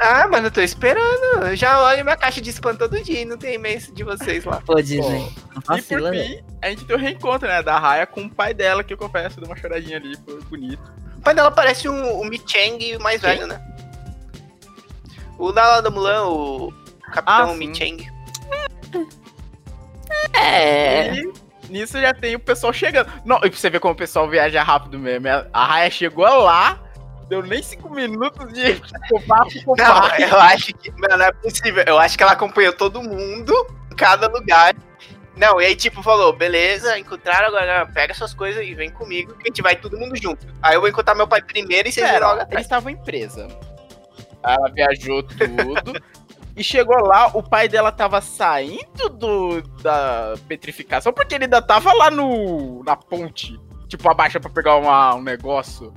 Ah, 0.00 0.28
mano, 0.28 0.48
eu 0.48 0.50
tô 0.50 0.60
esperando. 0.60 1.46
Eu 1.46 1.56
já 1.56 1.82
olho 1.82 2.04
minha 2.04 2.16
caixa 2.16 2.40
de 2.40 2.50
spam 2.50 2.74
todo 2.76 3.02
dia 3.02 3.22
e 3.22 3.24
não 3.24 3.36
tem 3.38 3.54
e-mail 3.54 3.80
de 3.92 4.04
vocês 4.04 4.44
lá. 4.44 4.60
Pô, 4.64 4.74
Disney. 4.82 5.28
Não 5.68 5.76
E 5.76 5.82
por 5.82 6.00
né? 6.00 6.24
fim, 6.24 6.44
a 6.62 6.68
gente 6.70 6.84
tem 6.84 6.96
o 6.96 6.98
reencontro, 6.98 7.48
né, 7.48 7.62
da 7.62 7.78
Raya 7.78 8.06
com 8.06 8.22
o 8.22 8.30
pai 8.30 8.52
dela, 8.52 8.84
que 8.84 8.92
eu 8.92 8.98
confesso, 8.98 9.40
deu 9.40 9.48
uma 9.48 9.56
choradinha 9.56 9.96
ali, 9.96 10.14
foi 10.24 10.40
bonito. 10.42 10.82
O 11.16 11.20
pai 11.22 11.34
dela 11.34 11.50
parece 11.50 11.88
um, 11.88 12.20
o 12.20 12.24
Mi 12.26 12.40
Chang 12.46 12.98
mais 12.98 13.20
Quem? 13.22 13.30
velho, 13.30 13.46
né? 13.46 13.60
O 15.38 15.50
da 15.52 15.66
lá 15.66 15.80
da 15.80 15.90
Mulan, 15.90 16.26
o 16.26 16.72
Capitão 17.12 17.50
Ah, 17.52 17.54
Mi 17.54 17.74
sim. 17.74 17.74
Chang. 17.74 19.06
É. 20.34 21.14
E 21.14 21.32
nisso 21.68 22.00
já 22.00 22.12
tem 22.14 22.34
o 22.36 22.40
pessoal 22.40 22.72
chegando. 22.72 23.10
Não, 23.24 23.36
e 23.38 23.50
pra 23.50 23.52
você 23.52 23.70
ver 23.70 23.80
como 23.80 23.94
o 23.94 23.96
pessoal 23.96 24.28
viaja 24.28 24.62
rápido 24.62 24.98
mesmo. 24.98 25.28
A 25.28 25.46
a 25.52 25.66
Raya 25.66 25.90
chegou 25.90 26.24
lá, 26.26 26.78
deu 27.28 27.42
nem 27.42 27.62
cinco 27.62 27.88
minutos 27.90 28.52
de 28.52 28.74
papo 29.26 29.64
com 29.64 29.72
o 29.72 29.76
Não, 29.76 30.00
pai. 30.00 30.24
eu 30.24 30.40
acho 30.40 30.74
que. 30.74 30.90
Mano, 30.92 31.16
não 31.18 31.24
é 31.26 31.32
possível. 31.32 31.84
Eu 31.86 31.98
acho 31.98 32.16
que 32.16 32.22
ela 32.22 32.32
acompanhou 32.32 32.72
todo 32.72 33.02
mundo, 33.02 33.52
em 33.92 33.96
cada 33.96 34.26
lugar. 34.28 34.74
Não, 35.36 35.60
e 35.60 35.66
aí, 35.66 35.76
tipo, 35.76 36.02
falou: 36.02 36.32
beleza, 36.32 36.98
encontraram 36.98 37.48
agora, 37.48 37.86
pega 37.92 38.14
suas 38.14 38.32
coisas 38.32 38.64
e 38.64 38.74
vem 38.74 38.90
comigo, 38.90 39.34
que 39.34 39.42
a 39.42 39.46
gente 39.48 39.60
vai 39.62 39.76
todo 39.76 39.98
mundo 39.98 40.16
junto. 40.16 40.46
Aí 40.62 40.74
eu 40.74 40.80
vou 40.80 40.88
encontrar 40.88 41.14
meu 41.14 41.28
pai 41.28 41.42
primeiro 41.42 41.88
e 41.88 41.92
vocês 41.92 42.04
vão 42.06 42.14
Pera, 42.20 42.32
logo 42.32 42.50
eles 42.52 42.62
estavam 42.64 42.90
em 42.90 42.96
presa. 42.96 43.46
Ela 44.42 44.68
viajou 44.70 45.22
tudo. 45.24 46.00
e 46.56 46.64
chegou 46.64 46.96
lá, 47.04 47.26
o 47.34 47.42
pai 47.42 47.68
dela 47.68 47.92
tava 47.92 48.20
saindo 48.22 49.10
do, 49.10 49.60
da 49.82 50.34
petrificação, 50.48 51.12
porque 51.12 51.34
ele 51.34 51.44
ainda 51.44 51.60
tava 51.60 51.92
lá 51.92 52.10
no, 52.10 52.82
na 52.84 52.96
ponte. 52.96 53.60
Tipo, 53.88 54.08
abaixa 54.08 54.40
pra 54.40 54.48
pegar 54.50 54.76
uma- 54.76 55.14
um 55.16 55.22
negócio. 55.22 55.92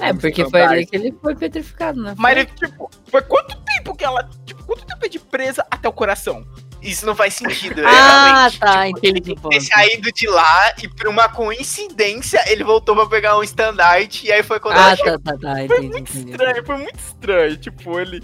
É, 0.00 0.12
porque 0.12 0.48
foi 0.48 0.62
ali 0.62 0.86
que 0.86 0.96
ele 0.96 1.14
foi 1.20 1.34
petrificado, 1.34 2.00
né? 2.00 2.14
Mas 2.16 2.36
ele, 2.36 2.46
tipo, 2.46 2.90
foi 3.10 3.22
quanto 3.22 3.56
tempo 3.62 3.94
que 3.96 4.04
ela. 4.04 4.28
Tipo, 4.46 4.64
quanto 4.64 4.86
tempo 4.86 5.04
é 5.04 5.08
de 5.08 5.18
presa 5.18 5.66
até 5.70 5.88
o 5.88 5.92
coração? 5.92 6.46
Isso 6.80 7.04
não 7.04 7.14
faz 7.16 7.34
sentido. 7.34 7.82
Ah, 7.84 7.90
realmente. 7.90 8.60
tá, 8.60 8.86
Tipo, 8.86 8.98
ele 9.02 9.18
entendi 9.18 9.34
ponto. 9.34 9.48
ter 9.48 9.60
saído 9.60 10.12
de 10.12 10.28
lá 10.28 10.72
e 10.80 10.88
por 10.88 11.08
uma 11.08 11.28
coincidência 11.28 12.40
ele 12.46 12.62
voltou 12.62 12.94
pra 12.94 13.06
pegar 13.06 13.36
um 13.36 13.42
estandarte 13.42 14.26
e 14.28 14.32
aí 14.32 14.44
foi 14.44 14.60
quando 14.60 14.76
ela 14.76 14.92
Ah, 14.92 14.96
chegou. 14.96 15.18
tá, 15.18 15.32
tá, 15.32 15.38
tá. 15.38 15.54
Foi 15.54 15.64
Entendi, 15.64 15.88
muito 15.88 16.12
entendi. 16.12 16.30
estranho, 16.30 16.64
foi 16.66 16.76
muito 16.76 16.98
estranho. 16.98 17.56
Tipo, 17.56 17.98
ele. 17.98 18.22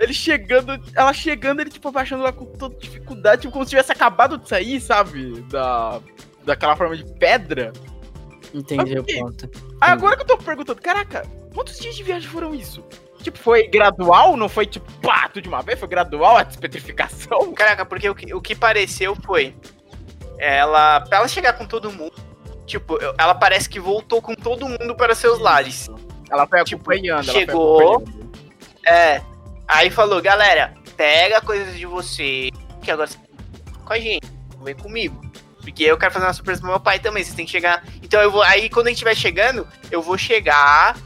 Ele 0.00 0.12
chegando, 0.12 0.82
ela 0.96 1.12
chegando, 1.12 1.60
ele, 1.60 1.70
tipo, 1.70 1.86
abaixando 1.86 2.24
lá 2.24 2.32
com 2.32 2.44
toda 2.44 2.74
dificuldade, 2.76 3.42
tipo, 3.42 3.52
como 3.52 3.64
se 3.64 3.70
tivesse 3.70 3.92
acabado 3.92 4.36
de 4.36 4.48
sair, 4.48 4.80
sabe? 4.80 5.40
Da. 5.42 6.00
Daquela 6.44 6.74
forma 6.74 6.96
de 6.96 7.04
pedra. 7.20 7.72
Entendi 8.54 8.98
o 8.98 9.04
ponto. 9.04 9.50
Agora 9.80 10.16
que 10.16 10.22
eu 10.22 10.26
tô 10.26 10.36
perguntando, 10.38 10.80
caraca, 10.80 11.26
quantos 11.54 11.78
dias 11.78 11.94
de 11.96 12.02
viagem 12.02 12.28
foram 12.28 12.54
isso? 12.54 12.84
Tipo, 13.22 13.38
foi 13.38 13.68
gradual? 13.68 14.36
Não 14.36 14.48
foi 14.48 14.66
tipo, 14.66 14.90
pá, 15.00 15.28
tudo 15.28 15.42
de 15.44 15.48
uma 15.48 15.62
vez? 15.62 15.78
Foi 15.78 15.88
gradual 15.88 16.36
a 16.36 16.42
despetrificação? 16.42 17.52
Caraca, 17.54 17.84
porque 17.86 18.08
o 18.08 18.14
que, 18.14 18.34
o 18.34 18.40
que 18.40 18.54
pareceu 18.54 19.16
foi. 19.16 19.54
Ela. 20.38 21.00
Pra 21.02 21.18
ela 21.18 21.28
chegar 21.28 21.52
com 21.54 21.64
todo 21.66 21.90
mundo. 21.92 22.12
Tipo, 22.66 22.98
ela 23.18 23.34
parece 23.34 23.68
que 23.68 23.78
voltou 23.78 24.20
com 24.20 24.34
todo 24.34 24.68
mundo 24.68 24.94
para 24.96 25.14
seus 25.14 25.38
lares. 25.38 25.88
Ela 26.30 26.46
foi 26.46 26.64
Tipo, 26.64 26.82
acompanhando, 26.82 27.22
ela 27.24 27.32
foi 27.32 27.34
chegou- 27.34 27.92
acompanhando. 27.96 28.32
É. 28.86 29.22
Aí 29.68 29.90
falou, 29.90 30.20
galera, 30.20 30.74
pega 30.96 31.40
coisas 31.40 31.76
de 31.76 31.86
você, 31.86 32.50
que 32.82 32.90
agora 32.90 33.06
você 33.08 33.18
com 33.84 33.92
a 33.92 33.98
gente, 33.98 34.26
vem 34.62 34.74
comigo. 34.74 35.20
Porque 35.62 35.84
eu 35.84 35.96
quero 35.96 36.12
fazer 36.12 36.26
uma 36.26 36.32
surpresa 36.34 36.60
pro 36.60 36.70
meu 36.70 36.80
pai 36.80 36.98
também, 36.98 37.22
vocês 37.22 37.34
têm 37.34 37.46
que 37.46 37.52
chegar. 37.52 37.84
Então 38.02 38.20
eu 38.20 38.30
vou. 38.30 38.42
Aí 38.42 38.68
quando 38.68 38.88
a 38.88 38.90
gente 38.90 38.96
estiver 38.96 39.14
chegando, 39.14 39.66
eu 39.90 40.02
vou 40.02 40.18
chegar, 40.18 40.96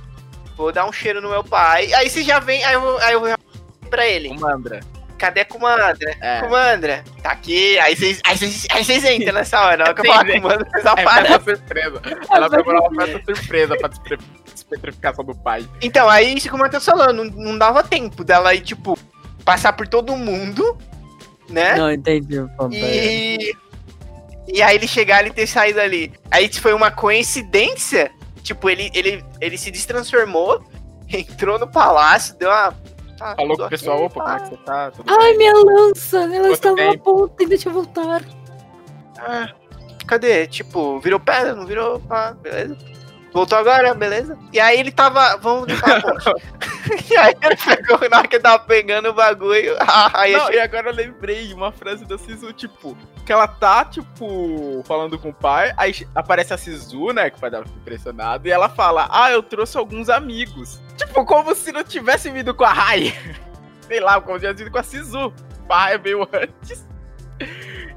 vou 0.56 0.72
dar 0.72 0.86
um 0.86 0.92
cheiro 0.92 1.20
no 1.20 1.28
meu 1.30 1.44
pai. 1.44 1.92
Aí 1.92 2.08
você 2.10 2.22
já 2.22 2.38
vem, 2.38 2.64
aí 2.64 2.74
eu 2.74 2.80
vou, 2.80 2.98
aí 2.98 3.12
eu 3.12 3.20
vou 3.20 3.34
pra 3.90 4.06
ele. 4.06 4.30
Comandra. 4.30 4.80
Cadê 5.18 5.40
a 5.40 5.44
Comandra? 5.46 6.14
É. 6.20 6.40
Comandra, 6.40 7.02
tá 7.22 7.30
aqui. 7.30 7.78
Aí 7.78 7.96
vocês, 7.96 8.20
aí 8.24 8.36
vocês, 8.36 8.66
aí 8.70 8.84
vocês 8.84 9.04
entram 9.04 9.32
nessa 9.34 9.60
hora. 9.60 9.76
Na 9.78 9.84
hora 9.84 9.94
que 9.94 10.00
eu 10.02 10.12
falar. 10.12 10.26
Comandra, 10.26 10.68
vocês 10.70 10.84
É 10.84 10.88
aparecem. 10.88 11.36
uma 11.36 11.40
surpresa. 11.56 12.02
Ela 12.30 12.50
preparou 12.50 12.88
uma 12.90 13.06
festa 13.06 13.34
surpresa 13.34 13.76
pra 13.76 13.90
despetrificação 14.52 15.24
do 15.24 15.34
pai. 15.34 15.66
Então, 15.80 16.08
aí 16.08 16.34
isso 16.34 16.50
como 16.50 16.66
eu 16.66 16.70
tô 16.70 16.80
falando, 16.80 17.24
não, 17.24 17.30
não 17.44 17.58
dava 17.58 17.82
tempo 17.82 18.24
dela 18.24 18.54
ir, 18.54 18.60
tipo, 18.60 18.98
passar 19.44 19.72
por 19.72 19.88
todo 19.88 20.14
mundo, 20.16 20.76
né? 21.48 21.76
Não 21.76 21.90
entendi 21.90 22.38
o. 22.38 22.50
E. 22.72 23.54
E 24.48 24.62
aí 24.62 24.76
ele 24.76 24.86
chegar 24.86 25.26
e 25.26 25.30
ter 25.30 25.46
saído 25.46 25.80
ali. 25.80 26.12
Aí 26.30 26.52
foi 26.52 26.72
uma 26.72 26.90
coincidência. 26.90 28.10
Tipo, 28.42 28.70
ele, 28.70 28.90
ele, 28.94 29.24
ele 29.40 29.58
se 29.58 29.70
destransformou, 29.70 30.64
entrou 31.12 31.58
no 31.58 31.66
palácio, 31.66 32.36
deu 32.36 32.48
uma. 32.48 32.72
tá 33.18 33.34
Falou 33.34 33.56
com 33.56 33.64
o 33.64 33.68
pessoal, 33.68 34.04
opa, 34.04 34.20
como 34.20 34.36
é 34.36 34.40
que 34.40 34.48
você 34.48 34.56
tá? 34.58 34.90
Tudo 34.92 35.12
Ai, 35.12 35.28
bem? 35.30 35.38
minha 35.38 35.52
lança! 35.52 36.18
Ela 36.18 36.48
Quanto 36.48 36.52
estava 36.52 36.84
na 36.84 36.98
ponta 36.98 37.42
e 37.42 37.46
deixa 37.46 37.68
eu 37.68 37.72
voltar. 37.72 38.22
Ah, 39.18 39.52
cadê? 40.06 40.46
Tipo, 40.46 41.00
virou 41.00 41.18
pedra, 41.18 41.54
não 41.54 41.66
virou? 41.66 42.00
Ah, 42.08 42.32
beleza. 42.40 42.76
Voltou 43.32 43.58
agora, 43.58 43.92
beleza? 43.92 44.38
E 44.52 44.60
aí 44.60 44.78
ele 44.78 44.90
tava. 44.90 45.36
Vamos 45.36 45.68
limpar 45.68 45.98
a 45.98 46.00
ponte. 46.00 46.24
e 47.10 47.16
aí 47.16 47.34
ele 47.42 47.56
pegou, 47.56 48.08
na 48.08 48.18
hora 48.18 48.28
que 48.28 48.36
ele 48.36 48.42
tava 48.42 48.58
pegando 48.64 49.08
o 49.08 49.12
bagulho. 49.12 49.76
Aí 50.14 50.32
Não, 50.32 50.42
achei- 50.42 50.56
e 50.56 50.60
agora 50.60 50.90
eu 50.90 50.94
lembrei 50.94 51.52
uma 51.52 51.72
frase 51.72 52.04
da 52.04 52.16
Sisu, 52.18 52.52
tipo, 52.52 52.96
que 53.24 53.32
ela 53.32 53.48
tá, 53.48 53.84
tipo, 53.84 54.82
falando 54.86 55.18
com 55.18 55.30
o 55.30 55.34
pai, 55.34 55.72
aí 55.76 56.06
aparece 56.14 56.54
a 56.54 56.56
Sisu, 56.58 57.12
né, 57.12 57.30
que 57.30 57.36
o 57.36 57.40
pai 57.40 57.50
dela 57.50 57.64
fica 57.64 57.78
impressionado, 57.78 58.46
e 58.46 58.50
ela 58.50 58.68
fala, 58.68 59.08
ah, 59.10 59.30
eu 59.30 59.42
trouxe 59.42 59.76
alguns 59.76 60.08
amigos. 60.08 60.80
Tipo, 60.96 61.24
como 61.24 61.54
se 61.54 61.72
não 61.72 61.82
tivesse 61.84 62.30
vindo 62.30 62.54
com 62.54 62.64
a 62.64 62.72
Rai. 62.72 63.14
Sei 63.86 64.00
lá, 64.00 64.20
como 64.20 64.36
se 64.38 64.40
tivesse 64.46 64.64
vindo 64.64 64.72
com 64.72 64.78
a 64.78 64.82
Sisu. 64.82 65.32
A 65.68 65.78
Rai 65.84 65.98
veio 65.98 66.22
antes. 66.32 66.86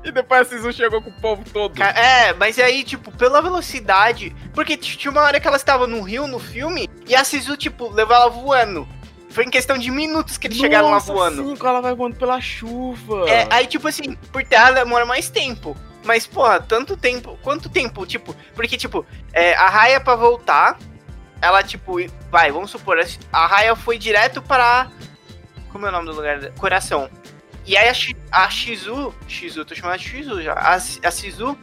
E 0.04 0.12
depois 0.12 0.42
a 0.42 0.46
Sisu 0.46 0.72
chegou 0.72 1.02
com 1.02 1.10
o 1.10 1.22
povo 1.22 1.44
todo. 1.52 1.82
É, 1.84 2.34
mas 2.34 2.58
aí, 2.58 2.84
tipo, 2.84 3.12
pela 3.12 3.42
velocidade. 3.42 4.36
Porque 4.54 4.78
tinha 4.78 5.12
uma 5.12 5.22
hora 5.22 5.40
que 5.40 5.48
ela 5.48 5.58
estava 5.58 5.86
no 5.86 6.02
rio 6.02 6.26
no 6.26 6.40
filme 6.40 6.90
e 7.06 7.16
a 7.16 7.24
Sisu, 7.24 7.58
tipo, 7.58 7.90
levou 7.90 8.16
ela 8.16 8.30
voando. 8.30 8.88
Foi 9.30 9.46
em 9.46 9.50
questão 9.50 9.78
de 9.78 9.92
minutos 9.92 10.38
que 10.38 10.48
eles 10.48 10.58
chegaram 10.58 10.88
lá 10.88 10.96
Nossa, 10.96 11.14
voando. 11.14 11.56
Sim, 11.56 11.68
ela 11.68 11.82
vai 11.82 11.94
voando 11.94 12.16
pela 12.16 12.42
chuva. 12.42 13.30
É, 13.30 13.48
aí, 13.52 13.68
tipo 13.68 13.88
assim, 13.88 14.16
por 14.32 14.44
terra 14.44 14.72
demora 14.72 15.06
mais 15.06 15.30
tempo. 15.30 15.78
Mas, 16.04 16.26
porra, 16.26 16.60
tanto 16.62 16.98
tempo. 16.98 17.38
Quanto 17.44 17.70
tempo? 17.70 18.06
Tipo, 18.06 18.36
porque, 18.56 18.78
tipo, 18.78 19.06
é, 19.34 19.54
a 19.54 19.70
Raya 19.70 20.00
pra 20.00 20.16
voltar, 20.16 20.80
ela, 21.42 21.62
tipo, 21.62 21.98
vai, 22.32 22.52
vamos 22.52 22.72
supor, 22.72 22.98
a 23.32 23.48
Raya 23.48 23.76
foi 23.76 23.98
direto 23.98 24.42
para. 24.42 24.90
Como 25.72 25.86
é 25.86 25.90
o 25.90 25.92
nome 25.92 26.08
do 26.08 26.16
lugar? 26.16 26.52
Coração. 26.54 27.10
E 27.70 27.78
aí 27.78 27.88
a, 27.88 28.46
a 28.46 28.50
Shizu. 28.50 29.14
Shizu, 29.28 29.64
tô 29.64 29.76
chamando 29.76 30.00
de 30.00 30.10
Shizu 30.10 30.42
já. 30.42 30.54
A, 30.54 30.74
a 30.74 31.12
Shizu, 31.12 31.56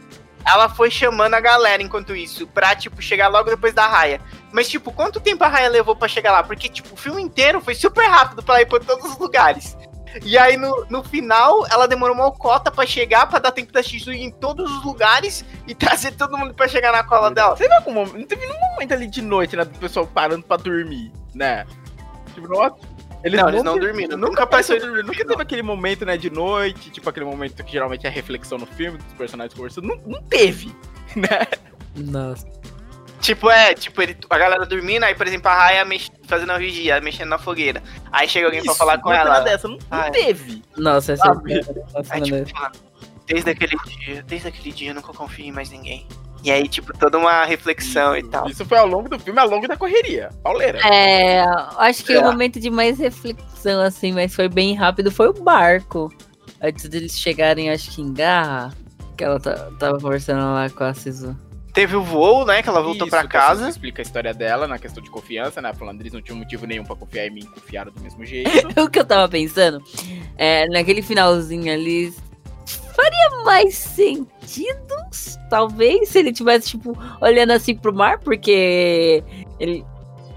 ela 0.45 0.69
foi 0.69 0.89
chamando 0.89 1.33
a 1.33 1.41
galera 1.41 1.83
enquanto 1.83 2.15
isso, 2.15 2.47
pra, 2.47 2.73
tipo, 2.73 3.01
chegar 3.01 3.27
logo 3.27 3.49
depois 3.49 3.73
da 3.73 3.85
Raya. 3.85 4.21
Mas, 4.53 4.69
tipo, 4.69 4.93
quanto 4.93 5.19
tempo 5.19 5.43
a 5.43 5.49
Raya 5.49 5.67
levou 5.67 5.97
pra 5.97 6.07
chegar 6.07 6.31
lá? 6.31 6.41
Porque, 6.41 6.69
tipo, 6.69 6.93
o 6.93 6.97
filme 6.97 7.21
inteiro 7.21 7.59
foi 7.59 7.75
super 7.75 8.07
rápido 8.07 8.41
pra 8.41 8.61
ir 8.61 8.67
pra 8.67 8.79
todos 8.79 9.03
os 9.03 9.17
lugares. 9.17 9.75
E 10.23 10.37
aí, 10.37 10.55
no, 10.55 10.85
no 10.89 11.03
final, 11.03 11.67
ela 11.69 11.89
demorou 11.89 12.15
uma 12.15 12.31
cota 12.31 12.71
pra 12.71 12.85
chegar, 12.85 13.27
pra 13.27 13.39
dar 13.39 13.51
tempo 13.51 13.73
da 13.73 13.83
Shizu 13.83 14.13
ir 14.13 14.23
em 14.23 14.31
todos 14.31 14.71
os 14.71 14.85
lugares 14.85 15.43
e 15.67 15.75
trazer 15.75 16.13
todo 16.13 16.37
mundo 16.37 16.53
pra 16.53 16.69
chegar 16.69 16.93
na 16.93 17.03
cola 17.03 17.29
dela. 17.31 17.57
Você 17.57 17.67
viu 17.67 17.93
momento? 17.93 18.17
Não 18.17 18.25
teve 18.25 18.45
nenhum 18.45 18.71
momento 18.71 18.93
ali 18.93 19.07
de 19.07 19.21
noite, 19.21 19.57
né? 19.57 19.65
Do 19.65 19.77
pessoal 19.77 20.07
parando 20.07 20.43
pra 20.43 20.55
dormir, 20.55 21.11
né? 21.35 21.67
Tipo, 22.33 22.47
nossa. 22.47 22.96
Eles 23.23 23.39
Não, 23.41 23.49
eles 23.49 23.63
não 23.63 23.77
dormiram. 23.79 24.17
Nunca 24.17 24.43
apareceu 24.43 24.79
dormir. 24.79 25.03
Nunca 25.03 25.25
teve 25.25 25.41
aquele 25.41 25.61
momento, 25.63 26.05
né, 26.05 26.15
de 26.17 26.29
noite, 26.29 26.89
tipo 26.91 27.09
aquele 27.09 27.25
momento 27.25 27.63
que 27.63 27.71
geralmente 27.71 28.05
é 28.05 28.09
reflexão 28.09 28.57
no 28.57 28.65
filme, 28.65 28.97
dos 28.97 29.13
personagens 29.13 29.53
conversando. 29.53 29.87
Não, 29.87 29.97
não 30.05 30.21
teve, 30.23 30.73
né? 31.15 31.47
Nossa. 31.95 32.47
Tipo, 33.19 33.49
é, 33.49 33.73
tipo, 33.73 33.99
ele, 34.01 34.15
a 34.29 34.37
galera 34.37 34.63
dormindo, 34.65 35.03
aí, 35.03 35.15
por 35.15 35.25
exemplo, 35.25 35.49
a 35.49 35.55
Raya 35.55 35.83
mex, 35.83 36.09
fazendo 36.27 36.51
a 36.51 36.57
vigia, 36.59 37.01
mexendo 37.01 37.29
na 37.29 37.39
fogueira. 37.39 37.81
Aí 38.11 38.27
chega 38.29 38.45
alguém 38.45 38.61
pra 38.61 38.69
Isso, 38.71 38.77
falar 38.77 38.99
com 38.99 39.09
não 39.09 39.17
teve 39.17 39.27
ela. 39.29 39.39
dessa, 39.41 39.67
não, 39.67 39.75
não 39.77 39.81
Ah, 39.89 40.07
é. 40.07 40.11
teve. 40.11 40.61
Nossa, 40.77 41.13
essa 41.13 41.25
Sabe? 41.25 41.55
Nossa, 41.93 42.13
Aí, 42.13 42.21
mano. 42.31 42.45
tipo, 42.45 42.59
fala, 42.59 42.71
desde 43.25 43.49
aquele 43.49 43.75
dia, 43.87 44.23
desde 44.23 44.47
aquele 44.47 44.71
dia 44.71 44.91
eu 44.91 44.95
nunca 44.95 45.11
confio 45.11 45.45
em 45.45 45.51
mais 45.51 45.71
ninguém. 45.71 46.07
E 46.43 46.51
aí, 46.51 46.67
tipo, 46.67 46.97
toda 46.97 47.17
uma 47.17 47.45
reflexão 47.45 48.15
e 48.15 48.23
tal. 48.23 48.47
Isso 48.49 48.63
foi 48.65 48.77
ao 48.77 48.87
longo 48.87 49.09
do 49.09 49.19
filme, 49.19 49.39
ao 49.39 49.49
longo 49.49 49.67
da 49.67 49.75
correria. 49.75 50.29
Pauleira. 50.43 50.79
É, 50.87 51.43
acho 51.77 52.03
que 52.03 52.13
É. 52.13 52.19
o 52.19 52.23
momento 52.23 52.59
de 52.59 52.69
mais 52.69 52.99
reflexão, 52.99 53.81
assim, 53.81 54.11
mas 54.13 54.33
foi 54.33 54.47
bem 54.47 54.75
rápido, 54.75 55.11
foi 55.11 55.27
o 55.29 55.33
barco. 55.33 56.13
Antes 56.61 56.87
deles 56.87 57.19
chegarem, 57.19 57.69
acho 57.69 57.91
que 57.91 58.01
em 58.01 58.13
Garra, 58.13 58.73
que 59.17 59.23
ela 59.23 59.39
ta- 59.39 59.69
tava 59.79 59.99
conversando 59.99 60.41
lá 60.53 60.69
com 60.69 60.83
a 60.83 60.93
Sisu. 60.93 61.35
Teve 61.73 61.95
o 61.95 62.01
voo, 62.01 62.43
né, 62.43 62.63
que 62.63 62.69
ela 62.69 62.81
voltou 62.81 63.05
Isso, 63.05 63.15
pra 63.15 63.27
que 63.27 63.37
a 63.37 63.41
Suzy 63.49 63.59
casa. 63.59 63.69
explica 63.69 64.01
a 64.01 64.03
história 64.03 64.33
dela 64.33 64.67
na 64.67 64.79
questão 64.79 65.03
de 65.03 65.11
confiança, 65.11 65.61
né? 65.61 65.71
Falando 65.75 66.01
eles 66.01 66.11
não 66.11 66.21
tinham 66.23 66.35
motivo 66.39 66.65
nenhum 66.65 66.83
pra 66.83 66.95
confiar 66.95 67.27
em 67.27 67.29
mim, 67.29 67.45
confiaram 67.45 67.91
do 67.91 68.01
mesmo 68.01 68.25
jeito. 68.25 68.49
o 68.81 68.89
que 68.89 68.97
eu 68.97 69.05
tava 69.05 69.29
pensando, 69.29 69.79
é, 70.35 70.67
naquele 70.69 71.03
finalzinho 71.03 71.71
ali, 71.71 72.11
faria 72.75 73.43
mais 73.45 73.75
sentido, 73.75 74.95
talvez, 75.49 76.09
se 76.09 76.19
ele 76.19 76.33
tivesse, 76.33 76.69
tipo, 76.69 76.97
olhando 77.21 77.51
assim 77.51 77.75
pro 77.75 77.93
mar, 77.93 78.19
porque 78.19 79.23
ele, 79.59 79.85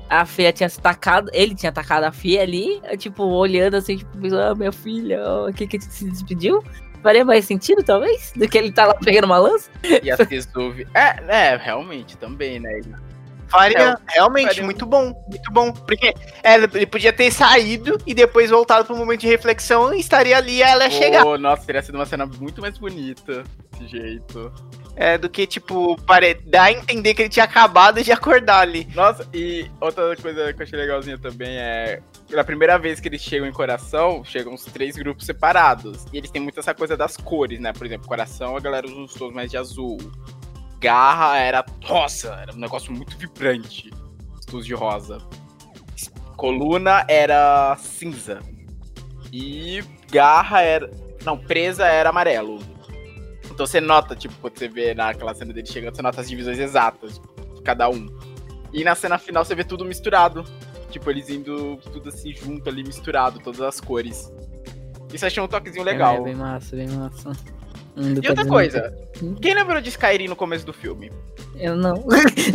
a 0.09 0.25
filha 0.25 0.53
tinha 0.53 0.69
se 0.69 0.81
tacado, 0.81 1.31
ele 1.33 1.55
tinha 1.55 1.71
atacado 1.71 2.05
a 2.05 2.13
filha 2.13 2.43
ali, 2.43 2.81
tipo, 2.99 3.25
olhando 3.25 3.77
assim, 3.77 3.99
tipo, 3.99 4.13
ah, 4.35 4.55
minha 4.55 4.73
filha, 4.73 5.21
o 5.49 5.53
que 5.53 5.67
que 5.67 5.81
se 5.81 6.09
despediu? 6.11 6.63
Faria 7.03 7.25
mais 7.25 7.47
sentido, 7.47 7.83
talvez, 7.83 8.33
do 8.37 8.47
que 8.47 8.59
ele 8.59 8.73
tá 8.73 8.87
lá 8.87 8.95
pegando 8.95 9.25
uma 9.25 9.39
lança? 9.39 9.71
e 10.03 10.11
a 10.11 10.17
Tesuve. 10.19 10.87
É, 10.95 11.53
é, 11.53 11.57
realmente, 11.57 12.17
também, 12.17 12.61
né? 12.61 12.81
Faria, 13.51 13.99
realmente, 14.09 14.47
faria 14.47 14.63
um- 14.63 14.67
muito 14.67 14.87
bom, 14.87 15.13
muito 15.29 15.53
bom. 15.53 15.73
Porque 15.73 16.15
é, 16.43 16.55
ele 16.55 16.87
podia 16.87 17.13
ter 17.13 17.31
saído 17.33 17.99
e 18.07 18.15
depois 18.15 18.51
voltado 18.51 18.85
pro 18.85 18.97
momento 18.97 19.21
de 19.21 19.27
reflexão 19.27 19.93
e 19.93 20.01
estaria 20.01 20.37
ali 20.37 20.57
e 20.57 20.63
ela 20.63 20.85
ia 20.85 20.91
chegar. 20.91 21.23
Pô, 21.23 21.37
nossa, 21.37 21.65
teria 21.67 21.83
sido 21.83 21.97
uma 21.97 22.07
cena 22.07 22.27
muito 22.27 22.61
mais 22.61 22.79
bonita 22.79 23.43
desse 23.73 23.89
jeito. 23.89 24.53
É, 24.97 25.17
do 25.17 25.31
que, 25.31 25.47
tipo, 25.47 25.97
pare... 26.03 26.35
dá 26.45 26.65
a 26.65 26.73
entender 26.73 27.15
que 27.15 27.23
ele 27.23 27.29
tinha 27.29 27.45
acabado 27.45 28.03
de 28.03 28.13
acordar 28.13 28.61
ali. 28.61 28.87
Nossa, 28.95 29.27
e 29.33 29.71
outra 29.81 30.15
coisa 30.17 30.53
que 30.53 30.61
eu 30.61 30.67
achei 30.67 30.79
legalzinha 30.79 31.17
também 31.17 31.57
é. 31.57 32.01
Pela 32.29 32.45
primeira 32.45 32.79
vez 32.79 33.01
que 33.01 33.09
eles 33.09 33.21
chegam 33.23 33.49
em 33.49 33.53
coração, 33.53 34.23
chegam 34.25 34.53
os 34.55 34.65
três 34.65 34.97
grupos 34.97 35.25
separados. 35.27 36.05
E 36.13 36.19
eles 36.19 36.31
têm 36.31 36.43
muito 36.43 36.61
essa 36.61 36.75
coisa 36.75 36.97
das 36.97 37.17
cores, 37.17 37.59
né? 37.59 37.73
Por 37.73 37.87
exemplo, 37.87 38.07
coração, 38.07 38.57
a 38.57 38.61
galera 38.61 38.87
usa 38.87 39.01
os 39.01 39.15
tons 39.15 39.33
mais 39.33 39.51
de 39.51 39.57
azul. 39.57 39.99
Garra 40.81 41.37
era 41.37 41.65
rosa, 41.85 42.35
era 42.41 42.53
um 42.55 42.59
negócio 42.59 42.93
muito 42.93 43.17
vibrante. 43.19 43.91
Tons 44.47 44.65
de 44.65 44.75
rosa. 44.75 45.19
Coluna 46.37 47.05
era 47.07 47.77
cinza. 47.77 48.41
E 49.33 49.85
garra 50.11 50.63
era. 50.63 50.91
Não, 51.25 51.37
presa 51.37 51.87
era 51.87 52.09
amarelo. 52.09 52.59
Então 53.45 53.67
você 53.67 53.81
nota, 53.81 54.17
tipo, 54.17 54.35
quando 54.41 54.59
você 54.59 54.69
vê 54.69 54.95
naquela 54.95 55.35
cena 55.35 55.53
dele 55.53 55.67
chegando, 55.67 55.95
você 55.95 56.01
nota 56.01 56.21
as 56.23 56.29
divisões 56.31 56.59
exatas 56.59 57.21
de 57.55 57.63
cada 57.63 57.91
um. 57.91 58.07
E 58.73 58.83
na 58.83 58.95
cena 58.95 59.19
final 59.19 59.45
você 59.45 59.55
vê 59.55 59.65
tudo 59.65 59.85
misturado. 59.85 60.45
Tipo, 60.91 61.11
eles 61.11 61.29
indo 61.29 61.77
tudo 61.77 62.09
assim 62.09 62.33
junto 62.33 62.69
ali, 62.69 62.83
misturado, 62.83 63.39
todas 63.39 63.61
as 63.61 63.81
cores. 63.81 64.33
Isso 65.13 65.27
achei 65.27 65.43
um 65.43 65.47
toquezinho 65.47 65.85
legal. 65.85 66.17
É, 66.17 66.21
bem 66.21 66.35
massa, 66.35 66.75
bem 66.75 66.89
massa. 66.89 67.33
E 67.97 68.29
outra 68.29 68.47
coisa, 68.47 68.93
quem 69.43 69.55
lembrou 69.55 69.81
de 69.81 69.89
Skyrim 69.91 70.29
no 70.29 70.37
começo 70.37 70.65
do 70.65 70.73
filme? 70.73 71.11
Eu 71.57 71.77
não. 71.77 72.03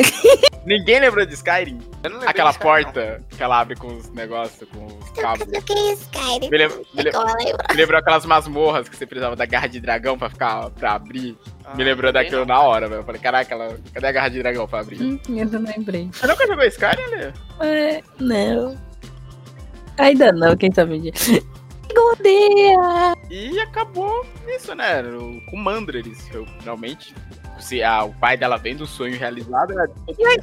Ninguém 0.66 1.00
lembrou 1.00 1.26
de 1.26 1.34
Skyrim? 1.36 1.80
Eu 2.04 2.10
não 2.10 2.18
lembro 2.18 2.30
Aquela 2.30 2.50
disso, 2.50 2.60
cara, 2.60 2.82
não. 2.82 2.92
porta 2.94 3.22
que 3.38 3.44
ela 3.44 3.60
abre 3.60 3.76
com 3.76 3.88
os 3.96 4.10
negócios, 4.12 4.68
com 4.70 4.86
os 4.86 5.10
cabos. 5.12 5.48
Eu 5.54 5.62
queria 5.62 5.94
Skyrim. 5.94 6.50
Me, 6.50 6.58
lem- 6.58 6.70
me 6.94 7.04
lembra. 7.04 7.26
me 7.70 7.76
lembrou 7.76 8.00
aquelas 8.00 8.26
masmorras 8.26 8.90
que 8.90 8.96
você 8.96 9.06
precisava 9.06 9.36
da 9.36 9.46
garra 9.46 9.68
de 9.68 9.80
dragão 9.80 10.18
pra 10.18 10.30
ficar 10.30 10.72
pra 10.72 10.94
abrir. 10.94 11.38
Ah, 11.64 11.76
me 11.76 11.84
lembrou 11.84 12.12
daquilo 12.12 12.40
não. 12.46 12.56
na 12.56 12.62
hora, 12.62 12.88
velho. 12.88 13.02
Eu 13.02 13.06
falei, 13.06 13.22
caraca, 13.22 13.54
ela... 13.54 13.78
cadê 13.94 14.08
a 14.08 14.12
garra 14.12 14.30
de 14.30 14.40
dragão 14.40 14.68
pra 14.68 14.80
abrir? 14.80 15.02
Hum, 15.04 15.20
eu 15.30 15.46
não 15.46 15.62
lembrei. 15.62 16.10
Você 16.12 16.26
nunca 16.26 16.48
jogou 16.48 16.64
Skyrim, 16.64 17.06
Lê? 17.12 17.32
É, 17.68 18.02
não. 18.20 18.76
Ainda 19.98 20.32
não, 20.32 20.58
quem 20.58 20.72
sabe 20.74 20.94
um 20.96 21.02
E 23.30 23.60
acabou 23.60 24.26
isso, 24.48 24.74
né? 24.76 25.02
o- 25.02 25.41
Com 25.50 25.58
Mandreles. 25.58 26.28
Eu, 26.34 26.46
realmente, 26.64 27.14
se 27.60 27.82
a, 27.84 28.04
o 28.04 28.14
pai 28.14 28.38
dela 28.38 28.58
vendo 28.58 28.82
o 28.82 28.88
sonho 28.88 29.18
realizado, 29.18 29.72
era 29.74 29.89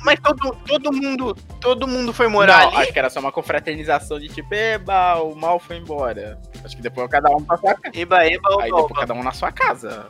Mas 0.04 0.18
todo, 0.20 0.56
todo 0.66 0.92
mundo, 0.92 1.34
todo 1.60 1.86
mundo 1.86 2.12
foi 2.12 2.28
morar 2.28 2.60
Não, 2.62 2.68
ali. 2.68 2.76
acho 2.78 2.92
que 2.92 2.98
era 2.98 3.10
só 3.10 3.20
uma 3.20 3.32
confraternização 3.32 4.18
de 4.18 4.28
tipo, 4.28 4.54
eba, 4.54 5.16
o 5.22 5.34
mal 5.34 5.58
foi 5.60 5.76
embora. 5.76 6.40
Acho 6.64 6.76
que 6.76 6.82
depois 6.82 7.08
cada 7.10 7.30
um 7.30 7.42
pra 7.44 7.56
sua 7.56 7.74
casa. 7.74 7.96
Eba, 7.98 8.26
eba, 8.26 8.48
Aí 8.48 8.54
oba, 8.54 8.62
depois 8.64 8.84
oba. 8.84 9.00
cada 9.00 9.14
um 9.14 9.22
na 9.22 9.32
sua 9.32 9.52
casa. 9.52 10.06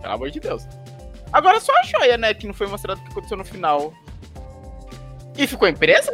Pelo 0.00 0.14
amor 0.14 0.30
de 0.30 0.40
Deus. 0.40 0.66
Agora 1.32 1.58
só 1.60 1.72
a 1.78 1.82
joia, 1.84 2.18
né? 2.18 2.34
Que 2.34 2.46
não 2.46 2.54
foi 2.54 2.66
mostrado 2.66 3.00
o 3.00 3.04
que 3.04 3.10
aconteceu 3.10 3.36
no 3.38 3.44
final. 3.44 3.92
E 5.36 5.46
ficou 5.46 5.66
em 5.66 5.74
presa? 5.74 6.12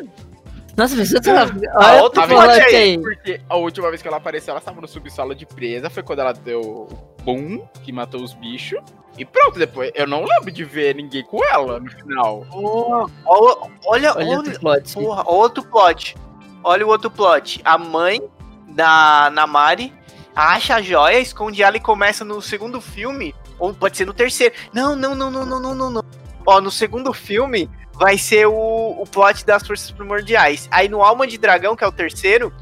Nossa, 0.79 0.95
pessoa 0.97 1.21
tá... 1.21 1.43
A 1.75 1.93
Olha 1.93 2.03
outra 2.05 2.23
o 2.25 2.29
plot 2.29 2.45
plot 2.45 2.61
aí. 2.61 2.75
aí. 2.77 2.99
Porque 2.99 3.41
a 3.49 3.57
última 3.57 3.91
vez 3.91 4.01
que 4.01 4.07
ela 4.07 4.17
apareceu, 4.19 4.53
ela 4.53 4.61
estava 4.61 4.81
no 4.81 4.87
subsolo 4.87 5.35
de 5.35 5.45
presa. 5.45 5.91
Foi 5.91 6.03
quando 6.05 6.21
ela 6.21 6.33
deu 6.33 6.89
boom, 7.25 7.67
que 7.83 7.91
matou 7.93 8.23
os 8.23 8.33
bichos. 8.33 8.79
E 9.19 9.25
pronto, 9.25 9.59
depois. 9.59 9.91
Eu 9.95 10.07
não 10.07 10.25
lembro 10.25 10.53
de 10.53 10.63
ver 10.65 10.95
ninguém 10.95 11.25
com 11.25 11.45
ela 11.45 11.81
no 11.81 11.91
final. 11.91 12.47
Ó- 12.53 13.09
olha, 13.27 13.69
Olha 13.87 14.15
olha, 14.17 14.37
outro 14.39 14.61
plot. 14.61 14.95
porra, 14.95 15.23
outro 15.27 15.63
plot. 15.65 16.17
Olha 16.63 16.87
o 16.87 16.89
outro 16.89 17.11
plot. 17.11 17.61
A 17.65 17.77
mãe 17.77 18.23
da 18.69 19.31
Namari 19.33 19.93
acha 20.37 20.77
a 20.77 20.81
joia, 20.83 21.19
esconde 21.19 21.61
ela 21.61 21.77
e 21.77 21.81
começa 21.81 22.25
no 22.25 22.41
segundo 22.41 22.81
filme, 22.81 23.35
ou 23.59 23.75
pode 23.75 23.97
ser 23.97 24.05
no 24.05 24.15
terceiro. 24.15 24.55
Não, 24.73 24.95
não, 24.95 25.13
não, 25.17 25.29
não, 25.33 25.45
não, 25.45 25.61
não, 25.61 25.75
não, 25.75 25.91
não. 25.91 26.05
Ó, 26.47 26.61
no 26.61 26.71
segundo 26.71 27.13
filme 27.13 27.69
vai 27.99 28.17
ser 28.17 28.47
o, 28.47 28.53
o 29.01 29.05
plot 29.11 29.45
das 29.45 29.67
forças 29.67 29.91
primordiais. 29.91 30.69
Aí 30.71 30.89
no 30.89 31.03
Alma 31.03 31.27
de 31.27 31.37
Dragão, 31.37 31.75
que 31.75 31.83
é 31.83 31.87
o 31.87 31.93
terceiro, 31.93 32.53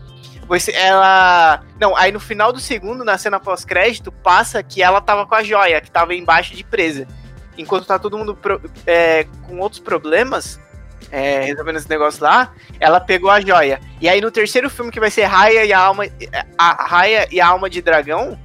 você, 0.49 0.73
ela. 0.73 1.63
Não, 1.81 1.97
aí 1.97 2.11
no 2.13 2.21
final 2.21 2.53
do 2.53 2.61
segundo, 2.61 3.05
na 3.05 3.19
cena 3.19 3.39
pós-crédito, 3.39 4.11
passa 4.11 4.63
que 4.63 4.83
ela 4.83 5.01
tava 5.01 5.27
com 5.27 5.35
a 5.35 5.43
joia, 5.43 5.81
que 5.81 5.91
tava 5.91 6.15
embaixo 6.15 6.55
de 6.55 6.65
presa. 6.65 7.07
Enquanto 7.59 7.87
tá 7.87 7.99
todo 7.99 8.17
mundo 8.17 8.35
pro- 8.35 8.61
é, 8.87 9.27
com 9.47 9.59
outros 9.59 9.81
problemas, 9.81 10.61
é, 11.11 11.41
resolvendo 11.41 11.77
esse 11.77 11.89
negócio 11.89 12.23
lá, 12.23 12.53
ela 12.79 13.01
pegou 13.01 13.31
a 13.31 13.41
joia. 13.41 13.81
E 14.01 14.09
aí 14.09 14.21
no 14.21 14.31
terceiro 14.31 14.71
filme, 14.71 14.91
que 14.91 15.01
vai 15.01 15.11
ser 15.11 15.25
Raya 15.25 15.65
e 15.65 15.73
a 15.73 15.79
Alma, 15.79 16.05
a 16.57 16.85
Raya 16.87 17.27
e 17.31 17.41
a 17.41 17.47
Alma 17.49 17.69
de 17.69 17.83
Dragão, 17.83 18.39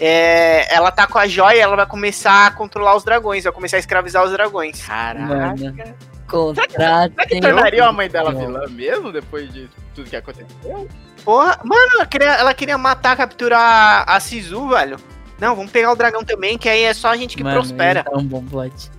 é, 0.00 0.72
ela 0.74 0.90
tá 0.90 1.06
com 1.06 1.18
a 1.18 1.26
joia 1.26 1.62
ela 1.62 1.74
vai 1.74 1.86
começar 1.86 2.46
a 2.48 2.50
controlar 2.50 2.96
os 2.96 3.04
dragões, 3.04 3.44
vai 3.44 3.52
começar 3.52 3.76
a 3.78 3.80
escravizar 3.80 4.24
os 4.24 4.32
dragões. 4.32 4.84
Caraca. 4.84 5.26
Mano. 5.26 5.94
Contrato. 6.26 6.72
Será 6.72 7.08
que 7.08 7.40
tornaria 7.40 7.84
a 7.84 7.92
mãe 7.92 8.08
dela 8.08 8.32
vilã 8.32 8.66
mesmo, 8.68 9.12
depois 9.12 9.52
de 9.52 9.68
tudo 9.94 10.10
que 10.10 10.16
aconteceu? 10.16 10.88
Porra, 11.24 11.58
mano, 11.64 11.90
ela 11.94 12.06
queria, 12.06 12.32
ela 12.34 12.54
queria 12.54 12.78
matar, 12.78 13.16
capturar 13.16 14.04
a 14.08 14.20
Sisu, 14.20 14.68
velho. 14.68 14.96
Não, 15.38 15.54
vamos 15.54 15.70
pegar 15.70 15.92
o 15.92 15.96
dragão 15.96 16.24
também, 16.24 16.56
que 16.56 16.68
aí 16.68 16.82
é 16.82 16.94
só 16.94 17.08
a 17.08 17.16
gente 17.16 17.36
que 17.36 17.44
Mano, 17.44 17.56
prospera. 17.56 18.04
É 18.10 18.16
um 18.16 18.24
bom 18.24 18.44
plot. 18.44 18.90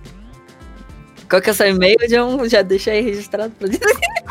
Qual 1.28 1.42
que 1.42 1.50
é 1.50 1.52
o 1.52 1.54
seu 1.54 1.68
e-mail, 1.68 1.98
John? 2.08 2.48
Já 2.48 2.62
deixa 2.62 2.90
aí 2.90 3.02
registrado 3.02 3.52
pra 3.58 3.68
dizer. 3.68 3.84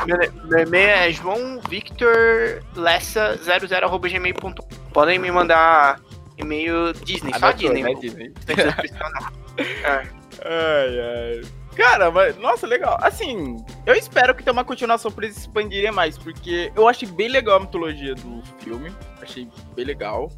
Meu, 0.06 0.18
meu 0.45 0.60
e-mail 0.60 0.89
é 0.89 1.12
João 1.12 1.60
Victor 1.70 2.64
Lessa 2.76 3.38
00@gmail.com. 3.43 4.54
Podem 4.91 5.20
me 5.20 5.30
mandar 5.30 6.00
e-mail 6.38 6.93
Disney, 6.93 7.34
só 7.38 7.52
Disney. 7.52 7.84
né, 7.84 7.93
Disney? 8.00 8.34
especial, 8.39 9.12
não. 9.20 9.28
Ai, 10.45 11.00
ai. 11.00 11.41
Cara, 11.78 12.09
mas, 12.09 12.36
nossa, 12.38 12.65
legal. 12.65 12.97
Assim, 13.01 13.63
eu 13.86 13.93
espero 13.93 14.34
que 14.34 14.43
tenha 14.43 14.51
uma 14.51 14.65
continuação 14.65 15.11
pra 15.11 15.25
eles 15.25 15.38
expandirem 15.38 15.91
mais, 15.91 16.17
porque 16.17 16.71
eu 16.75 16.88
achei 16.88 17.07
bem 17.07 17.30
legal 17.30 17.57
a 17.57 17.59
mitologia 17.59 18.15
do 18.15 18.41
filme. 18.59 18.91
Achei 19.21 19.47
bem 19.75 19.86
legal. 19.86 20.32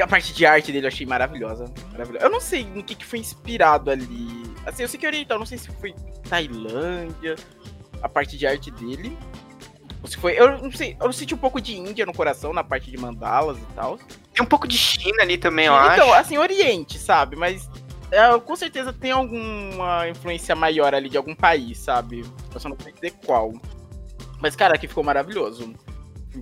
A 0.00 0.06
parte 0.06 0.32
de 0.32 0.46
arte 0.46 0.72
dele 0.72 0.86
eu 0.86 0.88
achei 0.88 1.04
maravilhosa. 1.04 1.66
maravilhosa. 1.92 2.24
Eu 2.24 2.30
não 2.30 2.40
sei 2.40 2.64
no 2.64 2.82
que, 2.82 2.94
que 2.94 3.04
foi 3.04 3.18
inspirado 3.18 3.90
ali. 3.90 4.28
Assim, 4.64 4.82
eu 4.82 4.88
sei 4.88 4.98
que 4.98 5.04
é 5.04 5.08
oriental, 5.10 5.38
não 5.38 5.46
sei 5.46 5.58
se 5.58 5.68
foi 5.72 5.94
Tailândia, 6.28 7.34
a 8.02 8.08
parte 8.08 8.38
de 8.38 8.46
arte 8.46 8.70
dele. 8.70 9.16
Ou 10.02 10.08
se 10.08 10.16
foi. 10.16 10.38
Eu 10.40 10.56
não 10.62 10.70
sei, 10.72 10.96
eu 11.00 11.12
senti 11.12 11.34
um 11.34 11.38
pouco 11.38 11.60
de 11.60 11.76
Índia 11.76 12.06
no 12.06 12.14
coração, 12.14 12.52
na 12.54 12.62
parte 12.64 12.90
de 12.90 12.96
mandalas 12.96 13.58
e 13.58 13.66
tal. 13.74 13.98
Tem 14.32 14.42
um 14.42 14.48
pouco 14.48 14.66
de 14.68 14.78
China 14.78 15.22
ali 15.22 15.36
também, 15.36 15.66
eu 15.66 15.74
Então, 15.74 16.12
acho. 16.12 16.20
assim, 16.20 16.38
Oriente, 16.38 16.98
sabe? 16.98 17.34
Mas 17.34 17.68
é, 18.10 18.38
com 18.38 18.56
certeza 18.56 18.92
tem 18.92 19.10
alguma 19.10 20.08
influência 20.08 20.54
maior 20.54 20.94
ali 20.94 21.08
de 21.08 21.16
algum 21.16 21.34
país, 21.34 21.78
sabe? 21.78 22.24
Eu 22.52 22.60
só 22.60 22.68
não 22.68 22.76
sei 22.80 22.92
dizer 22.92 23.12
qual. 23.24 23.52
Mas, 24.40 24.54
cara, 24.54 24.74
aqui 24.74 24.86
ficou 24.88 25.04
maravilhoso. 25.04 25.74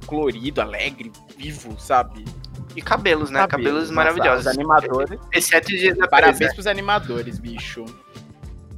Colorido, 0.07 0.61
alegre, 0.61 1.11
vivo, 1.37 1.79
sabe? 1.79 2.25
E 2.75 2.83
cabelos, 2.83 3.31
né? 3.31 3.47
Cabelos, 3.47 3.85
Nossa, 3.85 3.95
maravilhosos. 3.95 4.47
Os 4.47 4.53
animadores. 4.53 5.21
Exceto 5.33 5.71
da 5.97 6.07
Parabéns 6.07 6.39
presa. 6.39 6.55
pros 6.55 6.67
animadores, 6.67 7.39
bicho. 7.39 7.85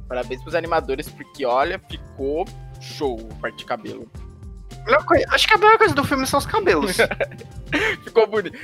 Parabéns 0.07 0.41
pros 0.41 0.55
animadores, 0.55 1.09
porque 1.09 1.45
olha, 1.45 1.79
ficou 1.89 2.45
show 2.79 3.19
a 3.31 3.35
parte 3.35 3.57
de 3.57 3.65
cabelo. 3.65 4.09
Melhor 4.89 5.05
coisa- 5.05 5.25
Acho 5.29 5.47
que 5.47 5.53
a 5.53 5.57
melhor 5.57 5.77
coisa 5.77 5.93
do 5.93 6.03
filme 6.03 6.25
são 6.25 6.39
os 6.39 6.45
cabelos. 6.45 6.97
Ficou 8.03 8.25
bonito. 8.27 8.57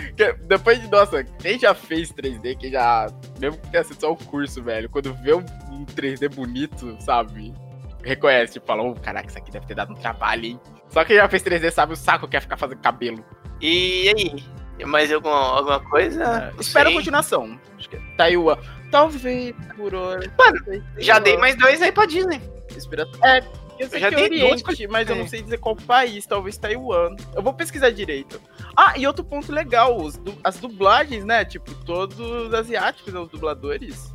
Depois 0.47 0.81
de, 0.81 0.89
nossa, 0.89 1.23
quem 1.23 1.59
já 1.59 1.73
fez 1.73 2.11
3D, 2.11 2.57
quem 2.57 2.71
já. 2.71 3.07
Mesmo 3.39 3.59
que 3.59 3.69
tenha 3.69 3.83
sido 3.83 3.99
só 3.99 4.11
o 4.11 4.15
curso, 4.17 4.61
velho, 4.63 4.89
quando 4.89 5.13
vê 5.15 5.33
um 5.33 5.45
um 5.71 5.85
3D 5.85 6.33
bonito, 6.33 6.95
sabe? 7.01 7.53
Reconhece, 8.01 8.53
tipo, 8.53 8.65
fala, 8.65 8.81
oh, 8.83 8.93
caraca, 8.95 9.27
isso 9.27 9.37
aqui 9.37 9.51
deve 9.51 9.65
ter 9.65 9.75
dado 9.75 9.91
um 9.91 9.95
trabalho, 9.95 10.45
hein? 10.45 10.59
Só 10.89 11.03
quem 11.03 11.17
já 11.17 11.27
fez 11.27 11.43
3D 11.43 11.69
sabe 11.69 11.93
o 11.93 11.95
saco 11.97 12.27
que 12.29 12.37
é 12.37 12.39
ficar 12.41 12.55
fazendo 12.55 12.79
cabelo. 12.79 13.23
e 13.59 14.09
aí? 14.09 14.85
Mais 14.85 15.11
alguma, 15.11 15.35
alguma 15.57 15.79
coisa? 15.81 16.23
É, 16.23 16.51
Não 16.53 16.59
espero 16.61 16.89
a 16.89 16.93
continuação. 16.93 17.59
Acho 17.77 17.89
que 17.89 17.95
é 17.97 17.99
Taiwan. 18.17 18.57
Talvez 18.91 19.53
por 19.75 19.93
hora. 19.95 20.31
Mano, 20.37 20.83
Já 20.97 21.19
dei 21.19 21.37
mais 21.37 21.55
dois 21.57 21.81
aí 21.81 21.91
pra 21.91 22.05
Disney. 22.05 22.41
Espera... 22.75 23.07
É, 23.23 23.41
eu 23.79 23.89
sei 23.89 23.99
já 23.99 24.09
que 24.09 24.15
é 24.15 24.29
dei 24.29 24.43
Oriente, 24.43 24.87
mas 24.87 25.09
eu 25.09 25.15
não 25.15 25.23
É. 25.23 25.27
sei 25.27 25.41
dizer 25.41 25.57
qual 25.57 25.75
país, 25.75 26.25
talvez 26.25 26.57
Taiwan. 26.57 27.15
Eu 27.33 27.41
vou 27.41 27.53
pesquisar 27.53 27.89
direito. 27.89 28.41
Ah, 28.75 28.93
e 28.97 29.05
outro 29.07 29.23
ponto 29.23 29.51
legal, 29.51 29.97
os 30.01 30.19
as 30.43 30.57
dublagens, 30.59 31.23
né? 31.25 31.43
Tipo, 31.45 31.73
todos 31.85 32.53
asiáticos, 32.53 33.13
né, 33.13 33.19
os 33.19 33.29
dubladores. 33.29 34.13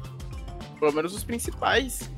Pelo 0.78 0.92
menos 0.92 1.14
os 1.14 1.22
principais. 1.24 2.10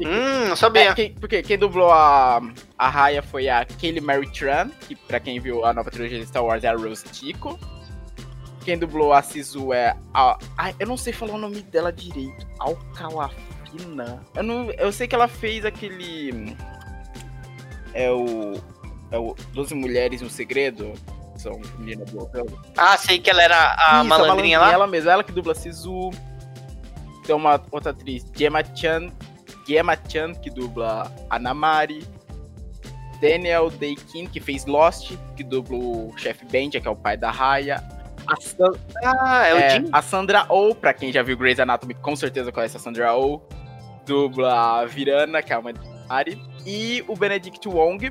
Hum, 0.00 0.46
não 0.46 0.52
É, 0.52 0.56
sabia. 0.56 0.94
quem- 0.94 1.12
porque 1.14 1.42
quem 1.42 1.58
dublou 1.58 1.90
a, 1.92 2.40
a 2.78 2.88
Raya 2.88 3.22
foi 3.22 3.50
a 3.50 3.66
Kelly 3.66 4.00
Mary 4.00 4.30
Tran, 4.32 4.70
que 4.88 4.96
pra 4.96 5.20
quem 5.20 5.38
viu 5.38 5.62
a 5.66 5.74
nova 5.74 5.90
trilogia 5.90 6.18
de 6.18 6.26
Star 6.26 6.42
Wars 6.42 6.64
é 6.64 6.68
a 6.68 6.74
Rose 6.74 7.04
Tico. 7.04 7.58
Quem 8.64 8.78
dublou 8.78 9.12
a 9.12 9.20
Sisu 9.20 9.72
é 9.74 9.94
a. 10.14 10.38
Ai, 10.56 10.74
eu 10.78 10.86
não 10.86 10.96
sei 10.96 11.12
falar 11.12 11.34
o 11.34 11.38
nome 11.38 11.60
dela 11.62 11.92
direito. 11.92 12.46
Alcalafina. 13.72 14.20
Eu, 14.34 14.42
não, 14.42 14.70
eu 14.72 14.92
sei 14.92 15.06
que 15.06 15.14
ela 15.14 15.28
fez 15.28 15.64
aquele. 15.64 16.56
É 17.94 18.10
o. 18.10 18.54
É 19.10 19.18
o 19.18 19.34
12 19.52 19.74
Mulheres 19.74 20.20
no 20.22 20.30
Segredo. 20.30 20.92
São 21.36 21.60
menina 21.78 22.04
do 22.04 22.20
hotel. 22.22 22.46
Ah, 22.76 22.96
sei 22.98 23.18
que 23.18 23.30
ela 23.30 23.42
era 23.42 23.74
a 23.78 24.00
Isso, 24.00 24.08
malandrinha 24.08 24.58
lá. 24.60 24.72
Ela 24.72 24.86
mesma, 24.86 25.12
ela 25.12 25.24
que 25.24 25.32
dubla 25.32 25.54
Sisu. 25.54 26.10
Tem 27.26 27.34
uma 27.34 27.60
outra 27.70 27.90
atriz, 27.92 28.26
Gemma 28.36 28.62
Chan, 28.74 29.08
Gemma 29.66 29.96
Chan, 30.08 30.34
que 30.34 30.50
dubla 30.50 31.10
a 31.28 31.38
Namari. 31.38 32.04
Daniel 33.20 33.68
Day-Kim, 33.70 34.26
que 34.26 34.40
fez 34.40 34.64
Lost, 34.64 35.12
que 35.36 35.44
dubla 35.44 35.76
o 35.76 36.12
Chef 36.16 36.42
Benja, 36.46 36.80
que 36.80 36.88
é 36.88 36.90
o 36.90 36.96
pai 36.96 37.16
da 37.18 37.30
Raya. 37.30 37.82
A, 38.26 38.36
San- 38.40 38.72
Ah, 39.04 39.46
é 39.46 39.76
é, 39.76 39.84
a 39.92 40.00
Sandra 40.02 40.46
Oh, 40.48 40.74
pra 40.74 40.94
quem 40.94 41.12
já 41.12 41.22
viu 41.22 41.36
Grey's 41.36 41.60
Anatomy, 41.60 41.92
com 41.94 42.16
certeza 42.16 42.50
conhece 42.50 42.76
a 42.78 42.80
Sandra 42.80 43.14
Oh. 43.14 43.40
Dubla 44.10 44.80
a 44.80 44.86
Virana, 44.86 45.40
que 45.40 45.52
é 45.52 45.56
a 45.56 45.62
mãe 45.62 45.72
da 45.72 45.80
Mari. 46.08 46.42
E 46.66 47.04
o 47.06 47.14
Benedict 47.14 47.68
Wong, 47.68 48.10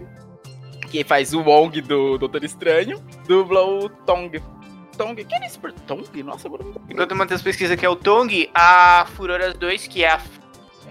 que 0.89 1.03
faz 1.03 1.33
o 1.33 1.41
Wong 1.41 1.81
do 1.81 2.17
Doutor 2.17 2.41
Estranho. 2.45 3.03
Dubla 3.27 3.61
o 3.61 3.89
Tong. 3.89 4.41
Tong, 4.97 5.25
quem 5.25 5.43
é 5.43 5.45
esse 5.45 5.59
por 5.59 5.73
Tong? 5.73 6.23
Nossa, 6.23 6.47
agora 6.47 6.63
não 6.63 6.73
Enquanto 6.89 7.15
Matheus 7.17 7.41
pesquisa 7.41 7.75
que 7.75 7.85
é 7.85 7.89
o 7.89 7.97
Tong, 7.97 8.49
a 8.53 9.05
Furoras 9.13 9.55
2, 9.55 9.87
que 9.87 10.05
é 10.05 10.11
a. 10.13 10.21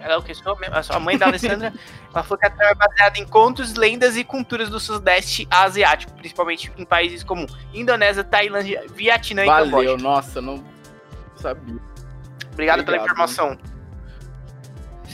Ela 0.03 0.13
é 0.13 0.17
o 0.19 0.23
que? 0.23 0.35
Sou 0.35 0.59
a 0.91 1.01
mãe 1.01 1.17
da 1.17 1.27
Alessandra. 1.27 1.73
ela 2.13 2.23
foi 2.23 2.37
que 2.37 2.47
a 2.47 2.51
trama 2.51 2.71
é 2.71 2.75
baseada 2.75 3.19
em 3.19 3.27
contos, 3.27 3.77
lendas 3.77 4.15
e 4.15 4.23
culturas 4.23 4.69
do 4.69 4.79
Sudeste 4.79 5.49
Asiático, 5.51 6.13
principalmente 6.13 6.71
em 6.77 6.85
países 6.85 7.25
como 7.25 7.47
Indonésia, 7.73 8.23
Tailândia, 8.23 8.85
Vietnã 8.95 9.43
e 9.43 9.47
Valeu, 9.47 9.71
Camboja. 9.71 9.97
nossa, 9.97 10.43
não 10.43 10.63
sabia. 11.35 11.79
Obrigado, 12.53 12.85
pela 12.85 12.99
Obrigado. 12.99 13.07
informação. 13.07 13.59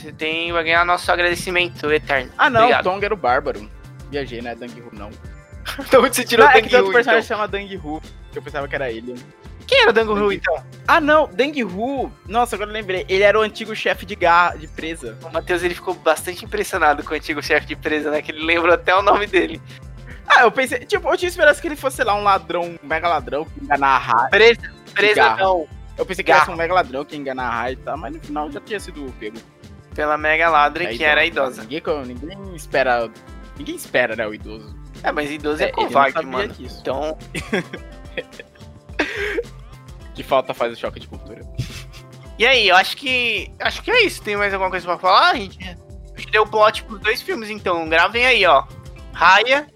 Você 0.05 0.11
tem, 0.11 0.51
vai 0.53 0.63
ganhar 0.63 0.85
nosso 0.85 1.11
agradecimento 1.11 1.91
eterno. 1.91 2.31
Ah, 2.37 2.47
não, 2.47 2.61
Obrigado. 2.61 2.85
o 2.85 2.91
Tong 2.91 3.03
era 3.03 3.13
o 3.13 3.17
Bárbaro. 3.17 3.67
Viajei, 4.11 4.39
né? 4.39 4.53
Dang 4.53 4.79
Hu, 4.79 4.89
não. 4.93 5.09
Então 5.79 5.99
você 5.99 6.21
Não, 6.21 6.27
tirou 6.27 6.45
o 6.45 6.49
é 6.49 6.53
que 6.53 6.61
Dang 6.61 6.69
tem 6.69 6.77
outro 6.77 6.91
Hu, 6.91 6.93
personagem 6.93 7.25
então? 7.25 7.37
chama 7.37 7.47
Dang 7.47 7.77
Hu, 7.77 8.01
que 8.31 8.37
eu 8.37 8.41
pensava 8.43 8.67
que 8.67 8.75
era 8.75 8.91
ele. 8.91 9.15
Quem 9.65 9.81
era 9.81 9.89
o 9.89 9.93
Dang 9.93 10.11
Hu, 10.11 10.31
então? 10.31 10.63
Ah, 10.87 11.01
não, 11.01 11.27
Deng 11.27 11.63
Hu. 11.63 12.11
Nossa, 12.27 12.55
agora 12.55 12.69
eu 12.69 12.73
lembrei. 12.75 13.03
Ele 13.09 13.23
era 13.23 13.39
o 13.39 13.41
antigo 13.41 13.75
chefe 13.75 14.05
de, 14.05 14.15
gar... 14.15 14.55
de 14.59 14.67
presa. 14.67 15.17
O 15.23 15.33
Matheus 15.33 15.63
ele 15.63 15.73
ficou 15.73 15.95
bastante 15.95 16.45
impressionado 16.45 17.03
com 17.03 17.15
o 17.15 17.17
antigo 17.17 17.41
chefe 17.41 17.65
de 17.65 17.75
presa, 17.75 18.11
né? 18.11 18.21
Que 18.21 18.31
ele 18.31 18.45
lembrou 18.45 18.75
até 18.75 18.95
o 18.95 19.01
nome 19.01 19.25
dele. 19.25 19.59
Ah, 20.27 20.43
eu 20.43 20.51
pensei, 20.51 20.85
tipo, 20.85 21.09
eu 21.09 21.17
tinha 21.17 21.29
esperança 21.29 21.59
que 21.59 21.67
ele 21.67 21.75
fosse, 21.75 21.95
sei 21.95 22.05
lá, 22.05 22.13
um 22.13 22.23
ladrão, 22.23 22.61
um 22.61 22.87
mega 22.87 23.07
ladrão 23.07 23.43
que 23.45 23.63
enganar 23.63 23.87
a 23.87 23.97
Rai. 23.97 24.29
Presa, 24.29 24.71
presa 24.93 25.35
não. 25.35 25.67
Eu 25.97 26.05
pensei 26.05 26.23
que 26.23 26.33
fosse 26.33 26.51
um 26.51 26.55
mega 26.55 26.73
ladrão 26.73 27.03
que 27.03 27.15
ia 27.15 27.21
enganar 27.21 27.47
a 27.47 27.51
Rai 27.51 27.73
e 27.73 27.77
tal, 27.77 27.97
mas 27.97 28.13
no 28.13 28.19
final 28.21 28.51
já 28.51 28.59
tinha 28.59 28.79
sido 28.79 29.11
pego. 29.19 29.37
Pela 29.95 30.17
mega 30.17 30.49
ladra 30.49 30.83
É 30.83 30.95
que 30.95 31.03
era 31.03 31.25
idosa. 31.25 31.63
idosa. 31.63 32.03
Ninguém, 32.05 32.15
ninguém 32.29 32.55
espera. 32.55 33.09
Ninguém 33.57 33.75
espera, 33.75 34.15
né, 34.15 34.27
o 34.27 34.33
idoso. 34.33 34.75
É, 35.01 35.11
mas 35.11 35.31
idoso 35.31 35.63
é, 35.63 35.67
não 35.67 35.73
covarde, 35.73 36.25
mano. 36.25 36.53
disso. 36.53 36.79
Então, 36.81 37.17
De 40.13 40.23
falta 40.23 40.53
faz 40.53 40.73
o 40.73 40.75
choque 40.75 40.99
de 40.99 41.07
cultura. 41.07 41.41
e 42.39 42.45
aí, 42.45 42.67
eu 42.67 42.75
acho 42.75 42.95
que. 42.97 43.51
Acho 43.59 43.81
que 43.81 43.91
é 43.91 44.03
isso. 44.03 44.21
Tem 44.21 44.35
mais 44.37 44.53
alguma 44.53 44.69
coisa 44.69 44.85
pra 44.85 44.97
falar? 44.97 45.31
A 45.31 45.35
gente, 45.35 45.57
a 45.63 46.19
gente 46.19 46.31
deu 46.31 46.43
o 46.43 46.47
plot 46.47 46.83
pros 46.83 46.99
dois 47.01 47.21
filmes, 47.21 47.49
então. 47.49 47.87
Gravem 47.89 48.25
aí, 48.25 48.45
ó. 48.45 48.63
Raya. 49.13 49.67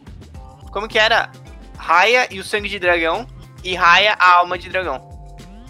Como 0.72 0.88
que 0.88 1.00
era? 1.00 1.32
Raya 1.78 2.28
e 2.32 2.40
o 2.40 2.44
Sangue 2.44 2.70
de 2.70 2.80
Dragão. 2.80 3.28
E 3.64 3.76
Raya, 3.76 4.16
a 4.18 4.36
Alma 4.36 4.58
de 4.58 4.70
Dragão. 4.70 5.10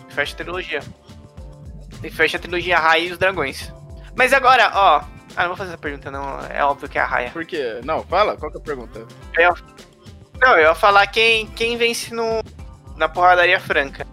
Fecha 0.09 0.33
a 0.33 0.37
trilogia. 0.37 0.81
E 2.03 2.09
fecha 2.09 2.37
a 2.37 2.39
trilogia 2.39 2.77
Raya 2.77 3.07
e 3.07 3.11
os 3.11 3.17
Dragões. 3.17 3.73
Mas 4.15 4.33
agora, 4.33 4.71
ó. 4.73 5.01
Ah, 5.35 5.41
não 5.43 5.49
vou 5.49 5.57
fazer 5.57 5.69
essa 5.69 5.77
pergunta, 5.77 6.09
não. 6.11 6.39
É 6.49 6.63
óbvio 6.63 6.89
que 6.89 6.97
é 6.97 7.01
a 7.01 7.05
Raya. 7.05 7.29
Por 7.31 7.45
quê? 7.45 7.79
Não, 7.83 8.03
fala, 8.03 8.35
qual 8.35 8.51
que 8.51 8.57
é 8.57 8.61
a 8.61 8.63
pergunta? 8.63 9.05
Não, 10.41 10.51
eu 10.57 10.59
ia 10.69 10.75
falar 10.75 11.05
quem, 11.07 11.45
quem 11.47 11.77
vence 11.77 12.13
no, 12.13 12.41
na 12.97 13.07
porradaria 13.07 13.59
franca. 13.59 14.05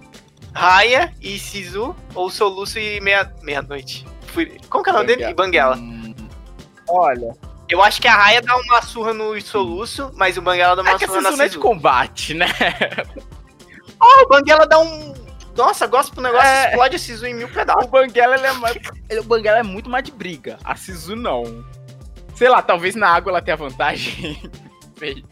Raya 0.55 1.13
e 1.21 1.39
Sisu, 1.39 1.95
ou 2.15 2.31
Soluço 2.31 2.79
e 2.79 3.01
meia- 3.01 3.33
meia-noite. 3.43 4.07
Fui- 4.29 4.59
Como 4.69 4.83
que 4.85 4.91
é 4.91 4.93
o 4.93 4.97
nome 4.97 5.07
dele? 5.09 5.25
E 5.31 5.35
Banguela. 5.35 5.77
Hum, 5.77 6.15
olha. 6.89 7.35
Eu 7.69 7.83
acho 7.83 8.01
que 8.01 8.07
a 8.09 8.15
Raya 8.15 8.41
dá 8.41 8.57
uma 8.57 8.81
surra 8.83 9.13
no 9.13 9.39
Soluço, 9.41 10.11
mas 10.15 10.37
o 10.37 10.43
Banguela 10.43 10.77
dá 10.77 10.83
uma 10.83 10.93
É 10.93 10.99
que 10.99 11.07
surra 11.07 11.19
essa 11.19 11.31
na 11.31 11.37
não 11.37 11.43
é 11.45 11.47
de 11.49 11.55
Sisu. 11.55 11.61
combate, 11.63 12.35
né? 12.35 12.47
Oh, 14.01 14.25
o 14.25 14.29
Banguela 14.29 14.67
dá 14.67 14.79
um... 14.79 15.15
Nossa, 15.57 15.87
gosta 15.87 16.13
pro 16.13 16.23
negócio, 16.23 16.47
É. 16.47 16.69
explode 16.71 16.97
a 16.97 16.99
Sisu 16.99 17.27
em 17.27 17.35
mil 17.35 17.49
pedaços. 17.49 17.85
O 17.85 17.89
Banguela, 17.89 18.35
ele 18.37 18.47
é 18.47 18.53
mais. 18.53 18.77
O 19.19 19.23
Banguela 19.25 19.59
é 19.59 19.63
muito 19.63 19.89
mais 19.89 20.05
de 20.05 20.13
briga. 20.13 20.59
A 20.65 20.77
Sisu 20.77 21.17
não. 21.17 21.65
Sei 22.35 22.49
lá, 22.49 22.61
talvez 22.61 22.95
na 22.95 23.09
água 23.09 23.31
ela 23.31 23.41
tenha 23.43 23.57
vantagem. 23.57 24.39
Sei. 24.99 25.25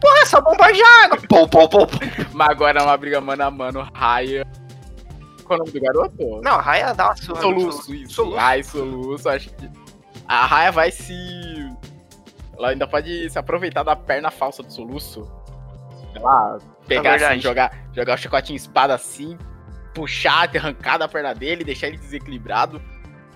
Porra, 0.00 0.18
é 0.20 0.26
só 0.26 0.40
bombardear 0.40 1.04
água. 1.04 1.18
Pô, 1.28 1.46
pô, 1.48 1.68
pô, 1.68 1.86
pô. 1.86 1.96
Mas 2.32 2.48
agora 2.48 2.80
é 2.80 2.82
uma 2.82 2.96
briga 2.96 3.20
mano 3.20 3.42
a 3.42 3.50
mano, 3.50 3.88
Raia. 3.94 4.46
Qual 5.44 5.58
é 5.58 5.62
o 5.62 5.66
nome 5.66 5.72
do 5.72 5.80
garoto? 5.84 6.40
Não, 6.42 6.52
a 6.52 6.60
Raya 6.60 6.94
dá 6.94 7.06
uma 7.06 7.16
surra 7.16 7.34
no 7.34 7.40
Soluço, 7.60 7.94
isso. 7.94 8.14
Soluço. 8.14 8.36
Raia 8.36 8.60
e 8.60 8.64
Soluço, 8.64 9.28
acho 9.28 9.50
que. 9.50 9.70
A 10.28 10.46
Raia 10.46 10.70
vai 10.72 10.90
se. 10.90 11.12
Ela 12.56 12.70
ainda 12.70 12.86
pode 12.86 13.28
se 13.28 13.38
aproveitar 13.38 13.82
da 13.82 13.96
perna 13.96 14.30
falsa 14.30 14.62
do 14.62 14.72
Soluço. 14.72 15.30
Sei 16.12 16.20
lá, 16.20 16.58
pegar 16.86 17.20
É 17.20 17.26
assim, 17.26 17.40
jogar, 17.40 17.72
jogar 17.94 18.14
o 18.14 18.18
chicotinho 18.18 18.56
espada 18.56 18.94
assim, 18.94 19.38
puxar, 19.94 20.48
ter 20.48 20.58
arrancado 20.58 21.04
a 21.04 21.08
perna 21.08 21.34
dele, 21.34 21.64
deixar 21.64 21.88
ele 21.88 21.98
desequilibrado. 21.98 22.82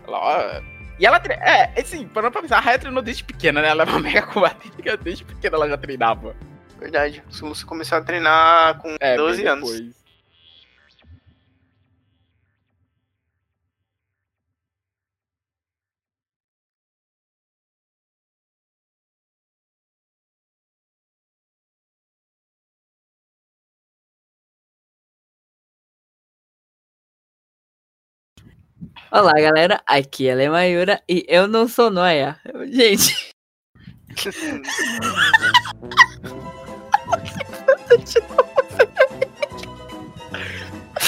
Ela, 0.06 0.18
ó, 0.18 0.60
E 0.98 1.06
ela 1.06 1.20
É, 1.28 1.80
assim, 1.80 2.06
parando 2.08 2.32
pra 2.32 2.42
pensar, 2.42 2.58
a 2.58 2.60
Raia 2.60 2.78
treinou 2.78 3.02
desde 3.02 3.24
pequena, 3.24 3.62
né? 3.62 3.68
Ela 3.68 3.84
é 3.84 3.86
uma 3.86 3.98
mega 4.00 4.22
combatente, 4.22 4.74
desde 5.02 5.24
pequena 5.24 5.56
ela 5.56 5.68
já 5.68 5.78
treinava. 5.78 6.34
Verdade. 6.78 7.22
O 7.30 7.34
Soluço 7.34 7.66
começou 7.66 7.98
a 7.98 8.02
treinar 8.02 8.78
com 8.78 8.96
É, 9.00 9.16
12 9.16 9.42
bem 9.42 9.50
anos. 9.50 10.03
Olá, 29.10 29.32
galera. 29.32 29.80
Aqui 29.86 30.28
é 30.28 30.34
Lemayura 30.34 31.00
e 31.08 31.24
eu 31.28 31.46
não 31.46 31.68
sou 31.68 31.90
Noia. 31.90 32.38
Gente, 32.70 33.34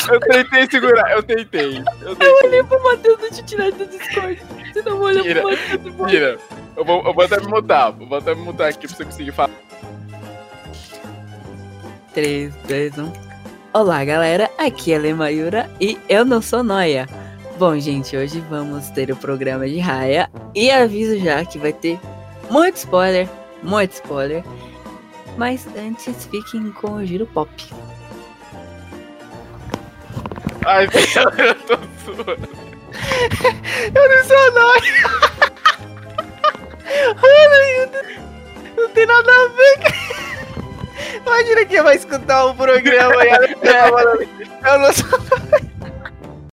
Eu 0.08 0.20
tentei 0.20 0.70
segurar, 0.70 1.10
eu 1.12 1.22
tentei. 1.22 1.78
Eu 2.00 2.14
tentei. 2.14 2.28
eu 2.28 2.36
olhei 2.44 2.62
pro 2.62 2.82
Matheus 2.82 3.18
do 3.18 3.42
tirar 3.42 3.72
do 3.72 3.86
Discord. 3.86 4.40
Você 4.72 4.82
não 4.82 5.00
olha 5.00 5.22
Tira. 5.22 5.40
pro 5.40 5.50
Matheus. 5.50 6.10
Tira. 6.10 6.38
Eu 6.76 6.84
vou, 6.84 7.04
eu 7.04 7.14
vou 7.14 7.24
até 7.24 7.40
me 7.40 7.48
mutar. 7.48 7.94
Eu 7.98 8.06
vou 8.06 8.18
até 8.18 8.34
me 8.34 8.42
mutar 8.42 8.68
aqui 8.68 8.86
pra 8.86 8.96
você 8.96 9.04
conseguir 9.04 9.32
falar. 9.32 9.50
3, 12.14 12.54
2, 12.68 12.98
1. 12.98 13.12
Olá, 13.72 14.04
galera. 14.04 14.50
Aqui 14.58 14.92
é 14.92 14.98
Lemayura 14.98 15.68
e 15.80 15.98
eu 16.08 16.24
não 16.24 16.40
sou 16.40 16.62
Noia. 16.62 17.06
Bom, 17.58 17.78
gente, 17.78 18.14
hoje 18.14 18.38
vamos 18.50 18.90
ter 18.90 19.10
o 19.10 19.16
programa 19.16 19.66
de 19.66 19.78
Raya 19.78 20.28
e 20.54 20.70
aviso 20.70 21.18
já 21.18 21.42
que 21.42 21.58
vai 21.58 21.72
ter 21.72 21.98
muito 22.50 22.76
spoiler, 22.76 23.26
muito 23.62 23.92
spoiler. 23.92 24.44
Mas 25.38 25.66
antes 25.74 26.26
fiquem 26.26 26.70
com 26.72 26.96
o 26.96 27.06
giro 27.06 27.24
pop. 27.26 27.50
Ai, 30.66 30.84
eu 30.84 31.54
tô 31.62 31.78
suando. 32.04 32.48
Eu 33.94 34.08
não 34.08 34.24
sou 34.24 34.52
nóia. 34.52 35.36
Não, 38.76 38.88
tem 38.90 39.06
nada 39.06 39.32
a 39.32 39.48
ver. 39.48 39.78
Imagina 41.16 41.64
quem 41.64 41.82
vai 41.82 41.96
escutar 41.96 42.44
o 42.44 42.54
programa 42.54 43.24
e 43.24 43.28
ela 43.28 43.48
tá 43.48 43.88
falando. 43.88 44.28
Eu 44.62 44.78
não 44.78 44.92
sou 44.92 45.18